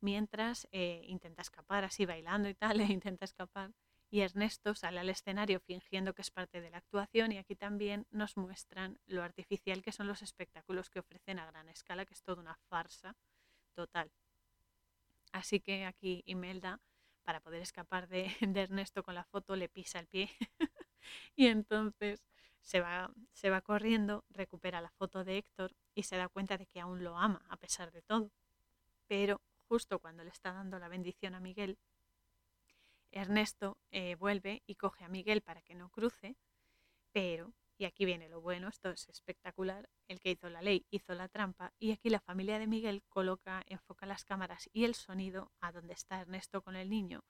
mientras 0.00 0.68
eh, 0.72 1.04
intenta 1.08 1.42
escapar, 1.42 1.84
así 1.84 2.06
bailando 2.06 2.48
y 2.48 2.54
tal, 2.54 2.80
e 2.80 2.92
intenta 2.92 3.24
escapar. 3.24 3.72
Y 4.10 4.20
Ernesto 4.20 4.74
sale 4.74 5.00
al 5.00 5.08
escenario 5.08 5.58
fingiendo 5.60 6.12
que 6.12 6.20
es 6.20 6.30
parte 6.30 6.60
de 6.60 6.68
la 6.68 6.78
actuación 6.78 7.32
y 7.32 7.38
aquí 7.38 7.56
también 7.56 8.06
nos 8.10 8.36
muestran 8.36 8.98
lo 9.06 9.22
artificial 9.22 9.82
que 9.82 9.90
son 9.90 10.06
los 10.06 10.20
espectáculos 10.20 10.90
que 10.90 10.98
ofrecen 10.98 11.38
a 11.38 11.46
gran 11.46 11.70
escala, 11.70 12.04
que 12.04 12.12
es 12.12 12.22
toda 12.22 12.42
una 12.42 12.54
farsa 12.68 13.16
total. 13.74 14.12
Así 15.32 15.60
que 15.60 15.86
aquí 15.86 16.22
Imelda, 16.26 16.78
para 17.22 17.40
poder 17.40 17.62
escapar 17.62 18.06
de, 18.06 18.24
de 18.40 18.60
Ernesto 18.60 19.02
con 19.02 19.14
la 19.14 19.24
foto, 19.24 19.56
le 19.56 19.70
pisa 19.70 19.98
el 19.98 20.08
pie 20.08 20.28
y 21.34 21.46
entonces 21.46 22.22
se 22.62 22.80
va, 22.80 23.12
se 23.32 23.50
va 23.50 23.60
corriendo, 23.60 24.24
recupera 24.30 24.80
la 24.80 24.90
foto 24.90 25.24
de 25.24 25.38
Héctor 25.38 25.74
y 25.94 26.04
se 26.04 26.16
da 26.16 26.28
cuenta 26.28 26.56
de 26.56 26.66
que 26.66 26.80
aún 26.80 27.04
lo 27.04 27.18
ama 27.18 27.44
a 27.48 27.56
pesar 27.56 27.92
de 27.92 28.02
todo. 28.02 28.30
Pero 29.06 29.40
justo 29.68 29.98
cuando 29.98 30.24
le 30.24 30.30
está 30.30 30.52
dando 30.52 30.78
la 30.78 30.88
bendición 30.88 31.34
a 31.34 31.40
Miguel, 31.40 31.78
Ernesto 33.10 33.76
eh, 33.90 34.14
vuelve 34.16 34.62
y 34.66 34.76
coge 34.76 35.04
a 35.04 35.08
Miguel 35.08 35.42
para 35.42 35.62
que 35.62 35.74
no 35.74 35.90
cruce, 35.90 36.36
pero 37.12 37.52
Y 37.78 37.84
aquí 37.84 38.04
viene 38.04 38.28
lo 38.28 38.40
bueno, 38.40 38.68
esto 38.68 38.90
es 38.90 39.08
espectacular. 39.08 39.88
El 40.06 40.20
que 40.20 40.30
hizo 40.30 40.48
la 40.48 40.62
ley 40.62 40.86
hizo 40.90 41.14
la 41.14 41.28
trampa 41.28 41.72
y 41.80 41.90
aquí 41.90 42.10
la 42.10 42.20
familia 42.20 42.60
de 42.60 42.68
Miguel 42.68 43.02
coloca, 43.08 43.64
enfoca 43.66 44.06
las 44.06 44.24
cámaras 44.24 44.70
y 44.72 44.84
el 44.84 44.94
sonido 44.94 45.50
a 45.60 45.72
donde 45.72 45.94
está 45.94 46.20
Ernesto 46.20 46.62
con 46.62 46.76
el 46.76 46.88
niño, 46.90 47.24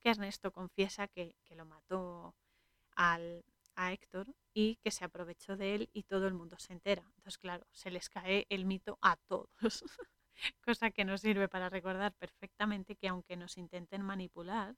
que 0.00 0.10
Ernesto 0.10 0.52
confiesa 0.52 1.08
que, 1.08 1.34
lo 1.50 1.64
mató 1.64 2.34
al, 2.94 3.42
a 3.76 3.92
Héctor 3.92 4.26
y 4.52 4.76
que 4.76 4.90
se 4.90 5.04
aprovechó 5.04 5.56
de 5.56 5.74
él 5.74 5.90
y 5.92 6.02
todo 6.04 6.26
el 6.26 6.34
mundo 6.34 6.56
se 6.58 6.72
entera. 6.72 7.02
Entonces, 7.16 7.38
claro, 7.38 7.66
se 7.70 7.90
les 7.90 8.08
cae 8.08 8.46
el 8.48 8.64
mito 8.64 8.98
a 9.02 9.16
todos. 9.28 9.48
Cosa 10.64 10.90
que 10.90 11.04
nos 11.04 11.20
sirve 11.20 11.48
para 11.48 11.68
recordar 11.68 12.12
perfectamente 12.14 12.96
que 12.96 13.08
aunque 13.08 13.36
nos 13.36 13.56
intenten 13.56 14.02
manipular, 14.02 14.76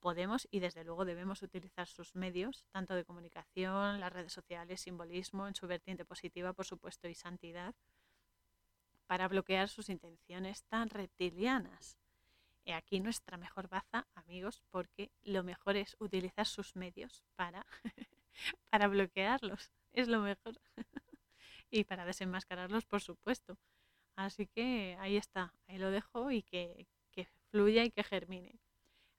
podemos 0.00 0.48
y 0.50 0.60
desde 0.60 0.84
luego 0.84 1.04
debemos 1.04 1.42
utilizar 1.42 1.86
sus 1.86 2.14
medios, 2.16 2.64
tanto 2.70 2.94
de 2.94 3.04
comunicación, 3.04 4.00
las 4.00 4.12
redes 4.12 4.32
sociales, 4.32 4.80
simbolismo, 4.80 5.46
en 5.46 5.54
su 5.54 5.66
vertiente 5.66 6.04
positiva, 6.04 6.52
por 6.52 6.66
supuesto, 6.66 7.08
y 7.08 7.14
santidad, 7.14 7.74
para 9.06 9.28
bloquear 9.28 9.68
sus 9.68 9.88
intenciones 9.88 10.64
tan 10.64 10.88
reptilianas. 10.88 11.98
He 12.64 12.74
aquí 12.74 13.00
nuestra 13.00 13.36
mejor 13.36 13.68
baza, 13.68 14.06
amigos, 14.14 14.62
porque 14.70 15.10
lo 15.22 15.42
mejor 15.42 15.76
es 15.76 15.96
utilizar 15.98 16.46
sus 16.46 16.76
medios 16.76 17.24
para, 17.36 17.66
para 18.70 18.88
bloquearlos. 18.88 19.72
Es 19.92 20.08
lo 20.08 20.20
mejor. 20.20 20.60
y 21.70 21.84
para 21.84 22.04
desenmascararlos, 22.04 22.84
por 22.86 23.00
supuesto. 23.00 23.58
Así 24.16 24.46
que 24.46 24.96
ahí 25.00 25.16
está, 25.16 25.54
ahí 25.66 25.78
lo 25.78 25.90
dejo 25.90 26.30
y 26.30 26.42
que, 26.42 26.86
que 27.12 27.26
fluya 27.50 27.84
y 27.84 27.90
que 27.90 28.04
germine 28.04 28.60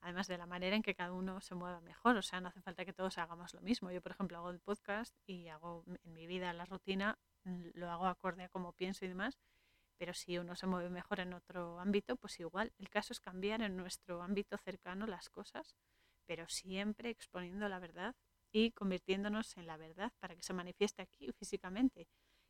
además 0.02 0.28
de 0.28 0.38
la 0.38 0.46
manera 0.46 0.76
en 0.76 0.82
que 0.82 0.96
cada 0.96 1.14
uno 1.14 1.42
se 1.42 1.56
mueva 1.56 1.80
mejor. 1.82 2.18
O 2.18 2.22
sea, 2.22 2.42
no 2.42 2.50
hace 2.50 2.62
falta 2.62 2.86
que 2.86 2.94
todos 2.94 3.18
hagamos 3.18 3.54
lo 3.54 3.62
mismo. 3.62 3.92
Yo, 3.92 4.02
por 4.02 4.12
ejemplo, 4.12 4.38
hago 4.38 4.50
el 4.50 4.60
podcast 4.60 5.16
y 5.26 5.48
hago 5.48 5.84
en 6.04 6.14
mi 6.14 6.28
vida 6.28 6.52
la 6.54 6.66
rutina, 6.66 7.18
mm, 7.46 7.70
lo 7.76 7.90
hago 7.90 8.08
acorde 8.08 8.44
a 8.44 8.50
cómo 8.50 8.74
pienso 8.74 9.06
y 9.06 9.08
demás, 9.08 9.38
pero 9.98 10.14
si 10.14 10.38
uno 10.38 10.56
se 10.56 10.68
mueve 10.68 10.90
mejor 10.90 11.20
en 11.20 11.34
otro 11.34 11.80
ámbito, 11.80 12.16
pues 12.18 12.40
igual. 12.40 12.74
El 12.80 12.90
caso 12.90 13.14
es 13.14 13.20
cambiar 13.20 13.62
en 13.62 13.78
nuestro 13.78 14.22
ámbito 14.24 14.58
cercano 14.58 15.06
las 15.06 15.30
cosas, 15.30 15.76
pero 16.26 16.48
siempre 16.50 17.10
exponiendo 17.10 17.70
la 17.70 17.80
verdad 17.80 18.16
y 18.52 18.72
convirtiéndonos 18.72 19.58
en 19.58 19.68
la 19.68 19.78
verdad 19.78 20.12
para 20.20 20.36
que 20.36 20.44
se 20.44 20.54
manifieste 20.54 21.02
aquí 21.02 21.32
físicamente 21.34 22.08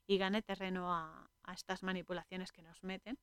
y 0.08 0.18
gane 0.18 0.42
terreno 0.42 0.94
a, 0.94 1.30
a 1.44 1.54
estas 1.54 1.84
manipulaciones 1.84 2.52
que 2.52 2.62
nos 2.62 2.84
meten 2.84 3.18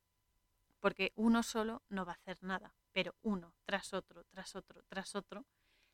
porque 0.80 1.12
uno 1.16 1.42
solo 1.42 1.82
no 1.88 2.04
va 2.04 2.12
a 2.12 2.14
hacer 2.14 2.42
nada, 2.42 2.74
pero 2.92 3.14
uno 3.22 3.54
tras 3.64 3.92
otro, 3.94 4.24
tras 4.24 4.54
otro, 4.56 4.82
tras 4.88 5.14
otro, 5.14 5.44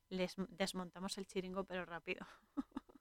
les 0.08 0.34
desmontamos 0.48 1.18
el 1.18 1.26
chiringo 1.26 1.64
pero 1.64 1.84
rápido. 1.84 2.26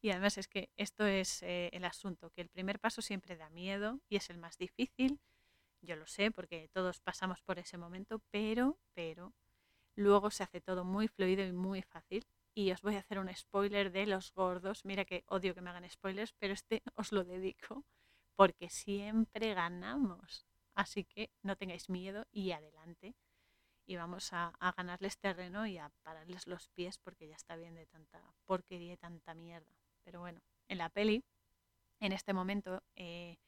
y 0.00 0.10
además 0.10 0.38
es 0.38 0.48
que 0.48 0.70
esto 0.76 1.06
es 1.06 1.42
eh, 1.42 1.70
el 1.72 1.84
asunto, 1.84 2.30
que 2.30 2.42
el 2.42 2.48
primer 2.48 2.78
paso 2.78 3.02
siempre 3.02 3.36
da 3.36 3.50
miedo 3.50 4.00
y 4.08 4.16
es 4.16 4.30
el 4.30 4.38
más 4.38 4.58
difícil, 4.58 5.20
yo 5.80 5.96
lo 5.96 6.06
sé 6.06 6.30
porque 6.30 6.68
todos 6.72 7.00
pasamos 7.00 7.40
por 7.42 7.58
ese 7.58 7.76
momento, 7.76 8.20
pero, 8.30 8.78
pero, 8.94 9.34
luego 9.96 10.30
se 10.30 10.44
hace 10.44 10.60
todo 10.60 10.84
muy 10.84 11.08
fluido 11.08 11.44
y 11.44 11.52
muy 11.52 11.82
fácil. 11.82 12.24
Y 12.54 12.70
os 12.70 12.82
voy 12.82 12.96
a 12.96 13.00
hacer 13.00 13.18
un 13.18 13.34
spoiler 13.34 13.90
de 13.92 14.06
los 14.06 14.32
gordos. 14.34 14.84
Mira 14.84 15.04
que 15.04 15.24
odio 15.28 15.54
que 15.54 15.62
me 15.62 15.70
hagan 15.70 15.88
spoilers, 15.88 16.34
pero 16.38 16.52
este 16.52 16.82
os 16.94 17.12
lo 17.12 17.24
dedico 17.24 17.84
porque 18.36 18.68
siempre 18.68 19.54
ganamos. 19.54 20.46
Así 20.74 21.04
que 21.04 21.30
no 21.42 21.56
tengáis 21.56 21.88
miedo 21.88 22.26
y 22.30 22.52
adelante. 22.52 23.14
Y 23.84 23.96
vamos 23.96 24.32
a, 24.32 24.52
ganarles 24.76 25.18
terreno 25.18 25.66
y 25.66 25.78
a 25.78 25.90
pararles 26.02 26.46
los 26.46 26.68
pies 26.68 26.98
porque 26.98 27.28
ya 27.28 27.36
está 27.36 27.56
bien 27.56 27.74
de 27.74 27.86
tanta 27.86 28.22
porquería 28.46 28.94
y 28.94 28.96
tanta 28.96 29.34
mierda. 29.34 29.74
Pero 30.04 30.20
bueno, 30.20 30.40
en 30.68 30.78
la 30.78 30.88
peli, 30.88 31.24
en 32.00 32.12
este 32.12 32.32
momento, 32.32 32.82
eh, 32.96 33.38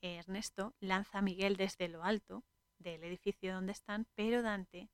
Ernesto 0.00 0.74
lanza 0.80 1.18
a 1.18 1.22
Miguel 1.22 1.56
desde 1.56 1.88
lo 1.88 2.02
alto 2.04 2.44
del 2.78 3.02
edificio 3.04 3.52
donde 3.52 3.72
están, 3.72 4.06
pero 4.14 4.42
Dante 4.42 4.90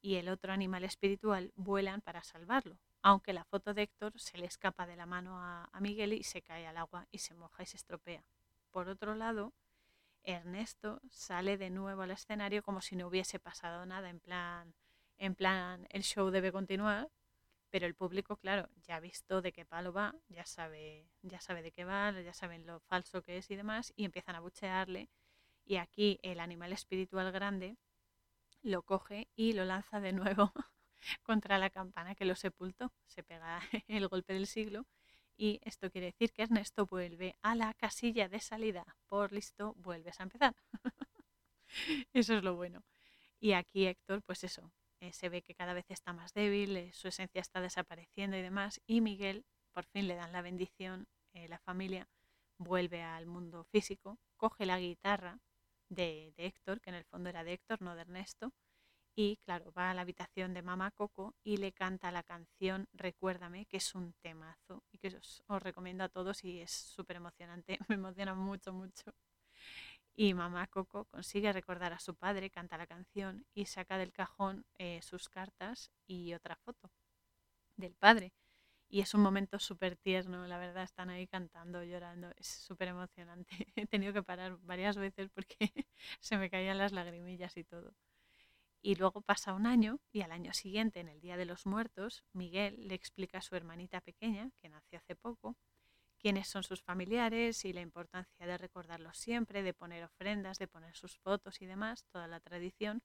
y 0.00 0.16
el 0.16 0.28
otro 0.28 0.52
animal 0.52 0.84
espiritual 0.84 1.52
vuelan 1.56 2.00
para 2.00 2.22
salvarlo, 2.22 2.78
aunque 3.02 3.32
la 3.32 3.44
foto 3.44 3.74
de 3.74 3.82
Héctor 3.82 4.18
se 4.18 4.38
le 4.38 4.46
escapa 4.46 4.86
de 4.86 4.96
la 4.96 5.06
mano 5.06 5.38
a, 5.40 5.68
Miguel 5.80 6.12
y 6.12 6.24
se 6.24 6.42
cae 6.42 6.66
al 6.66 6.76
agua 6.76 7.06
y 7.10 7.18
se 7.18 7.34
moja 7.34 7.62
y 7.62 7.66
se 7.66 7.76
estropea. 7.76 8.24
Por 8.70 8.88
otro 8.88 9.14
lado, 9.14 9.52
Ernesto 10.22 11.00
sale 11.10 11.56
de 11.56 11.70
nuevo 11.70 12.02
al 12.02 12.10
escenario 12.10 12.62
como 12.62 12.80
si 12.80 12.96
no 12.96 13.08
hubiese 13.08 13.38
pasado 13.38 13.86
nada, 13.86 14.10
en 14.10 14.20
plan, 14.20 14.74
en 15.18 15.34
plan, 15.34 15.86
el 15.90 16.02
show 16.02 16.30
debe 16.30 16.52
continuar, 16.52 17.10
pero 17.70 17.86
el 17.86 17.94
público, 17.94 18.36
claro, 18.36 18.68
ya 18.82 18.96
ha 18.96 19.00
visto 19.00 19.42
de 19.42 19.52
qué 19.52 19.64
palo 19.64 19.92
va, 19.92 20.14
ya 20.28 20.44
sabe, 20.44 21.06
ya 21.22 21.40
sabe 21.40 21.62
de 21.62 21.72
qué 21.72 21.84
va, 21.84 22.10
ya 22.20 22.34
saben 22.34 22.66
lo 22.66 22.80
falso 22.80 23.22
que 23.22 23.38
es 23.38 23.50
y 23.50 23.56
demás, 23.56 23.92
y 23.96 24.04
empiezan 24.04 24.34
a 24.34 24.40
buchearle. 24.40 25.08
Y 25.64 25.76
aquí 25.76 26.18
el 26.22 26.40
animal 26.40 26.72
espiritual 26.72 27.30
grande 27.30 27.76
lo 28.62 28.82
coge 28.82 29.28
y 29.36 29.52
lo 29.52 29.64
lanza 29.64 30.00
de 30.00 30.12
nuevo 30.12 30.52
contra 31.22 31.58
la 31.58 31.70
campana 31.70 32.14
que 32.14 32.24
lo 32.24 32.36
sepultó. 32.36 32.92
Se 33.06 33.22
pega 33.22 33.60
el 33.88 34.08
golpe 34.08 34.32
del 34.32 34.46
siglo 34.46 34.86
y 35.36 35.60
esto 35.62 35.90
quiere 35.90 36.08
decir 36.08 36.32
que 36.32 36.42
Ernesto 36.42 36.86
vuelve 36.86 37.36
a 37.42 37.54
la 37.54 37.72
casilla 37.74 38.28
de 38.28 38.40
salida. 38.40 38.84
Por 39.08 39.32
listo, 39.32 39.74
vuelves 39.76 40.20
a 40.20 40.24
empezar. 40.24 40.54
eso 42.12 42.34
es 42.34 42.42
lo 42.42 42.56
bueno. 42.56 42.84
Y 43.38 43.52
aquí 43.52 43.86
Héctor, 43.86 44.22
pues 44.22 44.44
eso, 44.44 44.70
eh, 45.00 45.12
se 45.14 45.30
ve 45.30 45.40
que 45.42 45.54
cada 45.54 45.72
vez 45.72 45.86
está 45.90 46.12
más 46.12 46.34
débil, 46.34 46.76
eh, 46.76 46.92
su 46.92 47.08
esencia 47.08 47.40
está 47.40 47.62
desapareciendo 47.62 48.36
y 48.36 48.42
demás. 48.42 48.82
Y 48.86 49.00
Miguel, 49.00 49.46
por 49.72 49.86
fin 49.86 50.08
le 50.08 50.14
dan 50.14 50.32
la 50.32 50.42
bendición, 50.42 51.06
eh, 51.32 51.48
la 51.48 51.58
familia 51.58 52.06
vuelve 52.58 53.02
al 53.02 53.26
mundo 53.26 53.64
físico, 53.64 54.18
coge 54.36 54.66
la 54.66 54.78
guitarra 54.78 55.40
de, 55.90 56.32
Héctor, 56.38 56.80
que 56.80 56.90
en 56.90 56.96
el 56.96 57.04
fondo 57.04 57.28
era 57.28 57.44
de 57.44 57.52
Héctor, 57.52 57.82
no 57.82 57.94
de 57.94 58.02
Ernesto, 58.02 58.52
y 59.14 59.36
claro, 59.38 59.72
va 59.72 59.90
a 59.90 59.94
la 59.94 60.02
habitación 60.02 60.54
de 60.54 60.62
mamá 60.62 60.92
Coco 60.92 61.34
y 61.44 61.58
le 61.58 61.72
canta 61.72 62.12
la 62.12 62.22
canción 62.22 62.88
Recuérdame, 62.92 63.66
que 63.66 63.76
es 63.78 63.94
un 63.94 64.14
temazo 64.22 64.82
y 64.92 64.98
que 64.98 65.08
os, 65.08 65.42
recomiendo 65.48 66.04
a 66.04 66.08
todos 66.08 66.44
y 66.44 66.60
es 66.60 66.70
súper 66.70 67.16
emocionante, 67.16 67.78
me 67.88 67.96
emociona 67.96 68.34
mucho, 68.34 68.72
mucho. 68.72 69.12
Y 70.14 70.34
mamá 70.34 70.66
Coco 70.68 71.06
consigue 71.06 71.52
recordar 71.52 71.92
a 71.92 71.98
su 71.98 72.14
padre, 72.14 72.50
canta 72.50 72.78
la 72.78 72.86
canción 72.86 73.44
y 73.54 73.66
saca 73.66 73.98
del 73.98 74.12
cajón 74.12 74.64
eh, 74.78 75.00
sus 75.02 75.28
cartas 75.28 75.90
y 76.06 76.34
otra 76.34 76.56
foto 76.56 76.90
del 77.76 77.94
padre. 77.94 78.32
Y 78.92 79.00
es 79.02 79.14
un 79.14 79.20
momento 79.20 79.60
súper 79.60 79.96
tierno, 79.96 80.48
la 80.48 80.58
verdad, 80.58 80.82
están 80.82 81.10
ahí 81.10 81.28
cantando, 81.28 81.84
llorando, 81.84 82.32
es 82.36 82.48
súper 82.48 82.88
emocionante. 82.88 83.48
He 83.76 83.86
tenido 83.86 84.12
que 84.12 84.24
parar 84.24 84.58
varias 84.62 84.96
veces 84.96 85.30
porque 85.30 85.56
se 86.20 86.36
me 86.36 86.50
caían 86.50 86.76
las 86.76 86.90
lagrimillas 86.90 87.56
y 87.56 87.62
todo. 87.62 87.94
Y 88.82 88.96
luego 88.96 89.20
pasa 89.20 89.54
un 89.54 89.66
año 89.66 90.00
y 90.10 90.22
al 90.22 90.32
año 90.32 90.52
siguiente, 90.52 90.98
en 90.98 91.08
el 91.08 91.20
Día 91.20 91.36
de 91.36 91.44
los 91.44 91.66
Muertos, 91.66 92.24
Miguel 92.32 92.88
le 92.88 92.96
explica 92.96 93.38
a 93.38 93.42
su 93.42 93.54
hermanita 93.54 94.00
pequeña, 94.00 94.50
que 94.60 94.68
nació 94.68 94.98
hace 94.98 95.14
poco, 95.14 95.56
quiénes 96.18 96.48
son 96.48 96.64
sus 96.64 96.82
familiares 96.82 97.64
y 97.64 97.72
la 97.72 97.82
importancia 97.82 98.44
de 98.44 98.58
recordarlos 98.58 99.18
siempre, 99.18 99.62
de 99.62 99.72
poner 99.72 100.02
ofrendas, 100.02 100.58
de 100.58 100.66
poner 100.66 100.96
sus 100.96 101.16
fotos 101.18 101.62
y 101.62 101.66
demás, 101.66 102.06
toda 102.10 102.26
la 102.26 102.40
tradición. 102.40 103.02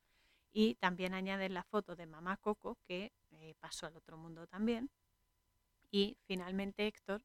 Y 0.51 0.75
también 0.75 1.13
añade 1.13 1.49
la 1.49 1.63
foto 1.63 1.95
de 1.95 2.07
mamá 2.07 2.37
Coco, 2.37 2.79
que 2.87 3.11
eh, 3.31 3.53
pasó 3.59 3.85
al 3.85 3.97
otro 3.97 4.17
mundo 4.17 4.47
también. 4.47 4.89
Y 5.95 6.17
finalmente 6.25 6.87
Héctor 6.87 7.23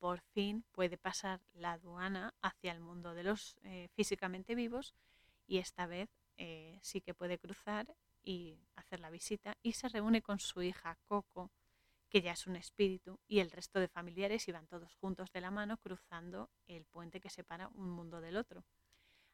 por 0.00 0.20
fin 0.34 0.64
puede 0.72 0.98
pasar 0.98 1.40
la 1.54 1.74
aduana 1.74 2.34
hacia 2.42 2.72
el 2.72 2.80
mundo 2.80 3.14
de 3.14 3.22
los 3.22 3.56
eh, 3.62 3.86
físicamente 3.94 4.56
vivos 4.56 4.92
y 5.46 5.58
esta 5.58 5.86
vez 5.86 6.10
eh, 6.36 6.80
sí 6.82 7.00
que 7.00 7.14
puede 7.14 7.38
cruzar 7.38 7.94
y 8.24 8.58
hacer 8.74 8.98
la 8.98 9.10
visita 9.10 9.56
y 9.62 9.74
se 9.74 9.88
reúne 9.88 10.20
con 10.20 10.40
su 10.40 10.62
hija 10.62 10.98
Coco, 11.06 11.52
que 12.08 12.20
ya 12.20 12.32
es 12.32 12.48
un 12.48 12.56
espíritu, 12.56 13.20
y 13.28 13.38
el 13.38 13.52
resto 13.52 13.78
de 13.78 13.86
familiares 13.86 14.48
y 14.48 14.50
van 14.50 14.66
todos 14.66 14.96
juntos 14.96 15.30
de 15.30 15.40
la 15.40 15.52
mano 15.52 15.76
cruzando 15.76 16.50
el 16.66 16.86
puente 16.86 17.20
que 17.20 17.30
separa 17.30 17.68
un 17.68 17.88
mundo 17.88 18.20
del 18.20 18.36
otro. 18.36 18.64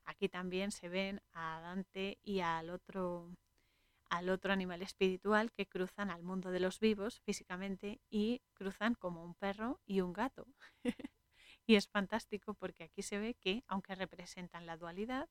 Aquí 0.05 0.29
también 0.29 0.73
se 0.73 0.91
ven 0.91 1.23
a 1.33 1.59
Dante 1.63 2.19
y 2.23 2.41
al 2.41 2.69
otro, 2.69 3.31
al 4.15 4.29
otro 4.29 4.53
animal 4.53 4.81
espiritual 4.83 5.51
que 5.51 5.67
cruzan 5.67 6.09
al 6.09 6.23
mundo 6.23 6.53
de 6.53 6.61
los 6.61 6.79
vivos 6.79 7.21
físicamente 7.23 8.01
y 8.11 8.43
cruzan 8.53 8.95
como 8.95 9.25
un 9.25 9.35
perro 9.35 9.81
y 9.87 10.03
un 10.03 10.13
gato. 10.13 10.47
y 11.67 11.75
es 11.75 11.89
fantástico 11.89 12.55
porque 12.55 12.85
aquí 12.85 13.03
se 13.03 13.19
ve 13.19 13.35
que, 13.35 13.65
aunque 13.67 13.97
representan 13.97 14.67
la 14.67 14.77
dualidad, 14.77 15.29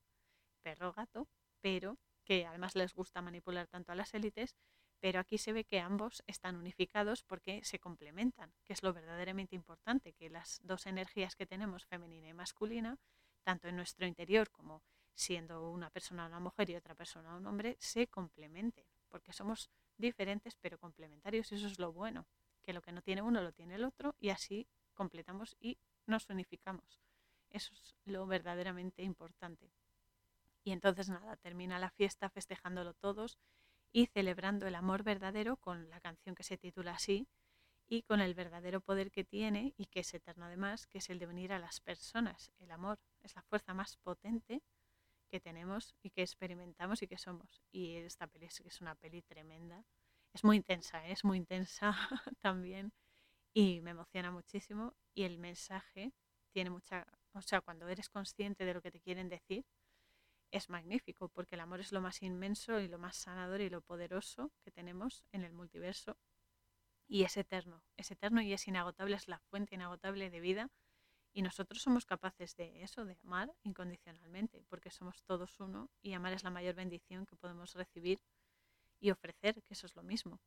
perro-gato, 0.64 1.30
pero 1.62 1.98
que 2.26 2.46
además 2.46 2.76
les 2.76 2.94
gusta 2.94 3.22
manipular 3.22 3.68
tanto 3.68 3.94
a 3.94 3.96
las 3.96 4.14
élites, 4.14 4.58
pero 5.00 5.22
aquí 5.22 5.38
se 5.38 5.54
ve 5.54 5.64
que 5.64 5.80
ambos 5.80 6.22
están 6.28 6.58
unificados 6.58 7.24
porque 7.24 7.64
se 7.64 7.80
complementan, 7.80 8.54
que 8.66 8.74
es 8.74 8.84
lo 8.84 8.92
verdaderamente 8.92 9.56
importante, 9.56 10.12
que 10.12 10.30
las 10.30 10.60
dos 10.62 10.88
energías 10.88 11.38
que 11.38 11.46
tenemos, 11.46 11.86
femenina 11.86 12.28
y 12.28 12.34
masculina, 12.34 12.98
tanto 13.44 13.70
en 13.70 13.78
nuestro 13.78 14.06
interior 14.06 14.50
como 14.52 14.84
siendo 15.14 15.70
una 15.70 15.90
persona 15.90 16.26
una 16.26 16.40
mujer 16.40 16.70
y 16.70 16.76
otra 16.76 16.96
persona 16.96 17.36
un 17.36 17.46
hombre, 17.46 17.78
se 17.80 18.08
complementen, 18.08 18.86
porque 19.10 19.34
somos 19.34 19.70
diferentes 19.98 20.56
pero 20.56 20.78
complementarios 20.78 21.52
eso 21.52 21.68
es 21.68 21.80
lo 21.80 21.94
bueno, 21.94 22.28
que 22.62 22.74
lo 22.74 22.82
que 22.82 22.92
no 22.92 23.02
tiene 23.02 23.22
uno 23.22 23.42
lo 23.42 23.52
tiene 23.52 23.76
el 23.76 23.84
otro 23.84 24.16
y 24.20 24.30
así 24.30 24.68
completamos 24.94 25.56
y 25.60 25.78
nos 26.06 26.30
unificamos. 26.30 27.02
Eso 27.50 27.74
es 27.74 27.96
lo 28.06 28.26
verdaderamente 28.26 29.04
importante. 29.04 29.72
Y 30.64 30.72
entonces 30.72 31.10
nada, 31.10 31.36
termina 31.38 31.78
la 31.78 31.90
fiesta 31.92 32.30
festejándolo 32.30 32.94
todos 32.94 33.38
y 33.92 34.08
celebrando 34.08 34.66
el 34.66 34.76
amor 34.76 35.04
verdadero 35.04 35.58
con 35.58 35.90
la 35.90 36.00
canción 36.00 36.36
que 36.36 36.44
se 36.44 36.58
titula 36.58 36.94
así 36.94 37.28
y 37.88 38.04
con 38.04 38.22
el 38.22 38.34
verdadero 38.34 38.82
poder 38.82 39.12
que 39.12 39.24
tiene 39.24 39.74
y 39.78 39.86
que 39.86 40.00
es 40.00 40.14
eterno 40.14 40.46
además, 40.46 40.88
que 40.88 40.98
es 40.98 41.10
el 41.10 41.20
de 41.20 41.28
unir 41.28 41.54
a 41.54 41.60
las 41.60 41.80
personas. 41.80 42.52
El 42.58 42.72
amor 42.72 43.00
es 43.22 43.36
la 43.36 43.44
fuerza 43.44 43.74
más 43.74 43.98
potente 43.98 44.64
que 45.34 45.40
tenemos 45.40 45.96
y 46.04 46.12
que 46.12 46.22
experimentamos 46.22 47.02
y 47.02 47.08
que 47.08 47.18
somos. 47.18 47.64
Y 47.72 47.96
esta 47.96 48.28
peli 48.28 48.46
es, 48.46 48.82
una 48.82 48.94
peli 48.94 49.24
tremenda. 49.24 49.84
Es 50.32 50.44
muy 50.44 50.58
intensa, 50.58 51.08
¿eh? 51.08 51.14
es 51.14 51.24
muy 51.24 51.40
intensa 51.40 51.96
también 52.40 52.94
y 53.52 53.82
me 53.82 53.92
emociona 53.92 54.30
muchísimo 54.30 54.94
y 55.12 55.24
el 55.24 55.40
mensaje 55.40 56.14
tiene 56.52 56.70
mucha, 56.70 57.08
o 57.34 57.42
sea, 57.42 57.62
cuando 57.62 57.88
eres 57.88 58.10
consciente 58.10 58.64
de 58.64 58.76
lo 58.76 58.82
que 58.84 58.92
te 58.92 59.00
quieren 59.00 59.28
decir, 59.28 59.66
es 60.52 60.70
magnífico, 60.70 61.30
porque 61.30 61.56
el 61.56 61.62
amor 61.62 61.80
es 61.80 61.92
lo 61.92 62.00
más 62.00 62.22
inmenso 62.22 62.80
y 62.80 62.88
lo 62.88 63.00
más 63.00 63.18
sanador 63.18 63.60
y 63.62 63.72
lo 63.72 63.82
poderoso 63.82 64.52
que 64.64 64.70
tenemos 64.70 65.24
en 65.32 65.44
el 65.44 65.52
multiverso. 65.52 66.16
Y 67.08 67.24
es 67.24 67.38
eterno, 67.38 67.82
es 67.98 68.12
eterno 68.12 68.40
y 68.44 68.54
es 68.54 68.68
inagotable, 68.68 69.16
es 69.16 69.28
la 69.28 69.40
fuente 69.40 69.74
inagotable 69.74 70.30
de 70.30 70.40
vida. 70.42 70.70
Y 71.34 71.42
nosotros 71.42 71.82
somos 71.82 72.06
capaces 72.06 72.56
de 72.56 72.84
eso, 72.84 73.06
de 73.06 73.18
amar 73.24 73.54
incondicionalmente, 73.64 74.64
porque 74.70 74.92
somos 74.92 75.24
todos 75.24 75.60
uno 75.60 75.90
y 76.02 76.14
amar 76.14 76.34
es 76.34 76.44
la 76.44 76.52
mayor 76.52 76.76
bendición 76.76 77.26
que 77.26 77.36
podemos 77.36 77.74
recibir 77.74 78.22
y 79.00 79.10
ofrecer, 79.12 79.62
que 79.64 79.74
eso 79.74 79.88
es 79.88 79.96
lo 79.96 80.04
mismo. 80.04 80.40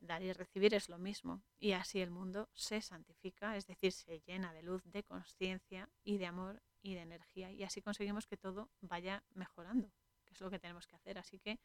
Dar 0.00 0.22
y 0.22 0.32
recibir 0.32 0.74
es 0.74 0.88
lo 0.88 0.98
mismo. 0.98 1.42
Y 1.58 1.72
así 1.72 2.00
el 2.00 2.10
mundo 2.10 2.48
se 2.54 2.80
santifica, 2.80 3.56
es 3.56 3.66
decir, 3.66 3.92
se 3.92 4.20
llena 4.20 4.54
de 4.54 4.62
luz, 4.62 4.82
de 4.86 5.04
conciencia 5.04 5.90
y 6.02 6.16
de 6.16 6.26
amor 6.26 6.62
y 6.82 6.94
de 6.94 7.02
energía 7.02 7.52
y 7.52 7.62
así 7.62 7.82
conseguimos 7.82 8.26
que 8.26 8.36
todo 8.36 8.70
vaya 8.80 9.22
mejorando, 9.34 9.92
que 10.24 10.34
es 10.34 10.40
lo 10.40 10.50
que 10.50 10.58
tenemos 10.58 10.86
que 10.86 10.96
hacer. 10.96 11.18
Así 11.18 11.38
que 11.38 11.58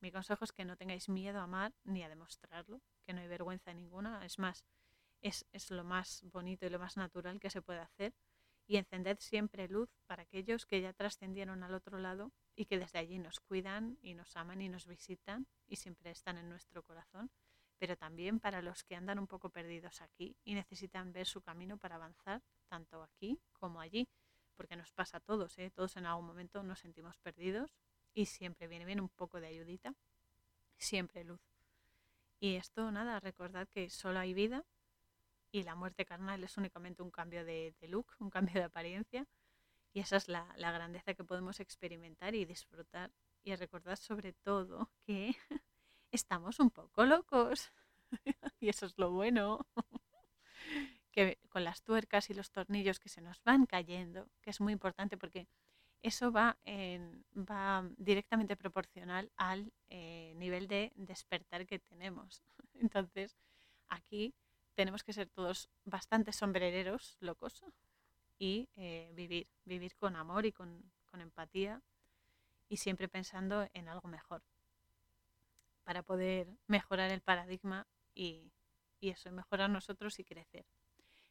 mi 0.00 0.10
consejo 0.10 0.44
es 0.44 0.52
que 0.52 0.64
no 0.64 0.76
tengáis 0.76 1.08
miedo 1.08 1.40
a 1.40 1.44
amar 1.44 1.74
ni 1.84 2.02
a 2.02 2.08
demostrarlo, 2.08 2.80
que 3.04 3.12
no 3.12 3.20
hay 3.20 3.28
vergüenza 3.28 3.72
ninguna. 3.72 4.24
Es 4.24 4.38
más, 4.38 4.64
es, 5.22 5.46
es 5.52 5.70
lo 5.70 5.84
más 5.84 6.22
bonito 6.32 6.66
y 6.66 6.70
lo 6.70 6.78
más 6.78 6.96
natural 6.96 7.40
que 7.40 7.50
se 7.50 7.62
puede 7.62 7.80
hacer. 7.80 8.12
Y 8.66 8.76
encended 8.76 9.18
siempre 9.18 9.68
luz 9.68 9.88
para 10.06 10.22
aquellos 10.22 10.66
que 10.66 10.80
ya 10.80 10.92
trascendieron 10.92 11.62
al 11.62 11.74
otro 11.74 11.98
lado 11.98 12.32
y 12.54 12.66
que 12.66 12.78
desde 12.78 12.98
allí 12.98 13.18
nos 13.18 13.40
cuidan 13.40 13.98
y 14.02 14.14
nos 14.14 14.36
aman 14.36 14.60
y 14.60 14.68
nos 14.68 14.86
visitan 14.86 15.46
y 15.66 15.76
siempre 15.76 16.10
están 16.10 16.38
en 16.38 16.48
nuestro 16.48 16.82
corazón, 16.82 17.30
pero 17.78 17.96
también 17.96 18.38
para 18.38 18.62
los 18.62 18.84
que 18.84 18.94
andan 18.94 19.18
un 19.18 19.26
poco 19.26 19.50
perdidos 19.50 20.00
aquí 20.00 20.36
y 20.44 20.54
necesitan 20.54 21.12
ver 21.12 21.26
su 21.26 21.40
camino 21.40 21.76
para 21.76 21.96
avanzar 21.96 22.42
tanto 22.68 23.02
aquí 23.02 23.40
como 23.52 23.80
allí 23.80 24.08
porque 24.56 24.76
nos 24.76 24.92
pasa 24.92 25.16
a 25.16 25.20
todos, 25.20 25.58
¿eh? 25.58 25.70
todos 25.70 25.96
en 25.96 26.06
algún 26.06 26.26
momento 26.26 26.62
nos 26.62 26.80
sentimos 26.80 27.18
perdidos 27.18 27.74
y 28.14 28.26
siempre 28.26 28.68
viene 28.68 28.84
bien 28.84 29.00
un 29.00 29.08
poco 29.08 29.40
de 29.40 29.48
ayudita, 29.48 29.94
siempre 30.76 31.24
luz. 31.24 31.40
Y 32.38 32.56
esto, 32.56 32.90
nada, 32.90 33.18
recordad 33.20 33.68
que 33.68 33.90
solo 33.90 34.18
hay 34.20 34.34
vida 34.34 34.64
y 35.52 35.62
la 35.62 35.74
muerte 35.74 36.06
carnal 36.06 36.42
es 36.42 36.56
únicamente 36.56 37.02
un 37.02 37.10
cambio 37.10 37.44
de, 37.44 37.74
look, 37.82 38.16
un 38.18 38.30
cambio 38.30 38.54
de 38.54 38.64
apariencia. 38.64 39.26
Y 39.92 40.00
esa 40.00 40.16
es 40.16 40.26
la, 40.28 40.46
grandeza 40.56 41.12
que 41.12 41.24
podemos 41.24 41.60
experimentar 41.60 42.34
y 42.34 42.46
disfrutar. 42.46 43.12
Y 43.44 43.54
recordad 43.54 43.96
sobre 43.96 44.32
todo 44.32 44.90
que 45.04 45.36
estamos 46.10 46.58
un 46.58 46.70
poco 46.70 47.04
locos. 47.04 47.70
y 48.60 48.70
eso 48.70 48.86
es 48.86 48.94
lo 48.96 49.10
bueno 49.10 49.66
que 51.12 51.38
con 51.50 51.64
las 51.64 51.82
tuercas 51.82 52.30
y 52.30 52.34
los 52.34 52.50
tornillos 52.50 52.98
que 52.98 53.10
se 53.10 53.20
nos 53.20 53.42
van 53.44 53.66
cayendo, 53.66 54.30
que 54.40 54.50
es 54.50 54.60
muy 54.60 54.72
importante 54.72 55.18
porque 55.18 55.48
eso 56.00 56.32
va, 56.32 56.58
va 57.36 57.88
directamente 57.98 58.56
proporcional 58.56 59.30
al 59.36 59.70
eh, 59.90 60.32
nivel 60.36 60.66
de 60.66 60.92
despertar 60.96 61.66
que 61.66 61.78
tenemos. 61.78 62.42
Entonces, 62.74 63.36
aquí 63.88 64.34
tenemos 64.74 65.02
que 65.04 65.12
ser 65.12 65.28
todos 65.28 65.68
bastante 65.84 66.32
sombrereros, 66.32 67.16
locos, 67.20 67.64
y 68.38 68.68
eh, 68.76 69.12
vivir, 69.14 69.46
vivir 69.64 69.94
con 69.96 70.16
amor 70.16 70.46
y 70.46 70.52
con, 70.52 70.90
empatía 71.14 71.82
y 72.70 72.78
siempre 72.78 73.06
pensando 73.06 73.68
en 73.74 73.86
algo 73.86 74.08
mejor 74.08 74.42
para 75.84 76.02
poder 76.02 76.48
mejorar 76.66 77.12
el 77.12 77.20
paradigma 77.20 77.86
y, 78.14 78.50
y 78.98 79.10
eso, 79.10 79.30
mejorar 79.30 79.68
nosotros 79.68 80.18
y 80.18 80.24
crecer 80.24 80.64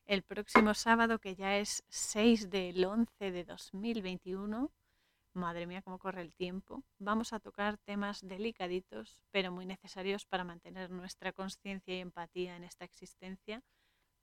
el 0.05 0.23
próximo 0.23 0.73
sábado, 0.73 1.19
que 1.19 1.35
ya 1.35 1.57
es 1.57 1.83
6 1.89 2.49
del 2.49 2.83
11 2.83 3.31
de 3.31 3.43
2021. 3.45 4.69
Madre 5.33 5.65
mía, 5.65 5.81
cómo 5.81 5.97
corre 5.97 6.21
el 6.21 6.33
tiempo. 6.33 6.83
Vamos 6.99 7.31
a 7.31 7.39
tocar 7.39 7.77
temas 7.77 8.19
delicaditos, 8.21 9.21
pero 9.31 9.51
muy 9.51 9.65
necesarios 9.65 10.25
para 10.25 10.43
mantener 10.43 10.91
nuestra 10.91 11.31
conciencia 11.31 11.95
y 11.95 11.99
empatía 11.99 12.57
en 12.57 12.65
esta 12.65 12.83
existencia 12.83 13.63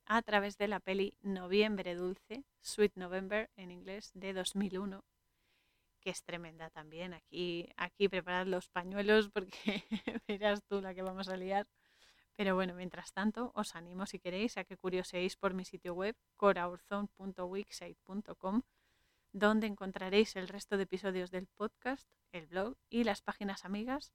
a 0.05 0.21
través 0.21 0.57
de 0.57 0.67
la 0.67 0.79
peli 0.79 1.15
Noviembre 1.21 1.95
Dulce, 1.95 2.43
Sweet 2.61 2.95
November 2.95 3.49
en 3.55 3.71
inglés, 3.71 4.11
de 4.13 4.33
2001, 4.33 5.03
que 5.99 6.11
es 6.11 6.23
tremenda 6.23 6.69
también. 6.69 7.13
Aquí, 7.13 7.69
aquí 7.75 8.07
preparad 8.07 8.45
los 8.45 8.69
pañuelos 8.69 9.29
porque 9.29 9.83
verás 10.27 10.63
tú 10.65 10.79
la 10.81 10.93
que 10.93 11.01
vamos 11.01 11.27
a 11.29 11.37
liar. 11.37 11.67
Pero 12.35 12.53
bueno, 12.55 12.73
mientras 12.73 13.13
tanto, 13.13 13.51
os 13.55 13.75
animo 13.75 14.05
si 14.05 14.19
queréis 14.19 14.57
a 14.57 14.63
que 14.63 14.77
curioseéis 14.77 15.35
por 15.35 15.53
mi 15.53 15.65
sitio 15.65 15.93
web 15.93 16.15
coraurzone.wixsite.com, 16.37 18.61
donde 19.33 19.67
encontraréis 19.67 20.35
el 20.35 20.47
resto 20.47 20.77
de 20.77 20.83
episodios 20.83 21.31
del 21.31 21.47
podcast, 21.47 22.07
el 22.31 22.47
blog 22.47 22.75
y 22.89 23.03
las 23.03 23.21
páginas 23.21 23.65
amigas 23.65 24.13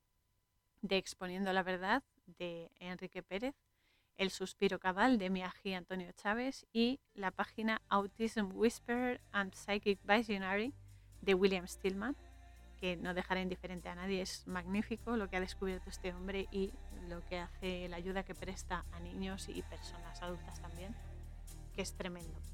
de 0.83 0.97
Exponiendo 0.97 1.53
la 1.53 1.63
Verdad 1.63 2.03
de 2.27 2.71
Enrique 2.79 3.23
Pérez, 3.23 3.55
El 4.17 4.31
Suspiro 4.31 4.79
Cabal 4.79 5.19
de 5.19 5.31
Miaji 5.31 5.75
Antonio 5.75 6.11
Chávez 6.13 6.67
y 6.73 7.01
la 7.15 7.31
página 7.31 7.83
Autism 7.89 8.51
Whisperer 8.53 9.21
and 9.33 9.55
Psychic 9.55 10.01
Visionary 10.05 10.75
de 11.23 11.35
William 11.35 11.67
Stillman 11.67 12.17
que 12.85 12.97
no 12.97 13.15
dejará 13.15 13.41
indiferente 13.41 13.89
a 13.89 13.95
nadie. 13.95 14.21
Es 14.21 14.47
magnífico 14.47 15.17
lo 15.17 15.31
que 15.31 15.37
ha 15.37 15.41
descubierto 15.41 15.89
este 15.89 16.13
hombre 16.13 16.49
y 16.51 16.71
lo 17.09 17.25
que 17.27 17.39
hace, 17.39 17.89
la 17.89 17.97
ayuda 17.97 18.25
que 18.25 18.35
presta 18.35 18.85
a 18.93 19.01
niños 19.01 19.49
y 19.49 19.63
personas 19.63 20.21
adultas 20.23 20.61
también, 20.61 20.95
que 21.75 21.81
es 21.81 21.95
tremendo. 21.95 22.54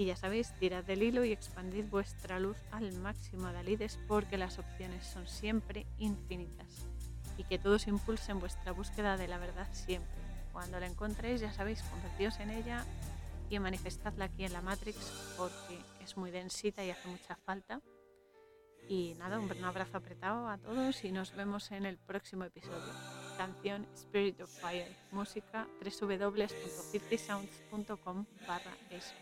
Y 0.00 0.06
ya 0.06 0.16
sabéis, 0.16 0.52
tirad 0.58 0.82
del 0.82 1.02
hilo 1.02 1.26
y 1.26 1.32
expandid 1.32 1.84
vuestra 1.84 2.40
luz 2.40 2.56
al 2.70 2.90
máximo, 2.94 3.52
Dalides, 3.52 3.98
porque 4.08 4.38
las 4.38 4.58
opciones 4.58 5.04
son 5.04 5.28
siempre 5.28 5.86
infinitas. 5.98 6.86
Y 7.36 7.44
que 7.44 7.58
todos 7.58 7.86
impulsen 7.86 8.40
vuestra 8.40 8.72
búsqueda 8.72 9.18
de 9.18 9.28
la 9.28 9.36
verdad 9.36 9.68
siempre. 9.72 10.16
Cuando 10.54 10.80
la 10.80 10.86
encontréis, 10.86 11.42
ya 11.42 11.52
sabéis, 11.52 11.82
convertíos 11.82 12.40
en 12.40 12.48
ella 12.48 12.86
y 13.50 13.58
manifestadla 13.58 14.24
aquí 14.24 14.46
en 14.46 14.54
la 14.54 14.62
Matrix, 14.62 14.96
porque 15.36 15.78
es 16.02 16.16
muy 16.16 16.30
densita 16.30 16.82
y 16.82 16.88
hace 16.88 17.06
mucha 17.06 17.36
falta 17.36 17.82
y 18.88 19.12
nada, 19.18 19.38
un, 19.38 19.52
abrazo 19.62 19.98
apretado 19.98 20.48
a 20.48 20.56
todos 20.56 21.04
y 21.04 21.12
nos 21.12 21.36
vemos 21.36 21.72
en 21.72 21.84
el 21.84 21.98
próximo 21.98 22.44
episodio. 22.44 22.94
Canción 23.36 23.86
Spirit 23.94 24.40
of 24.40 24.48
Fire, 24.48 24.96
música 25.12 25.68
www.50sounds.com 25.84 28.24
barra 28.48 28.72
es. 28.90 29.12